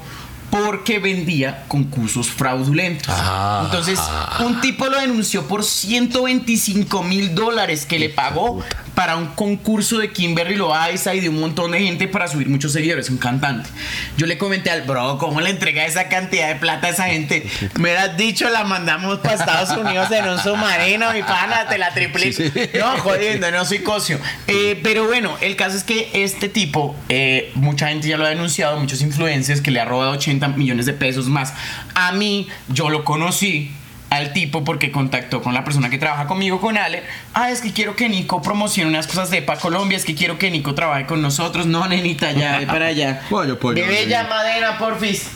porque 0.53 0.99
vendía 0.99 1.65
concursos 1.67 2.27
fraudulentos. 2.29 3.07
Ah. 3.09 3.63
Entonces, 3.65 3.99
un 4.45 4.61
tipo 4.61 4.85
lo 4.85 4.99
denunció 4.99 5.47
por 5.47 5.63
125 5.63 7.01
mil 7.01 7.33
dólares 7.33 7.87
que 7.87 7.97
le 7.97 8.09
pagó 8.09 8.63
para 8.95 9.15
un 9.15 9.27
concurso 9.27 9.97
de 9.97 10.11
Kimberly 10.11 10.55
Loaiza 10.55 11.13
y 11.15 11.19
de 11.19 11.29
un 11.29 11.39
montón 11.39 11.71
de 11.71 11.79
gente 11.79 12.07
para 12.07 12.27
subir 12.27 12.47
muchos 12.47 12.73
seguidores, 12.73 13.09
un 13.09 13.17
cantante. 13.17 13.69
Yo 14.17 14.25
le 14.25 14.37
comenté 14.37 14.69
al 14.69 14.83
bro, 14.83 15.17
¿cómo 15.17 15.41
le 15.41 15.49
entrega 15.49 15.85
esa 15.85 16.09
cantidad 16.09 16.47
de 16.47 16.55
plata 16.55 16.87
a 16.87 16.89
esa 16.91 17.05
gente? 17.05 17.47
Me 17.75 17.83
hubieras 17.83 18.17
dicho, 18.17 18.49
la 18.49 18.63
mandamos 18.63 19.19
para 19.19 19.35
Estados 19.35 19.77
Unidos 19.77 20.11
en 20.11 20.29
un 20.29 20.39
submarino, 20.39 21.11
mi 21.13 21.21
pana, 21.21 21.67
te 21.67 21.77
la 21.77 21.93
triplico. 21.93 22.37
Sí, 22.37 22.51
sí. 22.53 22.69
No, 22.79 22.97
jodiendo, 22.99 23.49
no 23.51 23.65
soy 23.65 23.79
cocio. 23.79 24.19
Eh, 24.47 24.79
pero 24.83 25.05
bueno, 25.05 25.35
el 25.41 25.55
caso 25.55 25.77
es 25.77 25.83
que 25.83 26.09
este 26.13 26.49
tipo, 26.49 26.95
eh, 27.09 27.51
mucha 27.55 27.89
gente 27.89 28.07
ya 28.07 28.17
lo 28.17 28.25
ha 28.25 28.29
denunciado, 28.29 28.79
muchos 28.79 29.01
influencers 29.01 29.61
que 29.61 29.71
le 29.71 29.79
ha 29.79 29.85
robado 29.85 30.11
80 30.11 30.49
millones 30.49 30.85
de 30.85 30.93
pesos 30.93 31.27
más. 31.27 31.53
A 31.95 32.11
mí, 32.11 32.47
yo 32.69 32.89
lo 32.89 33.03
conocí 33.03 33.71
al 34.13 34.33
tipo 34.33 34.63
porque 34.63 34.91
contactó 34.91 35.41
con 35.41 35.53
la 35.53 35.63
persona 35.63 35.89
que 35.89 35.97
trabaja 35.97 36.27
conmigo, 36.27 36.59
con 36.61 36.77
Ale. 36.77 37.03
Ah, 37.33 37.51
es 37.51 37.61
que 37.61 37.71
quiero 37.73 37.95
que 37.95 38.09
Nico 38.09 38.41
promocione 38.41 38.89
unas 38.89 39.07
cosas 39.07 39.29
de 39.29 39.39
EPA 39.39 39.57
Colombia, 39.57 39.97
es 39.97 40.05
que 40.05 40.15
quiero 40.15 40.37
que 40.37 40.51
Nico 40.51 40.75
trabaje 40.75 41.05
con 41.05 41.21
nosotros. 41.21 41.65
No, 41.65 41.87
nenita, 41.87 42.31
ya, 42.31 42.59
ve 42.59 42.67
para 42.67 42.87
allá. 42.87 43.21
Pues, 43.29 43.75
Bebé 43.75 44.03
yo- 44.03 44.09
ya 44.09 44.23
madera, 44.25 44.77
porfis. 44.77 45.27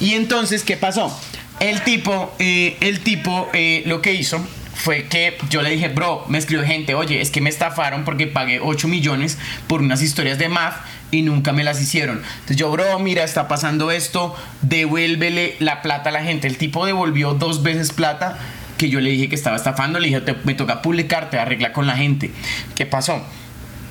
Y 0.00 0.14
entonces, 0.14 0.62
¿qué 0.62 0.76
pasó? 0.76 1.18
El 1.60 1.82
tipo, 1.82 2.34
eh, 2.38 2.76
el 2.80 3.00
tipo 3.00 3.48
eh, 3.54 3.82
lo 3.86 4.02
que 4.02 4.12
hizo 4.12 4.46
fue 4.74 5.04
que 5.08 5.38
yo 5.48 5.62
le 5.62 5.70
dije, 5.70 5.88
bro, 5.88 6.24
me 6.28 6.36
escribió 6.36 6.66
gente, 6.66 6.94
oye, 6.94 7.20
es 7.22 7.30
que 7.30 7.40
me 7.40 7.48
estafaron 7.48 8.04
porque 8.04 8.26
pagué 8.26 8.60
8 8.60 8.88
millones 8.88 9.38
por 9.66 9.80
unas 9.80 10.02
historias 10.02 10.38
de 10.38 10.50
MAF 10.50 10.76
y 11.10 11.22
nunca 11.22 11.52
me 11.52 11.64
las 11.64 11.80
hicieron. 11.80 12.18
Entonces 12.34 12.56
yo, 12.56 12.70
bro, 12.70 12.98
mira, 12.98 13.24
está 13.24 13.48
pasando 13.48 13.90
esto, 13.90 14.34
devuélvele 14.62 15.56
la 15.60 15.82
plata 15.82 16.10
a 16.10 16.12
la 16.12 16.22
gente. 16.22 16.46
El 16.46 16.56
tipo 16.58 16.84
devolvió 16.86 17.34
dos 17.34 17.62
veces 17.62 17.92
plata 17.92 18.38
que 18.78 18.88
yo 18.90 19.00
le 19.00 19.10
dije 19.10 19.28
que 19.28 19.34
estaba 19.34 19.56
estafando, 19.56 19.98
le 19.98 20.08
dije, 20.08 20.20
"Te- 20.20 20.36
me 20.44 20.54
toca 20.54 20.82
publicarte, 20.82 21.38
arregla 21.38 21.72
con 21.72 21.86
la 21.86 21.96
gente. 21.96 22.30
¿Qué 22.74 22.84
pasó? 22.86 23.24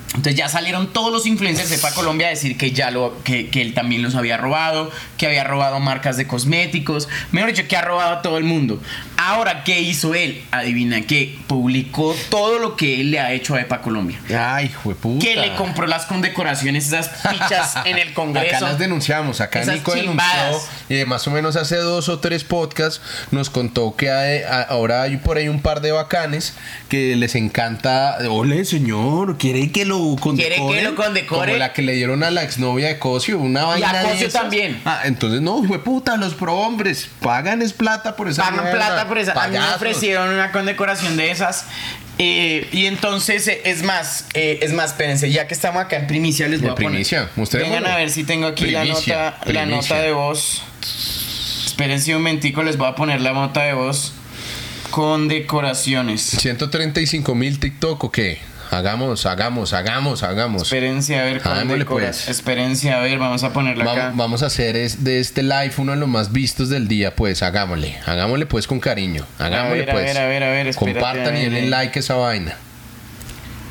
Entonces 0.09 0.35
ya 0.35 0.47
salieron 0.47 0.93
todos 0.93 1.11
los 1.11 1.25
influencers 1.25 1.69
de 1.69 1.75
EPA 1.75 1.93
Colombia 1.93 2.27
a 2.27 2.29
decir 2.29 2.57
que 2.57 2.71
ya 2.71 2.89
lo, 2.89 3.21
que, 3.23 3.49
que 3.49 3.61
él 3.61 3.73
también 3.73 4.01
los 4.01 4.15
había 4.15 4.37
robado, 4.37 4.89
que 5.17 5.25
había 5.25 5.43
robado 5.43 5.79
marcas 5.81 6.15
de 6.15 6.25
cosméticos, 6.25 7.09
mejor 7.31 7.51
dicho, 7.51 7.67
que 7.67 7.75
ha 7.75 7.81
robado 7.81 8.13
a 8.15 8.21
todo 8.21 8.37
el 8.37 8.45
mundo. 8.45 8.81
Ahora, 9.17 9.63
¿qué 9.65 9.81
hizo 9.81 10.13
él? 10.15 10.41
Adivina 10.51 11.01
qué, 11.01 11.37
publicó 11.47 12.15
todo 12.29 12.59
lo 12.59 12.75
que 12.77 13.01
él 13.01 13.11
le 13.11 13.19
ha 13.19 13.33
hecho 13.33 13.55
a 13.55 13.61
EPA 13.61 13.81
Colombia. 13.81 14.17
Ay, 14.37 14.69
jueputa. 14.83 15.25
Que 15.25 15.35
le 15.35 15.53
compró 15.55 15.85
las 15.85 16.05
condecoraciones, 16.05 16.87
esas 16.87 17.09
pichas 17.29 17.75
en 17.85 17.97
el 17.97 18.13
Congreso. 18.13 18.55
Acá 18.55 18.65
las 18.65 18.79
denunciamos, 18.79 19.41
acá 19.41 19.61
Esas 19.63 19.75
Nico 19.75 19.95
chimbadas. 19.95 20.45
denunció 20.45 20.69
y 20.87 20.95
de 20.95 21.05
más 21.05 21.27
o 21.27 21.31
menos 21.31 21.55
hace 21.57 21.75
dos 21.77 22.07
o 22.07 22.19
tres 22.19 22.43
podcasts 22.45 23.01
nos 23.31 23.49
contó 23.49 23.95
que 23.97 24.09
hay- 24.11 24.41
ahora 24.69 25.01
hay 25.01 25.17
por 25.17 25.37
ahí 25.37 25.49
un 25.49 25.61
par 25.61 25.81
de 25.81 25.91
bacanes 25.91 26.53
que 26.87 27.15
les 27.17 27.35
encanta, 27.35 28.17
ole 28.29 28.63
señor, 28.65 29.37
quiere 29.37 29.71
que 29.71 29.83
lo 29.85 29.94
condecoren. 30.21 30.67
Quiere 30.67 30.81
que 30.81 30.89
lo 30.89 30.95
condecore. 30.95 31.45
Como 31.51 31.57
la 31.59 31.73
que 31.73 31.81
le 31.81 31.93
dieron 31.93 32.23
a 32.23 32.31
la 32.31 32.43
exnovia 32.43 32.87
de 32.87 32.99
Cosio, 32.99 33.39
una 33.39 33.65
vaina 33.65 33.99
de 34.03 34.09
Cosio 34.11 34.27
esas. 34.27 34.41
también. 34.41 34.81
Ah, 34.85 35.01
entonces 35.05 35.41
no, 35.41 35.61
puta, 35.83 36.17
los 36.17 36.33
prohombres 36.33 37.09
pagan 37.21 37.61
es 37.61 37.73
plata 37.73 38.15
por 38.15 38.27
esa 38.29 38.43
pagan 38.43 38.63
mierda. 38.63 38.71
plata 38.87 39.07
por 39.07 39.17
esa. 39.17 39.31
A 39.33 39.47
mí 39.47 39.57
me 39.57 39.73
ofrecieron 39.75 40.29
una 40.29 40.51
condecoración 40.51 41.17
de 41.17 41.31
esas. 41.31 41.65
eh, 42.17 42.67
y 42.71 42.85
entonces, 42.85 43.47
eh, 43.47 43.61
es 43.65 43.83
más, 43.83 44.25
eh, 44.33 44.59
es 44.61 44.71
más, 44.71 44.91
espérense, 44.91 45.29
ya 45.31 45.47
que 45.47 45.53
estamos 45.53 45.81
acá 45.83 45.97
en 45.97 46.07
primicia, 46.07 46.47
les 46.47 46.61
voy 46.61 46.69
a 46.71 46.75
poner. 46.75 46.91
primicia. 46.91 47.29
Vengan 47.53 47.85
a 47.87 47.95
ver 47.97 48.09
si 48.09 48.23
tengo 48.23 48.47
aquí 48.47 48.67
la 48.67 48.81
Primicia, 48.81 49.35
nota, 49.39 49.51
la 49.53 49.65
nota 49.65 49.95
de 50.01 50.11
voz. 50.13 50.61
Espérense 51.65 52.15
un 52.15 52.21
momentico, 52.21 52.63
les 52.63 52.77
voy 52.77 52.87
a 52.87 52.95
poner 52.95 53.19
la 53.19 53.33
nota 53.33 53.63
de 53.63 53.73
voz 53.73 54.13
con 54.91 55.27
decoraciones. 55.27 56.21
135 56.21 57.35
mil 57.35 57.59
TikTok 57.59 58.01
o 58.05 58.11
qué? 58.11 58.39
Hagamos, 58.71 59.25
hagamos, 59.25 59.73
hagamos, 59.73 60.23
hagamos. 60.23 60.63
Espérense 60.63 61.17
a 61.17 61.23
ver 61.23 61.41
con 61.41 61.51
Hagámosle, 61.51 61.85
pues. 61.85 62.27
Espérense 62.27 62.91
a 62.91 62.99
ver, 62.99 63.17
vamos 63.17 63.43
a 63.43 63.53
ponerla 63.53 63.83
acá. 63.83 63.93
Vamos, 63.95 64.17
vamos 64.17 64.43
a 64.43 64.47
hacer 64.47 64.75
es 64.75 65.03
de 65.03 65.19
este 65.19 65.43
live 65.43 65.71
uno 65.77 65.93
de 65.93 65.97
los 65.97 66.09
más 66.09 66.31
vistos 66.31 66.69
del 66.69 66.87
día, 66.87 67.15
pues 67.15 67.43
hagámosle, 67.43 67.97
hagámosle 68.05 68.45
pues 68.45 68.67
con 68.67 68.79
cariño, 68.79 69.25
hagámosle 69.39 69.79
ver, 69.79 69.89
a 69.89 69.93
pues. 69.93 70.05
ver, 70.05 70.17
a 70.17 70.27
ver, 70.27 70.43
a 70.43 70.49
ver, 70.49 70.67
espérate, 70.67 70.99
Compartan 70.99 71.35
a 71.35 71.39
y 71.39 71.43
denle 71.43 71.65
eh. 71.65 71.69
like 71.69 71.97
a 71.97 71.99
esa 71.99 72.15
vaina. 72.15 72.55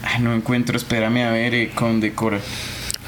Ay, 0.02 0.20
no 0.20 0.34
encuentro, 0.34 0.76
espérame 0.76 1.24
a 1.24 1.30
ver 1.30 1.54
eh, 1.54 1.70
con 1.74 2.00
decora. 2.00 2.40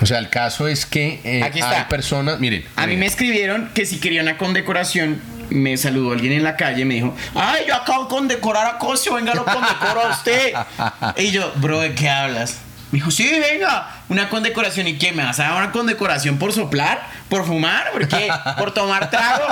O 0.01 0.07
sea, 0.07 0.19
el 0.19 0.29
caso 0.29 0.69
es 0.69 0.85
que 0.85 1.21
eh, 1.25 1.43
Aquí 1.43 1.59
está. 1.59 1.79
hay 1.79 1.85
personas, 1.85 2.39
miren, 2.39 2.65
A 2.77 2.87
mí 2.87 2.97
me 2.97 3.07
escribieron 3.07 3.71
que 3.75 3.87
si 3.87 3.99
quería 3.99 4.23
una 4.23 4.37
condecoración, 4.37 5.21
me 5.51 5.77
saludó 5.77 6.13
alguien 6.13 6.33
en 6.33 6.45
la 6.45 6.57
calle, 6.57 6.85
me 6.85 6.95
dijo, 6.95 7.15
ay, 7.35 7.65
yo 7.69 7.75
acabo 7.75 8.05
de 8.05 8.09
condecorar 8.09 8.67
a 8.67 8.79
Cosio, 8.79 9.15
venga, 9.15 9.35
lo 9.35 9.45
condecoro 9.45 10.01
a 10.01 10.11
usted. 10.11 10.55
y 11.17 11.31
yo, 11.31 11.53
bro, 11.57 11.81
¿de 11.81 11.95
qué 11.95 12.09
hablas? 12.09 12.59
Me 12.93 12.99
dijo, 12.99 13.11
sí, 13.11 13.29
venga, 13.41 13.91
una 14.09 14.29
condecoración. 14.29 14.87
¿Y 14.87 14.97
qué? 14.97 15.13
¿Me 15.13 15.25
vas 15.25 15.41
a 15.41 15.45
dar 15.45 15.57
una 15.57 15.73
condecoración 15.73 16.39
por 16.39 16.53
soplar? 16.53 17.05
¿Por 17.29 17.45
fumar? 17.45 17.91
¿Por 17.91 18.07
qué? 18.07 18.29
¿Por 18.59 18.73
tomar 18.73 19.11
trago? 19.11 19.45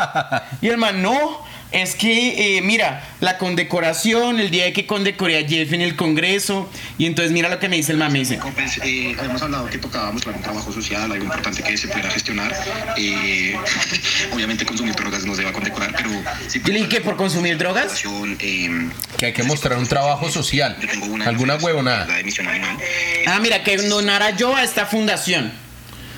Y 0.61 0.69
el 0.69 0.79
man, 0.79 1.03
no. 1.03 1.43
Es 1.75 1.97
que, 1.97 2.57
eh, 2.57 2.63
mira, 2.63 3.03
la 3.21 3.37
condecoración, 3.37 4.39
el 4.39 4.51
día 4.51 4.65
de 4.65 4.73
que 4.73 4.87
condecoré 4.87 5.45
a 5.45 5.49
Jeff 5.49 5.73
en 5.73 5.81
el 5.81 5.97
Congreso. 5.97 6.71
Y 6.99 7.07
entonces, 7.07 7.33
mira 7.33 7.49
lo 7.49 7.59
que 7.59 7.69
me 7.69 7.75
dice 7.75 7.91
el 7.91 7.99
man, 7.99 8.13
me 8.13 8.21
dice, 8.21 8.39
Pues, 8.55 8.79
eh, 8.85 9.17
habíamos 9.19 9.43
hablado 9.43 9.69
que 9.69 9.79
tocaba 9.79 10.13
mostrar 10.13 10.37
un 10.37 10.43
trabajo 10.43 10.73
social, 10.73 11.11
algo 11.11 11.25
importante 11.25 11.65
que 11.65 11.77
se 11.77 11.89
pudiera 11.89 12.11
gestionar. 12.11 12.55
Eh, 12.97 13.57
obviamente 14.33 14.65
consumir 14.65 14.95
drogas 14.95 15.25
no 15.25 15.35
se 15.35 15.43
va 15.43 15.51
a 15.51 15.53
condecorar, 15.53 15.93
pero 15.97 16.11
le 16.11 16.75
dije 16.79 16.89
que 16.89 17.01
por 17.01 17.17
consumir 17.17 17.59
drogas. 17.59 18.01
eh, 18.39 18.89
que 19.19 19.27
hay 19.27 19.33
que 19.33 19.43
mostrar 19.43 19.77
un 19.77 19.89
trabajo 19.89 20.31
social, 20.31 20.77
yo 20.81 20.87
tengo 20.87 21.07
una 21.07 21.27
alguna 21.27 21.57
huevonada. 21.57 22.07
Ah, 23.27 23.41
mira, 23.41 23.65
que 23.65 23.77
donara 23.79 24.31
yo 24.31 24.55
a 24.55 24.63
esta 24.63 24.87
fundación. 24.87 25.64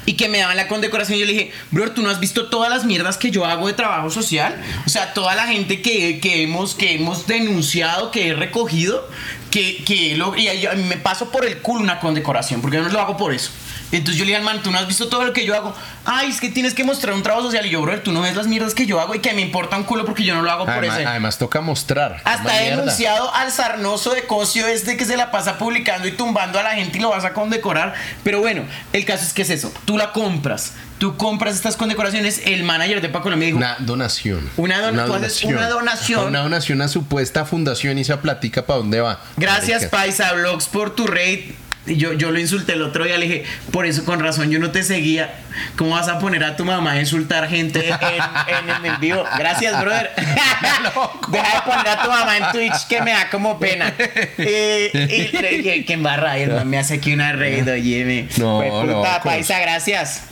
Y 0.07 0.15
que 0.15 0.28
me 0.28 0.39
daban 0.39 0.57
la 0.57 0.69
condecoración. 0.69 1.19
Yo 1.19 1.27
le 1.27 1.33
dije, 1.33 1.53
bro, 1.70 1.91
¿tú 1.93 2.03
no 2.03 2.11
has 2.11 2.20
visto 2.20 2.47
todas 2.49 2.70
las 2.70 2.85
mierdas 2.85 3.19
que 3.19 3.31
yo 3.31 3.45
hago 3.45 3.66
de 3.66 3.74
trabajo 3.74 4.09
social? 4.09 4.62
O 4.87 4.89
sea, 4.89 5.12
toda 5.12 5.35
la 5.35 5.47
gente 5.47 5.83
que, 5.83 6.20
que 6.20 6.43
hemos, 6.43 6.74
que 6.74 6.95
hemos 6.95 7.27
denunciado, 7.27 8.11
que 8.11 8.28
he 8.28 8.35
recogido, 8.35 9.09
que, 9.51 9.83
que 9.85 10.16
lo, 10.16 10.37
y 10.37 10.49
a 10.49 10.73
mí 10.74 10.85
me 10.85 10.97
paso 10.97 11.31
por 11.31 11.45
el 11.45 11.59
culo 11.59 11.81
una 11.81 11.99
condecoración, 11.99 12.61
porque 12.61 12.77
yo 12.77 12.85
no 12.85 12.89
lo 12.89 13.01
hago 13.01 13.16
por 13.16 13.35
eso. 13.35 13.51
Entonces 13.92 14.16
yo 14.16 14.24
le 14.24 14.30
dije 14.30 14.36
al 14.38 14.42
man, 14.42 14.62
¿tú 14.62 14.70
no 14.72 14.78
has 14.78 14.86
visto 14.88 15.08
todo 15.08 15.24
lo 15.24 15.32
que 15.32 15.46
yo 15.46 15.54
hago? 15.54 15.74
Ay, 16.04 16.28
es 16.30 16.40
que 16.40 16.48
tienes 16.48 16.74
que 16.74 16.82
mostrar 16.82 17.14
un 17.14 17.22
trabajo 17.22 17.46
social. 17.46 17.64
Y 17.66 17.70
yo, 17.70 17.80
bro, 17.82 18.00
tú 18.00 18.10
no 18.12 18.20
ves 18.20 18.34
las 18.34 18.46
mierdas 18.48 18.74
que 18.74 18.84
yo 18.86 19.00
hago 19.00 19.14
y 19.14 19.20
que 19.20 19.32
me 19.32 19.42
importa 19.42 19.76
un 19.76 19.84
culo 19.84 20.04
porque 20.04 20.24
yo 20.24 20.34
no 20.34 20.42
lo 20.42 20.50
hago 20.50 20.64
por 20.64 20.84
ese. 20.84 21.04
además 21.06 21.38
toca 21.38 21.60
mostrar. 21.60 22.20
Hasta 22.24 22.42
Una 22.42 22.62
he 22.62 22.70
denunciado 22.70 23.32
al 23.34 23.52
sarnoso 23.52 24.12
de 24.12 24.26
Cosio 24.26 24.66
este 24.66 24.96
que 24.96 25.04
se 25.04 25.16
la 25.16 25.30
pasa 25.30 25.56
publicando 25.58 26.08
y 26.08 26.12
tumbando 26.12 26.58
a 26.58 26.62
la 26.64 26.70
gente 26.70 26.98
y 26.98 27.00
lo 27.00 27.10
vas 27.10 27.24
a 27.24 27.32
condecorar. 27.32 27.94
Pero 28.24 28.40
bueno, 28.40 28.64
el 28.92 29.04
caso 29.04 29.24
es 29.24 29.32
que 29.32 29.42
es 29.42 29.50
eso. 29.50 29.72
Tú 29.84 29.96
la 29.96 30.12
compras. 30.12 30.72
Tú 30.98 31.16
compras 31.16 31.54
estas 31.54 31.76
condecoraciones. 31.76 32.40
El 32.46 32.64
manager 32.64 33.00
de 33.02 33.08
Paco 33.10 33.28
me 33.30 33.44
dijo. 33.46 33.58
Una 33.58 33.76
donación. 33.80 34.50
Una 34.56 34.80
don- 34.80 34.96
tú 35.06 35.14
haces 35.14 35.44
una 35.44 35.68
donación. 35.68 36.26
Una 36.26 36.40
donación 36.40 36.80
a 36.82 36.88
supuesta 36.88 37.44
fundación 37.44 37.98
y 37.98 38.00
esa 38.00 38.20
platica 38.22 38.64
para 38.66 38.78
dónde 38.78 39.00
va. 39.00 39.20
Gracias, 39.36 39.82
Marica. 39.82 39.96
Paisa 39.96 40.32
Blogs, 40.32 40.66
por 40.66 40.94
tu 40.94 41.06
raid. 41.06 41.52
Yo, 41.86 42.12
yo 42.14 42.30
lo 42.30 42.38
insulté 42.38 42.72
el 42.72 42.82
otro 42.82 43.04
día, 43.04 43.16
le 43.16 43.26
dije, 43.26 43.44
por 43.70 43.86
eso 43.86 44.04
con 44.04 44.20
razón 44.20 44.50
yo 44.50 44.58
no 44.58 44.70
te 44.70 44.82
seguía. 44.82 45.34
¿Cómo 45.76 45.92
vas 45.92 46.08
a 46.08 46.18
poner 46.18 46.44
a 46.44 46.56
tu 46.56 46.64
mamá 46.64 46.92
a 46.92 47.00
insultar 47.00 47.48
gente 47.48 47.88
en, 47.88 47.94
en, 47.94 48.70
en 48.76 48.92
el 48.92 48.96
vivo? 48.98 49.24
Gracias, 49.38 49.80
brother. 49.80 50.10
Deja 51.28 51.54
de 51.54 51.62
poner 51.62 51.88
a 51.88 52.02
tu 52.02 52.08
mamá 52.10 52.36
en 52.36 52.52
Twitch 52.52 52.86
que 52.88 53.00
me 53.02 53.12
da 53.12 53.30
como 53.30 53.58
pena. 53.58 53.92
Eh, 53.98 54.90
y 55.32 55.36
le 55.36 55.48
dije, 55.50 55.84
que 55.84 55.92
embarra, 55.92 56.38
y 56.38 56.42
el 56.42 56.52
man 56.52 56.68
me 56.68 56.78
hace 56.78 56.94
aquí 56.94 57.12
una 57.12 57.32
raid, 57.32 57.70
oye, 57.70 58.04
me. 58.04 58.28
No, 58.38 58.62
puta, 58.62 58.84
locos. 58.84 59.18
Paisa, 59.24 59.58
gracias. 59.60 60.24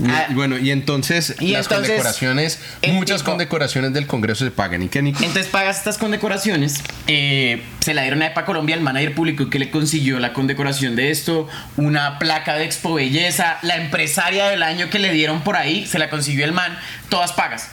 Y- 0.00 0.08
Ah, 0.08 0.26
bueno, 0.30 0.58
y 0.58 0.70
entonces 0.70 1.34
Y 1.38 1.48
las 1.52 1.66
entonces, 1.66 1.88
condecoraciones, 1.88 2.58
el 2.80 2.94
muchas 2.94 3.18
tipo- 3.20 3.32
condecoraciones 3.32 3.92
del 3.92 4.06
Congreso 4.06 4.44
se 4.44 4.50
pagan. 4.50 4.82
¿Y 4.82 4.88
qué, 4.88 5.02
Nico? 5.02 5.18
Entonces 5.22 5.46
pagas 5.50 5.78
estas 5.78 5.98
condecoraciones. 5.98 6.82
eh, 7.08 7.62
se 7.80 7.94
la 7.94 8.02
dieron 8.02 8.22
a 8.22 8.26
EPA 8.26 8.44
Colombia, 8.44 8.74
el 8.76 8.80
manager 8.80 9.14
público 9.14 9.50
que 9.50 9.58
le 9.58 9.70
consiguió 9.70 10.18
la 10.18 10.32
condecoración 10.32 10.96
de 10.96 11.10
esto, 11.10 11.48
una 11.76 12.18
placa 12.18 12.54
de 12.54 12.64
Expo 12.64 12.94
Belleza, 12.94 13.58
la 13.62 13.76
empresaria 13.76 14.48
del 14.48 14.62
año 14.62 14.88
que 14.88 14.98
le 14.98 15.12
dieron 15.12 15.42
por 15.42 15.56
ahí, 15.56 15.86
se 15.86 15.98
la 15.98 16.08
consiguió 16.08 16.44
el 16.44 16.52
man, 16.52 16.78
todas 17.08 17.32
pagas. 17.32 17.68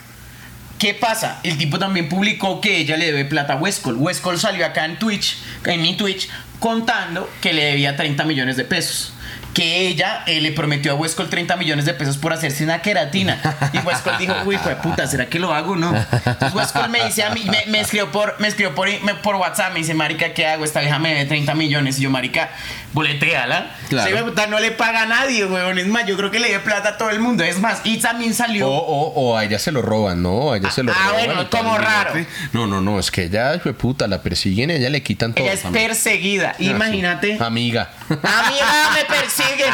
¿Qué 0.79 0.93
pasa? 0.93 1.39
El 1.43 1.57
tipo 1.57 1.77
también 1.77 2.07
publicó 2.09 2.61
que 2.61 2.77
ella 2.77 2.95
le 2.97 3.05
debe 3.07 3.25
plata 3.25 3.53
a 3.53 3.57
Westcol. 3.57 3.95
Westcol 3.97 4.39
salió 4.39 4.65
acá 4.65 4.85
en 4.85 4.97
Twitch, 4.97 5.37
en 5.65 5.81
mi 5.81 5.95
Twitch, 5.95 6.29
contando 6.59 7.29
que 7.41 7.53
le 7.53 7.63
debía 7.65 7.95
30 7.95 8.23
millones 8.25 8.57
de 8.57 8.63
pesos. 8.63 9.13
Que 9.53 9.87
ella 9.87 10.23
eh, 10.27 10.39
le 10.41 10.51
prometió 10.51 10.91
a 10.91 10.95
Westcol 10.95 11.29
30 11.29 11.55
millones 11.57 11.83
de 11.85 11.93
pesos 11.93 12.17
por 12.17 12.31
hacerse 12.31 12.63
una 12.63 12.81
queratina. 12.81 13.41
Y 13.73 13.79
Westcol 13.79 14.17
dijo, 14.17 14.33
uy, 14.45 14.57
fue 14.57 14.75
puta, 14.77 15.05
¿será 15.07 15.25
que 15.25 15.39
lo 15.39 15.53
hago 15.53 15.73
o 15.73 15.75
no? 15.75 15.93
Entonces 15.95 16.53
Westcol 16.53 16.89
me 16.89 17.03
dice 17.03 17.23
a 17.23 17.31
mí, 17.31 17.43
me, 17.45 17.65
me 17.67 17.79
escribió, 17.81 18.11
por, 18.11 18.39
me 18.39 18.47
escribió 18.47 18.73
por, 18.75 18.87
me- 19.03 19.15
por 19.15 19.35
WhatsApp, 19.35 19.73
me 19.73 19.79
dice, 19.79 19.93
marica, 19.95 20.33
¿qué 20.33 20.45
hago? 20.47 20.63
Esta 20.63 20.79
vieja 20.81 20.99
me 20.99 21.09
debe 21.09 21.25
30 21.25 21.55
millones. 21.55 21.97
Y 21.99 22.03
yo, 22.03 22.09
marica, 22.11 22.49
boleteala. 22.93 23.71
Claro. 23.89 24.15
Sí, 24.17 24.23
puta, 24.23 24.47
no 24.47 24.59
le 24.59 24.71
paga 24.71 25.03
a 25.03 25.05
nadie, 25.07 25.45
weón. 25.45 25.79
Es 25.79 25.87
más, 25.87 26.05
yo 26.05 26.15
creo 26.15 26.31
que 26.31 26.39
le 26.39 26.47
debe 26.49 26.59
plata 26.59 26.89
a 26.89 26.97
todo 26.97 27.09
el 27.09 27.19
mundo. 27.19 27.43
Es 27.43 27.59
más, 27.59 27.81
y 27.83 27.97
también 27.97 28.33
salió... 28.33 28.67
O, 28.69 28.77
o, 28.77 29.13
o 29.31 29.37
a 29.37 29.43
ella 29.45 29.59
se 29.59 29.71
lo 29.71 29.81
roban, 29.81 30.21
¿no? 30.21 30.51
A 30.53 30.57
ella 30.57 30.69
se 30.71 30.83
lo 30.83 30.91
Ah, 30.91 31.09
roban. 31.09 31.25
bueno, 31.25 31.41
y 31.41 31.45
todo 31.45 31.63
como 31.63 31.77
raro. 31.77 32.13
No, 32.53 32.67
no, 32.67 32.81
no, 32.81 32.99
es 32.99 33.09
que 33.11 33.23
ella, 33.25 33.51
de 33.57 33.73
puta, 33.73 34.07
la 34.07 34.21
persiguen, 34.21 34.69
ella 34.71 34.89
le 34.89 35.01
quitan 35.03 35.33
todo. 35.33 35.43
Ella 35.43 35.53
es 35.53 35.61
perseguida. 35.61 36.51
Ah. 36.53 36.63
Imagínate. 36.63 37.37
Amiga. 37.41 37.89
Amiga, 38.09 38.89
me 38.93 39.03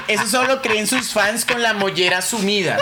Eso 0.07 0.27
solo 0.27 0.61
creen 0.61 0.87
sus 0.87 1.11
fans 1.11 1.45
con 1.45 1.61
la 1.61 1.73
mollera 1.73 2.21
sumida. 2.21 2.77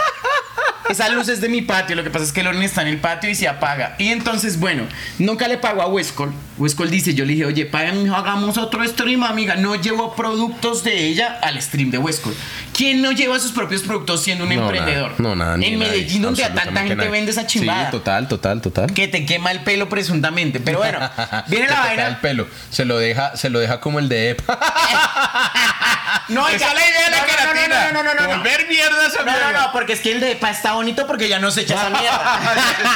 Esa 0.90 1.08
luz 1.10 1.30
es 1.30 1.40
de 1.40 1.48
mi 1.48 1.62
patio. 1.62 1.96
Lo 1.96 2.04
que 2.04 2.10
pasa 2.10 2.26
es 2.26 2.34
que 2.34 2.42
el 2.42 2.48
horno 2.48 2.62
está 2.62 2.82
en 2.82 2.90
el 2.90 2.98
patio 3.00 3.30
y 3.30 3.36
se 3.36 3.48
apaga. 3.48 3.96
Y 3.98 4.10
entonces, 4.10 4.60
bueno, 4.60 4.84
nunca 5.18 5.48
le 5.48 5.58
pago 5.58 5.82
a 5.82 5.88
Westcol. 5.88 6.32
Westcol 6.58 6.92
dice: 6.92 7.14
Yo 7.14 7.24
le 7.26 7.32
dije, 7.34 7.46
oye, 7.46 7.70
mijo, 7.94 8.16
hagamos 8.16 8.58
otro 8.58 8.86
stream, 8.86 9.24
amiga. 9.24 9.56
No 9.56 9.76
llevo 9.76 10.14
productos 10.16 10.84
de 10.84 11.06
ella 11.08 11.40
al 11.42 11.60
stream 11.62 11.90
de 11.90 11.98
Westcol. 12.00 12.36
¿Quién 12.76 13.02
no 13.02 13.12
lleva 13.14 13.40
sus 13.40 13.52
propios 13.54 13.82
productos 13.82 14.22
siendo 14.24 14.44
un 14.44 14.54
No, 14.54 14.62
emprendedor? 14.64 15.12
nada, 15.12 15.16
no, 15.20 15.36
nada. 15.36 15.54
En 15.56 15.62
nadie, 15.62 15.78
Medellín, 15.78 16.22
donde 16.22 16.44
a 16.44 16.54
tanta 16.54 16.82
gente 16.82 16.96
nadie. 16.98 17.10
vende 17.10 17.32
esa 17.32 17.42
Sí, 17.42 17.60
chimbada. 17.60 17.90
total, 17.90 18.28
total, 18.28 18.62
total. 18.62 18.94
que 18.94 19.08
te 19.08 19.26
quema 19.26 19.52
el 19.52 19.62
pelo 19.64 19.88
presuntamente. 19.90 20.60
Pero 20.60 20.80
bueno, 20.80 21.00
viene 21.48 21.68
la 21.70 21.80
vaina. 21.80 22.08
el 22.08 22.18
pelo. 22.18 22.46
Se 22.70 22.84
lo 22.84 22.98
deja, 22.98 23.38
se 23.38 23.50
lo 23.50 23.60
deja 23.60 23.80
como 23.80 24.00
el 24.00 24.10
de 24.10 24.32
EPA. 24.32 24.60
No, 26.30 26.48
Esa 26.48 26.68
es 26.70 26.74
la 26.74 26.88
idea 26.88 27.04
de 27.06 27.12
la 27.12 27.18
no, 27.18 27.24
no, 27.24 27.30
queratina. 27.30 27.92
No, 27.92 27.92
no, 27.92 28.04
no, 28.04 28.14
no, 28.14 28.22
no, 28.22 28.28
no. 28.28 28.38
Volver 28.38 28.68
mierda 28.68 29.08
esa 29.08 29.20
No, 29.24 29.26
no, 29.26 29.32
mierda. 29.32 29.52
no, 29.62 29.72
porque 29.74 29.94
es 29.94 30.00
que 30.00 30.12
el 30.14 30.20
de 30.22 30.32
EPA 30.32 30.52
está 30.52 30.74
bonito 30.74 31.06
porque 31.06 31.28
ya 31.28 31.40
no 31.40 31.52
se 31.52 31.62
echa 31.62 31.76
esa 31.76 31.90
mierda. 32.02 32.40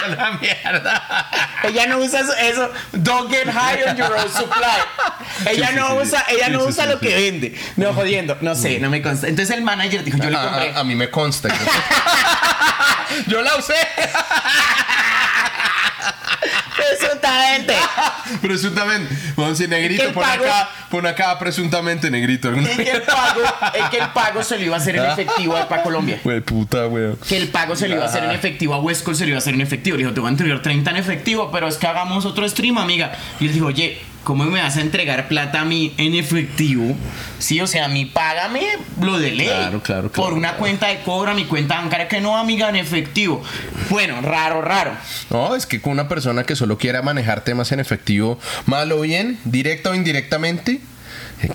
Es 0.06 0.18
la 0.18 0.32
mierda. 0.32 1.30
ella 1.64 1.88
no 1.88 1.98
usa 2.00 2.22
eso. 2.42 2.72
Don't 2.94 3.30
get 3.32 3.48
high 3.50 3.84
on 3.90 3.98
your 3.98 4.14
own 4.14 4.32
supply. 4.32 4.66
Ella 5.46 5.72
no 5.72 5.96
usa, 5.96 6.26
ella 6.30 6.50
no 6.50 6.64
usa 6.64 6.86
lo 6.88 7.00
que 7.00 7.14
vende. 7.14 7.60
No, 7.76 7.94
jodiendo. 7.94 8.38
No 8.42 8.56
sé, 8.56 8.80
no 8.80 8.90
me 8.90 9.02
consta. 9.02 9.28
Entonces 9.28 9.56
el 9.56 9.64
manager 9.64 10.04
dijo, 10.04 10.18
yo 10.18 10.30
le 10.30 10.38
compré. 10.38 10.74
A, 10.74 10.80
a 10.80 10.84
mí 10.84 10.96
me 10.96 11.10
consta. 11.12 11.50
Yo 13.28 13.42
la 13.42 13.56
usé. 13.56 13.76
Presuntamente. 16.90 17.74
presuntamente. 18.42 19.16
Vamos 19.36 19.46
a 19.46 19.50
decir 19.52 19.70
negrito, 19.70 20.04
¿Qué 20.04 20.14
pon 20.14 20.24
pago? 20.24 20.44
acá, 20.46 20.70
pon 20.90 21.06
acá 21.08 21.40
presuntamente 21.40 22.10
negrito. 22.12 22.54
Es 22.54 22.70
que 22.76 22.92
el 22.92 23.02
pago, 23.04 23.42
es 23.74 23.90
que 23.90 23.98
el 23.98 24.10
pago 24.10 24.44
se 24.44 24.58
lo 24.58 24.66
iba 24.66 24.76
a 24.76 24.80
hacer 24.80 24.96
en 24.96 25.06
efectivo 25.06 25.54
para 25.68 25.84
Colombia. 25.84 26.20
Güey, 26.24 26.42
puta, 26.42 26.86
güey. 26.86 27.16
que 27.28 27.38
el 27.38 27.48
pago 27.50 27.76
se 27.76 27.88
lo 27.88 27.96
iba 27.96 28.04
a 28.04 28.08
hacer 28.08 28.24
en 28.24 28.32
efectivo 28.32 28.74
a 28.74 28.80
Westcol 28.80 29.16
se 29.16 29.24
lo 29.24 29.30
iba 29.30 29.38
a 29.38 29.40
hacer 29.40 29.54
en 29.54 29.62
efectivo 29.62 29.98
le 29.98 30.04
dijo 30.04 30.14
te 30.14 30.20
voy 30.20 30.28
a 30.28 30.32
entregar 30.32 30.62
30 30.62 30.92
en 30.92 30.98
efectivo 30.98 31.50
pero 31.52 31.68
es 31.68 31.78
que 31.78 31.88
hagamos 31.88 32.26
otro 32.26 32.48
stream 32.48 32.78
amiga 32.78 33.12
y 33.40 33.48
él 33.48 33.54
dijo 33.54 33.68
oye 33.68 34.00
¿cómo 34.28 34.44
me 34.44 34.60
vas 34.62 34.76
a 34.76 34.82
entregar 34.82 35.30
plata 35.30 35.62
a 35.62 35.64
mí 35.64 35.94
en 35.98 36.14
efectivo? 36.14 36.98
Sí, 37.40 37.62
o 37.62 37.66
sea, 37.66 37.86
a 37.86 37.88
mí 37.88 38.04
págame 38.04 38.62
lo 39.02 39.18
de 39.20 39.32
ley. 39.32 39.48
Claro, 39.48 39.82
claro, 39.82 40.12
claro, 40.12 40.12
Por 40.12 40.34
una 40.34 40.50
claro. 40.50 40.60
cuenta 40.60 40.88
de 40.88 41.00
cobro 41.00 41.32
a 41.32 41.34
mi 41.34 41.46
cuenta 41.46 41.80
bancaria 41.80 42.10
que 42.10 42.20
no, 42.20 42.38
amiga, 42.38 42.68
en 42.68 42.76
efectivo. 42.76 43.42
Bueno, 43.90 44.20
raro, 44.22 44.62
raro. 44.62 44.92
No, 45.30 45.56
es 45.56 45.66
que 45.66 45.80
con 45.82 45.94
una 45.94 46.10
persona 46.10 46.44
que 46.44 46.58
solo 46.58 46.78
quiera 46.78 47.02
manejar 47.02 47.46
temas 47.46 47.72
en 47.72 47.80
efectivo, 47.80 48.38
mal 48.66 48.92
o 48.92 49.00
bien, 49.00 49.40
directa 49.46 49.92
o 49.92 49.96
indirectamente, 49.96 50.82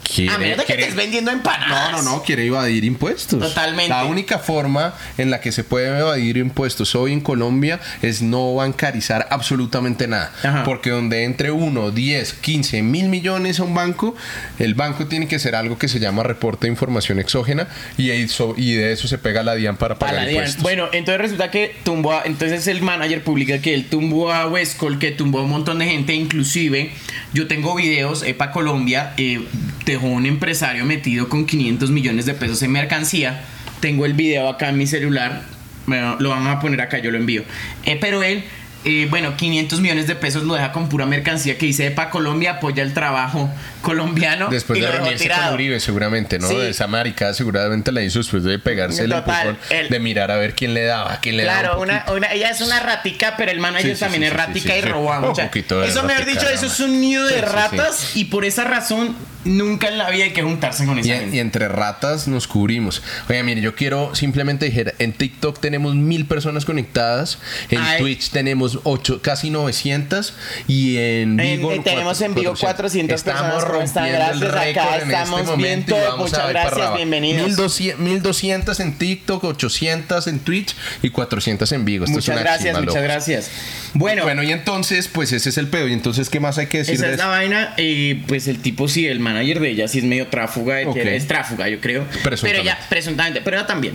quiere, 0.03 0.33
a 0.35 0.39
menos 0.39 0.59
de 0.59 0.63
que 0.65 0.67
quiere- 0.67 0.83
estés 0.83 0.97
vendiendo 0.97 1.31
empanadas. 1.31 1.93
No, 1.93 2.03
no, 2.03 2.11
no, 2.17 2.23
quiere 2.23 2.47
evadir 2.47 2.85
impuestos. 2.85 3.41
Totalmente. 3.41 3.89
La 3.89 4.05
única 4.05 4.39
forma 4.39 4.95
en 5.19 5.31
la 5.31 5.41
que 5.41 5.53
se 5.53 5.65
puede 5.65 5.99
evadir 5.99 6.37
impuestos 6.37 6.95
hoy 6.95 7.13
en 7.13 7.21
Colombia 7.21 7.81
es 8.03 8.23
no 8.23 8.55
bancarizar 8.55 9.27
absolutamente 9.31 10.07
nada. 10.09 10.33
Ajá. 10.43 10.65
Porque 10.65 10.91
donde 10.91 11.25
entre 11.25 11.51
1, 11.51 11.91
10, 11.91 12.33
15 12.35 12.83
mil 12.83 13.07
millones 13.09 13.61
a 13.61 13.65
un 13.65 13.75
banco, 13.75 14.15
el 14.59 14.75
banco 14.75 15.07
tiene 15.07 15.27
que 15.29 15.39
ser 15.39 15.55
algo 15.55 15.79
que 15.79 15.89
se 15.89 15.99
llama 16.01 16.23
reporte 16.23 16.67
de 16.67 16.73
información 16.73 17.19
exógena 17.19 17.69
y, 17.97 18.11
eso- 18.11 18.55
y 18.57 18.75
de 18.75 18.93
eso 18.93 19.09
se 19.09 19.19
pega 19.19 19.43
la 19.43 19.55
DIAN 19.55 19.77
para 19.77 19.97
pagar 19.99 20.15
Para 20.15 20.25
la 20.25 20.29
DIAN. 20.29 20.41
impuestos. 20.43 20.63
Bueno, 20.63 20.89
entonces 20.93 21.21
resulta 21.21 21.51
que 21.51 21.75
tumbó 21.85 22.13
a, 22.13 22.23
entonces 22.25 22.67
el 22.67 22.83
manager 22.83 23.23
publica 23.25 23.59
que 23.61 23.75
él 23.75 23.87
tumbó 23.89 24.33
a 24.33 24.47
Westcol, 24.47 24.99
que 24.99 25.11
tumbó 25.11 25.41
a 25.41 25.43
un 25.43 25.51
montón 25.51 25.79
de 25.79 25.87
gente, 25.87 26.15
inclusive 26.15 26.93
yo 27.33 27.47
tengo 27.49 27.75
videos, 27.75 28.23
EPA 28.23 28.51
Colombia 28.53 29.15
eh, 29.17 29.41
dejó 29.85 30.07
un 30.07 30.27
empresario 30.27 30.85
metido 30.85 31.29
con 31.29 31.47
500 31.47 31.91
millones 31.91 32.27
de 32.27 32.35
pesos 32.35 32.63
en 32.63 32.73
mercancía, 32.73 33.43
tengo 33.81 34.07
el 34.07 34.15
video 34.15 34.49
acá 34.49 34.69
en 34.69 34.79
mi 34.79 34.87
celular, 34.87 35.45
lo 35.87 36.29
vamos 36.29 36.49
a 36.49 36.61
poner 36.61 36.81
acá, 36.81 36.99
yo 36.99 37.11
lo 37.11 37.19
envío, 37.19 37.43
Eh, 37.85 37.99
pero 38.01 38.23
él... 38.23 38.45
eh, 38.85 39.07
bueno, 39.11 39.37
500 39.37 39.81
millones 39.81 40.07
de 40.07 40.15
pesos 40.17 40.43
lo 40.45 40.55
deja 40.55 40.73
con 40.73 40.89
pura 40.89 41.07
mercancía 41.07 41.57
que 41.59 41.67
dice 41.67 41.87
EPA 41.87 42.11
Colombia 42.11 42.53
apoya 42.53 42.83
el 42.83 42.93
trabajo 42.95 43.49
colombiano 43.81 44.49
Después 44.49 44.79
y 44.79 44.83
de 44.83 44.91
reunirse 44.91 45.29
con 45.29 45.55
Uribe, 45.55 45.81
seguramente, 45.81 46.39
¿no? 46.39 46.49
Sí. 46.49 46.57
Esa 46.61 46.87
maricada 46.87 47.35
seguramente 47.35 47.93
la 47.93 48.03
hizo 48.03 48.19
después 48.19 48.45
de 48.45 48.59
pegarse 48.59 49.05
el 49.05 49.13
empujón, 49.13 49.59
el- 49.71 49.89
de 49.89 49.99
mirar 50.01 50.31
a 50.31 50.37
ver 50.37 50.55
quién 50.55 50.75
le 50.75 50.85
daba, 50.85 51.19
quién 51.21 51.37
le 51.37 51.45
daba. 51.45 51.61
Claro, 51.61 51.77
un 51.79 51.83
una, 51.91 52.05
una- 52.13 52.33
ella 52.33 52.51
es 52.51 52.61
una 52.61 52.81
ratica, 52.81 53.35
pero 53.37 53.51
el 53.51 53.59
manager 53.61 53.91
Sí, 53.91 53.95
sí, 53.97 54.01
también 54.01 54.23
es 54.25 54.33
ratica 54.33 54.77
y 54.77 54.83
sí. 54.83 54.89
roba 54.89 55.19
Un 55.21 55.29
mucha. 55.29 55.45
poquito 55.45 55.81
de 55.81 55.89
Eso 55.89 56.07
dicho, 56.27 56.49
eso 56.49 56.67
es 56.67 56.81
un 56.81 57.01
nido 57.01 57.27
de 57.27 57.41
ratas 57.41 58.17
y 58.17 58.27
por 58.27 58.45
esa 58.45 58.65
razón 58.65 59.17
nunca 59.45 59.89
en 59.89 59.99
la 59.99 60.09
vida 60.11 60.25
hay 60.25 60.33
que 60.33 60.43
juntarse 60.43 60.87
con 60.87 60.99
esa 61.01 61.09
Y, 61.09 61.19
gente. 61.19 61.37
y 61.37 61.41
entre 61.41 61.67
ratas 61.69 62.29
nos 62.29 62.47
cubrimos. 62.47 63.03
Oye, 63.29 63.43
mire, 63.43 63.61
yo 63.61 63.75
quiero 63.75 64.15
simplemente 64.15 64.67
decir, 64.67 64.95
en 65.01 65.13
TikTok 65.13 65.59
tenemos 65.61 65.97
mil 65.97 66.27
personas 66.27 66.65
conectadas, 66.65 67.39
en 67.71 67.81
Ay. 67.81 67.99
Twitch 68.01 68.31
tenemos 68.31 68.72
ocho, 68.85 69.21
casi 69.23 69.51
900 69.51 70.35
y 70.69 70.97
en 70.97 71.37
Vigo 71.37 71.73
eh, 71.73 71.81
tenemos 71.83 72.21
en 72.21 72.35
Vigo 72.35 72.55
400 72.59 73.15
Estamos 73.15 73.65
personas, 73.65 73.65
rompiendo 73.65 74.33
el 74.33 74.41
Gracias, 74.41 74.85
acá 74.85 74.97
en 74.97 75.11
estamos 75.11 75.41
este 75.41 75.57
bien 75.57 75.81
momento 75.81 75.97
todo. 75.97 76.17
Muchas 76.19 76.49
gracias, 76.49 76.97
bienvenidos. 76.97 77.47
1200, 77.47 78.01
1200 78.01 78.81
en 78.81 78.99
TikTok, 78.99 79.45
800 79.45 80.27
en 80.27 80.39
Twitch 80.41 80.75
y 81.03 81.11
400 81.11 81.73
en 81.73 81.85
Vigo. 81.85 82.05
Esto 82.05 82.19
es 82.19 82.29
muchas 82.29 82.41
una 82.41 82.43
gracias, 82.43 82.81
muchas 82.81 83.03
gracias. 83.03 83.51
Bueno, 83.95 84.23
Bueno, 84.25 84.43
y 84.43 84.53
entonces, 84.53 85.09
pues 85.09 85.33
ese 85.33 85.51
es 85.51 85.59
el 85.59 85.69
pedo. 85.69 85.89
Y 85.89 85.93
entonces, 85.93 86.31
¿qué 86.31 86.41
más 86.41 86.59
hay 86.59 86.67
que 86.67 86.79
decir 86.79 86.95
esa 86.95 87.07
de 87.07 87.13
es 87.13 87.19
la 87.19 87.27
vaina. 87.27 87.75
Y 87.77 88.15
pues 88.15 88.49
el 88.49 88.59
tipo, 88.59 88.89
sí, 88.89 89.07
el 89.07 89.21
manager 89.21 89.61
de 89.61 89.71
ella 89.71 89.89
sí 89.89 89.99
es 89.99 90.05
medio 90.05 90.29
tráfuga. 90.29 90.81
Es 90.81 91.29
tráfuga, 91.29 91.69
yo 91.69 91.81
creo. 91.81 92.05
Pero 92.23 92.59
ella, 92.59 92.79
presuntamente, 92.89 93.41
pero 93.43 93.59
ella 93.59 93.67
también. 93.67 93.95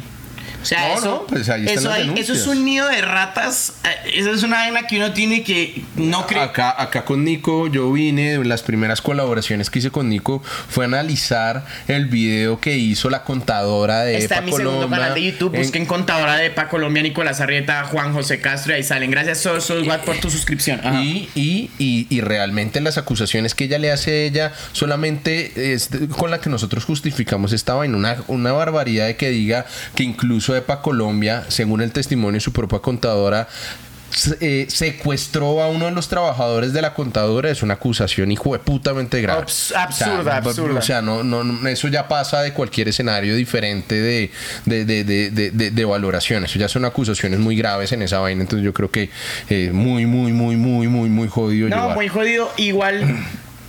O 0.68 0.70
sea, 0.70 0.88
No, 0.90 0.98
eso, 0.98 1.06
no, 1.06 1.26
pues 1.28 1.48
ahí 1.50 1.66
eso, 1.66 1.90
hay- 1.90 2.14
eso 2.18 2.34
es 2.34 2.46
un 2.46 2.66
nido 2.66 2.88
de 2.90 3.02
ratas. 3.02 3.74
eh, 3.86 4.12
Eso 4.20 4.32
es 4.34 4.44
una 4.44 4.58
vaina 4.58 4.86
que 4.86 4.98
uno 4.98 5.14
tiene 5.14 5.44
que 5.44 5.82
no 5.96 6.26
creer. 6.28 6.44
Acá, 6.44 6.76
acá 6.82 7.06
con 7.06 7.24
Nico, 7.24 7.68
yo 7.68 7.90
vine, 7.92 8.44
las 8.44 8.64
primeras 8.64 9.02
colaboraciones 9.02 9.70
que 9.70 9.80
hice 9.80 9.92
con 9.92 10.10
Nico 10.10 10.42
fue 10.70 10.84
analizar 10.86 11.66
el 11.88 12.06
video 12.08 12.60
que 12.60 12.76
hizo 12.78 13.10
la 13.10 13.24
contadora 13.24 14.02
de 14.02 14.18
Está 14.18 14.36
EPA 14.36 14.40
en 14.40 14.46
mi 14.46 14.52
segundo 14.52 14.72
Colombia 14.74 14.98
canal 15.00 15.14
de 15.16 15.24
YouTube. 15.24 15.56
en- 15.56 15.62
Busquen 15.62 15.86
contadora 15.86 16.36
de 16.36 16.48
EPA 16.48 16.68
Colombia, 16.68 17.02
Nicolás 17.04 17.40
Arrieta, 17.40 17.84
Juan 17.86 18.12
José 18.14 18.42
Castro. 18.42 18.74
Y 18.74 18.76
ahí 18.78 18.84
salen. 18.84 19.10
Gracias, 19.12 19.40
Sos, 19.40 19.64
Sos, 19.64 19.88
Watt, 19.88 20.04
por 20.04 20.18
tu 20.18 20.30
suscripción. 20.30 20.82
Y, 21.02 21.30
y, 21.36 21.70
y, 21.80 22.08
y 22.10 22.22
realmente 22.22 22.82
las 22.82 22.98
acusaciones 22.98 23.56
que 23.56 23.66
ella 23.66 23.78
le 23.80 23.92
hace 23.92 24.12
a 24.12 24.16
ella 24.26 24.54
solamente 24.74 25.74
es 25.74 25.90
con 26.18 26.32
la 26.32 26.40
que 26.42 26.50
nosotros 26.50 26.84
justificamos 26.86 27.54
esta 27.54 27.74
vaina. 27.76 27.96
Una, 27.98 28.18
una 28.28 28.52
barbaridad 28.52 29.08
de 29.08 29.16
que 29.16 29.30
diga 29.30 29.66
que 29.96 30.04
incluso 30.04 30.56
EPA 30.58 30.82
Colombia, 30.82 31.46
según 31.48 31.82
el 31.82 31.92
testimonio 31.92 32.34
de 32.36 32.42
su 32.42 32.52
propia 32.54 32.80
contadora, 32.80 33.48
eh, 34.40 34.66
secuestró 34.70 35.62
a 35.62 35.68
uno 35.70 35.86
de 35.86 35.92
los 35.92 36.08
trabajadores 36.08 36.72
de 36.74 36.82
la 36.82 36.94
contadora 36.94 37.52
es 37.52 37.62
una 37.62 37.74
acusación 37.76 38.32
hijo 38.32 38.54
de 38.54 38.60
putamente 38.60 39.22
grave. 39.22 39.42
Abs- 39.44 39.76
absurda, 39.76 40.40
b- 40.40 40.50
absurda. 40.50 40.80
O 40.80 40.82
sea, 40.82 41.02
no, 41.02 41.24
no, 41.24 41.44
no, 41.44 41.68
eso 41.68 41.88
ya 41.90 42.08
pasa 42.08 42.42
de 42.42 42.54
cualquier 42.54 42.88
escenario 42.88 43.36
diferente 43.36 43.96
de, 43.96 44.32
de, 44.66 44.86
de, 44.86 45.52
de, 45.72 45.86
valoración. 45.86 46.46
Eso 46.46 46.58
ya 46.58 46.70
son 46.70 46.86
acusaciones 46.86 47.40
muy 47.40 47.58
graves 47.58 47.92
en 47.92 48.02
esa 48.02 48.20
vaina. 48.20 48.42
Entonces 48.42 48.64
yo 48.66 48.74
creo 48.74 48.90
que 48.90 49.10
eh, 49.50 49.72
muy, 49.74 50.06
muy, 50.06 50.32
muy, 50.32 50.56
muy, 50.56 50.88
muy, 50.88 51.10
muy 51.10 51.28
jodido 51.28 51.68
No, 51.70 51.76
llevar. 51.76 51.96
muy 51.96 52.08
jodido. 52.08 52.50
Igual, 52.58 53.18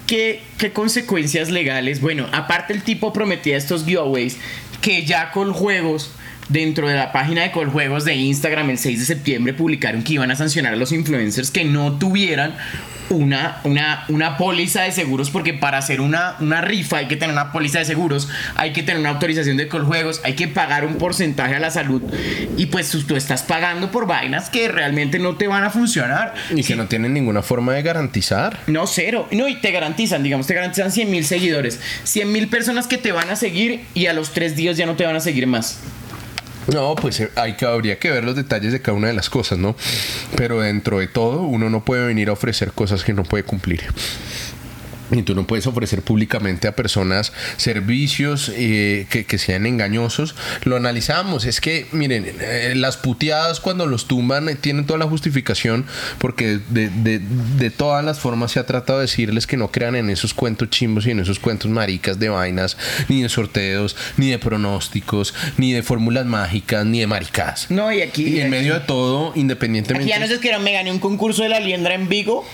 ¿qué, 0.06 0.40
¿qué 0.56 0.72
consecuencias 0.72 1.50
legales? 1.50 2.00
Bueno, 2.00 2.26
aparte 2.32 2.72
el 2.72 2.82
tipo 2.84 3.12
prometía 3.12 3.56
estos 3.56 3.84
giveaways. 3.84 4.36
que 4.80 5.04
ya 5.04 5.32
Coljuegos 5.32 6.12
dentro 6.48 6.88
de 6.88 6.96
la 6.96 7.12
página 7.12 7.42
de 7.42 7.50
Coljuegos 7.50 8.04
de 8.04 8.14
Instagram 8.14 8.70
el 8.70 8.78
6 8.78 9.00
de 9.00 9.04
septiembre 9.04 9.54
publicaron 9.54 10.02
que 10.02 10.14
iban 10.14 10.30
a 10.30 10.36
sancionar 10.36 10.72
a 10.72 10.76
los 10.76 10.92
influencers 10.92 11.50
que 11.50 11.64
no 11.64 11.98
tuvieran 11.98 12.54
una, 13.10 13.60
una, 13.64 14.04
una 14.08 14.36
póliza 14.36 14.82
de 14.82 14.92
seguros, 14.92 15.30
porque 15.30 15.54
para 15.54 15.78
hacer 15.78 16.00
una, 16.00 16.36
una 16.40 16.60
rifa 16.60 16.98
hay 16.98 17.08
que 17.08 17.16
tener 17.16 17.32
una 17.32 17.52
póliza 17.52 17.78
de 17.78 17.84
seguros, 17.84 18.28
hay 18.54 18.72
que 18.72 18.82
tener 18.82 19.00
una 19.00 19.10
autorización 19.10 19.56
de 19.56 19.68
Coljuegos, 19.68 20.20
hay 20.24 20.34
que 20.34 20.48
pagar 20.48 20.84
un 20.84 20.96
porcentaje 20.96 21.54
a 21.54 21.58
la 21.58 21.70
salud 21.70 22.02
y 22.56 22.66
pues 22.66 22.90
tú, 22.90 23.02
tú 23.02 23.16
estás 23.16 23.42
pagando 23.42 23.90
por 23.90 24.06
vainas 24.06 24.50
que 24.50 24.68
realmente 24.68 25.18
no 25.18 25.36
te 25.36 25.48
van 25.48 25.64
a 25.64 25.70
funcionar. 25.70 26.34
Y 26.54 26.62
que 26.62 26.76
no 26.76 26.86
tienen 26.86 27.14
ninguna 27.14 27.42
forma 27.42 27.72
de 27.72 27.82
garantizar. 27.82 28.58
No, 28.66 28.86
cero. 28.86 29.28
No, 29.30 29.48
y 29.48 29.56
te 29.56 29.70
garantizan, 29.72 30.22
digamos, 30.22 30.46
te 30.46 30.54
garantizan 30.54 30.92
100 30.92 31.10
mil 31.10 31.24
seguidores. 31.24 31.80
100 32.04 32.30
mil 32.30 32.48
personas 32.48 32.86
que 32.86 32.98
te 32.98 33.12
van 33.12 33.30
a 33.30 33.36
seguir 33.36 33.84
y 33.94 34.06
a 34.06 34.12
los 34.12 34.32
tres 34.32 34.56
días 34.56 34.76
ya 34.76 34.86
no 34.86 34.96
te 34.96 35.04
van 35.04 35.16
a 35.16 35.20
seguir 35.20 35.46
más. 35.46 35.80
No, 36.72 36.94
pues 36.96 37.20
eh, 37.20 37.30
hay 37.36 37.54
que, 37.54 37.64
habría 37.64 37.98
que 37.98 38.10
ver 38.10 38.24
los 38.24 38.36
detalles 38.36 38.72
de 38.72 38.82
cada 38.82 38.96
una 38.96 39.08
de 39.08 39.14
las 39.14 39.30
cosas, 39.30 39.58
¿no? 39.58 39.74
Pero 40.36 40.60
dentro 40.60 40.98
de 40.98 41.06
todo, 41.06 41.42
uno 41.42 41.70
no 41.70 41.84
puede 41.84 42.06
venir 42.06 42.28
a 42.28 42.32
ofrecer 42.32 42.72
cosas 42.72 43.04
que 43.04 43.14
no 43.14 43.24
puede 43.24 43.44
cumplir. 43.44 43.84
Y 45.10 45.22
tú 45.22 45.34
no 45.34 45.46
puedes 45.46 45.66
ofrecer 45.66 46.02
públicamente 46.02 46.68
a 46.68 46.76
personas 46.76 47.32
servicios 47.56 48.50
eh, 48.54 49.06
que, 49.10 49.24
que 49.24 49.38
sean 49.38 49.66
engañosos. 49.66 50.34
Lo 50.64 50.76
analizamos. 50.76 51.44
Es 51.44 51.60
que, 51.60 51.86
miren, 51.92 52.26
eh, 52.40 52.74
las 52.76 52.96
puteadas 52.96 53.60
cuando 53.60 53.86
los 53.86 54.06
tumban 54.06 54.48
eh, 54.48 54.54
tienen 54.54 54.86
toda 54.86 54.98
la 54.98 55.06
justificación 55.06 55.86
porque 56.18 56.58
de, 56.68 56.88
de- 56.90 57.20
de 57.58 57.70
todas 57.70 58.04
las 58.04 58.18
formas 58.18 58.52
se 58.52 58.60
ha 58.60 58.66
tratado 58.66 58.98
de 58.98 59.06
decirles 59.06 59.46
que 59.46 59.56
no 59.56 59.70
crean 59.70 59.96
en 59.96 60.10
esos 60.10 60.34
cuentos 60.34 60.70
chimbos 60.70 61.06
y 61.06 61.10
en 61.10 61.20
esos 61.20 61.38
cuentos 61.38 61.70
maricas 61.70 62.18
de 62.18 62.28
vainas, 62.28 62.76
ni 63.08 63.22
de 63.22 63.28
sorteos, 63.28 63.96
ni 64.16 64.30
de 64.30 64.38
pronósticos, 64.38 65.34
ni 65.56 65.72
de 65.72 65.82
fórmulas 65.82 66.26
mágicas, 66.26 66.84
ni 66.84 67.00
de 67.00 67.06
maricas. 67.06 67.70
No, 67.70 67.92
y 67.92 68.02
aquí. 68.02 68.24
Y 68.26 68.40
en 68.40 68.50
medio 68.50 68.74
de 68.74 68.80
todo, 68.80 69.32
independientemente... 69.34 70.04
Aquí 70.04 70.20
ya 70.20 70.24
no 70.26 70.32
es 70.32 70.38
que 70.40 70.52
no 70.52 70.60
me 70.60 70.72
gané 70.72 70.90
un 70.92 70.98
concurso 70.98 71.42
de 71.42 71.48
la 71.48 71.60
liendra 71.60 71.94
en 71.94 72.08
Vigo 72.08 72.44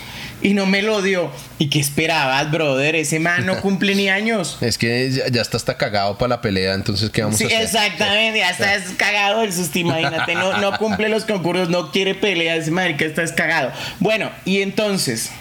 y 0.45 0.53
no 0.53 0.65
me 0.67 0.81
lo 0.83 1.01
dio. 1.01 1.31
¿Y 1.57 1.69
qué 1.69 1.79
esperabas, 1.79 2.51
brother? 2.51 2.95
Ese 2.95 3.19
man 3.19 3.45
no 3.45 3.61
cumple 3.61 3.95
ni 3.95 4.09
años. 4.09 4.57
Es 4.65 4.77
que 4.77 5.09
ya, 5.31 5.41
está 5.41 5.57
hasta 5.57 5.77
cagado 5.77 6.17
para 6.17 6.29
la 6.29 6.41
pelea, 6.41 6.73
entonces 6.73 7.09
¿qué 7.09 7.23
vamos 7.23 7.37
Sí, 7.37 7.45
a 7.45 7.47
hacer? 7.47 7.61
exactamente, 7.63 8.39
ya 8.39 8.49
estás 8.51 8.83
cagado 8.97 9.41
el 9.43 9.51
susto, 9.53 9.79
imagínate, 9.79 10.35
no, 10.35 10.57
no 10.59 10.77
cumple 10.77 11.09
los 11.09 11.25
concursos, 11.25 11.69
no 11.69 11.91
quiere 11.91 12.13
pelear, 12.15 12.57
ese 12.57 12.71
marica 12.71 13.05
estás 13.05 13.31
cagado. 13.31 13.71
Bueno, 13.99 14.31
y 14.43 14.61
entonces, 14.61 15.31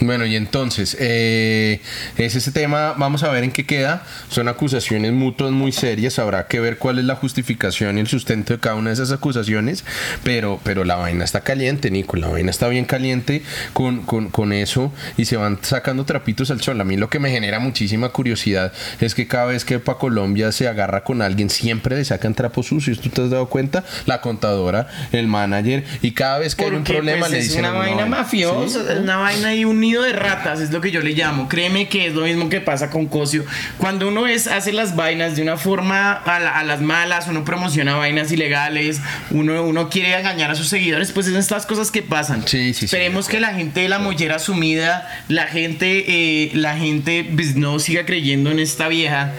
Bueno, 0.00 0.26
y 0.26 0.36
entonces, 0.36 0.96
eh, 1.00 1.80
es 2.16 2.34
ese 2.34 2.50
tema, 2.52 2.94
vamos 2.96 3.22
a 3.22 3.30
ver 3.30 3.44
en 3.44 3.52
qué 3.52 3.64
queda. 3.64 4.02
Son 4.28 4.48
acusaciones 4.48 5.12
mutuas 5.12 5.52
muy 5.52 5.72
serias, 5.72 6.18
habrá 6.18 6.46
que 6.46 6.60
ver 6.60 6.78
cuál 6.78 6.98
es 6.98 7.04
la 7.04 7.14
justificación 7.14 7.96
y 7.96 8.00
el 8.00 8.06
sustento 8.08 8.52
de 8.52 8.58
cada 8.60 8.74
una 8.74 8.90
de 8.90 8.94
esas 8.94 9.12
acusaciones, 9.12 9.84
pero, 10.24 10.60
pero 10.64 10.84
la 10.84 10.96
vaina 10.96 11.24
está 11.24 11.42
caliente, 11.42 11.90
Nico, 11.90 12.16
la 12.16 12.28
vaina 12.28 12.50
está 12.50 12.68
bien 12.68 12.84
caliente 12.84 13.42
con, 13.72 14.02
con, 14.02 14.30
con 14.30 14.52
eso 14.52 14.92
y 15.16 15.26
se 15.26 15.36
van 15.36 15.58
sacando 15.62 16.04
trapitos 16.04 16.50
al 16.50 16.60
sol. 16.60 16.80
A 16.80 16.84
mí 16.84 16.96
lo 16.96 17.08
que 17.08 17.18
me 17.20 17.30
genera 17.30 17.58
muchísima 17.60 18.08
curiosidad 18.08 18.72
es 19.00 19.14
que 19.14 19.28
cada 19.28 19.46
vez 19.46 19.64
que 19.64 19.78
para 19.78 19.98
Colombia 19.98 20.50
se 20.52 20.66
agarra 20.68 21.04
con 21.04 21.22
alguien, 21.22 21.50
siempre 21.50 21.96
le 21.96 22.04
sacan 22.04 22.34
trapos 22.34 22.66
sucios, 22.66 23.00
¿tú 23.00 23.10
te 23.10 23.22
has 23.22 23.30
dado 23.30 23.46
cuenta? 23.48 23.84
La 24.06 24.20
contadora, 24.20 24.88
el 25.12 25.28
manager, 25.28 25.84
y 26.02 26.10
cada 26.12 26.38
vez 26.40 26.54
que 26.54 26.64
hay 26.64 26.72
un 26.72 26.84
problema 26.84 27.20
pues, 27.20 27.30
le 27.32 27.38
es 27.38 27.44
dicen... 27.44 27.60
una 27.60 27.72
vaina 27.72 28.02
"Ay, 28.04 28.10
mafiosa, 28.10 28.80
sí". 28.80 28.98
una 29.00 29.16
vaina 29.18 29.54
y 29.54 29.64
un 29.64 29.83
nido 29.84 30.02
de 30.02 30.12
ratas, 30.12 30.60
es 30.60 30.70
lo 30.70 30.80
que 30.80 30.90
yo 30.90 31.00
le 31.00 31.12
llamo. 31.12 31.48
Créeme 31.48 31.88
que 31.88 32.06
es 32.06 32.14
lo 32.14 32.22
mismo 32.22 32.48
que 32.48 32.60
pasa 32.60 32.90
con 32.90 33.06
Cosio. 33.06 33.44
Cuando 33.78 34.08
uno 34.08 34.26
es, 34.26 34.46
hace 34.46 34.72
las 34.72 34.96
vainas 34.96 35.36
de 35.36 35.42
una 35.42 35.56
forma 35.56 36.12
a, 36.12 36.40
la- 36.40 36.58
a 36.58 36.64
las 36.64 36.80
malas, 36.80 37.28
uno 37.28 37.44
promociona 37.44 37.94
vainas 37.96 38.32
ilegales, 38.32 39.00
uno, 39.30 39.62
uno 39.62 39.88
quiere 39.90 40.18
engañar 40.18 40.50
a 40.50 40.54
sus 40.54 40.68
seguidores, 40.68 41.12
pues 41.12 41.26
es 41.26 41.34
estas 41.34 41.66
cosas 41.66 41.90
que 41.90 42.02
pasan. 42.02 42.42
Sí, 42.48 42.72
sí, 42.72 42.80
sí, 42.80 42.84
Esperemos 42.86 43.26
de 43.26 43.32
que 43.32 43.40
la 43.40 43.54
gente 43.54 43.80
de 43.80 43.88
la 43.88 43.98
mollera 43.98 44.38
sumida, 44.38 45.08
la 45.28 45.46
gente, 45.46 46.04
eh, 46.08 46.50
la 46.54 46.76
gente 46.76 47.28
pues, 47.34 47.56
no 47.56 47.78
siga 47.78 48.06
creyendo 48.06 48.50
en 48.50 48.58
esta 48.58 48.88
vieja, 48.88 49.32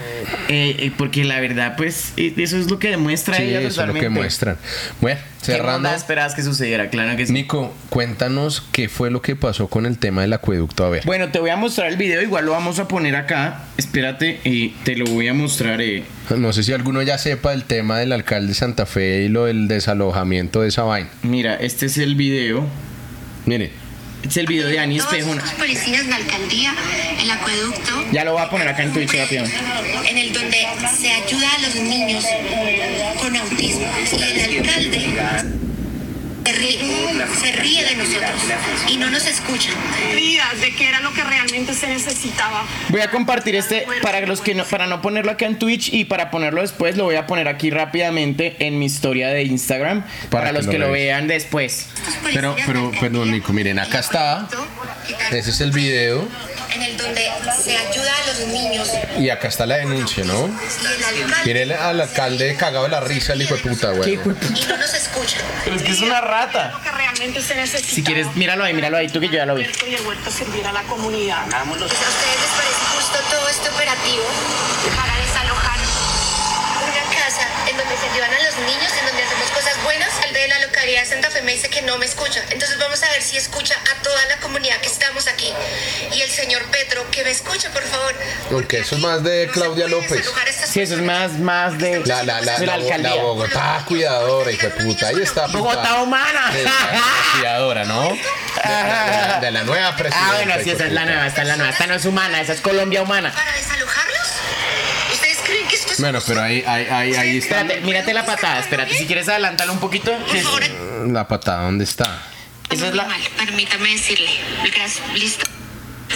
eh, 0.48 0.76
eh, 0.78 0.92
porque 0.96 1.24
la 1.24 1.40
verdad, 1.40 1.74
pues, 1.76 2.12
eh, 2.16 2.32
eso 2.36 2.56
es 2.58 2.70
lo 2.70 2.78
que 2.78 2.88
demuestra 2.90 3.36
Sí, 3.36 3.42
ella 3.42 3.60
eso 3.60 3.82
es 3.82 3.88
lo 3.88 3.94
que 3.94 4.08
muestran. 4.08 4.56
Bueno, 5.00 5.18
¿Qué 5.20 5.35
cerrando. 5.46 5.88
onda 5.88 5.94
esperabas 5.94 6.34
que 6.34 6.42
sucediera? 6.42 6.90
Claro 6.90 7.16
que 7.16 7.26
sí. 7.26 7.32
Nico, 7.32 7.72
cuéntanos 7.88 8.60
qué 8.72 8.88
fue 8.88 9.10
lo 9.10 9.22
que 9.22 9.36
pasó 9.36 9.68
con 9.68 9.86
el 9.86 9.98
tema 9.98 10.22
del 10.22 10.32
acueducto. 10.32 10.84
A 10.84 10.90
ver. 10.90 11.04
Bueno, 11.06 11.30
te 11.30 11.38
voy 11.38 11.50
a 11.50 11.56
mostrar 11.56 11.88
el 11.88 11.96
video, 11.96 12.22
igual 12.22 12.46
lo 12.46 12.52
vamos 12.52 12.78
a 12.78 12.88
poner 12.88 13.16
acá. 13.16 13.64
Espérate, 13.76 14.40
y 14.44 14.70
te 14.84 14.96
lo 14.96 15.06
voy 15.06 15.28
a 15.28 15.34
mostrar. 15.34 15.80
eh. 15.80 16.04
No 16.36 16.52
sé 16.52 16.62
si 16.62 16.72
alguno 16.72 17.02
ya 17.02 17.18
sepa 17.18 17.52
el 17.52 17.64
tema 17.64 17.98
del 17.98 18.12
alcalde 18.12 18.48
de 18.48 18.54
Santa 18.54 18.86
Fe 18.86 19.22
y 19.24 19.28
lo 19.28 19.44
del 19.46 19.68
desalojamiento 19.68 20.62
de 20.62 20.68
esa 20.68 20.82
vaina. 20.82 21.08
Mira, 21.22 21.54
este 21.56 21.86
es 21.86 21.98
el 21.98 22.14
video. 22.16 22.64
Miren, 23.46 23.70
es 24.28 24.36
el 24.36 24.46
video 24.46 24.68
de 24.68 24.78
Ani 24.78 24.98
Todos 24.98 25.12
estos 25.14 25.52
policías, 25.52 26.06
la 26.06 26.16
alcaldía, 26.16 26.74
el 27.20 27.30
acueducto, 27.30 28.04
Ya 28.12 28.24
lo 28.24 28.32
voy 28.32 28.42
a 28.42 28.50
poner 28.50 28.68
acá 28.68 28.82
en 28.82 28.92
Twitch 28.92 29.12
rápido. 29.14 29.44
en 30.08 30.18
el 30.18 30.32
donde 30.32 30.66
se 30.98 31.12
ayuda 31.12 31.48
a 31.54 31.58
los 31.60 31.74
niños 31.76 32.24
con 33.20 33.36
autismo. 33.36 33.86
Y 34.12 34.22
el 34.22 34.58
alcalde 34.58 35.06
se 36.46 36.52
ríe, 36.52 37.26
se 37.40 37.52
ríe 37.52 37.84
de 37.84 37.96
nosotros 37.96 38.30
y 38.88 38.96
no 38.96 39.10
nos 39.10 39.26
escucha. 39.26 39.70
medidas 40.08 40.60
de 40.60 40.74
qué 40.74 40.88
era 40.88 41.00
lo 41.00 41.12
que 41.12 41.24
realmente 41.24 41.74
se 41.74 41.88
necesitaba. 41.88 42.64
Voy 42.88 43.00
a 43.00 43.10
compartir 43.10 43.56
este 43.56 43.86
para 44.02 44.20
los 44.20 44.40
que 44.40 44.54
no, 44.54 44.64
para 44.64 44.86
no 44.86 45.02
ponerlo 45.02 45.32
acá 45.32 45.46
en 45.46 45.58
Twitch 45.58 45.92
y 45.92 46.04
para 46.04 46.30
ponerlo 46.30 46.60
después 46.62 46.96
lo 46.96 47.04
voy 47.04 47.16
a 47.16 47.26
poner 47.26 47.48
aquí 47.48 47.70
rápidamente 47.70 48.56
en 48.60 48.78
mi 48.78 48.86
historia 48.86 49.28
de 49.28 49.42
Instagram 49.44 50.02
para, 50.02 50.30
Para 50.30 50.46
que 50.48 50.52
los 50.54 50.66
lo 50.66 50.72
que 50.72 50.78
lo 50.78 50.90
vean. 50.92 51.26
vean 51.26 51.28
después. 51.28 51.88
Pero- 52.32 52.56
pero, 52.66 52.90
perdón, 53.00 53.30
Nico, 53.32 53.52
miren, 53.52 53.78
acá 53.78 53.98
está. 54.00 54.48
ese 55.32 55.50
es 55.50 55.60
el 55.60 55.72
video 55.72 56.26
En 56.74 56.82
el 56.82 56.96
donde 56.96 57.30
se 57.62 57.76
ayuda 57.76 58.10
a 58.22 58.26
los 58.26 58.48
niños 58.48 58.90
y 59.18 59.30
acá 59.30 59.48
está 59.48 59.66
la 59.66 59.76
denuncia, 59.76 60.24
¿no? 60.24 60.44
alcalde 60.44 61.26
Miren 61.44 61.72
al 61.72 62.00
alcalde 62.00 62.56
cagado 62.56 62.84
de 62.84 62.90
la 62.90 63.00
risa, 63.00 63.32
el 63.32 63.42
hijo 63.42 63.56
de 63.56 63.62
puta, 63.62 63.92
¿Qué 64.04 64.16
güey. 64.16 64.36
y 64.54 64.66
no 64.66 64.76
nos 64.76 64.94
escucha. 64.94 65.38
Pero 65.64 65.76
es 65.76 65.82
que 65.82 65.92
es 65.92 66.00
una 66.00 66.20
rata. 66.20 66.72
Lo 66.72 66.82
que 66.82 66.90
realmente 66.90 67.42
se 67.42 67.54
necesitaba. 67.54 67.94
Si 67.94 68.02
quieres, 68.02 68.26
míralo 68.34 68.64
ahí, 68.64 68.74
míralo 68.74 68.96
ahí, 68.96 69.08
tú 69.08 69.20
que 69.20 69.28
yo 69.28 69.34
ya 69.34 69.46
lo 69.46 69.54
vi. 69.54 69.62
Y 69.64 69.94
el 69.94 70.06
huerto 70.06 70.30
servir 70.30 70.66
a 70.66 70.72
la 70.72 70.82
comunidad. 70.82 71.38
¿A 71.54 71.64
ustedes 71.64 71.86
les 71.86 72.50
parece 72.50 72.84
justo 72.96 73.18
todo 73.30 73.48
este 73.48 73.68
operativo 73.70 74.24
para 74.96 75.15
en 77.76 77.82
donde 77.82 77.96
se 78.00 78.08
ayudan 78.10 78.32
a 78.32 78.42
los 78.42 78.56
niños, 78.66 78.92
en 78.98 79.06
donde 79.06 79.22
hacemos 79.22 79.50
cosas 79.50 79.82
buenas? 79.84 80.08
El 80.26 80.32
de 80.32 80.48
la 80.48 80.58
localidad 80.60 81.00
de 81.02 81.06
Santa 81.06 81.30
Fe 81.30 81.42
me 81.42 81.52
dice 81.52 81.68
que 81.68 81.82
no 81.82 81.98
me 81.98 82.06
escucha. 82.06 82.42
Entonces 82.50 82.78
vamos 82.78 83.02
a 83.02 83.10
ver 83.10 83.22
si 83.22 83.36
escucha 83.36 83.74
a 83.74 84.02
toda 84.02 84.24
la 84.26 84.36
comunidad 84.38 84.76
que 84.80 84.86
estamos 84.88 85.26
aquí. 85.28 85.52
Y 86.12 86.22
el 86.22 86.30
señor 86.30 86.62
Petro, 86.70 87.04
que 87.10 87.22
me 87.24 87.30
escuche, 87.30 87.68
por 87.70 87.82
favor. 87.82 88.14
Porque 88.50 88.78
eso 88.80 88.96
es 88.96 89.02
más 89.02 89.22
de 89.22 89.50
Claudia 89.52 89.88
López. 89.88 90.24
Sí, 90.66 90.80
eso 90.80 90.94
es 90.94 91.02
más, 91.02 91.32
más 91.32 91.78
de, 91.78 92.00
La, 92.06 92.22
la, 92.22 92.40
la, 92.40 92.58
de 92.58 92.66
la 92.66 92.76
la, 92.76 92.82
Bo- 92.82 92.88
la 92.88 92.94
alcaldía. 92.94 93.22
Bogotá 93.22 93.84
cuidadora, 93.86 94.50
hijo 94.50 94.66
de 94.68 94.70
puta. 94.84 95.08
Ahí 95.08 95.20
está. 95.22 95.46
Bogotá 95.48 96.02
humana. 96.02 96.52
Cuidadora, 97.34 97.84
¿no? 97.84 98.08
De, 98.08 98.16
de 98.16 98.18
la, 98.64 99.38
de 99.40 99.50
la 99.50 99.62
nueva 99.64 99.94
presidenta. 99.96 100.30
Ah, 100.30 100.34
bueno, 100.36 100.54
sí, 100.64 100.70
esa 100.70 100.86
es 100.86 100.92
la 100.92 101.04
nueva, 101.04 101.26
esta 101.26 101.42
es 101.42 101.48
la 101.48 101.56
nueva. 101.56 101.72
Esta 101.72 101.86
no 101.86 101.94
es 101.94 102.04
humana, 102.04 102.40
esa 102.40 102.52
es 102.54 102.60
Colombia 102.60 103.02
humana. 103.02 103.32
¿Para 103.32 103.52
desalojarlos? 103.52 104.26
Bueno, 105.98 106.18
pero 106.26 106.42
ahí, 106.42 106.62
ahí, 106.66 106.86
ahí, 106.90 107.14
ahí 107.14 107.38
está 107.38 107.60
Espérate, 107.60 107.80
mírate 107.86 108.12
la 108.14 108.26
patada, 108.26 108.58
espérate, 108.60 108.94
si 108.94 109.06
quieres 109.06 109.28
adelantarlo 109.28 109.72
un 109.72 109.80
poquito. 109.80 110.12
la 111.06 111.26
patada. 111.28 111.62
¿Dónde 111.64 111.84
está? 111.84 112.22
Esa 112.70 112.88
es 112.88 112.94
la... 112.94 113.08
Permítame 113.36 113.90
decirle. 113.90 114.30
Listo. 115.14 115.46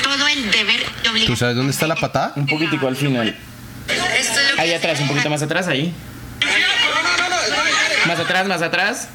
Todo 0.02 0.28
el 0.28 0.50
deber 0.50 0.80
y 1.16 1.26
¿Tú 1.26 1.36
sabes 1.36 1.56
dónde 1.56 1.72
está 1.72 1.86
la 1.86 1.96
patada? 1.96 2.32
Un 2.36 2.46
poquitico 2.46 2.86
al 2.88 2.96
final. 2.96 3.36
Ahí 4.58 4.72
atrás, 4.72 5.00
un 5.00 5.08
poquito 5.08 5.30
más 5.30 5.42
atrás, 5.42 5.66
ahí. 5.68 5.92
Más 8.06 8.18
atrás, 8.18 8.46
más 8.46 8.62
atrás. 8.62 9.08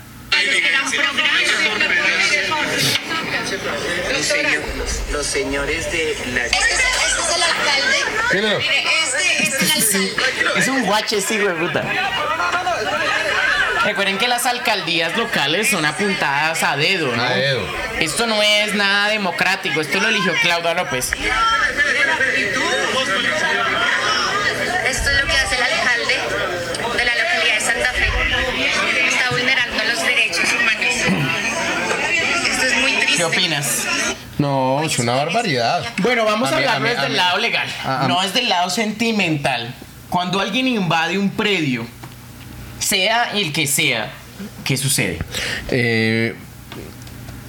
Los, 4.11 4.25
señor- 4.25 4.63
los 5.11 5.25
señores 5.25 5.91
de 5.91 6.17
la... 6.33 6.45
Este 6.45 6.57
es, 6.57 6.79
este 6.79 7.21
es 7.21 7.35
el 7.35 7.43
alcalde. 7.43 7.97
Mire, 8.33 8.57
este 9.03 9.43
es. 9.43 9.54
Es 9.77 10.67
un 10.67 10.85
guache, 10.85 11.21
sí, 11.21 11.37
güey, 11.39 11.55
puta. 11.55 11.83
Recuerden 13.83 14.17
que 14.17 14.27
las 14.27 14.45
alcaldías 14.45 15.15
locales 15.15 15.69
son 15.69 15.85
apuntadas 15.85 16.63
a 16.63 16.75
dedo, 16.75 17.15
¿no? 17.15 17.21
A 17.23 17.29
dedo. 17.29 17.67
Esto 17.99 18.25
no 18.25 18.41
es 18.41 18.73
nada 18.73 19.09
democrático, 19.09 19.79
esto 19.81 19.99
lo 19.99 20.07
eligió 20.07 20.33
Claudia 20.41 20.73
López. 20.73 21.11
Esto 24.85 25.09
es 25.09 25.21
lo 25.21 25.27
que 25.27 25.37
hace 25.37 25.55
el 25.55 25.63
alcalde 25.63 26.15
de 26.97 27.05
la 27.05 27.15
localidad 27.15 27.55
de 27.55 27.61
Santa 27.61 27.91
Fe. 27.93 28.09
Está 29.07 29.29
vulnerando 29.29 29.83
los 29.83 30.03
derechos 30.03 30.51
humanos. 30.53 30.95
Esto 32.49 32.65
es 32.65 32.73
muy 32.77 32.93
triste. 32.93 33.17
¿Qué 33.17 33.23
opinas? 33.23 33.85
No, 34.37 34.81
es 34.83 34.99
una 34.99 35.13
barbaridad. 35.13 35.83
Bueno, 35.99 36.25
vamos 36.25 36.51
a, 36.51 36.57
hablarlo 36.57 36.87
mí- 36.87 36.89
desde 36.89 37.07
el 37.07 37.15
lado 37.17 37.37
legal, 37.37 37.67
a- 37.83 38.05
a- 38.05 38.07
no 38.07 38.21
desde 38.21 38.39
el 38.41 38.49
lado 38.49 38.69
sentimental. 38.69 39.73
Cuando 40.09 40.39
alguien 40.39 40.67
invade 40.67 41.17
un 41.17 41.29
predio, 41.29 41.85
sea 42.79 43.31
el 43.33 43.51
que 43.53 43.65
sea, 43.67 44.11
¿qué 44.63 44.77
sucede? 44.77 45.19
Eh, 45.69 46.35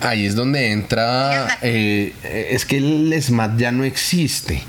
Ahí 0.01 0.27
es 0.27 0.35
donde 0.35 0.73
entra, 0.73 1.59
eh, 1.63 2.13
es 2.51 2.67
que 2.67 2.77
el 2.77 3.15
SMAT 3.23 3.59
ya 3.59 3.73
no 3.73 3.83
existe. 3.85 4.63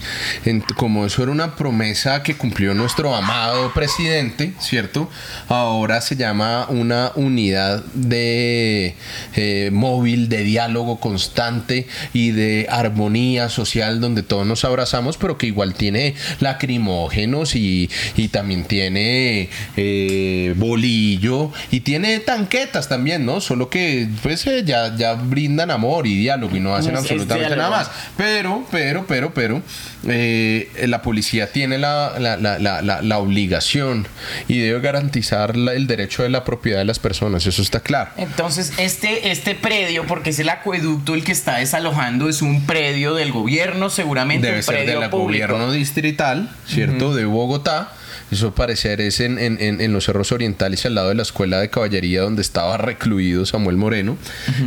En- 0.45 0.61
como 0.61 1.05
eso 1.05 1.21
era 1.21 1.33
una 1.33 1.55
promesa 1.57 2.23
que 2.23 2.35
cumplió 2.37 2.73
nuestro 2.73 3.13
amado 3.13 3.73
presidente, 3.73 4.53
¿cierto? 4.59 5.09
Ahora 5.49 5.99
se 5.99 6.15
llama 6.15 6.67
una 6.69 7.11
unidad 7.15 7.83
de 7.93 8.95
eh, 9.35 9.69
móvil, 9.73 10.29
de 10.29 10.43
diálogo 10.43 10.99
constante 11.01 11.87
y 12.13 12.31
de 12.31 12.67
armonía 12.69 13.49
social 13.49 13.99
donde 13.99 14.23
todos 14.23 14.47
nos 14.47 14.63
abrazamos, 14.63 15.17
pero 15.17 15.37
que 15.37 15.47
igual 15.47 15.73
tiene 15.73 16.15
lacrimógenos 16.39 17.55
y, 17.55 17.89
y 18.15 18.29
también 18.29 18.63
tiene 18.63 19.49
eh, 19.75 20.53
bolillo 20.55 21.51
y 21.69 21.81
tiene 21.81 22.19
tanquetas 22.19 22.87
también, 22.87 23.25
¿no? 23.25 23.41
Solo 23.41 23.69
que 23.69 24.07
pues 24.23 24.47
eh, 24.47 24.63
ya, 24.65 24.95
ya 24.95 25.16
brindan 25.17 25.71
amor 25.71 26.07
y 26.07 26.15
diálogo 26.17 26.55
y 26.55 26.59
no 26.59 26.73
hacen 26.75 26.93
Es- 26.93 26.99
absolutamente 27.01 27.55
nada 27.55 27.69
más. 27.69 27.91
Pero, 28.15 28.65
pero, 28.71 29.05
pero, 29.07 29.33
pero, 29.33 29.61
eh, 30.07 30.69
la 30.87 31.01
policía 31.01 31.51
tiene 31.51 31.77
la, 31.77 32.13
la- 32.19 32.37
la- 32.37 32.57
la- 33.01 33.17
obligación 33.17 34.07
y 34.47 34.59
debe 34.59 34.79
garantizar 34.79 35.55
el 35.55 35.87
derecho 35.87 36.23
de 36.23 36.29
la 36.29 36.43
propiedad 36.43 36.77
de 36.79 36.85
las 36.85 36.99
personas, 36.99 37.45
eso 37.45 37.61
está 37.61 37.79
claro. 37.79 38.11
Entonces, 38.17 38.73
este, 38.77 39.31
este 39.31 39.55
predio, 39.55 40.05
porque 40.05 40.29
es 40.29 40.39
el 40.39 40.49
acueducto 40.49 41.13
el 41.15 41.23
que 41.23 41.31
está 41.31 41.57
desalojando, 41.57 42.29
es 42.29 42.41
un 42.41 42.65
predio 42.65 43.15
del 43.15 43.31
gobierno, 43.31 43.89
seguramente 43.89 44.47
Debe 44.47 44.57
un 44.59 44.63
ser 44.63 44.85
del 44.85 45.09
gobierno 45.09 45.71
distrital, 45.71 46.49
¿cierto? 46.67 47.13
De 47.15 47.25
Bogotá. 47.25 47.91
Eso 48.31 48.53
parecer 48.53 48.99
es 49.01 49.19
en, 49.21 49.39
en- 49.39 49.59
en- 49.61 49.93
los 49.93 50.05
cerros 50.05 50.31
orientales 50.33 50.85
al 50.85 50.95
lado 50.95 51.09
de 51.09 51.15
la 51.15 51.21
escuela 51.21 51.59
de 51.61 51.69
caballería 51.69 52.21
donde 52.21 52.41
estaba 52.41 52.77
recluido 52.77 53.45
Samuel 53.45 53.77
Moreno. 53.77 54.17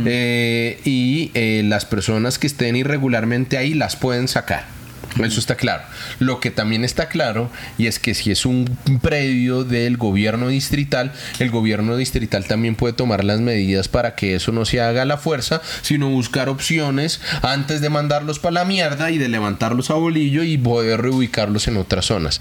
Eh, 0.05 0.79
y 0.83 1.29
eh, 1.35 1.61
las 1.65 1.85
personas 1.85 2.39
que 2.39 2.47
estén 2.47 2.75
irregularmente 2.75 3.57
ahí 3.57 3.73
las 3.75 3.95
pueden 3.95 4.27
sacar. 4.27 4.65
Eso 5.23 5.39
está 5.39 5.55
claro. 5.55 5.83
Lo 6.19 6.39
que 6.39 6.51
también 6.51 6.85
está 6.85 7.09
claro 7.09 7.49
y 7.77 7.87
es 7.87 7.99
que 7.99 8.13
si 8.13 8.31
es 8.31 8.45
un 8.45 8.65
predio 9.01 9.63
del 9.63 9.97
gobierno 9.97 10.47
distrital, 10.47 11.11
el 11.39 11.51
gobierno 11.51 11.97
distrital 11.97 12.45
también 12.45 12.75
puede 12.75 12.93
tomar 12.93 13.23
las 13.23 13.39
medidas 13.41 13.87
para 13.87 14.15
que 14.15 14.35
eso 14.35 14.51
no 14.51 14.65
se 14.65 14.79
haga 14.81 15.01
a 15.01 15.05
la 15.05 15.17
fuerza, 15.17 15.61
sino 15.81 16.09
buscar 16.09 16.49
opciones 16.49 17.19
antes 17.41 17.81
de 17.81 17.89
mandarlos 17.89 18.39
para 18.39 18.53
la 18.53 18.65
mierda 18.65 19.11
y 19.11 19.17
de 19.17 19.27
levantarlos 19.27 19.89
a 19.91 19.95
bolillo 19.95 20.43
y 20.43 20.57
poder 20.57 21.01
reubicarlos 21.01 21.67
en 21.67 21.77
otras 21.77 22.05
zonas. 22.05 22.39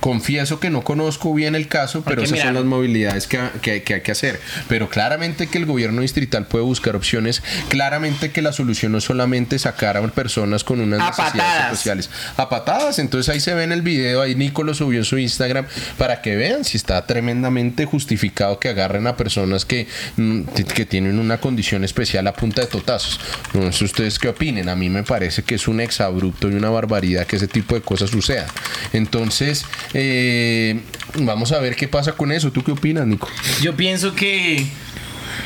Confieso 0.00 0.60
que 0.60 0.70
no 0.70 0.82
conozco 0.82 1.34
bien 1.34 1.54
el 1.54 1.68
caso, 1.68 2.02
pero 2.02 2.22
esas 2.22 2.32
mira, 2.32 2.44
son 2.46 2.54
las 2.54 2.64
movilidades 2.64 3.26
que, 3.26 3.40
que- 3.60 3.82
que 3.82 3.94
hay 3.94 4.00
que 4.02 4.12
hacer. 4.12 4.40
Pero 4.68 4.88
claramente 4.88 5.48
que 5.48 5.58
el 5.58 5.66
gobierno 5.66 6.02
distrital 6.02 6.46
puede 6.46 6.64
buscar 6.64 6.94
opciones, 6.96 7.42
claramente 7.68 8.30
que 8.30 8.42
la 8.42 8.52
solución 8.52 8.92
no 8.92 8.98
es 8.98 9.04
solamente 9.04 9.58
sacar 9.58 9.96
a 9.96 10.02
personas 10.12 10.62
con 10.64 10.80
unas 10.80 10.98
necesidades 11.00 11.32
patadas. 11.78 12.10
A 12.36 12.48
patadas. 12.48 12.98
Entonces 12.98 13.32
ahí 13.32 13.40
se 13.40 13.54
ve 13.54 13.64
en 13.64 13.72
el 13.72 13.82
video, 13.82 14.22
ahí 14.22 14.34
Nico 14.34 14.62
lo 14.62 14.74
subió 14.74 14.98
en 14.98 15.04
su 15.04 15.18
Instagram 15.18 15.66
para 15.98 16.22
que 16.22 16.36
vean 16.36 16.64
si 16.64 16.76
está 16.76 17.06
tremendamente 17.06 17.84
justificado 17.84 18.58
que 18.58 18.68
agarren 18.68 19.06
a 19.06 19.16
personas 19.16 19.64
que, 19.64 19.86
mm, 20.16 20.42
que 20.74 20.86
tienen 20.86 21.18
una 21.18 21.38
condición 21.38 21.84
especial 21.84 22.26
a 22.26 22.32
punta 22.32 22.62
de 22.62 22.66
totazos. 22.66 23.20
No 23.54 23.72
sé 23.72 23.84
ustedes 23.84 24.18
qué 24.18 24.28
opinen. 24.28 24.68
A 24.68 24.76
mí 24.76 24.88
me 24.88 25.02
parece 25.02 25.42
que 25.42 25.54
es 25.54 25.68
un 25.68 25.80
exabrupto 25.80 26.50
y 26.50 26.54
una 26.54 26.70
barbaridad 26.70 27.26
que 27.26 27.36
ese 27.36 27.48
tipo 27.48 27.74
de 27.74 27.82
cosas 27.82 28.10
sucedan. 28.10 28.46
Entonces, 28.92 29.64
eh, 29.94 30.80
vamos 31.14 31.52
a 31.52 31.58
ver 31.58 31.76
qué 31.76 31.88
pasa 31.88 32.12
con 32.12 32.32
eso. 32.32 32.52
¿Tú 32.52 32.62
qué 32.62 32.72
opinas, 32.72 33.06
Nico? 33.06 33.28
Yo 33.60 33.76
pienso 33.76 34.14
que 34.14 34.66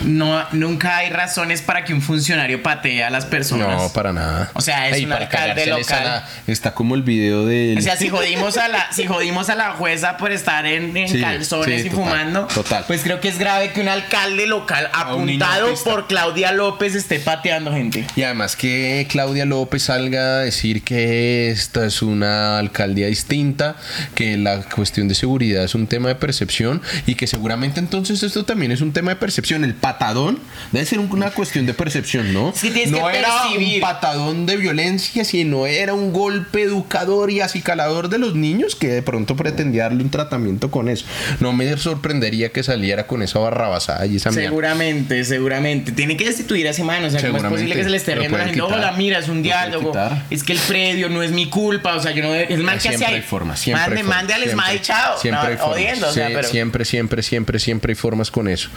no, 0.04 0.44
nunca 0.52 0.98
hay 0.98 1.10
razones 1.10 1.62
para 1.62 1.84
que 1.84 1.94
un 1.94 2.02
funcionario 2.02 2.62
patee 2.62 3.02
a 3.04 3.10
las 3.10 3.26
personas. 3.26 3.80
No, 3.82 3.92
para 3.92 4.12
nada. 4.12 4.50
O 4.54 4.60
sea, 4.60 4.88
es 4.88 5.02
un 5.02 5.08
para 5.10 5.24
alcalde 5.24 5.66
local. 5.66 6.04
la- 6.04 6.28
está 6.46 6.74
como 6.74 6.94
el 6.94 7.02
video 7.02 7.46
del... 7.46 7.78
O 7.78 7.80
sea, 7.80 7.96
si 7.96 8.08
jodimos 8.08 8.56
a 8.56 8.68
la, 8.68 8.92
si 8.92 9.06
jodimos 9.06 9.48
a 9.50 9.54
la 9.54 9.72
jueza 9.72 10.16
por 10.16 10.32
estar 10.32 10.66
en, 10.66 10.96
en 10.96 11.08
Sí, 11.08 11.20
calzones 11.20 11.82
sí, 11.82 11.88
y 11.88 11.90
total, 11.90 12.04
fumando, 12.04 12.46
total. 12.46 12.84
pues 12.86 13.02
creo 13.02 13.20
que 13.20 13.28
es 13.28 13.38
grave 13.38 13.72
que 13.72 13.80
un 13.80 13.88
alcalde 13.88 14.46
local 14.46 14.88
apuntado 14.92 15.72
por 15.84 16.06
Claudia 16.06 16.52
López 16.52 16.94
esté 16.94 17.18
pateando 17.20 17.72
gente. 17.72 18.06
Y 18.16 18.22
además 18.22 18.56
que 18.56 19.06
Claudia 19.10 19.44
López 19.44 19.84
salga 19.84 20.38
a 20.38 20.38
decir 20.40 20.82
que 20.82 21.50
esta 21.50 21.86
es 21.86 22.02
una 22.02 22.58
alcaldía 22.58 23.06
distinta, 23.06 23.76
que 24.14 24.36
la 24.36 24.62
cuestión 24.62 25.08
de 25.08 25.14
seguridad 25.14 25.64
es 25.64 25.74
un 25.74 25.86
tema 25.86 26.08
de 26.08 26.14
percepción 26.16 26.82
y 27.06 27.14
que 27.14 27.26
seguramente 27.26 27.80
entonces 27.80 28.22
esto 28.22 28.44
también 28.44 28.72
es 28.72 28.80
un 28.80 28.92
tema 28.92 29.10
de 29.10 29.16
percepción. 29.16 29.64
El 29.64 29.74
patadón 29.76 30.38
debe 30.72 30.84
ser 30.86 30.98
un- 30.98 31.10
una 31.10 31.30
cuestión 31.30 31.66
de 31.66 31.74
percepción, 31.74 32.32
¿no? 32.32 32.52
Sí, 32.54 32.70
tienes 32.70 32.90
no 32.90 33.06
que 33.08 33.18
era 33.18 33.28
percibir. 33.42 33.74
un 33.76 33.80
patadón 33.80 34.46
de 34.46 34.56
violencia, 34.56 35.24
sino 35.24 35.66
era 35.66 35.94
un 35.94 36.12
golpe 36.12 36.62
educador 36.62 37.30
y 37.30 37.40
acicalador 37.40 38.08
de 38.08 38.18
los 38.18 38.34
niños 38.34 38.74
que 38.74 38.88
de 38.88 39.02
pronto 39.02 39.36
pretendía 39.36 39.84
darle 39.84 40.02
un 40.02 40.10
tratamiento 40.10 40.70
con 40.70 40.88
eso. 40.88 41.04
No 41.40 41.52
me 41.52 41.76
sorprendería 41.76 42.50
que 42.50 42.62
saliera 42.62 43.06
con 43.06 43.22
esa 43.22 43.38
barrabasada 43.38 44.06
y 44.06 44.16
esa 44.16 44.30
mierda. 44.30 44.48
Seguramente, 44.48 45.24
seguramente. 45.24 45.92
Tiene 45.92 46.16
que 46.16 46.24
destituir 46.24 46.66
a 46.66 46.70
ese 46.70 46.82
man. 46.84 47.04
O 47.04 47.10
sea, 47.10 47.20
¿cómo 47.20 47.36
es 47.38 47.44
posible 47.44 47.74
que 47.74 47.84
se 47.84 47.90
le 47.90 47.96
esté 47.96 48.14
riendo 48.14 48.36
a 48.36 48.40
la 48.40 48.44
gente? 48.46 48.62
Hola, 48.62 48.92
mira, 48.92 49.18
es 49.18 49.28
un 49.28 49.42
diálogo. 49.42 49.92
Es 50.30 50.42
que 50.42 50.52
el 50.52 50.58
predio 50.58 51.08
no 51.08 51.22
es 51.22 51.30
mi 51.30 51.46
culpa. 51.48 51.94
O 51.96 52.00
sea, 52.02 52.10
yo 52.12 52.22
no. 52.22 52.34
Es 52.34 52.58
mal 52.58 52.76
que 52.78 52.88
Siempre 52.88 53.06
hay 53.16 53.22
formas, 53.22 53.60
siempre 53.60 53.82
Mande, 54.02 54.32
hay 54.34 54.40
formas, 54.40 54.56
mande 54.56 54.78
al 54.78 54.82
chao. 54.82 55.18
Siempre 55.20 55.42
No, 55.42 55.48
hay 55.48 55.56
formas. 55.56 55.76
odiando, 55.76 56.08
o 56.08 56.12
sea, 56.12 56.28
pero. 56.28 56.48
Siempre, 56.48 56.84
siempre, 56.84 57.22
siempre, 57.22 57.58
siempre 57.58 57.90
hay 57.92 57.94
formas 57.96 58.30
con 58.30 58.48
eso. 58.48 58.68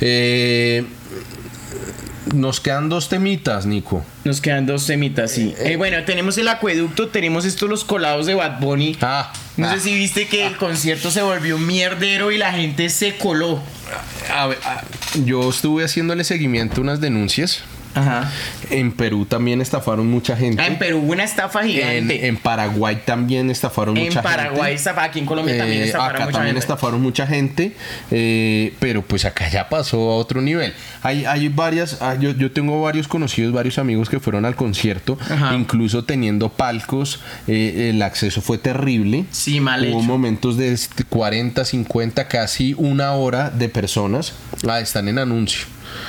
Eh, 0.00 0.47
nos 2.34 2.60
quedan 2.60 2.88
dos 2.88 3.08
temitas, 3.08 3.66
Nico. 3.66 4.04
Nos 4.24 4.40
quedan 4.40 4.66
dos 4.66 4.86
temitas, 4.86 5.30
sí. 5.32 5.54
Eh, 5.58 5.76
bueno, 5.76 6.04
tenemos 6.04 6.36
el 6.38 6.48
acueducto, 6.48 7.08
tenemos 7.08 7.44
estos 7.44 7.68
los 7.68 7.84
colados 7.84 8.26
de 8.26 8.34
Bad 8.34 8.60
Bunny. 8.60 8.96
Ah, 9.00 9.32
No 9.56 9.66
ah. 9.68 9.74
sé 9.74 9.80
si 9.80 9.94
viste 9.94 10.26
que 10.28 10.46
el 10.46 10.56
concierto 10.56 11.10
se 11.10 11.22
volvió 11.22 11.56
un 11.56 11.66
mierdero 11.66 12.30
y 12.30 12.38
la 12.38 12.52
gente 12.52 12.90
se 12.90 13.16
coló. 13.16 13.60
A 14.34 14.46
ver, 14.46 14.58
ah, 14.64 14.82
yo 15.24 15.48
estuve 15.48 15.84
haciéndole 15.84 16.24
seguimiento 16.24 16.80
a 16.80 16.80
unas 16.82 17.00
denuncias. 17.00 17.62
Ajá. 17.98 18.30
En 18.70 18.92
Perú 18.92 19.24
también 19.26 19.60
estafaron 19.60 20.08
mucha 20.10 20.36
gente. 20.36 20.62
Ah, 20.62 20.66
en 20.66 20.78
Perú 20.78 20.98
hubo 20.98 21.12
una 21.12 21.24
estafa 21.24 21.62
En, 21.62 21.68
gigante. 21.68 22.26
en 22.26 22.36
Paraguay 22.36 23.02
también 23.04 23.50
estafaron 23.50 23.96
En 23.96 24.04
mucha 24.04 24.22
gente. 24.22 24.36
Paraguay 24.36 24.74
estafa, 24.74 25.04
aquí 25.04 25.18
en 25.18 25.26
Colombia 25.26 25.56
también 25.58 25.82
Eh, 25.82 25.86
estafaron 25.86 26.16
acá 26.16 26.24
mucha 26.26 26.32
también 26.38 26.54
gente. 26.54 26.60
estafaron 26.60 27.00
mucha 27.02 27.26
gente, 27.26 27.72
eh, 28.10 28.74
pero 28.78 29.02
pues 29.02 29.24
acá 29.24 29.48
ya 29.48 29.68
pasó 29.68 30.10
a 30.10 30.16
otro 30.16 30.40
nivel. 30.40 30.72
Hay, 31.02 31.24
hay 31.24 31.48
varias, 31.48 31.98
ah, 32.00 32.14
yo, 32.18 32.30
yo 32.32 32.50
tengo 32.52 32.80
varios 32.82 33.08
conocidos, 33.08 33.52
varios 33.52 33.78
amigos 33.78 34.08
que 34.08 34.20
fueron 34.20 34.44
al 34.44 34.56
concierto, 34.56 35.18
Ajá. 35.30 35.54
incluso 35.54 36.04
teniendo 36.04 36.48
palcos, 36.48 37.20
eh, 37.46 37.90
el 37.94 38.02
acceso 38.02 38.40
fue 38.40 38.58
terrible. 38.58 39.24
Sí, 39.30 39.60
mal 39.60 39.82
Hubo 39.82 39.98
hecho. 39.98 40.02
momentos 40.06 40.56
de 40.56 40.72
este, 40.72 41.04
40, 41.04 41.64
50, 41.64 42.28
casi 42.28 42.74
una 42.76 43.12
hora 43.12 43.50
de 43.50 43.68
personas. 43.68 44.32
Ah, 44.68 44.80
están 44.80 45.08
en 45.08 45.18
anuncio. 45.18 45.66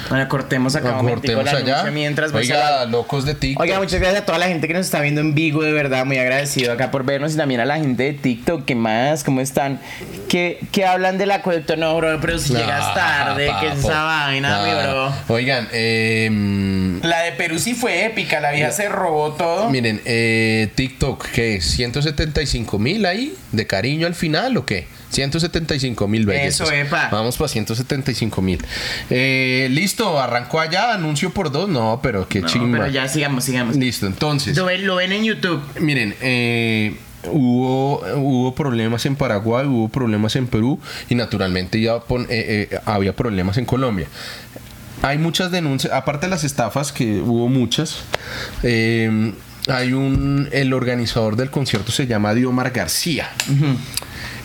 Bueno, 0.10 0.27
cortemos 0.27 0.76
acá 0.76 0.91
momentico 0.93 1.35
Cortemos 1.35 1.61
allá. 1.61 1.91
mientras 1.91 2.34
a 2.34 2.38
Oiga, 2.38 2.72
la- 2.80 2.85
locos 2.85 3.26
de 3.26 3.35
TikTok. 3.35 3.61
Oiga, 3.61 3.77
muchas 3.77 3.99
gracias 3.99 4.23
a 4.23 4.26
toda 4.26 4.39
la 4.39 4.47
gente 4.47 4.68
que 4.68 4.73
nos 4.73 4.85
está 4.88 5.01
viendo 5.01 5.22
en 5.22 5.35
Vigo, 5.35 5.61
de 5.61 5.72
verdad, 5.72 6.03
muy 6.06 6.18
agradecido 6.18 6.73
acá 6.73 6.89
por 6.89 7.03
vernos 7.06 7.34
y 7.35 7.38
también 7.38 7.60
a 7.61 7.65
la 7.65 7.77
gente 7.77 8.03
de 8.03 8.14
TikTok, 8.14 8.65
¿qué 8.65 8.73
más? 8.73 9.23
¿Cómo 9.23 9.39
están? 9.41 9.80
¿Qué, 10.27 10.60
qué 10.72 10.85
hablan 10.85 11.18
del 11.19 11.30
acueducto? 11.31 11.76
No, 11.76 11.95
bro, 11.97 12.18
pero 12.22 12.39
si 12.39 12.53
llegas 12.53 12.93
tarde, 12.95 13.51
¿qué 13.60 13.68
es 13.68 13.76
papo. 13.76 13.89
esa 13.89 14.03
vaina, 14.03 14.64
mi 14.64 14.72
No. 14.72 14.77
bro? 14.81 15.14
Oigan, 15.35 15.68
eh, 15.72 16.99
La 17.03 17.22
de 17.22 17.31
Perú 17.34 17.60
sí 17.60 17.73
fue 17.76 18.06
épica, 18.06 18.39
la 18.39 18.51
vieja 18.51 18.72
se 18.72 18.89
robó 18.89 19.34
todo. 19.34 19.69
Miren, 19.69 20.01
eh, 20.06 20.69
TikTok, 20.76 21.27
¿qué 21.31 21.56
es? 21.56 21.77
¿175 21.77 22.80
mil 22.80 23.06
ahí? 23.06 23.35
¿De 23.51 23.68
cariño 23.68 24.07
al 24.07 24.15
final 24.15 24.57
o 24.57 24.65
qué? 24.65 24.88
175 25.11 26.07
mil 26.07 26.26
bellezas. 26.26 26.61
Eso, 26.68 26.72
epa. 26.72 27.10
Vamos 27.11 27.38
para 27.38 27.48
175 27.48 28.41
mil. 28.41 28.64
Eh, 29.10 29.68
listo, 29.72 30.19
arrancó 30.19 30.60
allá, 30.60 30.94
anuncio 30.94 31.31
por 31.31 31.52
dos. 31.52 31.68
No, 31.69 31.99
pero 32.03 32.27
qué 32.27 32.41
No, 32.41 32.48
chimba. 32.48 32.77
pero 32.80 32.91
ya 32.91 33.07
sigamos, 33.07 33.44
sigamos. 33.44 33.76
Listo, 33.76 34.06
entonces. 34.07 34.56
Lo 34.56 34.65
ven, 34.65 34.86
lo 34.86 34.95
ven 34.98 35.11
en 35.11 35.23
YouTube. 35.23 35.61
Miren, 35.80 36.15
eh, 36.22 36.95
hubo, 37.26 37.99
hubo 38.18 38.56
problemas 38.56 39.06
en 39.06 39.15
Paraguay, 39.15 39.65
hubo 39.65 39.90
problemas 39.90 40.36
en 40.36 40.48
Perú 40.48 40.80
y 41.10 41.15
naturalmente 41.15 41.81
ya 41.81 41.99
pon- 41.99 42.27
eh, 42.30 42.68
eh, 42.72 42.80
había 42.86 43.15
problemas 43.15 43.57
en 43.57 43.65
Colombia. 43.65 44.07
Hay 45.02 45.18
muchas 45.18 45.49
denuncias, 45.49 45.94
aparte 45.94 46.26
de 46.26 46.30
las 46.31 46.44
estafas, 46.44 46.91
que 46.91 47.19
hubo 47.22 47.48
muchas, 47.48 47.99
eh, 48.64 49.31
hay 49.68 49.94
un, 49.94 50.49
el 50.52 50.73
organizador 50.73 51.36
del 51.38 51.49
concierto 51.52 51.91
se 51.94 52.06
llama 52.06 52.34
Diomar 52.34 52.72
García. 52.72 53.30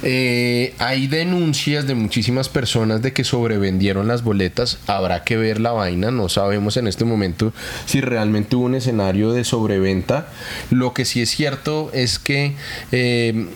Eh, 0.07 0.75
hay 0.79 1.07
denuncias 1.07 1.87
de 1.87 1.95
muchísimas 1.95 2.51
personas 2.51 3.01
de 3.01 3.15
que 3.15 3.25
sobrevendieron 3.25 4.07
las 4.07 4.23
boletas. 4.23 4.79
Habrá 4.87 5.25
que 5.25 5.37
ver 5.39 5.61
la 5.61 5.73
vaina. 5.73 6.11
No 6.11 6.29
sabemos 6.29 6.77
en 6.77 6.87
este 6.87 7.07
momento 7.07 7.55
si 7.87 8.03
realmente 8.03 8.55
hubo 8.55 8.67
un 8.67 8.75
escenario 8.75 9.33
de 9.33 9.45
sobreventa. 9.45 10.27
Lo 10.71 10.93
que 10.93 11.07
sí 11.07 11.23
es 11.23 11.31
cierto 11.31 11.91
es 11.95 12.19
que 12.19 12.53
eh, 12.93 13.47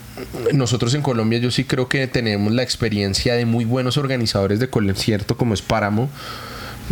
nosotros 0.54 0.94
en 0.94 1.02
Colombia 1.02 1.38
yo 1.38 1.50
sí 1.50 1.64
creo 1.64 1.88
que 1.88 2.06
tenemos 2.06 2.52
la 2.52 2.62
experiencia 2.62 3.34
de 3.34 3.44
muy 3.44 3.66
buenos 3.66 3.98
organizadores 3.98 4.58
de 4.58 4.68
concierto 4.70 5.36
como 5.36 5.52
es 5.52 5.60
Páramo. 5.60 6.08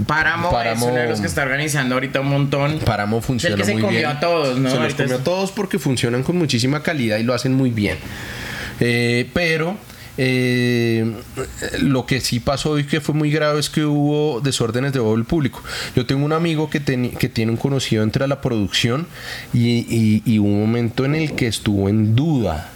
Páramo, 0.07 0.51
Páramo- 0.51 0.77
es 0.77 0.83
uno 0.83 0.95
de 1.01 1.09
los 1.09 1.21
que 1.23 1.27
está 1.27 1.43
organizando 1.43 1.95
ahorita 1.95 2.21
un 2.21 2.29
montón. 2.29 2.79
Páramo 2.81 3.23
funciona 3.23 3.55
el 3.55 3.61
que 3.63 3.65
se 3.67 3.73
muy 3.73 3.81
comió 3.81 4.01
bien. 4.01 4.11
a 4.11 4.21
todos, 4.21 4.59
¿no? 4.59 4.71
Se 4.71 4.79
los 4.79 4.95
comió 4.95 5.17
a 5.17 5.25
todos 5.25 5.53
porque 5.53 5.79
funcionan 5.79 6.23
con 6.23 6.37
muchísima 6.37 6.83
calidad 6.83 7.17
y 7.17 7.23
lo 7.23 7.33
hacen 7.33 7.55
muy 7.55 7.71
bien. 7.71 7.97
Eh, 8.81 9.29
pero 9.33 9.77
eh, 10.19 11.13
lo 11.81 12.07
que 12.07 12.21
sí 12.21 12.41
pasó 12.41 12.79
y 12.79 12.85
que 12.85 13.01
fue 13.01 13.15
muy 13.15 13.31
grave 13.31 13.61
es 13.61 13.69
que 13.71 13.85
hubo 13.85 14.41
desórdenes 14.41 14.93
de 14.93 14.99
orden 15.01 15.25
público. 15.25 15.63
Yo 15.95 16.07
tengo 16.07 16.25
un 16.25 16.33
amigo 16.33 16.71
que, 16.71 16.81
teni- 16.83 17.17
que 17.17 17.29
tiene 17.29 17.53
un 17.53 17.59
conocido 17.59 18.03
entre 18.03 18.27
la 18.27 18.41
producción 18.41 19.07
y, 19.53 19.87
y- 19.95 20.23
y 20.25 20.39
un 20.39 20.59
momento 20.61 21.05
en 21.05 21.15
el 21.15 21.33
que 21.35 21.47
estuvo 21.47 21.89
en 21.89 22.15
duda 22.17 22.73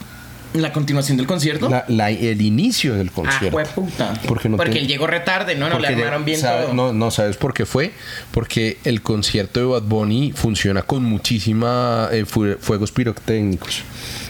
La 0.54 0.72
continuación 0.72 1.16
del 1.16 1.26
concierto. 1.26 1.68
la- 1.68 1.84
la- 1.88 2.10
el 2.10 2.40
inicio 2.42 2.94
del 2.94 3.08
ah, 3.08 3.12
concierto. 3.14 3.50
jueputa. 3.52 4.14
Porque 4.26 4.48
no 4.48 4.56
Porque 4.56 4.72
te- 4.72 4.78
él 4.80 4.88
llegó 4.88 5.06
retarde, 5.06 5.54
¿no? 5.54 5.68
No 5.68 5.78
le 5.78 5.88
Porque 5.88 6.02
armaron 6.02 6.22
ya- 6.22 6.26
bien 6.26 6.40
sabe- 6.40 6.62
todo. 6.64 6.74
No, 6.74 6.92
no, 6.92 7.10
¿sabes 7.10 7.36
por 7.36 7.54
qué 7.54 7.66
fue? 7.66 7.92
Porque 8.32 8.78
el 8.84 9.02
concierto 9.02 9.60
de 9.60 9.66
Bad 9.66 9.82
Bunny 9.82 10.32
funciona 10.34 10.82
con 10.82 11.04
muchísima 11.04 12.08
eh, 12.12 12.24
fu- 12.26 12.56
fuegos 12.60 12.90
pirotécnicos 12.92 13.82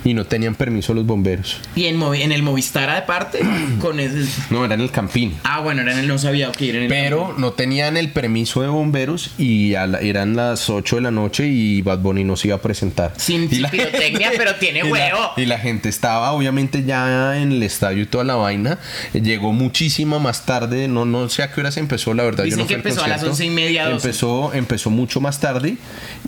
y 0.05 0.14
no 0.14 0.24
tenían 0.26 0.55
permiso 0.55 0.94
los 0.94 1.06
bomberos. 1.06 1.56
Y 1.74 1.86
en, 1.86 2.01
en 2.02 2.32
el 2.32 2.42
Movistar 2.42 2.88
aparte, 2.90 3.40
con 3.80 3.98
ese... 4.01 4.26
No, 4.51 4.64
era 4.64 4.74
en 4.74 4.80
el 4.82 4.90
Campín. 4.90 5.34
Ah, 5.44 5.60
bueno, 5.60 5.82
era 5.82 5.92
en 5.92 5.98
el 6.01 6.09
no 6.09 6.18
sabía 6.18 6.52
que 6.52 6.68
era 6.68 6.78
en 6.78 6.84
el... 6.84 6.88
Pero 6.90 7.34
no 7.38 7.52
tenían 7.52 7.97
el 7.97 8.10
permiso 8.10 8.62
de 8.62 8.68
bomberos 8.68 9.30
y 9.38 9.70
la- 9.72 10.01
eran 10.01 10.36
las 10.36 10.68
8 10.70 10.97
de 10.97 11.02
la 11.02 11.10
noche 11.10 11.47
y 11.47 11.82
Bad 11.82 11.98
Bunny 12.01 12.24
no 12.24 12.36
se 12.36 12.48
iba 12.48 12.56
a 12.56 12.62
presentar. 12.62 13.12
Sin- 13.16 13.48
sin 13.51 13.66
pirotecnia, 13.68 14.32
pero 14.36 14.55
tiene 14.56 14.80
y 14.80 14.82
la- 14.84 14.88
huevo. 14.90 15.30
Y 15.36 15.47
la 15.47 15.59
gente 15.59 15.88
estaba 16.11 16.32
obviamente 16.32 16.82
ya 16.85 17.37
en 17.41 17.53
el 17.53 17.62
estadio 17.62 18.03
y 18.03 18.07
toda 18.07 18.24
la 18.24 18.35
vaina. 18.35 18.78
Eh, 19.15 19.20
Llegó 19.20 19.53
muchísima 19.53 20.19
más 20.19 20.45
tarde, 20.45 20.89
no, 20.89 21.05
no 21.05 21.28
sé 21.28 21.43
a 21.45 21.53
qué 21.53 21.61
horas 21.61 21.77
empezó, 21.77 22.15
la 22.15 22.24
verdad. 22.24 22.43
Dicen 22.45 22.59
yo 22.59 22.65
no 22.65 22.69
que 22.69 22.74
empezó 22.74 23.05
a 23.05 23.09
las 23.09 23.23
once 23.23 23.45
y 23.45 23.51
media. 23.51 23.89
Empezó, 23.91 24.53
empezó 24.53 24.91
mucho 24.91 25.20
más 25.20 25.39
tarde 25.39 25.77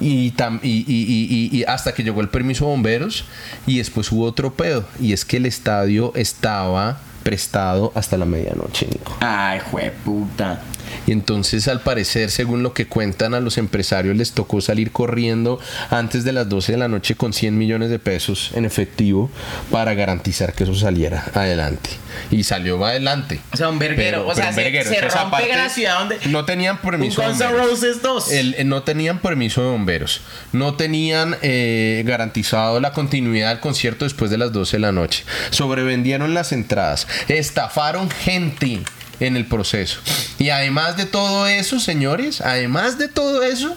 y, 0.01 0.31
tam- 0.33 0.61
y, 0.63 0.85
y- 0.87 0.87
y- 0.87 1.49
y- 1.53 1.59
y 1.61 1.65
hasta 1.65 1.93
que 1.95 2.05
llegó 2.05 2.21
el 2.21 2.29
permiso 2.29 2.65
de 2.67 2.71
bomberos 2.71 3.25
y 3.67 3.79
después 3.79 4.11
hubo 4.13 4.25
otro 4.25 4.55
pedo. 4.55 4.85
Y 5.01 5.13
es 5.13 5.25
que 5.25 5.39
el 5.39 5.47
estadio 5.47 6.13
estaba 6.15 7.01
prestado 7.23 7.93
hasta 7.94 8.16
la 8.16 8.24
medianoche, 8.27 8.86
Nico. 8.86 9.16
Ay, 9.20 9.61
jueputa. 9.70 10.61
Y 11.07 11.12
entonces, 11.12 11.69
al 11.69 11.81
parecer, 11.81 12.31
según 12.31 12.62
lo 12.62 12.74
que 12.74 12.86
cuentan 12.86 13.32
a 13.35 13.40
los 13.40 13.57
empresarios, 13.57 14.15
les 14.16 14.32
tocó 14.32 14.61
salir 14.61 14.93
corriendo 14.93 15.59
antes 15.90 16.23
de 16.24 16.32
las 16.32 16.49
12 16.49 16.73
de 16.73 16.78
la 16.78 16.89
noche 16.89 17.15
con 17.15 17.32
100 17.32 17.57
millones 17.57 17.89
de 17.89 17.99
pesos 17.99 18.51
en 18.55 18.65
efectivo 18.66 19.31
para 19.70 19.94
garantizar 19.94 20.53
que 20.53 20.65
eso 20.65 20.74
saliera 20.74 21.24
adelante. 21.35 21.90
Y 22.31 22.44
salió 22.44 22.85
adelante. 22.85 23.40
O 23.53 23.57
sea, 23.57 23.70
un 23.70 23.78
verguero. 23.78 24.19
Pero- 24.19 24.28
o 24.28 24.35
sea, 24.35 24.53
se, 24.53 24.62
verguero. 24.62 24.89
se 24.90 24.97
Entonces, 24.97 25.19
rompe 25.20 25.36
aparte, 25.36 25.57
la 25.57 25.69
ciudad 25.70 25.99
donde... 26.01 26.19
No 26.27 26.44
tenían 26.44 26.77
Un 26.77 26.82
permiso 26.82 27.23
de 27.23 27.28
Guns 27.28 27.40
N' 27.40 27.47
bomberos. 27.49 27.70
Roses 27.70 28.03
2. 28.03 28.32
El- 28.32 28.69
no 28.69 28.82
tenían 28.82 29.19
permiso 29.20 29.62
de 29.62 29.70
bomberos. 29.70 30.20
No 30.53 30.74
tenían 30.74 31.36
eh, 31.40 32.03
garantizado 32.05 32.81
la 32.81 32.93
continuidad 32.93 33.49
del 33.49 33.61
concierto 33.61 34.05
después 34.05 34.31
de 34.31 34.36
las 34.39 34.53
12 34.53 34.77
de 34.77 34.81
la 34.81 34.93
noche. 34.93 35.24
Sobrevendieron 35.51 36.35
las 36.35 36.53
entradas. 36.53 37.07
Estafaron 37.28 38.10
gente 38.10 38.80
en 39.20 39.36
el 39.36 39.47
proceso. 39.47 40.01
Y 40.39 40.51
además 40.51 40.97
de 40.97 41.06
todo 41.06 41.47
eso, 41.47 41.80
señores, 41.80 42.40
además 42.40 42.98
de 42.98 43.09
todo 43.09 43.43
eso, 43.43 43.76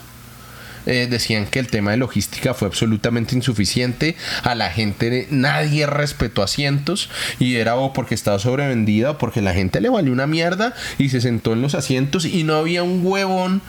eh, 0.85 1.07
decían 1.09 1.47
que 1.47 1.57
el 1.59 1.67
tema 1.67 1.91
de 1.91 1.97
logística 1.97 2.53
fue 2.53 2.67
absolutamente 2.67 3.35
insuficiente. 3.35 4.15
A 4.43 4.53
la 4.55 4.69
gente 4.69 5.27
nadie 5.31 5.87
respetó 5.87 6.43
asientos 6.43 7.09
y 7.39 7.55
era 7.55 7.75
o 7.75 7.93
porque 7.93 8.13
estaba 8.13 8.37
sobrevendida 8.39 9.11
o 9.11 9.17
porque 9.17 9.41
la 9.41 9.53
gente 9.53 9.81
le 9.81 9.89
valió 9.89 10.13
una 10.13 10.27
mierda 10.27 10.75
y 10.97 11.09
se 11.09 11.21
sentó 11.21 11.53
en 11.53 11.61
los 11.61 11.73
asientos 11.75 12.25
y 12.25 12.43
no 12.43 12.55
había 12.55 12.83
un 12.83 13.01
huevón 13.03 13.61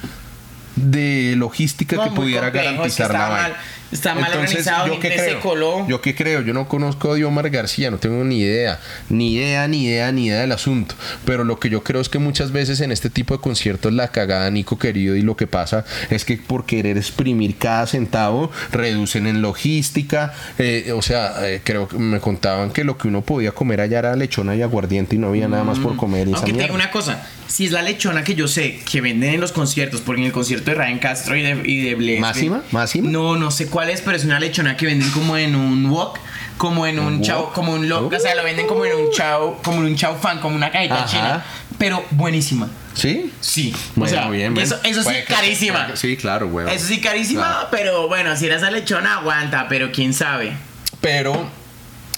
de 0.76 1.34
logística 1.36 1.96
No, 1.96 2.04
que 2.04 2.10
pudiera 2.10 2.52
complejo, 2.52 2.84
es 2.84 2.94
que 2.94 3.02
garantizar 3.02 3.12
la 3.12 3.28
vaina. 3.28 3.56
Está 3.92 4.14
mal 4.14 4.32
organizado, 4.32 4.86
¿yo 4.88 5.00
qué 5.00 5.08
creo? 5.14 5.40
coló. 5.40 5.86
Yo 5.88 6.00
qué 6.00 6.14
creo, 6.14 6.40
yo 6.42 6.52
no 6.52 6.68
conozco 6.68 7.12
a 7.12 7.14
Diomar 7.14 7.48
García, 7.50 7.90
no 7.90 7.98
tengo 7.98 8.22
ni 8.24 8.40
idea, 8.40 8.80
ni 9.08 9.34
idea, 9.34 9.68
ni 9.68 9.84
idea, 9.86 10.12
ni 10.12 10.26
idea 10.26 10.40
del 10.40 10.52
asunto. 10.52 10.94
Pero 11.24 11.44
lo 11.44 11.58
que 11.58 11.70
yo 11.70 11.82
creo 11.82 12.00
es 12.00 12.08
que 12.08 12.18
muchas 12.18 12.52
veces 12.52 12.80
en 12.80 12.92
este 12.92 13.10
tipo 13.10 13.34
de 13.34 13.40
conciertos 13.40 13.92
la 13.92 14.08
cagada, 14.08 14.50
Nico 14.50 14.78
querido, 14.78 15.16
y 15.16 15.22
lo 15.22 15.36
que 15.36 15.46
pasa 15.46 15.84
es 16.10 16.24
que 16.24 16.36
por 16.36 16.66
querer 16.66 16.96
exprimir 16.96 17.56
cada 17.56 17.86
centavo, 17.86 18.50
reducen 18.72 19.26
en 19.26 19.42
logística. 19.42 20.32
eh, 20.58 20.92
o 20.94 21.02
sea, 21.02 21.48
eh, 21.48 21.60
creo 21.62 21.88
que 21.88 21.96
me 21.98 22.20
contaban 22.20 22.70
que 22.70 22.84
lo 22.84 22.96
que 22.98 23.08
uno 23.08 23.22
podía 23.22 23.52
comer 23.52 23.80
allá 23.80 23.98
era 24.00 24.16
lechona 24.16 24.54
y 24.56 24.62
aguardiente 24.62 25.16
y 25.16 25.18
no 25.18 25.28
había 25.28 25.48
nada 25.48 25.64
más 25.64 25.78
por 25.78 25.96
comer. 25.96 26.28
y 26.28 26.30
esa 26.30 26.38
Aunque 26.38 26.52
te 26.52 26.58
mierda. 26.58 26.66
digo 26.74 26.74
una 26.76 26.90
cosa, 26.90 27.26
si 27.46 27.66
es 27.66 27.72
la 27.72 27.82
lechona 27.82 28.24
que 28.24 28.34
yo 28.34 28.48
sé 28.48 28.80
que 28.90 29.00
venden 29.00 29.34
en 29.34 29.40
los 29.40 29.52
conciertos, 29.52 30.00
porque 30.00 30.20
en 30.22 30.26
el 30.26 30.32
concierto 30.32 30.70
de 30.70 30.76
Ryan 30.76 30.98
Castro 30.98 31.36
y 31.36 31.42
de, 31.42 31.60
y 31.64 31.82
de 31.82 32.20
¿Máxima? 32.20 32.62
¿Máxima? 32.70 33.10
No, 33.10 33.36
no 33.36 33.50
sé 33.50 33.66
cuál 33.76 33.90
es, 33.90 34.00
pero 34.00 34.16
es 34.16 34.24
una 34.24 34.40
lechona 34.40 34.74
que 34.74 34.86
venden 34.86 35.10
como 35.10 35.36
en 35.36 35.54
un 35.54 35.90
wok, 35.90 36.18
como 36.56 36.86
en 36.86 36.98
un 36.98 37.16
¿Un 37.16 37.22
chau, 37.22 37.42
wok? 37.42 37.52
como 37.52 37.74
un 37.74 37.90
lo, 37.90 38.06
o 38.06 38.18
sea, 38.18 38.34
lo 38.34 38.42
venden 38.42 38.66
como 38.66 38.86
en 38.86 38.94
un 38.96 39.10
chau, 39.12 39.58
como 39.62 39.80
en 39.82 39.88
un 39.88 39.96
chau 39.96 40.16
fan, 40.18 40.40
como 40.40 40.56
una 40.56 40.70
cajita 40.72 40.94
Ajá. 40.94 41.06
china, 41.06 41.44
pero 41.76 42.02
buenísima. 42.12 42.70
¿Sí? 42.94 43.30
Sí, 43.42 43.74
Bueno, 43.94 44.16
o 44.16 44.18
sea, 44.22 44.30
bien, 44.30 44.54
bien. 44.54 44.66
eso, 44.66 44.78
eso 44.82 45.02
sí 45.02 45.10
que- 45.10 45.24
carísima. 45.24 45.88
que- 45.88 45.98
Sí, 45.98 46.16
claro, 46.16 46.48
güey. 46.48 46.74
Eso 46.74 46.86
sí 46.86 47.02
carísima, 47.02 47.42
Claro. 47.42 47.68
pero 47.70 48.08
bueno, 48.08 48.34
si 48.34 48.46
era 48.46 48.56
esa 48.56 48.70
lechona 48.70 49.16
aguanta, 49.16 49.66
pero 49.68 49.92
quién 49.92 50.14
sabe. 50.14 50.54
Pero 51.02 51.46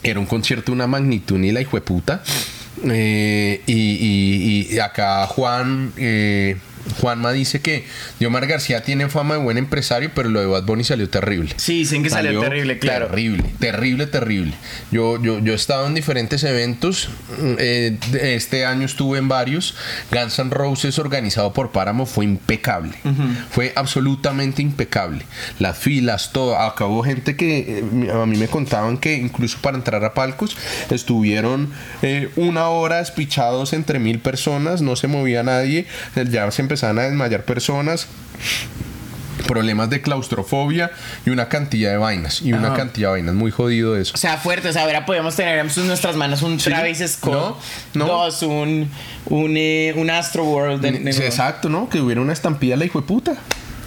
era 0.05 0.21
un 0.21 0.27
concierto 0.27 0.67
de 0.67 0.77
una 0.77 0.87
magnitud 0.87 1.39
ni 1.39 1.51
la 1.51 1.61
hijueputa. 1.61 2.23
Eh, 2.89 3.63
y, 3.67 3.73
y- 3.73 4.69
y 4.77 4.79
acá 4.79 5.27
Juan 5.27 5.93
eh, 5.97 6.57
Juanma 7.01 7.33
dice 7.33 7.61
que 7.61 7.85
Diomar 8.19 8.47
García 8.47 8.83
tiene 8.83 9.09
fama 9.09 9.35
de 9.35 9.41
buen 9.41 9.59
empresario, 9.59 10.11
pero 10.15 10.29
lo 10.29 10.41
de 10.41 10.47
Bad 10.47 10.65
Bunny 10.65 10.85
salió 10.85 11.09
terrible. 11.09 11.55
Sí, 11.57 11.81
dicen 11.81 12.03
que 12.03 12.11
salió, 12.11 12.41
terrible, 12.41 12.79
claro. 12.79 13.07
Terrible, 13.09 13.45
terrible, 13.59 14.07
terrible. 14.07 14.55
Yo, 14.91 15.23
yo, 15.23 15.39
yo 15.39 15.53
he 15.53 15.57
estado 15.57 15.87
en 15.87 15.95
diferentes 15.95 16.45
eventos. 16.45 17.09
mm, 17.39 17.55
eh, 17.59 17.99
este 18.13 18.65
año 18.65 18.87
estuve 18.87 19.19
en 19.19 19.29
varios. 19.29 19.75
Guns 20.11 20.39
N' 20.39 20.51
Roses 20.51 20.99
organizado 20.99 21.53
por 21.53 21.71
Páramo 21.71 22.07
fue 22.07 22.25
impecable. 22.25 22.93
Fue 23.51 23.73
absolutamente 23.77 24.63
impecable. 24.63 25.25
Las 25.59 25.79
filas, 25.79 26.33
todo. 26.33 26.59
Acabó 26.59 27.03
gente 27.03 27.37
que 27.37 27.79
eh, 27.79 28.11
a 28.13 28.27
mí 28.27 28.37
me 28.37 28.49
contaban 28.49 28.99
que 28.99 29.15
incluso 29.15 29.59
para 29.61 29.77
entrar 29.77 30.05
a 30.05 30.15
palcos 30.15 30.57
estuvieron 30.91 31.71
eh, 32.03 32.31
una 32.37 32.69
hora 32.69 33.01
espichados 33.01 33.73
entre 33.73 33.99
mil 33.99 34.19
personas. 34.21 34.83
No 34.83 34.97
se 34.97 35.09
movía 35.09 35.43
nadie. 35.43 35.87
Ya 36.31 36.51
se 36.51 36.63
empezaban 36.69 36.99
a 36.99 37.03
desmayar 37.05 37.45
personas 37.45 38.07
problemas 39.47 39.89
de 39.89 40.03
claustrofobia 40.03 40.91
y 41.25 41.31
una 41.31 41.49
cantidad 41.49 41.91
de 41.93 41.97
vainas. 41.97 42.43
Y 42.43 42.53
una 42.53 42.75
cantidad 42.75 43.09
de 43.09 43.13
vainas. 43.13 43.35
Muy 43.35 43.51
jodido 43.51 43.97
eso. 43.97 44.13
O 44.15 44.19
sea, 44.19 44.37
fuerte, 44.37 44.69
o 44.69 44.73
sea, 44.73 44.83
ahora 44.83 45.07
podemos 45.07 45.35
tener 45.37 45.59
en 45.59 45.87
nuestras 45.87 46.17
manos 46.17 46.43
un 46.43 46.59
Travis 46.59 47.03
Scott, 47.07 47.57
No, 47.95 48.05
no. 48.05 48.07
dos, 48.07 48.43
un, 48.43 48.91
un, 49.27 49.55
eh, 49.57 49.95
un 49.97 50.11
Astro 50.11 50.45
World. 50.45 50.83
de- 50.83 50.93
de- 50.99 51.13
Sí, 51.15 51.23
exacto, 51.23 51.69
¿no? 51.71 51.89
Que 51.89 52.01
hubiera 52.01 52.21
una 52.21 52.33
estampida 52.35 52.77
la 52.77 52.85
hijo 52.85 53.01
de 53.01 53.07
puta. 53.07 53.37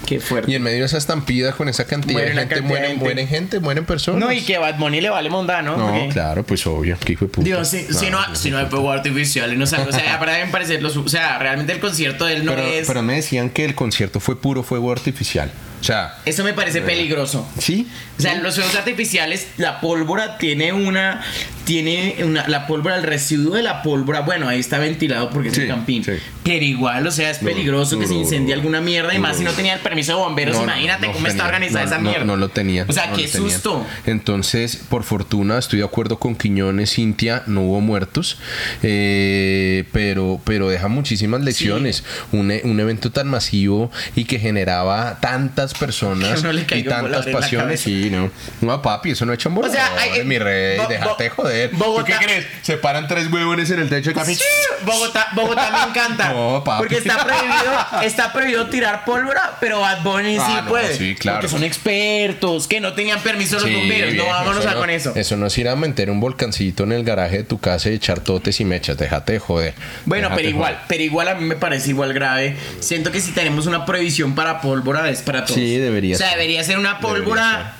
Qué 0.05 0.19
fuerte. 0.19 0.51
Y 0.51 0.55
en 0.55 0.63
medio 0.63 0.79
de 0.79 0.85
esa 0.85 0.97
estampida 0.97 1.53
con 1.53 1.69
esa 1.69 1.85
cantidad 1.85 2.13
Muere 2.13 2.29
de 2.31 2.35
gente, 2.39 2.55
cantidad 2.55 2.67
de 2.67 2.67
mueren, 2.67 2.89
gente. 2.91 3.03
mueren 3.05 3.27
gente, 3.27 3.59
mueren 3.59 3.85
personas. 3.85 4.19
No, 4.19 4.31
y 4.31 4.41
que 4.41 4.57
Bad 4.57 4.77
Bunny 4.77 4.99
le 5.01 5.09
vale 5.09 5.29
monda, 5.29 5.61
¿no? 5.61 5.77
No, 5.77 5.87
Porque- 5.91 6.09
claro, 6.09 6.43
pues 6.43 6.65
obvio. 6.67 6.97
Que 6.99 7.13
hijo 7.13 7.25
de 7.25 7.31
puta. 7.31 7.45
Digo, 7.45 7.63
si, 7.65 7.81
si 7.93 8.09
no, 8.09 8.17
Claro, 8.17 8.35
si 8.35 8.51
no 8.51 8.57
hay 8.57 8.65
fuego 8.65 8.91
artificial 8.91 9.53
y 9.53 9.57
no 9.57 9.65
sabe, 9.65 9.89
o 9.89 9.91
sea, 9.91 10.19
para 10.19 10.43
mí 10.43 10.51
parecer 10.51 10.81
los, 10.81 10.97
o 10.97 11.07
sea, 11.07 11.37
realmente 11.39 11.71
el 11.73 11.79
concierto 11.79 12.25
de 12.25 12.35
él 12.35 12.45
no 12.45 12.53
pero, 12.55 12.67
es, 12.67 12.87
pero 12.87 13.01
me 13.03 13.15
decían 13.15 13.49
que 13.49 13.63
el 13.65 13.75
concierto 13.75 14.19
fue 14.19 14.39
puro 14.41 14.63
fuego 14.63 14.91
artificial. 14.91 15.51
O 15.81 15.83
sea, 15.83 16.15
eso 16.25 16.43
me 16.43 16.53
parece 16.53 16.81
peligroso. 16.81 17.47
sí. 17.57 17.87
O 18.17 18.21
sea, 18.21 18.35
los 18.35 18.53
fuegos 18.53 18.75
artificiales, 18.75 19.47
la 19.57 19.81
pólvora 19.81 20.37
tiene 20.37 20.71
una, 20.73 21.23
tiene 21.63 22.17
una, 22.23 22.47
la 22.47 22.67
pólvora, 22.67 22.95
el 22.97 23.01
residuo 23.01 23.55
de 23.55 23.63
la 23.63 23.81
pólvora, 23.81 24.19
bueno, 24.21 24.47
ahí 24.47 24.59
está 24.59 24.77
ventilado 24.77 25.31
porque 25.31 25.49
es 25.49 25.55
Sí, 25.55 25.61
el 25.61 25.67
campín. 25.69 26.03
sí. 26.03 26.11
Pero 26.43 26.63
igual, 26.63 27.07
o 27.07 27.11
sea, 27.11 27.31
es 27.31 27.39
peligroso 27.39 27.97
que 27.97 28.05
se 28.05 28.13
incendie 28.13 28.53
alguna 28.53 28.79
mierda 28.79 29.15
y 29.15 29.17
más 29.19 29.37
si 29.37 29.43
no 29.43 29.51
tenía 29.53 29.73
el 29.73 29.79
permiso 29.79 30.11
de 30.11 30.19
bomberos, 30.19 30.55
imagínate 30.61 31.07
no 31.07 31.13
cómo 31.13 31.25
está 31.25 31.45
organizada 31.45 31.85
esa 31.85 31.97
mierda. 31.97 32.23
No, 32.25 32.35
lo 32.37 32.49
tenía. 32.49 32.85
O 32.87 32.93
sea, 32.93 33.11
qué 33.11 33.27
susto. 33.27 33.87
Entonces, 34.05 34.75
por 34.75 35.03
fortuna, 35.03 35.57
estoy 35.57 35.79
de 35.79 35.85
acuerdo 35.85 36.19
con 36.19 36.35
Quiñones, 36.35 36.93
Cintia, 36.93 37.41
no 37.47 37.61
hubo 37.61 37.81
muertos, 37.81 38.37
eh, 38.83 39.85
pero, 39.91 40.39
pero 40.43 40.69
deja 40.69 40.87
muchísimas 40.89 41.41
lecciones. 41.41 42.03
Un, 42.31 42.51
e- 42.51 42.61
un 42.65 42.79
evento 42.79 43.11
tan 43.11 43.27
masivo 43.27 43.89
y 44.15 44.25
que 44.25 44.37
generaba 44.37 45.19
tantas 45.21 45.70
tantas 45.71 45.79
personas 45.79 46.43
no 46.43 46.51
y 46.51 46.57
un 46.59 46.65
tantas 46.65 47.01
volador 47.01 47.31
pasiones. 47.31 47.79
Sí, 47.79 48.09
no. 48.09 48.31
No, 48.61 48.81
papi, 48.81 49.11
eso 49.11 49.25
no 49.25 49.33
echan 49.33 49.57
O 49.57 49.61
sea, 49.69 49.89
voladores, 49.89 50.13
hay- 50.19 50.25
mi 50.25 50.37
rey. 50.39 50.77
Bo- 50.77 50.87
déjate 50.87 51.29
Bo- 51.29 51.35
joder. 51.35 51.69
¿Tú 51.71 51.77
Bogotá- 51.77 52.19
qué 52.19 52.25
crees? 52.25 52.45
Se 52.61 52.77
paran 52.77 53.07
tres 53.07 53.31
huevones 53.31 53.69
en 53.71 53.79
el 53.79 53.89
techo 53.89 54.09
de 54.11 54.15
café. 54.15 54.35
Sí, 54.35 54.43
Bogotá, 54.85 55.27
Bogotá 55.33 55.71
me 55.71 55.89
encanta. 55.91 56.31
No, 56.41 56.63
papi. 56.63 56.79
porque 56.79 56.97
está 56.97 57.23
prohibido, 57.23 58.01
está 58.03 58.33
prohibido 58.33 58.67
tirar 58.67 59.05
pólvora, 59.05 59.57
pero 59.59 59.79
Bad 59.81 60.01
Bunny 60.03 60.35
sí 60.35 60.41
Ah, 60.43 60.61
no, 60.63 60.69
puede. 60.69 60.95
sí, 60.97 61.15
claro. 61.15 61.39
Porque 61.39 61.49
son 61.49 61.63
expertos, 61.63 62.67
que 62.67 62.79
no 62.79 62.93
tenían 62.93 63.19
permiso 63.21 63.55
los 63.55 63.63
Sí, 63.65 63.73
bomberos. 63.75 64.13
no, 64.15 64.25
vámonos 64.25 64.65
a 64.65 64.73
con 64.75 64.89
eso. 64.89 65.13
Eso 65.15 65.37
no 65.37 65.47
es 65.47 65.57
ir 65.57 65.67
a 65.69 65.75
meter 65.75 66.09
un 66.09 66.19
volcancito 66.19 66.83
en 66.83 66.91
el 66.93 67.03
garaje 67.03 67.37
de 67.37 67.43
tu 67.43 67.59
casa 67.59 67.89
y 67.89 67.93
echar 67.93 68.19
totes 68.21 68.59
y 68.59 68.65
mechas. 68.65 68.97
Déjate 68.97 69.33
de 69.33 69.39
joder. 69.39 69.73
Bueno, 70.05 70.29
pero 70.35 70.47
igual, 70.49 70.73
joder. 70.73 70.85
pero 70.87 71.03
igual 71.03 71.27
a 71.27 71.35
mí 71.35 71.45
me 71.45 71.55
parece 71.55 71.89
igual 71.89 72.13
grave. 72.13 72.55
Siento 72.79 73.11
que 73.11 73.19
si 73.21 73.31
tenemos 73.31 73.67
una 73.67 73.85
prohibición 73.85 74.35
para 74.35 74.61
pólvora 74.61 75.09
es 75.09 75.21
para 75.21 75.45
todos. 75.45 75.59
Sí, 75.65 75.77
debería 75.77 76.15
O 76.15 76.17
sea, 76.17 76.29
ser. 76.29 76.37
debería 76.37 76.63
ser 76.63 76.77
una 76.77 76.99
pólvora. 76.99 77.75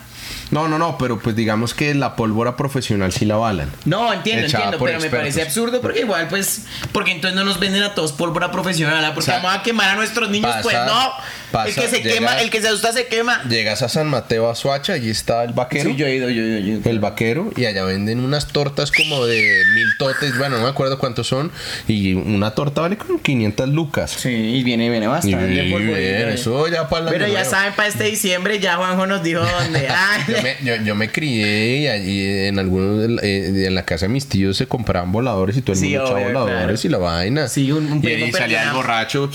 No, 0.52 0.68
no, 0.68 0.78
no, 0.78 0.98
pero 0.98 1.18
pues 1.18 1.34
digamos 1.36 1.74
que 1.74 1.94
la 1.96 2.18
pólvora 2.18 2.58
profesional 2.58 3.14
sí 3.14 3.26
la 3.26 3.36
avalan. 3.36 3.72
No, 3.86 4.12
entiendo, 4.12 4.46
entiendo, 4.46 4.78
pero 4.84 5.00
me 5.00 5.10
parece 5.10 5.42
absurdo 5.42 5.80
porque 5.80 6.02
igual, 6.02 6.28
pues, 6.28 6.66
porque 6.92 7.12
entonces 7.12 7.38
no 7.38 7.46
nos 7.46 7.58
venden 7.58 7.84
a 7.84 7.96
todos 7.96 8.12
pólvora 8.12 8.52
profesional, 8.52 9.04
¿ah? 9.04 9.14
porque 9.14 9.32
O 9.32 9.34
sea, 9.34 9.42
vamos 9.42 9.60
a 9.60 9.64
quemar 9.64 9.90
a 9.90 9.96
nuestros 9.96 10.30
niños, 10.30 10.54
pues 10.62 10.76
no. 10.86 11.12
Pasa- 11.52 11.68
el 11.70 11.76
que 11.76 11.88
se 11.88 12.02
llega- 12.04 12.14
quema, 12.16 12.42
el 12.42 12.50
que 12.50 12.62
se 12.62 12.68
asusta 12.68 12.94
se 12.94 13.08
quema. 13.08 13.44
Llegas 13.44 13.82
a 13.82 13.90
San 13.90 14.08
Mateo, 14.10 14.50
a 14.50 14.56
Suacha, 14.56 14.94
allí 14.94 15.10
está 15.10 15.44
el 15.44 15.54
vaquero. 15.54 15.90
Sí, 15.92 15.96
yo 15.96 16.06
he 16.08 16.16
ido, 16.16 16.30
yo 16.30 16.42
he 16.44 16.46
ido, 16.48 16.58
yo 16.60 16.74
he 16.74 16.78
ido. 16.80 16.90
El 16.90 17.00
vaquero 17.00 17.52
y 17.56 17.66
allá 17.66 17.84
venden 17.84 18.20
unas 18.20 18.48
tortas 18.48 18.92
como 18.92 19.26
de 19.26 19.64
mil 19.76 19.88
totes, 19.98 20.38
bueno, 20.38 20.58
no 20.58 20.64
me 20.64 20.70
acuerdo 20.70 20.98
cuántos 20.98 21.28
son 21.28 21.52
y 21.88 22.14
una 22.14 22.52
torta 22.52 22.82
vale 22.82 22.98
como 22.98 23.22
500 23.22 23.70
lucas. 23.70 24.12
Sí, 24.12 24.30
y 24.30 24.64
viene, 24.64 24.90
viene 24.90 25.06
Y 25.06 25.10
bastante. 25.10 25.48
bien, 25.48 25.72
polvorita. 25.72 26.30
eso 26.30 26.68
ya 26.68 26.88
para 26.90 27.10
Pero 27.10 27.28
ya 27.28 27.46
saben, 27.46 27.74
para 27.74 27.88
este 27.90 28.06
diciembre 28.06 28.60
ya 28.60 28.76
Juanjo 28.78 29.06
nos 29.08 29.24
dijo 29.24 29.42
dónde. 29.42 29.88
Ay, 29.90 30.22
Yo 30.28 30.42
me, 30.42 30.56
yo, 30.64 30.76
yo 30.84 30.96
me 30.96 31.12
crié 31.12 31.78
y 31.78 31.88
allí 31.88 32.26
en 32.48 32.60
algunos 32.60 33.02
de 33.02 33.10
la- 33.10 33.22
eh, 33.24 33.66
en 33.68 33.76
la 33.76 33.84
casa 33.84 34.06
de 34.06 34.10
mis 34.14 34.28
tíos 34.28 34.58
se 34.58 34.66
compraban 34.68 35.12
voladores 35.12 35.58
y 35.58 35.62
todo 35.62 35.74
el 35.74 35.80
Sí, 35.80 35.90
mundo 35.90 36.04
echaba 36.06 36.20
voladores 36.20 36.82
claro. 36.82 36.82
y 36.84 36.90
la 36.90 36.98
vaina. 36.98 37.48
Sí, 37.48 37.72
un- 37.72 37.92
un 37.92 38.04
y 38.04 38.08
ahí 38.08 38.32
salía 38.32 38.64
el 38.64 38.72
borracho. 38.72 39.30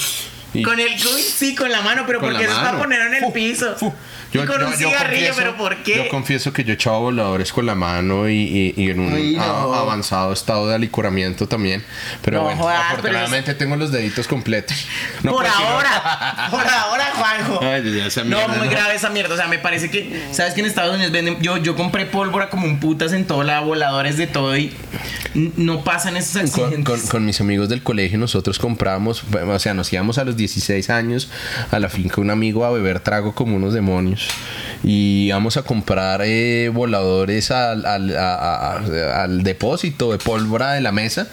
Y- 0.54 0.62
Con 0.62 0.78
el 0.80 0.98
sí, 0.98 1.54
con 1.54 1.70
la 1.70 1.82
mano, 1.82 2.04
pero 2.06 2.20
porque 2.20 2.44
es 2.44 2.50
para 2.50 2.62
mano. 2.72 2.78
ponerlo 2.78 3.06
en 3.06 3.14
el 3.14 3.20
Fu, 3.24 3.32
piso. 3.32 3.76
Fu. 4.38 4.44
y 4.44 4.46
con 4.46 4.64
un 4.64 4.72
cigarrillo, 4.74 5.26
confieso- 5.28 5.36
pero 5.36 5.56
¿por 5.56 5.76
qué? 5.82 5.96
Yo 5.96 6.08
confieso 6.08 6.52
que 6.52 6.64
yo 6.64 6.72
echaba 6.74 6.98
voladores 6.98 7.52
con 7.52 7.66
la 7.66 7.74
mano 7.74 8.28
y, 8.28 8.34
y- 8.34 8.74
y 8.76 8.90
en 8.90 9.00
un 9.00 9.12
Uy, 9.12 9.36
no. 9.36 9.42
a- 9.42 9.80
avanzado 9.80 10.32
estado 10.32 10.68
de 10.68 10.74
alicoramiento 10.74 11.46
también. 11.48 11.84
Pero 12.22 12.38
No 12.38 12.44
bueno, 12.44 12.62
jodas, 12.62 12.76
pero 12.80 12.98
afortunadamente 12.98 13.54
tengo 13.54 13.76
los 13.76 13.92
deditos 13.92 14.26
completos. 14.28 14.76
No, 15.22 15.32
por 15.32 15.42
pues, 15.42 15.52
ahora, 15.56 16.48
por 16.50 16.66
ahora, 16.66 17.04
Juanjo. 17.16 17.60
Ay, 17.62 17.96
ya 17.96 18.06
esa 18.06 18.24
no, 18.24 18.46
muy 18.48 18.66
¿no? 18.66 18.70
grave 18.70 18.94
esa 18.94 19.10
mierda. 19.10 19.34
O 19.34 19.36
sea, 19.36 19.48
me 19.48 19.58
parece 19.58 19.90
que, 19.90 20.26
¿sabes 20.32 20.54
que 20.54 20.60
en 20.60 20.66
Estados 20.66 20.94
Unidos 20.94 21.12
venden? 21.12 21.40
Yo, 21.40 21.56
yo 21.58 21.76
compré 21.76 22.06
pólvora 22.06 22.48
como 22.50 22.66
un 22.66 22.80
putas 22.80 23.12
en 23.12 23.26
todo 23.26 23.42
lado, 23.42 23.66
voladores 23.66 24.16
de 24.16 24.26
todo 24.26 24.56
y 24.56 24.72
no 25.34 25.84
pasan 25.84 26.16
esos 26.16 26.50
Con, 26.50 26.64
accidentes. 26.64 27.00
con- 27.02 27.08
con 27.10 27.24
mis 27.26 27.40
amigos 27.40 27.68
del 27.68 27.82
colegio 27.82 28.18
nosotros 28.18 28.58
compramos, 28.58 29.22
o 29.46 29.58
sea, 29.58 29.74
nos 29.74 29.92
íbamos 29.92 30.18
a 30.18 30.24
los 30.24 30.36
16 30.36 30.88
años 30.90 31.28
a 31.70 31.78
la 31.78 31.88
finca 31.88 32.20
un 32.20 32.30
amigo 32.30 32.64
a 32.64 32.70
beber 32.70 33.00
trago 33.00 33.34
como 33.34 33.56
unos 33.56 33.74
demonios 33.74 34.25
y 34.84 35.26
íbamos 35.26 35.56
a 35.56 35.62
comprar 35.62 36.20
eh, 36.24 36.70
voladores 36.72 37.50
al, 37.50 37.84
al- 37.86 38.16
al 38.16 39.42
depósito 39.42 40.12
de 40.12 40.18
pólvora 40.18 40.72
de 40.72 40.80
la 40.80 40.92
mesa. 40.92 41.26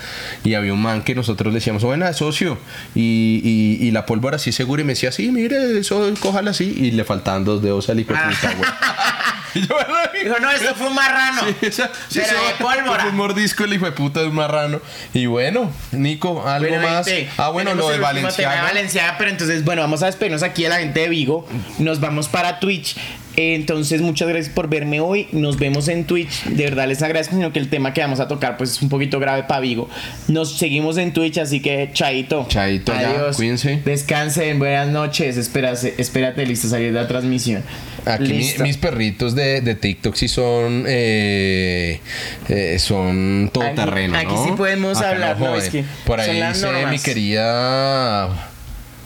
Y 0.43 0.53
había 0.55 0.73
un 0.73 0.81
man 0.81 1.03
que 1.03 1.13
nosotros 1.15 1.53
le 1.53 1.59
decíamos, 1.59 1.83
buena, 1.83 2.13
socio, 2.13 2.57
y, 2.95 3.77
y- 3.81 3.91
la 3.91 4.05
pólvora 4.05 4.37
así 4.37 4.51
segura. 4.51 4.81
Y 4.81 4.85
me 4.85 4.93
decía, 4.93 5.11
sí, 5.11 5.31
mire, 5.31 5.77
eso, 5.79 6.11
cójala 6.19 6.51
así 6.51 6.73
y 6.77 6.91
le 6.91 7.03
faltaban 7.03 7.43
dos 7.45 7.61
dedos 7.61 7.89
al 7.89 7.99
hijo 7.99 8.13
de 8.13 8.19
güey. 9.53 9.63
Y 9.63 9.67
yo, 9.67 9.75
"Bueno, 9.75 9.93
Dijo, 10.23 10.39
no, 10.39 10.51
esto 10.51 10.75
fue 10.75 10.87
un 10.87 10.95
marrano. 10.95 11.41
Sí, 11.45 11.55
esa- 11.67 11.87
sí, 12.07 12.19
pero 12.21 12.25
eso- 12.39 12.47
de 12.47 12.53
pólvora. 12.63 13.01
fue 13.01 13.09
Un 13.11 13.17
mordisco 13.17 13.63
el 13.63 13.73
hijo 13.73 13.85
de 13.85 13.91
puta 13.91 14.19
de 14.21 14.27
un 14.27 14.35
marrano. 14.35 14.79
Y 15.13 15.25
bueno, 15.25 15.71
Nico, 15.91 16.47
algo 16.47 16.69
Bueno, 16.69 16.87
más. 16.89 17.05
gente, 17.07 17.29
ah, 17.37 17.49
bueno, 17.49 17.73
lo 17.75 17.87
de 17.87 17.93
de 17.95 17.99
Valenciaga. 17.99 18.63
Valenciaga, 18.63 19.15
pero 19.17 19.29
entonces, 19.31 19.63
bueno, 19.63 19.81
vamos 19.81 20.01
a 20.03 20.07
despedirnos 20.07 20.43
aquí 20.43 20.65
a 20.65 20.69
la 20.69 20.77
gente 20.79 20.99
de 21.01 21.09
Vigo. 21.09 21.47
Nos 21.77 21.99
vamos 21.99 22.27
para 22.27 22.59
Twitch. 22.59 22.95
Entonces, 23.35 24.01
muchas 24.01 24.27
gracias 24.29 24.53
por 24.53 24.69
verme 24.69 24.99
hoy. 24.99 25.27
Nos 25.31 25.57
vemos 25.57 25.87
en 25.87 26.05
Twitch. 26.05 26.43
De 26.45 26.65
verdad 26.65 26.87
les 26.87 27.01
agradezco, 27.01 27.35
sino 27.35 27.51
que 27.51 27.59
el 27.59 27.69
tema 27.69 27.93
que 27.93 28.01
vamos 28.01 28.19
a 28.19 28.27
tocar 28.27 28.57
pues 28.57 28.71
es 28.71 28.81
un 28.81 28.89
poquito 28.89 29.19
grave 29.19 29.43
para 29.43 29.59
Vigo. 29.59 29.89
Nos 30.27 30.57
seguimos 30.57 30.97
en 30.97 31.13
Twitch, 31.13 31.37
así 31.39 31.59
que 31.59 31.89
chaito. 31.93 32.45
Chaito, 32.47 32.93
ya, 32.93 33.31
cuídense. 33.35 33.81
Descansen, 33.83 34.59
buenas 34.59 34.87
noches. 34.89 35.37
Espérate, 35.37 35.95
espérate, 35.97 36.45
listo, 36.45 36.67
salir 36.67 36.93
de 36.93 37.01
la 37.01 37.07
transmisión. 37.07 37.63
Aquí 38.05 38.33
mi- 38.33 38.53
mis 38.63 38.77
perritos 38.77 39.33
de, 39.33 39.61
de 39.61 39.75
TikTok 39.75 40.13
sí 40.15 40.27
son 40.27 40.83
eh, 40.87 42.01
eh, 42.49 42.77
son 42.77 43.49
todoterreno, 43.53 44.17
Aquí- 44.17 44.25
¿no? 44.27 44.33
aquí 44.33 44.49
sí 44.49 44.55
podemos 44.57 44.97
Acá 44.97 45.09
hablar, 45.11 45.39
¿no? 45.39 45.45
joden. 45.47 45.61
Es 45.63 45.69
que 45.69 45.83
Por 46.05 46.19
ahí 46.19 46.39
dice 46.41 46.61
normas. 46.65 46.91
mi 46.91 46.99
querida 46.99 48.49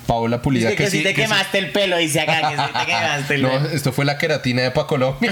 Paula 0.08 0.42
Pulida 0.42 0.70
Dice 0.70 0.84
que, 0.84 0.90
si 0.90 1.04
te 1.04 1.14
que 1.14 1.22
sí- 1.24 1.30
quemaste 1.30 1.58
el 1.60 1.72
pelo, 1.72 1.98
dice 1.98 2.22
acá, 2.22 2.50
que 2.50 2.56
si 2.58 2.74
te 2.74 2.86
quemaste 2.86 3.36
el 3.36 3.42
No, 3.44 3.50
pelo. 3.50 3.70
esto 3.70 3.92
fue 3.92 4.06
la 4.06 4.18
queratina 4.18 4.62
de 4.64 4.72
Pa 4.72 4.88
Colombia. 4.88 5.32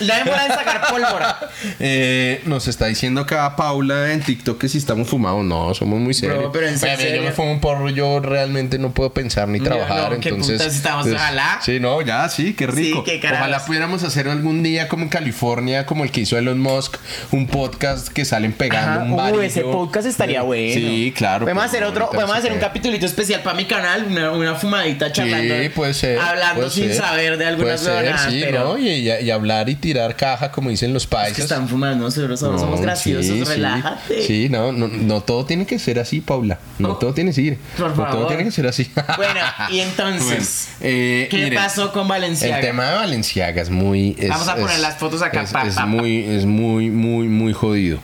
Ya 0.00 0.24
me 0.24 0.30
pueden 0.30 0.48
sacar 0.48 0.88
pólvora. 0.90 1.38
Eh, 1.78 2.42
nos 2.46 2.66
está 2.68 2.86
diciendo 2.86 3.20
acá 3.20 3.54
Paula 3.56 4.12
en 4.12 4.20
TikTok 4.20 4.58
que 4.60 4.68
si 4.68 4.78
estamos 4.78 5.08
fumados. 5.08 5.44
No, 5.44 5.74
somos 5.74 6.00
muy 6.00 6.14
serios. 6.14 6.50
pero 6.52 6.66
en 6.66 6.74
Oye, 6.74 6.96
serio. 6.96 7.16
Yo 7.16 7.22
me 7.22 7.32
fumo 7.32 7.52
un 7.52 7.60
porro, 7.60 7.88
yo 7.90 8.20
realmente 8.20 8.78
no 8.78 8.90
puedo 8.90 9.12
pensar 9.12 9.48
ni 9.48 9.60
trabajar. 9.60 10.12
no, 10.12 10.20
¿qué 10.20 10.30
entonces, 10.30 10.58
putas 10.60 10.74
estamos? 10.74 11.02
pues, 11.04 11.14
Ojalá. 11.16 11.58
Sí, 11.62 11.78
no, 11.80 12.00
ya, 12.02 12.28
sí, 12.28 12.54
qué 12.54 12.66
rico. 12.66 13.04
Sí, 13.06 13.18
qué. 13.20 13.28
Ojalá 13.28 13.64
pudiéramos 13.64 14.02
hacer 14.02 14.28
algún 14.28 14.62
día 14.62 14.88
como 14.88 15.04
en 15.04 15.08
California, 15.08 15.86
como 15.86 16.04
el 16.04 16.10
que 16.10 16.22
hizo 16.22 16.36
Elon 16.38 16.58
Musk, 16.60 16.96
un 17.32 17.46
podcast 17.46 18.08
que 18.08 18.24
salen 18.24 18.52
pegando 18.52 19.00
Ajá. 19.00 19.04
un 19.04 19.12
Uh, 19.12 19.16
varillo. 19.16 19.42
ese 19.42 19.62
podcast 19.62 20.06
estaría 20.06 20.42
bueno. 20.42 20.74
Sí, 20.74 21.12
claro. 21.16 21.44
Podemos 21.44 21.62
pues, 21.64 21.72
hacer 21.74 21.84
otro, 21.84 22.06
podemos 22.10 22.30
no 22.30 22.38
hacer 22.38 22.52
un 22.52 22.58
puede. 22.58 22.68
Especial 23.06 23.42
para 23.42 23.56
mi 23.56 23.64
canal, 23.64 24.04
una, 24.06 24.30
una 24.32 24.54
fumadita 24.54 25.10
charlando. 25.12 25.54
Sí, 25.62 25.68
puede 25.68 25.94
ser. 25.94 26.18
Hablando 26.18 26.54
puede 26.62 26.70
sin 26.70 26.88
ser. 26.88 26.96
saber 26.96 27.36
de 27.38 27.46
algunas 27.46 27.80
Puede 27.82 27.94
ser, 27.96 28.04
huevonadas, 28.04 28.32
sí, 28.32 28.40
pero 28.42 28.64
¿no? 28.64 28.78
Y, 28.78 28.88
y- 28.88 29.10
y 29.22 29.30
hablar 29.30 29.68
y 29.68 29.74
tirar 29.76 30.16
caja, 30.16 30.50
como 30.52 30.70
dicen 30.70 30.92
los 30.92 31.04
es 31.04 31.08
paisas. 31.08 31.36
que 31.36 31.42
están 31.42 31.68
fumando, 31.68 32.04
nosotros 32.04 32.40
somos, 32.40 32.80
graciosos, 32.80 33.26
sí, 33.26 33.44
relájate. 33.44 34.22
Sí, 34.22 34.48
no, 34.48 34.72
no, 34.72 34.88
no 34.88 35.20
todo 35.22 35.44
tiene 35.44 35.66
que 35.66 35.78
ser 35.78 35.98
así, 35.98 36.20
Paula. 36.20 36.58
No 36.78 36.92
Oh, 36.92 36.96
todo 36.96 37.14
tiene 37.14 37.30
que 37.30 37.34
ser. 37.34 37.58
por 37.76 37.88
no 37.90 37.94
todo 37.94 38.06
favor. 38.06 38.26
tiene 38.28 38.44
que 38.44 38.50
ser 38.50 38.66
así. 38.66 38.90
Bueno, 39.16 39.40
y 39.70 39.80
entonces, 39.80 40.68
Bueno, 40.80 40.94
eh, 40.96 41.28
¿qué 41.30 41.36
miren, 41.38 41.54
pasó 41.54 41.92
con 41.92 42.06
Valenciaga? 42.08 42.56
El 42.58 42.64
tema 42.66 42.88
de 42.90 42.94
Valenciaga 42.96 43.62
es 43.62 43.70
muy. 43.70 44.16
es- 44.18 44.28
Vamos 44.28 44.48
a 44.48 44.54
poner 44.56 44.76
es- 44.76 44.80
las 44.82 44.96
fotos 44.98 45.22
acá, 45.22 45.42
Es, 45.42 45.50
pa, 45.50 45.66
es 45.66 45.74
pa, 45.74 45.82
pa. 45.82 45.86
muy, 45.86 46.24
es 46.24 46.44
muy, 46.44 46.90
muy, 46.90 47.28
muy 47.28 47.52
jodido. 47.52 47.98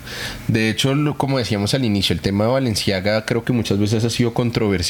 De 0.46 0.70
hecho, 0.70 0.94
lo- 0.94 1.16
como 1.16 1.38
decíamos 1.38 1.74
al 1.74 1.84
inicio, 1.84 2.14
el 2.14 2.20
tema 2.20 2.44
de 2.44 2.50
Valenciaga 2.52 3.24
creo 3.24 3.44
que 3.44 3.52
muchas 3.52 3.78
veces 3.78 4.04
ha 4.04 4.10
sido 4.10 4.32
controversial. 4.34 4.87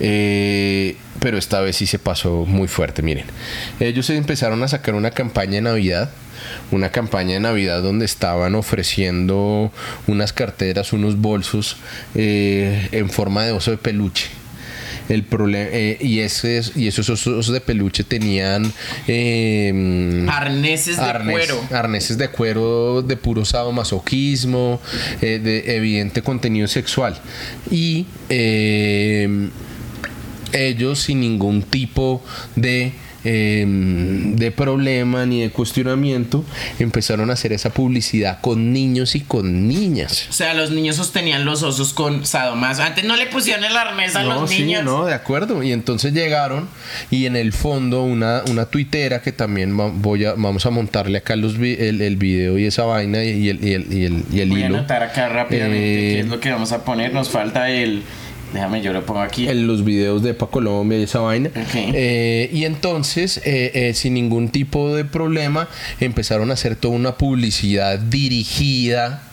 Eh, 0.00 0.96
pero 1.20 1.38
esta 1.38 1.60
vez 1.60 1.76
sí 1.76 1.86
se 1.86 1.98
pasó 1.98 2.44
muy 2.46 2.68
fuerte. 2.68 3.02
Miren, 3.02 3.26
ellos 3.80 4.08
empezaron 4.10 4.62
a 4.62 4.68
sacar 4.68 4.94
una 4.94 5.10
campaña 5.10 5.54
de 5.54 5.62
Navidad. 5.62 6.10
Una 6.70 6.90
campaña 6.90 7.34
de 7.34 7.40
Navidad 7.40 7.82
donde 7.82 8.04
estaban 8.04 8.54
ofreciendo 8.54 9.72
unas 10.06 10.32
carteras, 10.32 10.92
unos 10.92 11.18
bolsos 11.18 11.76
eh, 12.14 12.88
en 12.92 13.10
forma 13.10 13.44
de 13.44 13.52
oso 13.52 13.70
de 13.70 13.78
peluche. 13.78 14.28
El 15.08 15.22
problema 15.22 15.70
y 16.00 16.20
ese 16.20 16.62
y 16.74 16.88
esos 16.88 17.08
osos 17.08 17.52
de 17.52 17.60
peluche 17.60 18.04
tenían 18.04 18.72
eh, 19.06 20.26
Arneses 20.28 20.96
de 20.96 21.30
cuero. 21.30 21.60
arneses 21.70 22.18
de 22.18 22.28
cuero 22.28 23.02
de 23.02 23.16
puro 23.16 23.44
sadomasoquismo, 23.44 24.80
eh, 25.20 25.38
de 25.38 25.76
evidente 25.76 26.22
contenido 26.22 26.66
sexual 26.68 27.16
y 27.70 28.06
eh, 28.28 29.48
ellos 30.52 31.00
sin 31.00 31.20
ningún 31.20 31.62
tipo 31.62 32.22
de 32.54 32.92
eh, 33.28 33.64
de 33.66 34.50
problema 34.52 35.26
ni 35.26 35.40
de 35.42 35.50
cuestionamiento 35.50 36.44
empezaron 36.78 37.30
a 37.30 37.32
hacer 37.32 37.52
esa 37.52 37.70
publicidad 37.70 38.40
con 38.40 38.72
niños 38.72 39.14
y 39.16 39.20
con 39.20 39.66
niñas. 39.66 40.26
O 40.30 40.32
sea, 40.32 40.54
los 40.54 40.70
niños 40.70 40.96
sostenían 40.96 41.44
los 41.44 41.62
osos 41.62 41.92
con 41.92 42.24
sadomaso. 42.24 42.82
Antes 42.82 43.04
no 43.04 43.16
le 43.16 43.26
pusieron 43.26 43.64
el 43.64 43.76
arnés 43.76 44.14
a 44.14 44.22
No, 44.22 44.40
los 44.42 44.50
sí, 44.50 44.62
niños. 44.62 44.84
no, 44.84 45.04
de 45.06 45.14
acuerdo. 45.14 45.62
Y 45.62 45.72
entonces 45.72 46.12
llegaron 46.12 46.68
y 47.10 47.26
en 47.26 47.34
el 47.36 47.52
fondo 47.52 48.02
una, 48.04 48.42
una 48.48 48.66
tuitera 48.66 49.20
que 49.22 49.32
también 49.32 49.76
voy 50.00 50.24
a, 50.24 50.34
vamos 50.34 50.64
a 50.66 50.70
montarle 50.70 51.18
acá 51.18 51.34
los 51.36 51.58
vi- 51.58 51.76
el, 51.78 52.00
el 52.00 52.16
video 52.16 52.58
y 52.58 52.64
esa 52.66 52.84
vaina 52.84 53.24
y 53.24 53.48
el, 53.48 53.64
y 53.64 53.72
el, 53.74 53.92
y 53.92 54.04
el, 54.04 54.24
y 54.32 54.40
el 54.40 54.48
Voy 54.50 54.62
a 54.62 54.66
hilo. 54.66 54.76
anotar 54.78 55.02
acá 55.02 55.28
rápidamente 55.28 56.10
Eh, 56.10 56.12
qué 56.14 56.20
es 56.20 56.26
lo 56.28 56.38
que 56.40 56.50
vamos 56.50 56.70
a 56.72 56.84
poner. 56.84 57.12
Nos 57.12 57.28
falta 57.28 57.70
el. 57.70 58.02
Déjame, 58.52 58.80
yo 58.80 58.92
lo 58.92 59.04
pongo 59.04 59.20
aquí. 59.20 59.48
en 59.48 59.66
los 59.66 59.84
videos 59.84 60.22
de 60.22 60.34
Pa 60.34 60.46
Colombia 60.46 60.98
y 60.98 61.02
esa 61.02 61.20
vaina. 61.20 61.50
Eh, 61.74 62.50
y 62.52 62.64
entonces, 62.64 63.38
eh, 63.44 63.72
eh, 63.74 63.94
sin 63.94 64.14
ningún 64.14 64.48
tipo 64.48 64.94
de 64.94 65.04
problema, 65.04 65.68
empezaron 66.00 66.50
a 66.50 66.54
hacer 66.54 66.76
toda 66.76 66.94
una 66.94 67.16
publicidad 67.16 67.98
dirigida 67.98 69.25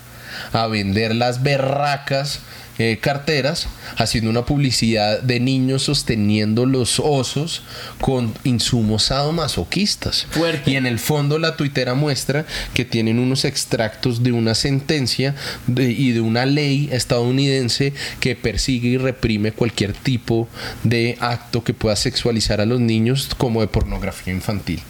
a 0.52 0.68
vender 0.68 1.16
las 1.16 1.44
berracas 1.44 2.40
eh, 2.80 2.98
carteras 3.00 3.68
haciendo 3.98 4.32
una 4.32 4.46
publicidad 4.46 5.22
de 5.22 5.40
niños 5.40 5.84
sosteniendo 5.84 6.66
los 6.66 7.00
osos 7.00 7.62
con 8.02 8.34
insumos 8.44 9.04
sadomasoquistas. 9.04 10.26
Fuerte. 10.32 10.72
Y 10.72 10.76
en 10.78 10.88
el 10.88 10.98
fondo 10.98 11.38
la 11.38 11.56
tuitera 11.56 11.94
muestra 11.94 12.48
que 12.74 12.84
tienen 12.84 13.20
unos 13.20 13.46
extractos 13.46 14.24
de 14.24 14.32
una 14.32 14.56
sentencia 14.56 15.36
de- 15.68 15.92
y 15.92 16.14
de 16.14 16.22
una 16.22 16.48
ley 16.48 16.90
estadounidense 16.92 17.94
que 18.20 18.36
persigue 18.36 18.90
y 18.90 18.98
reprime 18.98 19.52
cualquier 19.52 19.94
tipo 19.94 20.48
de 20.84 21.16
acto 21.20 21.64
que 21.64 21.76
pueda 21.76 21.96
sexualizar 21.96 22.60
a 22.60 22.66
los 22.66 22.80
niños 22.80 23.30
como 23.38 23.62
de 23.62 23.68
pornografía 23.68 24.34
infantil. 24.34 24.82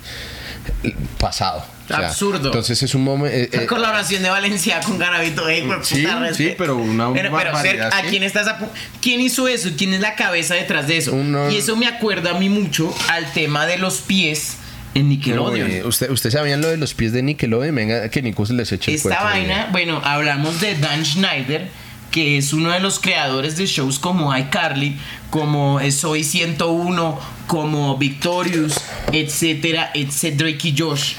Pasado. 1.19 1.65
O 1.85 1.87
sea, 1.87 2.07
Absurdo. 2.09 2.47
Entonces 2.47 2.81
es 2.81 2.95
un 2.95 3.03
momento... 3.03 3.57
La 3.57 3.65
colaboración 3.67 4.23
de 4.23 4.29
Valencia 4.29 4.79
con 4.81 4.97
Garabito. 4.97 5.47
eh, 5.49 5.67
Sí, 5.81 6.05
sí, 6.33 6.53
pero 6.57 6.77
una 6.77 7.11
pero, 7.13 7.31
pero, 7.35 7.85
¿a 7.87 8.01
quién 8.09 8.23
estás 8.23 8.55
¿Quién 9.01 9.19
hizo 9.19 9.47
eso? 9.47 9.69
¿Quién 9.77 9.93
es 9.93 9.99
la 9.99 10.15
cabeza 10.15 10.55
detrás 10.55 10.87
de 10.87 10.97
eso? 10.97 11.13
Uno- 11.13 11.51
Y 11.51 11.57
eso 11.57 11.75
me 11.75 11.87
acuerda 11.87 12.31
a 12.31 12.39
mí 12.39 12.49
mucho 12.49 12.93
al 13.09 13.31
tema 13.33 13.65
de 13.65 13.77
los 13.77 13.97
pies 13.99 14.57
en 14.95 15.09
Nickelodeon. 15.09 15.69
Uy, 15.69 15.81
¿Usted, 15.81 16.09
¿Usted 16.09 16.31
sabían 16.31 16.61
lo 16.61 16.69
de 16.69 16.77
los 16.77 16.93
pies 16.93 17.11
de 17.11 17.21
Nickelodeon? 17.23 17.75
Venga, 17.75 18.09
que 18.09 18.21
Nico 18.21 18.45
se 18.45 18.53
les 18.53 18.71
eche 18.71 18.91
el 18.91 18.97
Esta 18.97 19.23
vaina, 19.23 19.67
bueno, 19.71 20.01
hablamos 20.03 20.61
de 20.61 20.75
Dan 20.75 21.05
Schneider, 21.05 21.67
que 22.11 22.37
es 22.37 22.53
uno 22.53 22.71
de 22.71 22.79
los 22.79 22.99
creadores 22.99 23.57
de 23.57 23.65
shows 23.65 23.97
como 23.99 24.35
iCarly, 24.37 24.97
como 25.31 25.79
Soy 25.91 26.23
101, 26.23 27.19
como 27.47 27.97
Victorious, 27.97 28.75
etcétera, 29.11 29.91
etcétera, 29.93 30.49
Drake 30.49 30.67
y 30.69 30.75
Josh. 30.77 31.13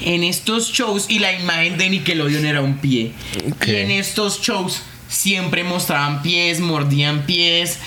En 0.00 0.24
estos 0.24 0.72
shows, 0.72 1.06
y 1.08 1.18
la 1.18 1.32
imagen 1.32 1.76
de 1.78 1.90
Nickelodeon 1.90 2.46
era 2.46 2.60
un 2.60 2.78
pie. 2.78 3.12
Y 3.66 3.70
en 3.70 3.90
estos 3.90 4.40
shows 4.40 4.82
siempre 5.08 5.64
mostraban 5.64 6.22
pies, 6.22 6.60
mordían 6.60 7.26
pies. 7.26 7.78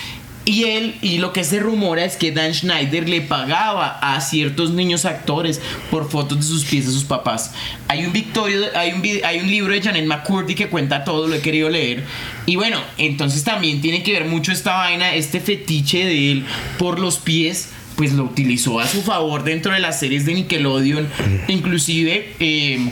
Y 0.44 0.64
él, 0.64 0.96
y 1.04 1.20
lo 1.20 1.34
que 1.34 1.44
se 1.44 1.60
rumora 1.60 2.04
es 2.04 2.18
que 2.18 2.32
Dan 2.32 2.54
Schneider 2.54 3.08
le 3.08 3.22
pagaba 3.22 4.00
a 4.02 4.20
ciertos 4.22 4.72
niños 4.72 5.06
actores 5.06 5.62
por 5.92 6.10
fotos 6.10 6.40
de 6.40 6.44
sus 6.44 6.66
pies 6.66 6.88
de 6.88 6.92
sus 6.92 7.04
papás. 7.04 7.54
Hay 7.88 8.06
un 8.06 8.12
Victorio, 8.12 8.66
hay 8.74 8.92
un, 8.92 9.04
hay 9.24 9.40
un 9.40 9.52
libro 9.52 9.72
de 9.72 9.82
Janet 9.82 10.06
McCurdy 10.06 10.56
que 10.56 10.68
cuenta 10.68 11.04
todo, 11.04 11.28
lo 11.28 11.36
he 11.36 11.42
querido 11.42 11.70
leer. 11.70 12.04
Y 12.48 12.56
bueno, 12.56 12.82
entonces 12.98 13.44
también 13.44 13.82
tiene 13.82 14.02
que 14.02 14.14
ver 14.14 14.26
mucho 14.26 14.52
esta 14.52 14.78
vaina, 14.78 15.14
este 15.14 15.42
fetiche 15.42 16.06
de 16.06 16.32
él 16.32 16.46
por 16.80 17.00
los 17.00 17.20
pies, 17.20 17.70
pues 17.96 18.14
lo 18.14 18.24
utilizó 18.24 18.80
a 18.80 18.88
su 18.88 19.02
favor 19.02 19.44
dentro 19.44 19.74
de 19.74 19.80
las 19.80 20.00
series 20.00 20.26
de 20.26 20.34
Nickelodeon. 20.34 21.08
Inclusive, 21.48 22.34
eh, 22.40 22.92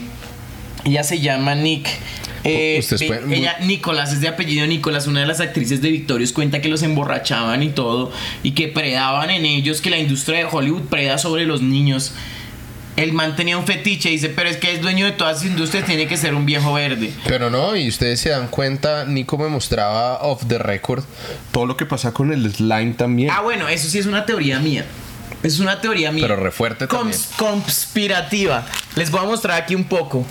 ella 0.84 1.02
se 1.04 1.20
llama 1.20 1.54
Nick. 1.54 1.88
Eh, 2.42 2.76
pueden- 3.06 3.32
ella, 3.34 3.56
Nicolás, 3.60 4.12
es 4.14 4.20
de 4.22 4.28
apellido 4.28 4.66
Nicolás, 4.66 5.06
una 5.06 5.20
de 5.20 5.26
las 5.26 5.40
actrices 5.40 5.82
de 5.82 5.90
Victorious 5.90 6.32
cuenta 6.32 6.62
que 6.62 6.68
los 6.68 6.82
emborrachaban 6.82 7.62
y 7.62 7.68
todo, 7.68 8.12
y 8.42 8.52
que 8.52 8.68
predaban 8.68 9.28
en 9.30 9.44
ellos, 9.44 9.82
que 9.82 9.90
la 9.90 9.98
industria 9.98 10.38
de 10.38 10.44
Hollywood 10.50 10.82
preda 10.82 11.18
sobre 11.18 11.44
los 11.44 11.60
niños. 11.60 12.14
El 13.02 13.12
man 13.12 13.34
tenía 13.36 13.56
un 13.58 13.66
fetiche, 13.66 14.10
dice, 14.10 14.28
pero 14.28 14.48
es 14.48 14.56
que 14.58 14.72
es 14.72 14.80
dueño 14.82 15.06
de 15.06 15.12
todas 15.12 15.36
las 15.38 15.44
industrias, 15.46 15.86
tiene 15.86 16.06
que 16.06 16.16
ser 16.16 16.34
un 16.34 16.44
viejo 16.46 16.72
verde. 16.72 17.12
Pero 17.26 17.50
no, 17.50 17.74
y 17.76 17.88
ustedes 17.88 18.20
se 18.20 18.28
dan 18.30 18.48
cuenta, 18.48 19.04
Nico 19.06 19.38
me 19.38 19.48
mostraba 19.48 20.18
off 20.22 20.42
the 20.46 20.58
record 20.58 21.04
todo 21.52 21.66
lo 21.66 21.76
que 21.76 21.86
pasa 21.86 22.12
con 22.12 22.32
el 22.32 22.52
slime 22.54 22.92
también. 22.94 23.30
Ah, 23.32 23.40
bueno, 23.40 23.68
eso 23.68 23.88
sí 23.88 23.98
es 23.98 24.06
una 24.06 24.26
teoría 24.26 24.58
mía. 24.58 24.84
Es 25.42 25.58
una 25.60 25.80
teoría 25.80 26.12
mía. 26.12 26.22
Pero 26.24 26.36
re 26.36 26.50
fuerte 26.50 26.86
también. 26.86 27.16
Cons- 27.18 27.36
conspirativa. 27.36 28.66
Les 28.96 29.10
voy 29.10 29.20
a 29.22 29.24
mostrar 29.24 29.62
aquí 29.62 29.74
un 29.74 29.84
poco 29.84 30.26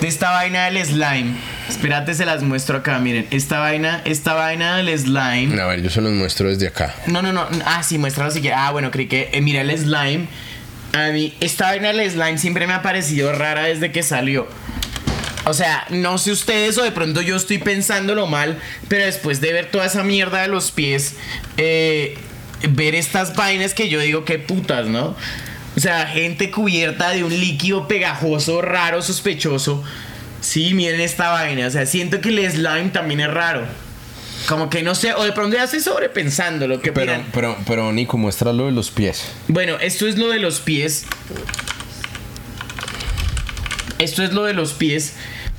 de 0.00 0.06
esta 0.08 0.30
vaina 0.30 0.66
del 0.70 0.84
slime. 0.84 1.34
Espérate, 1.68 2.14
se 2.14 2.24
las 2.24 2.42
muestro 2.42 2.78
acá, 2.78 2.98
miren. 2.98 3.26
Esta 3.30 3.58
vaina, 3.58 4.02
esta 4.04 4.34
vaina 4.34 4.76
del 4.76 4.96
slime. 4.98 5.60
A 5.60 5.66
ver, 5.66 5.82
yo 5.82 5.90
se 5.90 6.00
los 6.00 6.12
muestro 6.12 6.48
desde 6.48 6.68
acá. 6.68 6.94
No, 7.06 7.22
no, 7.22 7.32
no. 7.32 7.46
Ah, 7.64 7.82
sí, 7.82 7.98
muéstralo 7.98 8.30
si 8.30 8.40
quieres. 8.40 8.58
Ah, 8.60 8.70
bueno, 8.70 8.90
creí 8.90 9.06
que. 9.08 9.30
eh, 9.32 9.40
mira 9.40 9.62
el 9.62 9.76
slime. 9.76 10.26
A 10.92 11.08
mí, 11.08 11.34
esta 11.40 11.66
vaina 11.66 11.92
del 11.92 12.10
slime 12.10 12.38
siempre 12.38 12.66
me 12.66 12.74
ha 12.74 12.82
parecido 12.82 13.32
rara 13.32 13.64
desde 13.64 13.92
que 13.92 14.02
salió. 14.02 14.46
O 15.44 15.54
sea, 15.54 15.86
no 15.90 16.18
sé 16.18 16.30
ustedes 16.30 16.78
o 16.78 16.82
de 16.82 16.92
pronto 16.92 17.20
yo 17.20 17.34
estoy 17.34 17.58
pensándolo 17.58 18.26
mal, 18.26 18.58
pero 18.88 19.04
después 19.04 19.40
de 19.40 19.52
ver 19.52 19.70
toda 19.70 19.86
esa 19.86 20.04
mierda 20.04 20.42
de 20.42 20.48
los 20.48 20.70
pies, 20.70 21.16
eh, 21.56 22.16
ver 22.68 22.94
estas 22.94 23.34
vainas 23.34 23.74
que 23.74 23.88
yo 23.88 23.98
digo, 24.00 24.24
qué 24.24 24.38
putas, 24.38 24.86
¿no? 24.86 25.16
O 25.74 25.80
sea, 25.80 26.06
gente 26.06 26.50
cubierta 26.50 27.10
de 27.10 27.24
un 27.24 27.32
líquido 27.32 27.88
pegajoso, 27.88 28.60
raro, 28.62 29.02
sospechoso. 29.02 29.82
Sí, 30.40 30.74
miren 30.74 31.00
esta 31.00 31.30
vaina. 31.30 31.66
O 31.66 31.70
sea, 31.70 31.86
siento 31.86 32.20
que 32.20 32.28
el 32.28 32.50
slime 32.50 32.90
también 32.90 33.20
es 33.20 33.32
raro. 33.32 33.66
Como 34.48 34.68
que 34.70 34.82
no 34.82 34.94
sé, 34.94 35.12
o 35.14 35.22
de 35.24 35.32
pronto 35.32 35.56
ya 35.56 35.64
estoy 35.64 35.80
sobrepensando 35.80 36.66
lo 36.66 36.80
que 36.80 36.92
Pero, 36.92 37.22
pero, 37.32 37.56
pero 37.66 37.92
Nico, 37.92 38.18
muestra 38.18 38.52
lo 38.52 38.66
de 38.66 38.72
los 38.72 38.90
pies. 38.90 39.24
Bueno, 39.48 39.78
esto 39.80 40.06
es 40.06 40.18
lo 40.18 40.28
de 40.28 40.38
los 40.40 40.60
pies. 40.60 41.04
Esto 43.98 44.22
es 44.22 44.32
lo 44.32 44.44
de 44.44 44.54
los 44.54 44.72
pies. 44.72 45.14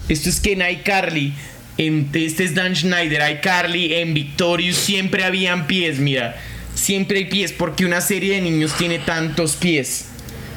Esto 0.09 0.29
es 0.29 0.39
que 0.39 0.53
en 0.53 0.61
iCarly, 0.69 1.33
en, 1.77 2.09
este 2.13 2.43
es 2.43 2.55
Dan 2.55 2.75
Schneider, 2.75 3.21
iCarly, 3.37 3.93
en 3.95 4.13
Victorious 4.13 4.75
siempre 4.75 5.23
habían 5.23 5.65
pies, 5.65 5.99
mira. 5.99 6.35
Siempre 6.75 7.19
hay 7.19 7.25
pies 7.25 7.53
porque 7.53 7.85
una 7.85 8.01
serie 8.01 8.35
de 8.35 8.41
niños 8.41 8.73
tiene 8.77 8.99
tantos 8.99 9.55
pies. 9.55 10.05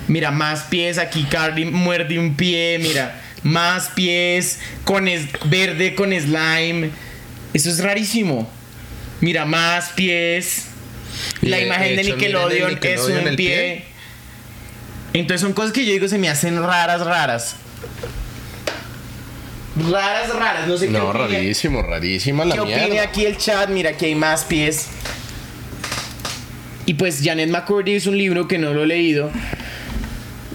Mira, 0.08 0.30
más 0.30 0.62
pies, 0.62 0.98
aquí 0.98 1.24
Carly 1.24 1.64
muerde 1.64 2.18
un 2.18 2.36
pie, 2.36 2.78
mira. 2.80 3.22
Más 3.42 3.88
pies, 3.94 4.58
con 4.84 5.06
es- 5.08 5.26
verde 5.44 5.94
con 5.94 6.10
slime. 6.12 6.90
Eso 7.56 7.70
es 7.70 7.82
rarísimo. 7.82 8.46
Mira, 9.22 9.46
más 9.46 9.88
pies. 9.90 10.66
La 11.40 11.56
de 11.56 11.64
imagen 11.64 11.96
de 11.96 12.02
hecho, 12.02 12.16
Nickelodeon, 12.16 12.78
es 12.82 13.00
un 13.00 13.24
pie. 13.24 13.34
pie. 13.36 13.84
Entonces 15.14 15.40
son 15.40 15.54
cosas 15.54 15.72
que 15.72 15.86
yo 15.86 15.92
digo 15.92 16.06
se 16.06 16.18
me 16.18 16.28
hacen 16.28 16.62
raras, 16.62 17.00
raras. 17.00 17.56
Raras, 19.90 20.34
raras. 20.34 20.68
No 20.68 20.76
sé 20.76 20.88
qué 20.88 20.92
No, 20.92 21.14
rarísimo, 21.14 21.80
rarísima 21.80 22.44
la 22.44 22.56
¿Qué 22.56 22.60
opine 22.60 22.88
mierda. 22.88 23.04
aquí 23.04 23.24
el 23.24 23.38
chat? 23.38 23.70
Mira, 23.70 23.90
aquí 23.90 24.04
hay 24.04 24.14
más 24.14 24.44
pies. 24.44 24.88
Y 26.84 26.92
pues 26.92 27.22
Janet 27.24 27.48
McCurdy 27.48 27.94
hizo 27.94 28.10
un 28.10 28.18
libro 28.18 28.46
que 28.46 28.58
no 28.58 28.74
lo 28.74 28.82
he 28.82 28.86
leído. 28.86 29.30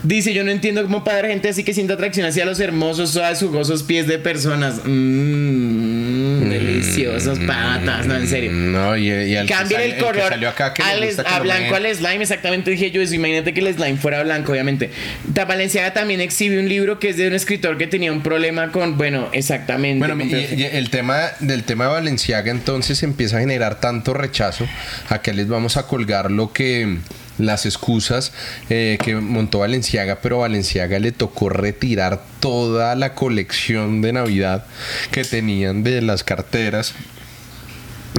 Dice, 0.03 0.36
yo 0.36 0.44
no 0.44 0.52
entiendo 0.52 0.84
cómo 0.84 1.03
para 1.03 1.28
gente 1.28 1.49
así 1.49 1.64
que 1.64 1.73
siente 1.73 1.94
atracción 1.94 2.28
hacia 2.28 2.45
los 2.45 2.60
hermosos, 2.60 3.10
suaves, 3.11 3.40
jugosos 3.40 3.82
pies 3.82 4.06
de 4.06 4.19
personas. 4.19 4.82
Mmm, 4.86 6.01
deliciosos 6.49 7.39
patas, 7.39 8.05
no, 8.07 8.15
en 8.15 8.27
serio. 8.27 8.51
No, 8.51 8.97
y, 8.97 9.07
y 9.09 9.35
al 9.35 9.47
sal- 9.47 9.72
el 9.73 9.95
que 9.95 10.01
color 10.01 10.30
salió 10.30 10.49
acá 10.49 10.73
que 10.73 10.81
al- 10.84 11.05
gusta 11.05 11.22
a 11.23 11.39
blanco 11.39 11.76
al 11.76 11.95
slime, 11.95 12.22
exactamente 12.23 12.72
dije 12.72 12.91
yo 12.91 13.01
eso. 13.01 13.13
Imagínate 13.15 13.53
que 13.53 13.59
el 13.61 13.73
slime 13.73 13.97
fuera 13.97 14.23
blanco, 14.23 14.51
obviamente. 14.51 14.89
Ta 15.34 15.45
Valenciaga 15.45 15.93
también 15.93 16.22
exhibe 16.22 16.59
un 16.59 16.68
libro 16.69 16.99
que 16.99 17.09
es 17.09 17.18
de 17.18 17.27
un 17.27 17.34
escritor 17.34 17.77
que 17.77 17.88
tenía 17.88 18.11
un 18.11 18.22
problema 18.23 18.72
con, 18.72 18.97
bueno, 18.97 19.30
exactamente. 19.34 19.99
Bueno, 19.99 20.18
con- 20.18 20.30
y, 20.30 20.34
y 20.61 20.63
el 20.72 20.89
tema 20.89 21.19
del 21.39 21.63
tema 21.63 21.85
de 21.85 21.91
Valenciaga 21.91 22.51
entonces 22.51 23.03
empieza 23.03 23.38
a 23.38 23.39
generar 23.41 23.80
tanto 23.80 24.13
rechazo 24.13 24.68
a 25.09 25.22
que 25.22 25.34
les 25.34 25.47
vamos 25.47 25.77
a 25.77 25.88
colgar 25.88 26.31
lo 26.31 26.53
que 26.53 26.97
las 27.45 27.65
excusas 27.65 28.31
eh, 28.69 28.97
que 29.03 29.15
montó 29.15 29.59
Valenciaga, 29.59 30.19
pero 30.22 30.39
Valenciaga 30.39 30.99
le 30.99 31.11
tocó 31.11 31.49
retirar 31.49 32.22
toda 32.39 32.95
la 32.95 33.13
colección 33.13 34.01
de 34.01 34.13
Navidad 34.13 34.65
que 35.11 35.23
tenían 35.23 35.84
de 35.84 36.01
las 36.01 36.23
carteras 36.23 36.93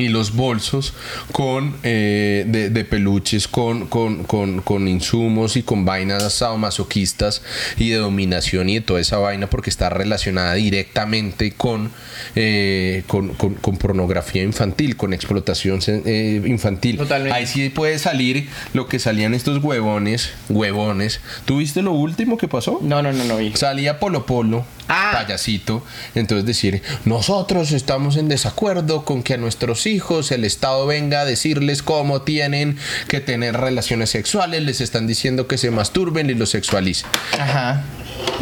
y 0.03 0.09
los 0.09 0.35
bolsos 0.35 0.93
con 1.33 1.77
eh, 1.83 2.45
de, 2.47 2.71
de 2.71 2.85
peluches 2.85 3.49
con, 3.49 3.87
con, 3.87 4.25
con, 4.25 4.61
con 4.61 4.89
insumos 4.89 5.57
y 5.57 5.63
con 5.63 5.85
vainas 5.85 6.33
sadomasoquistas 6.35 7.43
y 7.79 7.91
de 7.91 7.97
dominación 7.97 8.69
y 8.69 8.75
de 8.75 8.81
toda 8.81 9.01
esa 9.01 9.19
vaina 9.19 9.49
porque 9.49 9.71
está 9.71 9.89
relacionada 9.91 10.55
directamente 10.55 11.53
con, 11.53 11.91
eh, 12.35 13.03
con, 13.07 13.29
con- 13.35 13.55
con 13.55 13.77
pornografía 13.77 14.43
infantil, 14.43 14.97
con 14.97 15.13
explotación 15.13 15.81
eh, 15.87 16.43
infantil. 16.45 16.97
Totalmente. 16.99 17.37
Ahí 17.37 17.47
sí 17.47 17.69
puede 17.69 17.99
salir 17.99 18.49
lo 18.73 18.87
que 18.89 18.99
salían 18.99 19.35
estos 19.35 19.63
huevones, 19.63 20.31
huevones. 20.49 21.21
¿Tuviste 21.45 21.83
lo 21.83 21.93
último 21.93 22.37
que 22.39 22.49
pasó? 22.49 22.79
No, 22.83 23.03
no, 23.03 23.13
no, 23.13 23.25
no 23.25 23.37
vi. 23.37 23.53
Salía 23.55 23.99
Polo 23.99 24.27
Polo, 24.27 24.65
Ah. 24.95 25.13
payasito, 25.15 25.83
entonces 26.15 26.45
decir, 26.45 26.83
nosotros 27.07 27.73
estamos 27.73 28.17
en 28.17 28.29
desacuerdo 28.29 29.05
con 29.05 29.23
que 29.23 29.35
a 29.35 29.37
nuestros 29.39 29.87
hijos 29.87 30.31
el 30.33 30.45
Estado 30.45 30.87
venga 30.87 31.23
a 31.23 31.25
decirles 31.25 31.83
cómo 31.83 32.23
tienen 32.23 32.77
que 33.09 33.21
tener 33.21 33.57
relaciones 33.57 34.11
sexuales, 34.11 34.63
les 34.63 34.81
están 34.83 35.07
diciendo 35.07 35.47
que 35.47 35.57
se 35.57 35.71
masturben 35.71 36.29
y 36.29 36.35
los 36.35 36.51
sexualicen, 36.51 37.09
Ajá. 37.39 37.85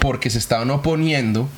porque 0.00 0.28
se 0.30 0.38
estaban 0.38 0.70
oponiendo 0.70 1.48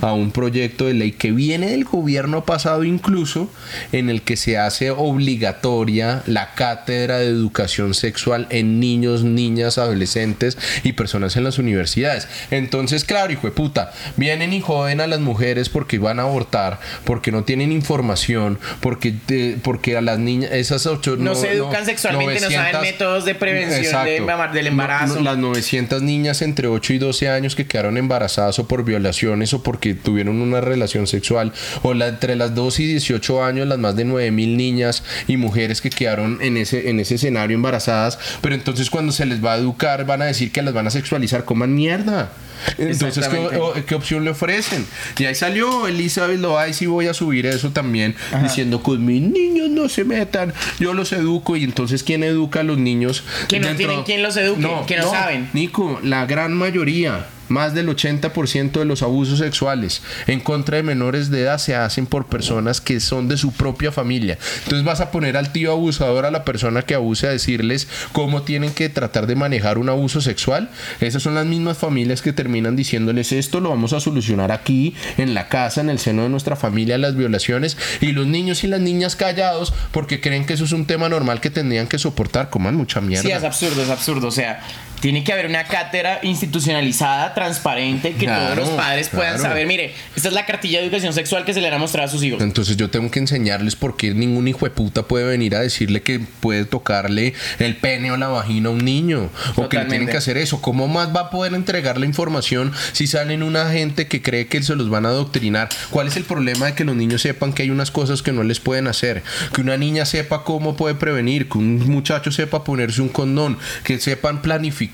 a 0.00 0.12
un 0.12 0.30
proyecto 0.30 0.86
de 0.86 0.94
ley 0.94 1.12
que 1.12 1.32
viene 1.32 1.70
del 1.70 1.84
gobierno 1.84 2.44
pasado 2.44 2.84
incluso, 2.84 3.50
en 3.92 4.10
el 4.10 4.22
que 4.22 4.36
se 4.36 4.58
hace 4.58 4.90
obligatoria 4.90 6.22
la 6.26 6.54
cátedra 6.54 7.18
de 7.18 7.26
educación 7.26 7.94
sexual 7.94 8.46
en 8.50 8.80
niños, 8.80 9.22
niñas, 9.24 9.78
adolescentes 9.78 10.58
y 10.84 10.92
personas 10.92 11.36
en 11.36 11.44
las 11.44 11.58
universidades. 11.58 12.28
Entonces, 12.50 13.04
claro, 13.04 13.32
hijo 13.32 13.46
de 13.46 13.52
puta, 13.52 13.92
vienen 14.16 14.52
y 14.52 14.60
joden 14.60 15.00
a 15.00 15.06
las 15.06 15.20
mujeres 15.20 15.68
porque 15.68 15.98
van 15.98 16.18
a 16.20 16.22
abortar, 16.22 16.78
porque 17.04 17.32
no 17.32 17.44
tienen 17.44 17.72
información, 17.72 18.58
porque, 18.80 19.12
te- 19.12 19.56
porque 19.62 19.96
a 19.96 20.00
las 20.00 20.18
niñas, 20.18 20.50
esas 20.52 20.86
ocho... 20.86 21.16
No, 21.16 21.34
se 21.34 21.52
educan 21.52 21.84
sexualmente, 21.86 22.40
no 22.40 22.50
saben 22.50 22.80
métodos 22.80 23.24
de 23.24 23.34
prevención 23.34 23.80
de 24.04 24.16
Exacto. 24.16 24.54
del 24.54 24.64
No, 24.64 24.70
embarazo. 24.70 25.14
no, 25.16 25.20
las 25.22 25.38
900 25.38 26.02
niñas 26.02 26.42
entre 26.42 26.68
8 26.68 26.92
y 26.94 26.98
12 26.98 27.28
años 27.28 27.54
que 27.54 27.66
quedaron 27.66 27.96
embarazadas 27.96 28.58
o 28.58 28.66
por 28.68 28.84
violaciones 28.84 29.52
o 29.54 29.62
porque 29.68 29.92
tuvieron 29.92 30.40
una 30.40 30.62
relación 30.62 31.06
sexual, 31.06 31.52
o 31.82 31.92
la, 31.92 32.08
entre 32.08 32.36
las 32.36 32.54
2 32.54 32.80
y 32.80 32.86
18 32.86 33.44
años 33.44 33.68
las 33.68 33.76
más 33.76 33.96
de 33.96 34.06
9000 34.06 34.56
niñas 34.56 35.04
y 35.26 35.36
mujeres 35.36 35.82
que 35.82 35.90
quedaron 35.90 36.38
en 36.40 36.56
ese, 36.56 36.88
en 36.88 37.00
ese 37.00 37.16
escenario 37.16 37.54
embarazadas, 37.54 38.18
pero 38.40 38.54
entonces 38.54 38.88
cuando 38.88 39.12
se 39.12 39.26
les 39.26 39.44
va 39.44 39.52
a 39.52 39.56
educar 39.58 40.06
van 40.06 40.22
a 40.22 40.24
decir 40.24 40.52
que 40.52 40.62
las 40.62 40.72
van 40.72 40.86
a 40.86 40.90
sexualizar, 40.90 41.44
coman 41.44 41.74
mierda. 41.74 42.32
Entonces, 42.78 43.28
¿qué, 43.28 43.84
qué 43.86 43.94
opción 43.94 44.24
le 44.24 44.30
ofrecen? 44.30 44.86
Y 45.18 45.26
ahí 45.26 45.34
salió 45.34 45.86
Elizabeth 45.86 46.40
Loaiz 46.40 46.80
y 46.80 46.86
voy 46.86 47.06
a 47.06 47.12
subir 47.12 47.44
eso 47.44 47.68
también, 47.68 48.14
diciendo 48.42 48.82
con 48.82 49.04
mis 49.04 49.20
niños 49.20 49.68
no 49.68 49.90
se 49.90 50.04
metan, 50.04 50.54
yo 50.80 50.94
los 50.94 51.12
educo 51.12 51.56
y 51.58 51.64
entonces 51.64 52.02
¿quién 52.02 52.22
educa 52.22 52.60
a 52.60 52.62
los 52.62 52.78
niños? 52.78 53.22
Que 53.48 53.60
no 53.60 53.76
tienen 53.76 54.02
quien 54.04 54.22
los 54.22 54.34
eduque, 54.38 54.66
que 54.86 54.96
no 54.96 55.10
saben. 55.10 55.50
Nico, 55.52 56.00
la 56.02 56.24
gran 56.24 56.54
mayoría, 56.54 57.26
más 57.48 57.74
del 57.74 57.88
80% 57.88 58.72
de 58.72 58.84
los 58.84 59.02
abusos 59.02 59.38
sexuales 59.38 60.02
en 60.26 60.40
contra 60.40 60.76
de 60.76 60.82
menores 60.82 61.30
de 61.30 61.42
edad 61.42 61.58
se 61.58 61.74
hacen 61.74 62.06
por 62.06 62.26
personas 62.26 62.80
que 62.80 63.00
son 63.00 63.28
de 63.28 63.36
su 63.36 63.52
propia 63.52 63.92
familia. 63.92 64.38
Entonces 64.64 64.84
vas 64.84 65.00
a 65.00 65.10
poner 65.10 65.36
al 65.36 65.52
tío 65.52 65.72
abusador 65.72 66.26
a 66.26 66.30
la 66.30 66.44
persona 66.44 66.82
que 66.82 66.94
abuse 66.94 67.26
a 67.26 67.30
decirles 67.30 67.88
cómo 68.12 68.42
tienen 68.42 68.72
que 68.72 68.88
tratar 68.88 69.26
de 69.26 69.36
manejar 69.36 69.78
un 69.78 69.88
abuso 69.88 70.20
sexual. 70.20 70.70
Esas 71.00 71.22
son 71.22 71.34
las 71.34 71.46
mismas 71.46 71.78
familias 71.78 72.22
que 72.22 72.32
terminan 72.32 72.76
diciéndoles 72.76 73.32
esto 73.32 73.60
lo 73.60 73.70
vamos 73.70 73.92
a 73.92 74.00
solucionar 74.00 74.52
aquí, 74.52 74.94
en 75.16 75.34
la 75.34 75.48
casa, 75.48 75.80
en 75.80 75.90
el 75.90 75.98
seno 75.98 76.22
de 76.22 76.28
nuestra 76.28 76.56
familia, 76.56 76.98
las 76.98 77.16
violaciones. 77.16 77.76
Y 78.00 78.12
los 78.12 78.26
niños 78.26 78.64
y 78.64 78.66
las 78.66 78.80
niñas 78.80 79.16
callados 79.16 79.72
porque 79.92 80.20
creen 80.20 80.46
que 80.46 80.54
eso 80.54 80.64
es 80.64 80.72
un 80.72 80.86
tema 80.86 81.08
normal 81.08 81.40
que 81.40 81.50
tendrían 81.50 81.86
que 81.86 81.98
soportar. 81.98 82.50
Coman 82.50 82.76
mucha 82.76 83.00
mierda. 83.00 83.22
Sí, 83.22 83.30
es 83.30 83.44
absurdo, 83.44 83.82
es 83.82 83.90
absurdo. 83.90 84.28
O 84.28 84.32
sea, 84.32 84.60
tiene 85.00 85.24
que 85.24 85.32
haber 85.32 85.46
una 85.46 85.64
cátedra 85.64 86.20
institucionalizada, 86.22 87.34
transparente, 87.34 88.12
que 88.12 88.26
Claro, 88.26 88.54
todos 88.54 88.68
los 88.68 88.76
padres 88.76 89.08
puedan 89.08 89.34
claro. 89.34 89.50
saber. 89.50 89.66
Mire, 89.66 89.94
esta 90.16 90.28
es 90.28 90.34
la 90.34 90.44
cartilla 90.44 90.78
de 90.78 90.84
educación 90.84 91.12
sexual 91.12 91.44
que 91.44 91.54
se 91.54 91.60
le 91.60 91.68
a 91.68 91.78
mostrar 91.78 92.06
a 92.06 92.08
sus 92.08 92.22
hijos. 92.22 92.42
Entonces 92.42 92.76
yo 92.76 92.90
tengo 92.90 93.10
que 93.10 93.18
enseñarles 93.18 93.76
por 93.76 93.96
qué 93.96 94.14
ningún 94.14 94.48
hijo 94.48 94.64
de 94.64 94.70
puta 94.70 95.02
puede 95.02 95.24
venir 95.24 95.54
a 95.54 95.60
decirle 95.60 96.02
que 96.02 96.18
puede 96.18 96.64
tocarle 96.64 97.34
el 97.58 97.76
pene 97.76 98.10
o 98.10 98.16
la 98.16 98.28
vagina 98.28 98.68
a 98.68 98.72
un 98.72 98.84
niño. 98.84 99.30
O 99.56 99.68
que 99.68 99.78
le 99.78 99.84
tienen 99.84 100.08
que 100.08 100.16
hacer 100.16 100.36
eso. 100.36 100.60
¿Cómo 100.60 100.88
más 100.88 101.14
va 101.14 101.20
a 101.20 101.30
poder 101.30 101.54
entregar 101.54 101.98
la 101.98 102.06
información 102.06 102.72
si 102.92 103.06
salen 103.06 103.42
una 103.42 103.70
gente 103.70 104.06
que 104.06 104.22
cree 104.22 104.46
que 104.46 104.62
se 104.62 104.74
los 104.76 104.90
van 104.90 105.06
a 105.06 105.10
adoctrinar? 105.10 105.68
¿Cuál 105.90 106.08
es 106.08 106.16
el 106.16 106.24
problema 106.24 106.66
de 106.66 106.74
que 106.74 106.84
los 106.84 106.96
niños 106.96 107.22
sepan 107.22 107.52
que 107.52 107.62
hay 107.62 107.70
unas 107.70 107.90
cosas 107.90 108.22
que 108.22 108.32
no 108.32 108.42
les 108.42 108.60
pueden 108.60 108.86
hacer? 108.86 109.22
Que 109.52 109.60
una 109.60 109.76
niña 109.76 110.04
sepa 110.04 110.44
cómo 110.44 110.76
puede 110.76 110.94
prevenir, 110.94 111.48
que 111.48 111.58
un 111.58 111.78
muchacho 111.88 112.32
sepa 112.32 112.64
ponerse 112.64 113.02
un 113.02 113.08
condón, 113.08 113.58
que 113.84 113.98
sepan 114.00 114.42
planificar, 114.42 114.87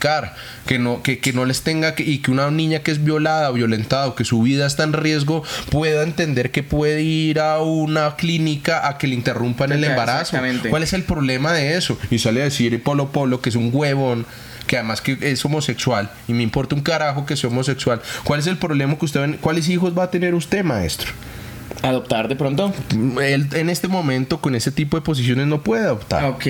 que 0.67 0.79
no, 0.79 1.03
que, 1.03 1.19
que 1.19 1.33
no 1.33 1.45
les 1.45 1.63
tenga 1.63 1.95
que, 1.95 2.03
y 2.03 2.19
que 2.19 2.31
una 2.31 2.51
niña 2.51 2.81
que 2.81 2.91
es 2.91 3.03
violada, 3.03 3.51
violentada 3.51 4.07
o 4.09 4.15
que 4.15 4.25
su 4.25 4.43
vida 4.43 4.67
está 4.67 4.83
en 4.85 4.93
riesgo 4.93 5.43
pueda 5.71 6.03
entender 6.03 6.51
que 6.51 6.63
puede 6.63 7.03
ir 7.03 7.41
a 7.41 7.61
una 7.61 8.17
clínica 8.17 8.87
a 8.89 8.99
que 8.99 9.07
le 9.07 9.15
interrumpan 9.15 9.73
el 9.73 9.85
embarazo. 9.85 10.21
exactamente. 10.21 10.69
¿Cuál 10.69 10.83
es 10.83 10.93
el 10.93 11.05
problema 11.05 11.53
de 11.53 11.77
eso? 11.77 11.99
Y 12.11 12.19
sale 12.19 12.41
a 12.43 12.45
decir 12.45 12.83
Polo 12.83 13.11
Polo 13.11 13.41
que 13.41 13.49
es 13.49 13.57
un 13.57 13.71
huevón 13.73 14.27
que 14.67 14.79
además 14.79 15.01
que 15.01 15.19
es 15.21 15.45
homosexual 15.45 16.11
y 16.27 16.33
me 16.33 16.43
importa 16.43 16.75
un 16.75 16.83
carajo 16.83 17.27
que 17.27 17.37
sea 17.37 17.51
homosexual. 17.51 18.01
¿Cuál 18.25 18.41
es 18.41 18.47
el 18.47 18.57
problema 18.57 18.97
que 18.99 19.05
usted 19.05 19.37
cuáles 19.41 19.69
hijos 19.69 19.97
va 19.97 20.05
a 20.05 20.11
tener 20.11 20.35
usted, 20.35 20.65
maestro? 20.65 21.13
Adoptar 21.83 22.29
de 22.29 22.37
pronto. 22.37 22.73
Él 23.23 23.49
en 23.53 23.69
este 23.69 23.89
momento 23.89 24.41
con 24.41 24.55
ese 24.55 24.71
tipo 24.71 24.97
de 24.97 25.03
posiciones 25.03 25.47
no 25.47 25.63
puede 25.63 25.85
adoptar. 25.85 26.25
Ok. 26.25 26.47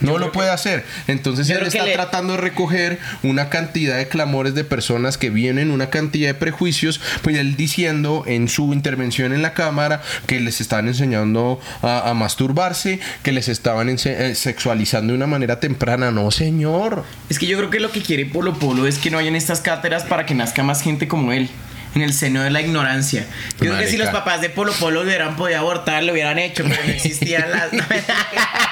No 0.00 0.18
lo 0.18 0.32
puede 0.32 0.50
hacer. 0.50 0.84
Entonces 1.06 1.48
él 1.50 1.66
está 1.66 1.84
le- 1.84 1.94
tratando 1.94 2.34
de 2.34 2.38
recoger 2.40 2.98
una 3.22 3.48
cantidad 3.48 3.96
de 3.96 4.08
clamores 4.08 4.54
de 4.54 4.64
personas 4.64 5.16
que 5.18 5.30
vienen, 5.30 5.70
una 5.70 5.90
cantidad 5.90 6.28
de 6.28 6.34
prejuicios, 6.34 7.00
pues 7.22 7.36
él 7.36 7.56
diciendo 7.56 8.24
en 8.26 8.48
su 8.48 8.72
intervención 8.72 9.32
en 9.32 9.42
la 9.42 9.54
cámara 9.54 10.02
que 10.26 10.40
les 10.40 10.60
estaban 10.60 10.88
enseñando 10.88 11.60
a, 11.82 12.10
a 12.10 12.14
masturbarse, 12.14 13.00
que 13.22 13.32
les 13.32 13.48
estaban 13.48 13.88
eh, 13.88 14.34
sexualizando 14.34 15.12
de 15.12 15.16
una 15.16 15.26
manera 15.26 15.60
temprana. 15.60 16.10
No, 16.10 16.30
señor. 16.30 17.04
Es 17.28 17.38
que 17.38 17.46
yo 17.46 17.56
creo 17.58 17.70
que 17.70 17.80
lo 17.80 17.90
que 17.90 18.02
quiere 18.02 18.26
Polo 18.26 18.54
Polo 18.58 18.86
es 18.86 18.98
que 18.98 19.10
no 19.10 19.18
hayan 19.18 19.36
estas 19.36 19.60
cátedras 19.60 20.04
para 20.04 20.26
que 20.26 20.34
nazca 20.34 20.62
más 20.62 20.82
gente 20.82 21.08
como 21.08 21.32
él. 21.32 21.48
En 21.94 22.02
el 22.02 22.12
seno 22.12 22.42
de 22.42 22.50
la 22.50 22.60
ignorancia. 22.60 23.24
Yo 23.52 23.58
creo 23.70 23.78
que 23.78 23.86
si 23.88 23.96
los 23.96 24.10
papás 24.10 24.42
de 24.42 24.50
Polo 24.50 24.70
Polo 24.74 25.00
hubieran 25.00 25.34
podido 25.36 25.60
abortar, 25.60 26.02
lo 26.04 26.12
hubieran 26.12 26.38
hecho, 26.38 26.62
pero 26.68 26.76
no 26.84 26.90
existían 26.92 27.50
las. 27.50 27.70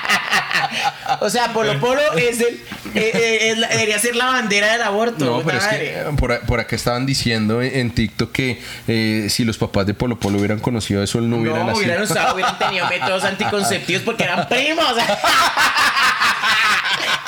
o 1.20 1.30
sea, 1.30 1.52
Polo 1.52 1.78
Polo 1.80 2.00
es 2.16 2.40
el. 2.40 2.54
eh, 2.94 3.10
eh, 3.14 3.38
es 3.50 3.58
la- 3.58 3.68
debería 3.68 3.98
ser 3.98 4.14
la 4.16 4.26
bandera 4.26 4.72
del 4.72 4.82
aborto. 4.82 5.24
No, 5.24 5.32
puta 5.40 5.46
pero 5.46 5.58
es 5.58 5.64
que 5.64 5.70
madre. 5.72 6.00
eh, 6.00 6.04
por, 6.16 6.32
a- 6.32 6.40
por 6.40 6.60
acá 6.60 6.76
estaban 6.76 7.06
diciendo 7.06 7.62
en, 7.62 7.74
en 7.76 7.90
TikTok 7.90 8.32
que 8.32 8.62
eh, 8.88 9.26
si 9.30 9.44
los 9.44 9.58
papás 9.58 9.86
de 9.86 9.94
Polo 9.94 10.18
Polo 10.18 10.38
hubieran 10.38 10.60
conocido 10.60 11.02
eso, 11.02 11.18
él 11.18 11.28
no 11.30 11.36
hubiera 11.38 11.58
No, 11.58 11.64
nacido. 11.66 11.84
hubieran 11.84 12.02
usado, 12.02 12.34
hubieran 12.34 12.58
tenido 12.58 12.86
métodos 12.88 13.24
anticonceptivos 13.24 14.02
porque 14.02 14.24
eran 14.24 14.48
primos. 14.48 14.86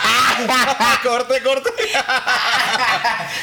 corte, 1.02 1.42
corte. 1.42 1.70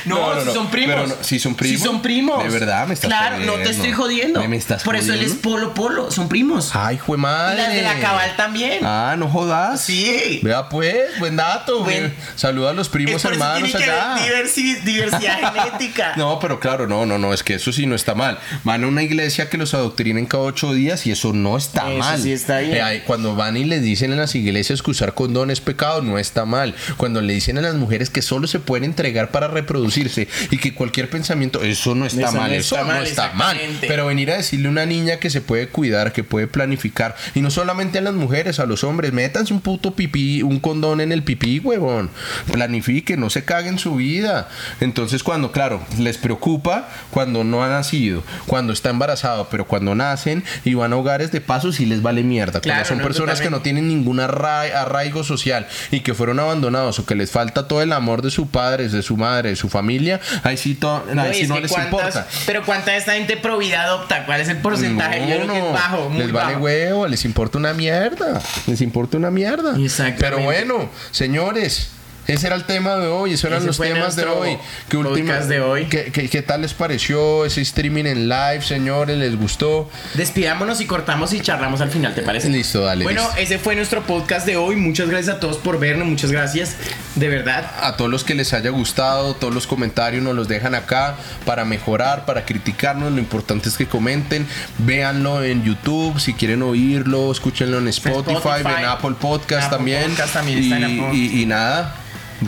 No, 0.06 0.42
si 0.44 0.52
son 0.52 0.70
primos. 0.70 0.96
pero 0.96 1.24
si 1.24 1.40
son 1.40 1.56
primos. 1.56 1.80
Si 1.80 1.86
son 1.86 2.02
primos. 2.02 2.44
De 2.44 2.50
verdad, 2.50 2.88
me 2.88 2.94
estás 2.94 3.08
Claro, 3.08 3.38
no 3.40 3.54
te 3.54 3.70
estoy 3.70 3.92
jodiendo. 3.94 4.40
Me, 4.42 4.48
me 4.50 4.58
estás 4.58 4.84
Por 4.84 4.96
eso 4.96 5.14
él 5.14 5.22
es. 5.24 5.34
Polo 5.34 5.74
Polo, 5.74 6.12
son 6.12 6.28
primos. 6.28 6.72
Ay, 6.76 6.98
jue 6.98 7.18
y 7.18 7.22
madre. 7.22 7.58
las 7.58 7.74
de 7.74 7.82
la 7.82 8.00
cabal 8.00 8.36
también. 8.36 8.80
Ah, 8.86 9.16
no 9.18 9.30
jodas. 9.30 9.82
Sí. 9.82 10.40
Vea 10.44 10.68
pues, 10.70 11.18
buen 11.20 11.36
dato. 11.38 11.84
Buen-. 11.84 12.14
Saluda 12.36 12.72
a 12.72 12.74
los 12.74 12.90
primos 12.90 13.16
Es 13.16 13.22
por 13.24 13.34
eso 13.34 13.42
hermanos 13.44 13.72
tiene 13.72 13.86
allá. 13.92 14.16
diversi- 14.18 14.82
diversidad 14.84 15.54
genética. 15.54 16.14
No, 16.18 16.40
pero 16.40 16.60
claro, 16.60 16.88
no, 16.88 17.06
no, 17.06 17.18
no, 17.18 17.34
es 17.34 17.44
que 17.44 17.56
eso 17.56 17.72
sí 17.72 17.86
no 17.86 17.96
está 17.96 18.14
mal. 18.16 18.40
Van 18.64 18.84
a 18.84 18.88
una 18.88 19.04
iglesia 19.04 19.50
que 19.50 19.58
los 19.58 19.74
adoctrinen 19.74 20.26
cada 20.26 20.44
ocho 20.44 20.74
días 20.74 21.06
y 21.08 21.12
eso 21.12 21.32
no 21.34 21.56
está 21.58 21.90
Eso 21.90 22.00
mal. 22.00 22.22
sí 22.22 22.32
está 22.34 22.60
bien. 22.60 22.78
Eh, 22.86 23.04
cuando 23.06 23.36
van 23.36 23.56
y 23.58 23.64
les 23.64 23.82
dicen 23.82 24.12
en 24.12 24.18
las 24.20 24.36
iglesias 24.36 24.82
que 24.82 24.92
usar 24.92 25.14
condón 25.14 25.50
es 25.52 25.62
pecado, 25.62 26.02
no 26.02 26.18
está 26.20 26.46
mal. 26.46 26.53
Cuando 26.98 27.22
le 27.22 27.34
dicen 27.34 27.58
a 27.58 27.62
las 27.62 27.76
mujeres 27.76 28.10
que 28.10 28.22
solo 28.22 28.48
se 28.48 28.60
pueden 28.60 28.84
entregar 28.84 29.32
para 29.32 29.48
reproducirse 29.48 30.28
y 30.52 30.58
que 30.58 30.74
cualquier 30.74 31.10
pensamiento, 31.10 31.64
eso 31.64 31.96
no 31.96 32.06
está 32.06 32.22
Eso 32.28 32.34
no 32.34 32.42
mal, 32.42 32.54
está 32.54 32.82
eso 32.82 32.88
no 32.92 33.02
está 33.02 33.34
mal. 33.34 33.58
Pero 33.82 34.06
venir 34.06 34.32
a 34.32 34.38
decirle 34.38 34.68
a 34.68 34.72
una 34.72 34.86
niña 34.86 35.18
que 35.18 35.30
se 35.30 35.42
puede 35.42 35.68
cuidar, 35.68 36.14
que 36.14 36.24
puede 36.24 36.48
planificar, 36.48 37.16
y 37.36 37.42
no 37.42 37.50
solamente 37.52 37.98
a 37.98 38.02
las 38.02 38.14
mujeres, 38.14 38.60
a 38.60 38.66
los 38.66 38.84
hombres, 38.84 39.14
métanse 39.14 39.54
un 39.54 39.62
puto 39.62 39.96
pipí, 39.96 40.44
un 40.44 40.60
condón 40.60 41.02
en 41.02 41.12
el 41.12 41.24
pipí, 41.24 41.60
huevón. 41.60 42.10
Planifiquen, 42.52 43.20
no 43.20 43.30
se 43.30 43.44
caguen 43.44 43.80
su 43.80 43.96
vida. 43.96 44.48
Entonces, 44.82 45.24
cuando, 45.24 45.52
claro, 45.52 45.82
les 45.98 46.18
preocupa 46.18 46.90
cuando 47.12 47.44
no 47.44 47.64
ha 47.64 47.70
nacido, 47.70 48.24
cuando 48.46 48.74
está 48.74 48.90
embarazado, 48.90 49.48
pero 49.50 49.66
cuando 49.66 49.96
nacen 49.96 50.44
y 50.66 50.74
van 50.74 50.94
a 50.94 50.98
hogares 50.98 51.32
de 51.32 51.42
paso, 51.42 51.72
sí 51.72 51.86
les 51.86 52.02
vale 52.02 52.24
mierda. 52.24 52.62
Claro, 52.62 52.78
cuando 52.80 52.88
son 52.90 52.98
no, 53.00 53.04
personas 53.04 53.42
que 53.42 53.50
no 53.50 53.62
tienen 53.62 53.88
ningún 53.88 54.20
arra- 54.20 54.82
arraigo 54.82 55.24
social 55.24 55.68
y 55.92 56.02
que 56.02 56.14
fueron 56.14 56.40
abandonados 56.44 57.00
o 57.00 57.06
que 57.06 57.16
les 57.16 57.32
falta 57.32 57.68
todo 57.68 57.82
el 57.82 57.92
amor 57.94 58.22
de 58.22 58.30
sus 58.32 58.48
padres, 58.48 58.92
de 58.92 59.02
su 59.02 59.18
madre, 59.18 59.50
de 59.50 59.56
su 59.56 59.70
familia, 59.70 60.20
ahí 60.44 60.58
sí, 60.58 60.76
to- 60.76 61.04
ahí 61.18 61.32
y 61.32 61.42
sí 61.42 61.48
no 61.48 61.60
les 61.60 61.72
cuántas- 61.72 61.92
importa. 61.92 62.28
Pero 62.46 62.64
¿cuánta 62.64 62.92
de 62.92 62.98
esta 62.98 63.14
gente 63.14 63.38
pro 63.38 63.58
vida 63.58 63.84
adopta? 63.84 64.26
¿Cuál 64.26 64.42
es 64.42 64.50
el 64.50 64.58
porcentaje? 64.58 65.22
No, 65.22 65.28
Yo 65.30 65.36
creo 65.36 65.54
que 65.54 65.60
no. 65.60 65.68
es 65.68 65.74
bajo, 65.74 66.10
muy 66.10 66.20
les 66.24 66.32
vale 66.32 66.54
bajo. 66.54 66.64
huevo, 66.66 67.08
les 67.08 67.26
importa 67.26 67.58
una 67.58 67.74
mierda. 67.74 68.42
Les 68.68 68.82
importa 68.82 69.18
una 69.18 69.32
mierda. 69.32 69.76
Exactamente. 69.78 70.20
Pero 70.24 70.40
bueno, 70.40 70.90
señores. 71.12 71.90
Ese 72.26 72.48
era 72.48 72.56
el 72.56 72.64
tema 72.64 72.96
de 72.96 73.08
hoy, 73.08 73.34
esos 73.34 73.46
eran 73.46 73.58
Ese 73.60 73.68
los 73.68 73.78
temas 73.80 74.16
de 74.16 74.26
hoy. 74.26 74.58
¿Qué, 74.88 74.96
última- 74.98 75.34
podcast 75.34 75.50
de 75.50 75.60
hoy. 75.60 75.86
¿qué, 75.86 76.06
qué, 76.06 76.30
qué 76.30 76.42
tal 76.42 76.62
les 76.62 76.74
pareció 76.74 77.44
ese 77.46 77.60
streaming 77.62 78.06
en 78.06 78.30
live, 78.30 78.62
señores? 78.62 79.18
¿Les 79.18 79.38
gustó? 79.38 79.90
Despidámonos 80.14 80.80
y 80.80 80.86
cortamos 80.86 81.34
y 81.34 81.42
charlamos 81.42 81.82
al 81.82 81.90
final, 81.90 82.16
¿te 82.16 82.22
parece? 82.22 82.50
Listo, 82.50 82.82
dale, 82.82 83.04
Bueno, 83.04 83.22
listo. 83.24 83.38
ese 83.38 83.60
fue 83.60 83.76
nuestro 83.76 84.04
podcast 84.04 84.46
de 84.46 84.56
hoy. 84.56 84.78
Muchas 84.78 85.10
gracias 85.10 85.36
a 85.36 85.40
todos 85.42 85.58
por 85.58 85.80
vernos. 85.80 86.08
Muchas 86.08 86.32
gracias. 86.32 86.76
De 87.16 87.28
verdad. 87.28 87.70
A 87.82 87.98
todos 87.98 88.10
los 88.10 88.24
que 88.24 88.36
les 88.36 88.54
haya 88.54 88.70
gustado, 88.70 89.34
todos 89.36 89.54
los 89.54 89.68
comentarios 89.68 90.24
nos 90.24 90.34
los 90.34 90.48
dejan 90.48 90.76
acá 90.76 91.16
para 91.46 91.66
mejorar, 91.66 92.26
para 92.26 92.46
criticarnos. 92.46 93.12
Lo 93.12 93.20
importante 93.20 93.68
es 93.68 93.76
que 93.78 93.86
comenten, 93.86 94.48
véanlo 94.78 95.44
en 95.44 95.64
YouTube, 95.64 96.20
si 96.22 96.34
quieren 96.34 96.62
oírlo, 96.64 97.32
escúchenlo 97.32 97.80
en 97.80 97.90
Spotify, 97.90 98.36
Spotify, 98.38 98.76
en 98.80 98.86
Apple 98.86 99.16
Podcast 99.20 99.66
Apple 99.66 99.78
también. 99.78 100.10
Podcast 100.12 100.34
también 100.34 100.60
está 100.60 100.78
en 100.78 100.82
y, 100.90 101.00
Apple. 101.00 101.18
y- 101.18 101.42
y 101.42 101.46
nada. 101.46 101.96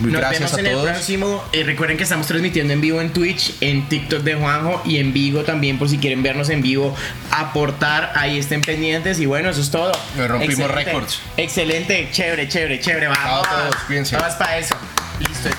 Nos 0.02 0.12
Gracias 0.14 0.40
vemos 0.40 0.54
a 0.54 0.60
en 0.60 0.66
el 0.68 0.74
todos. 0.74 0.90
próximo. 0.90 1.44
Eh, 1.54 1.64
recuerden 1.64 1.98
que 1.98 2.04
estamos 2.04 2.28
transmitiendo 2.28 2.74
en 2.74 2.82
vivo 2.82 3.02
en 3.02 3.12
Twitch, 3.12 3.54
en 3.62 3.88
TikTok 3.90 4.22
de 4.24 4.36
Juanjo 4.36 4.82
y 4.86 4.98
en 4.98 5.14
Vigo 5.14 5.44
también 5.44 5.78
por 5.78 5.90
si 5.90 5.98
quieren 5.98 6.22
vernos 6.24 6.50
en 6.50 6.62
vivo, 6.62 6.96
aportar, 7.32 8.12
ahí 8.16 8.38
estén 8.38 8.62
pendientes 8.62 9.20
y 9.20 9.26
bueno, 9.26 9.50
eso 9.50 9.62
es 9.62 9.72
todo. 9.72 9.92
Nos 10.18 10.28
rompimos 10.30 10.70
récords. 10.72 11.20
Excelente, 11.38 12.10
chévere, 12.12 12.48
chévere, 12.48 12.80
chévere. 12.80 13.08
Vamos, 13.08 13.24
Chao 13.24 13.44
a 13.44 13.50
todos, 13.70 13.76
cuídense. 13.88 14.16
Vamos 14.16 14.36
para 14.36 14.58
eso. 14.58 14.76
Listo. 15.20 15.50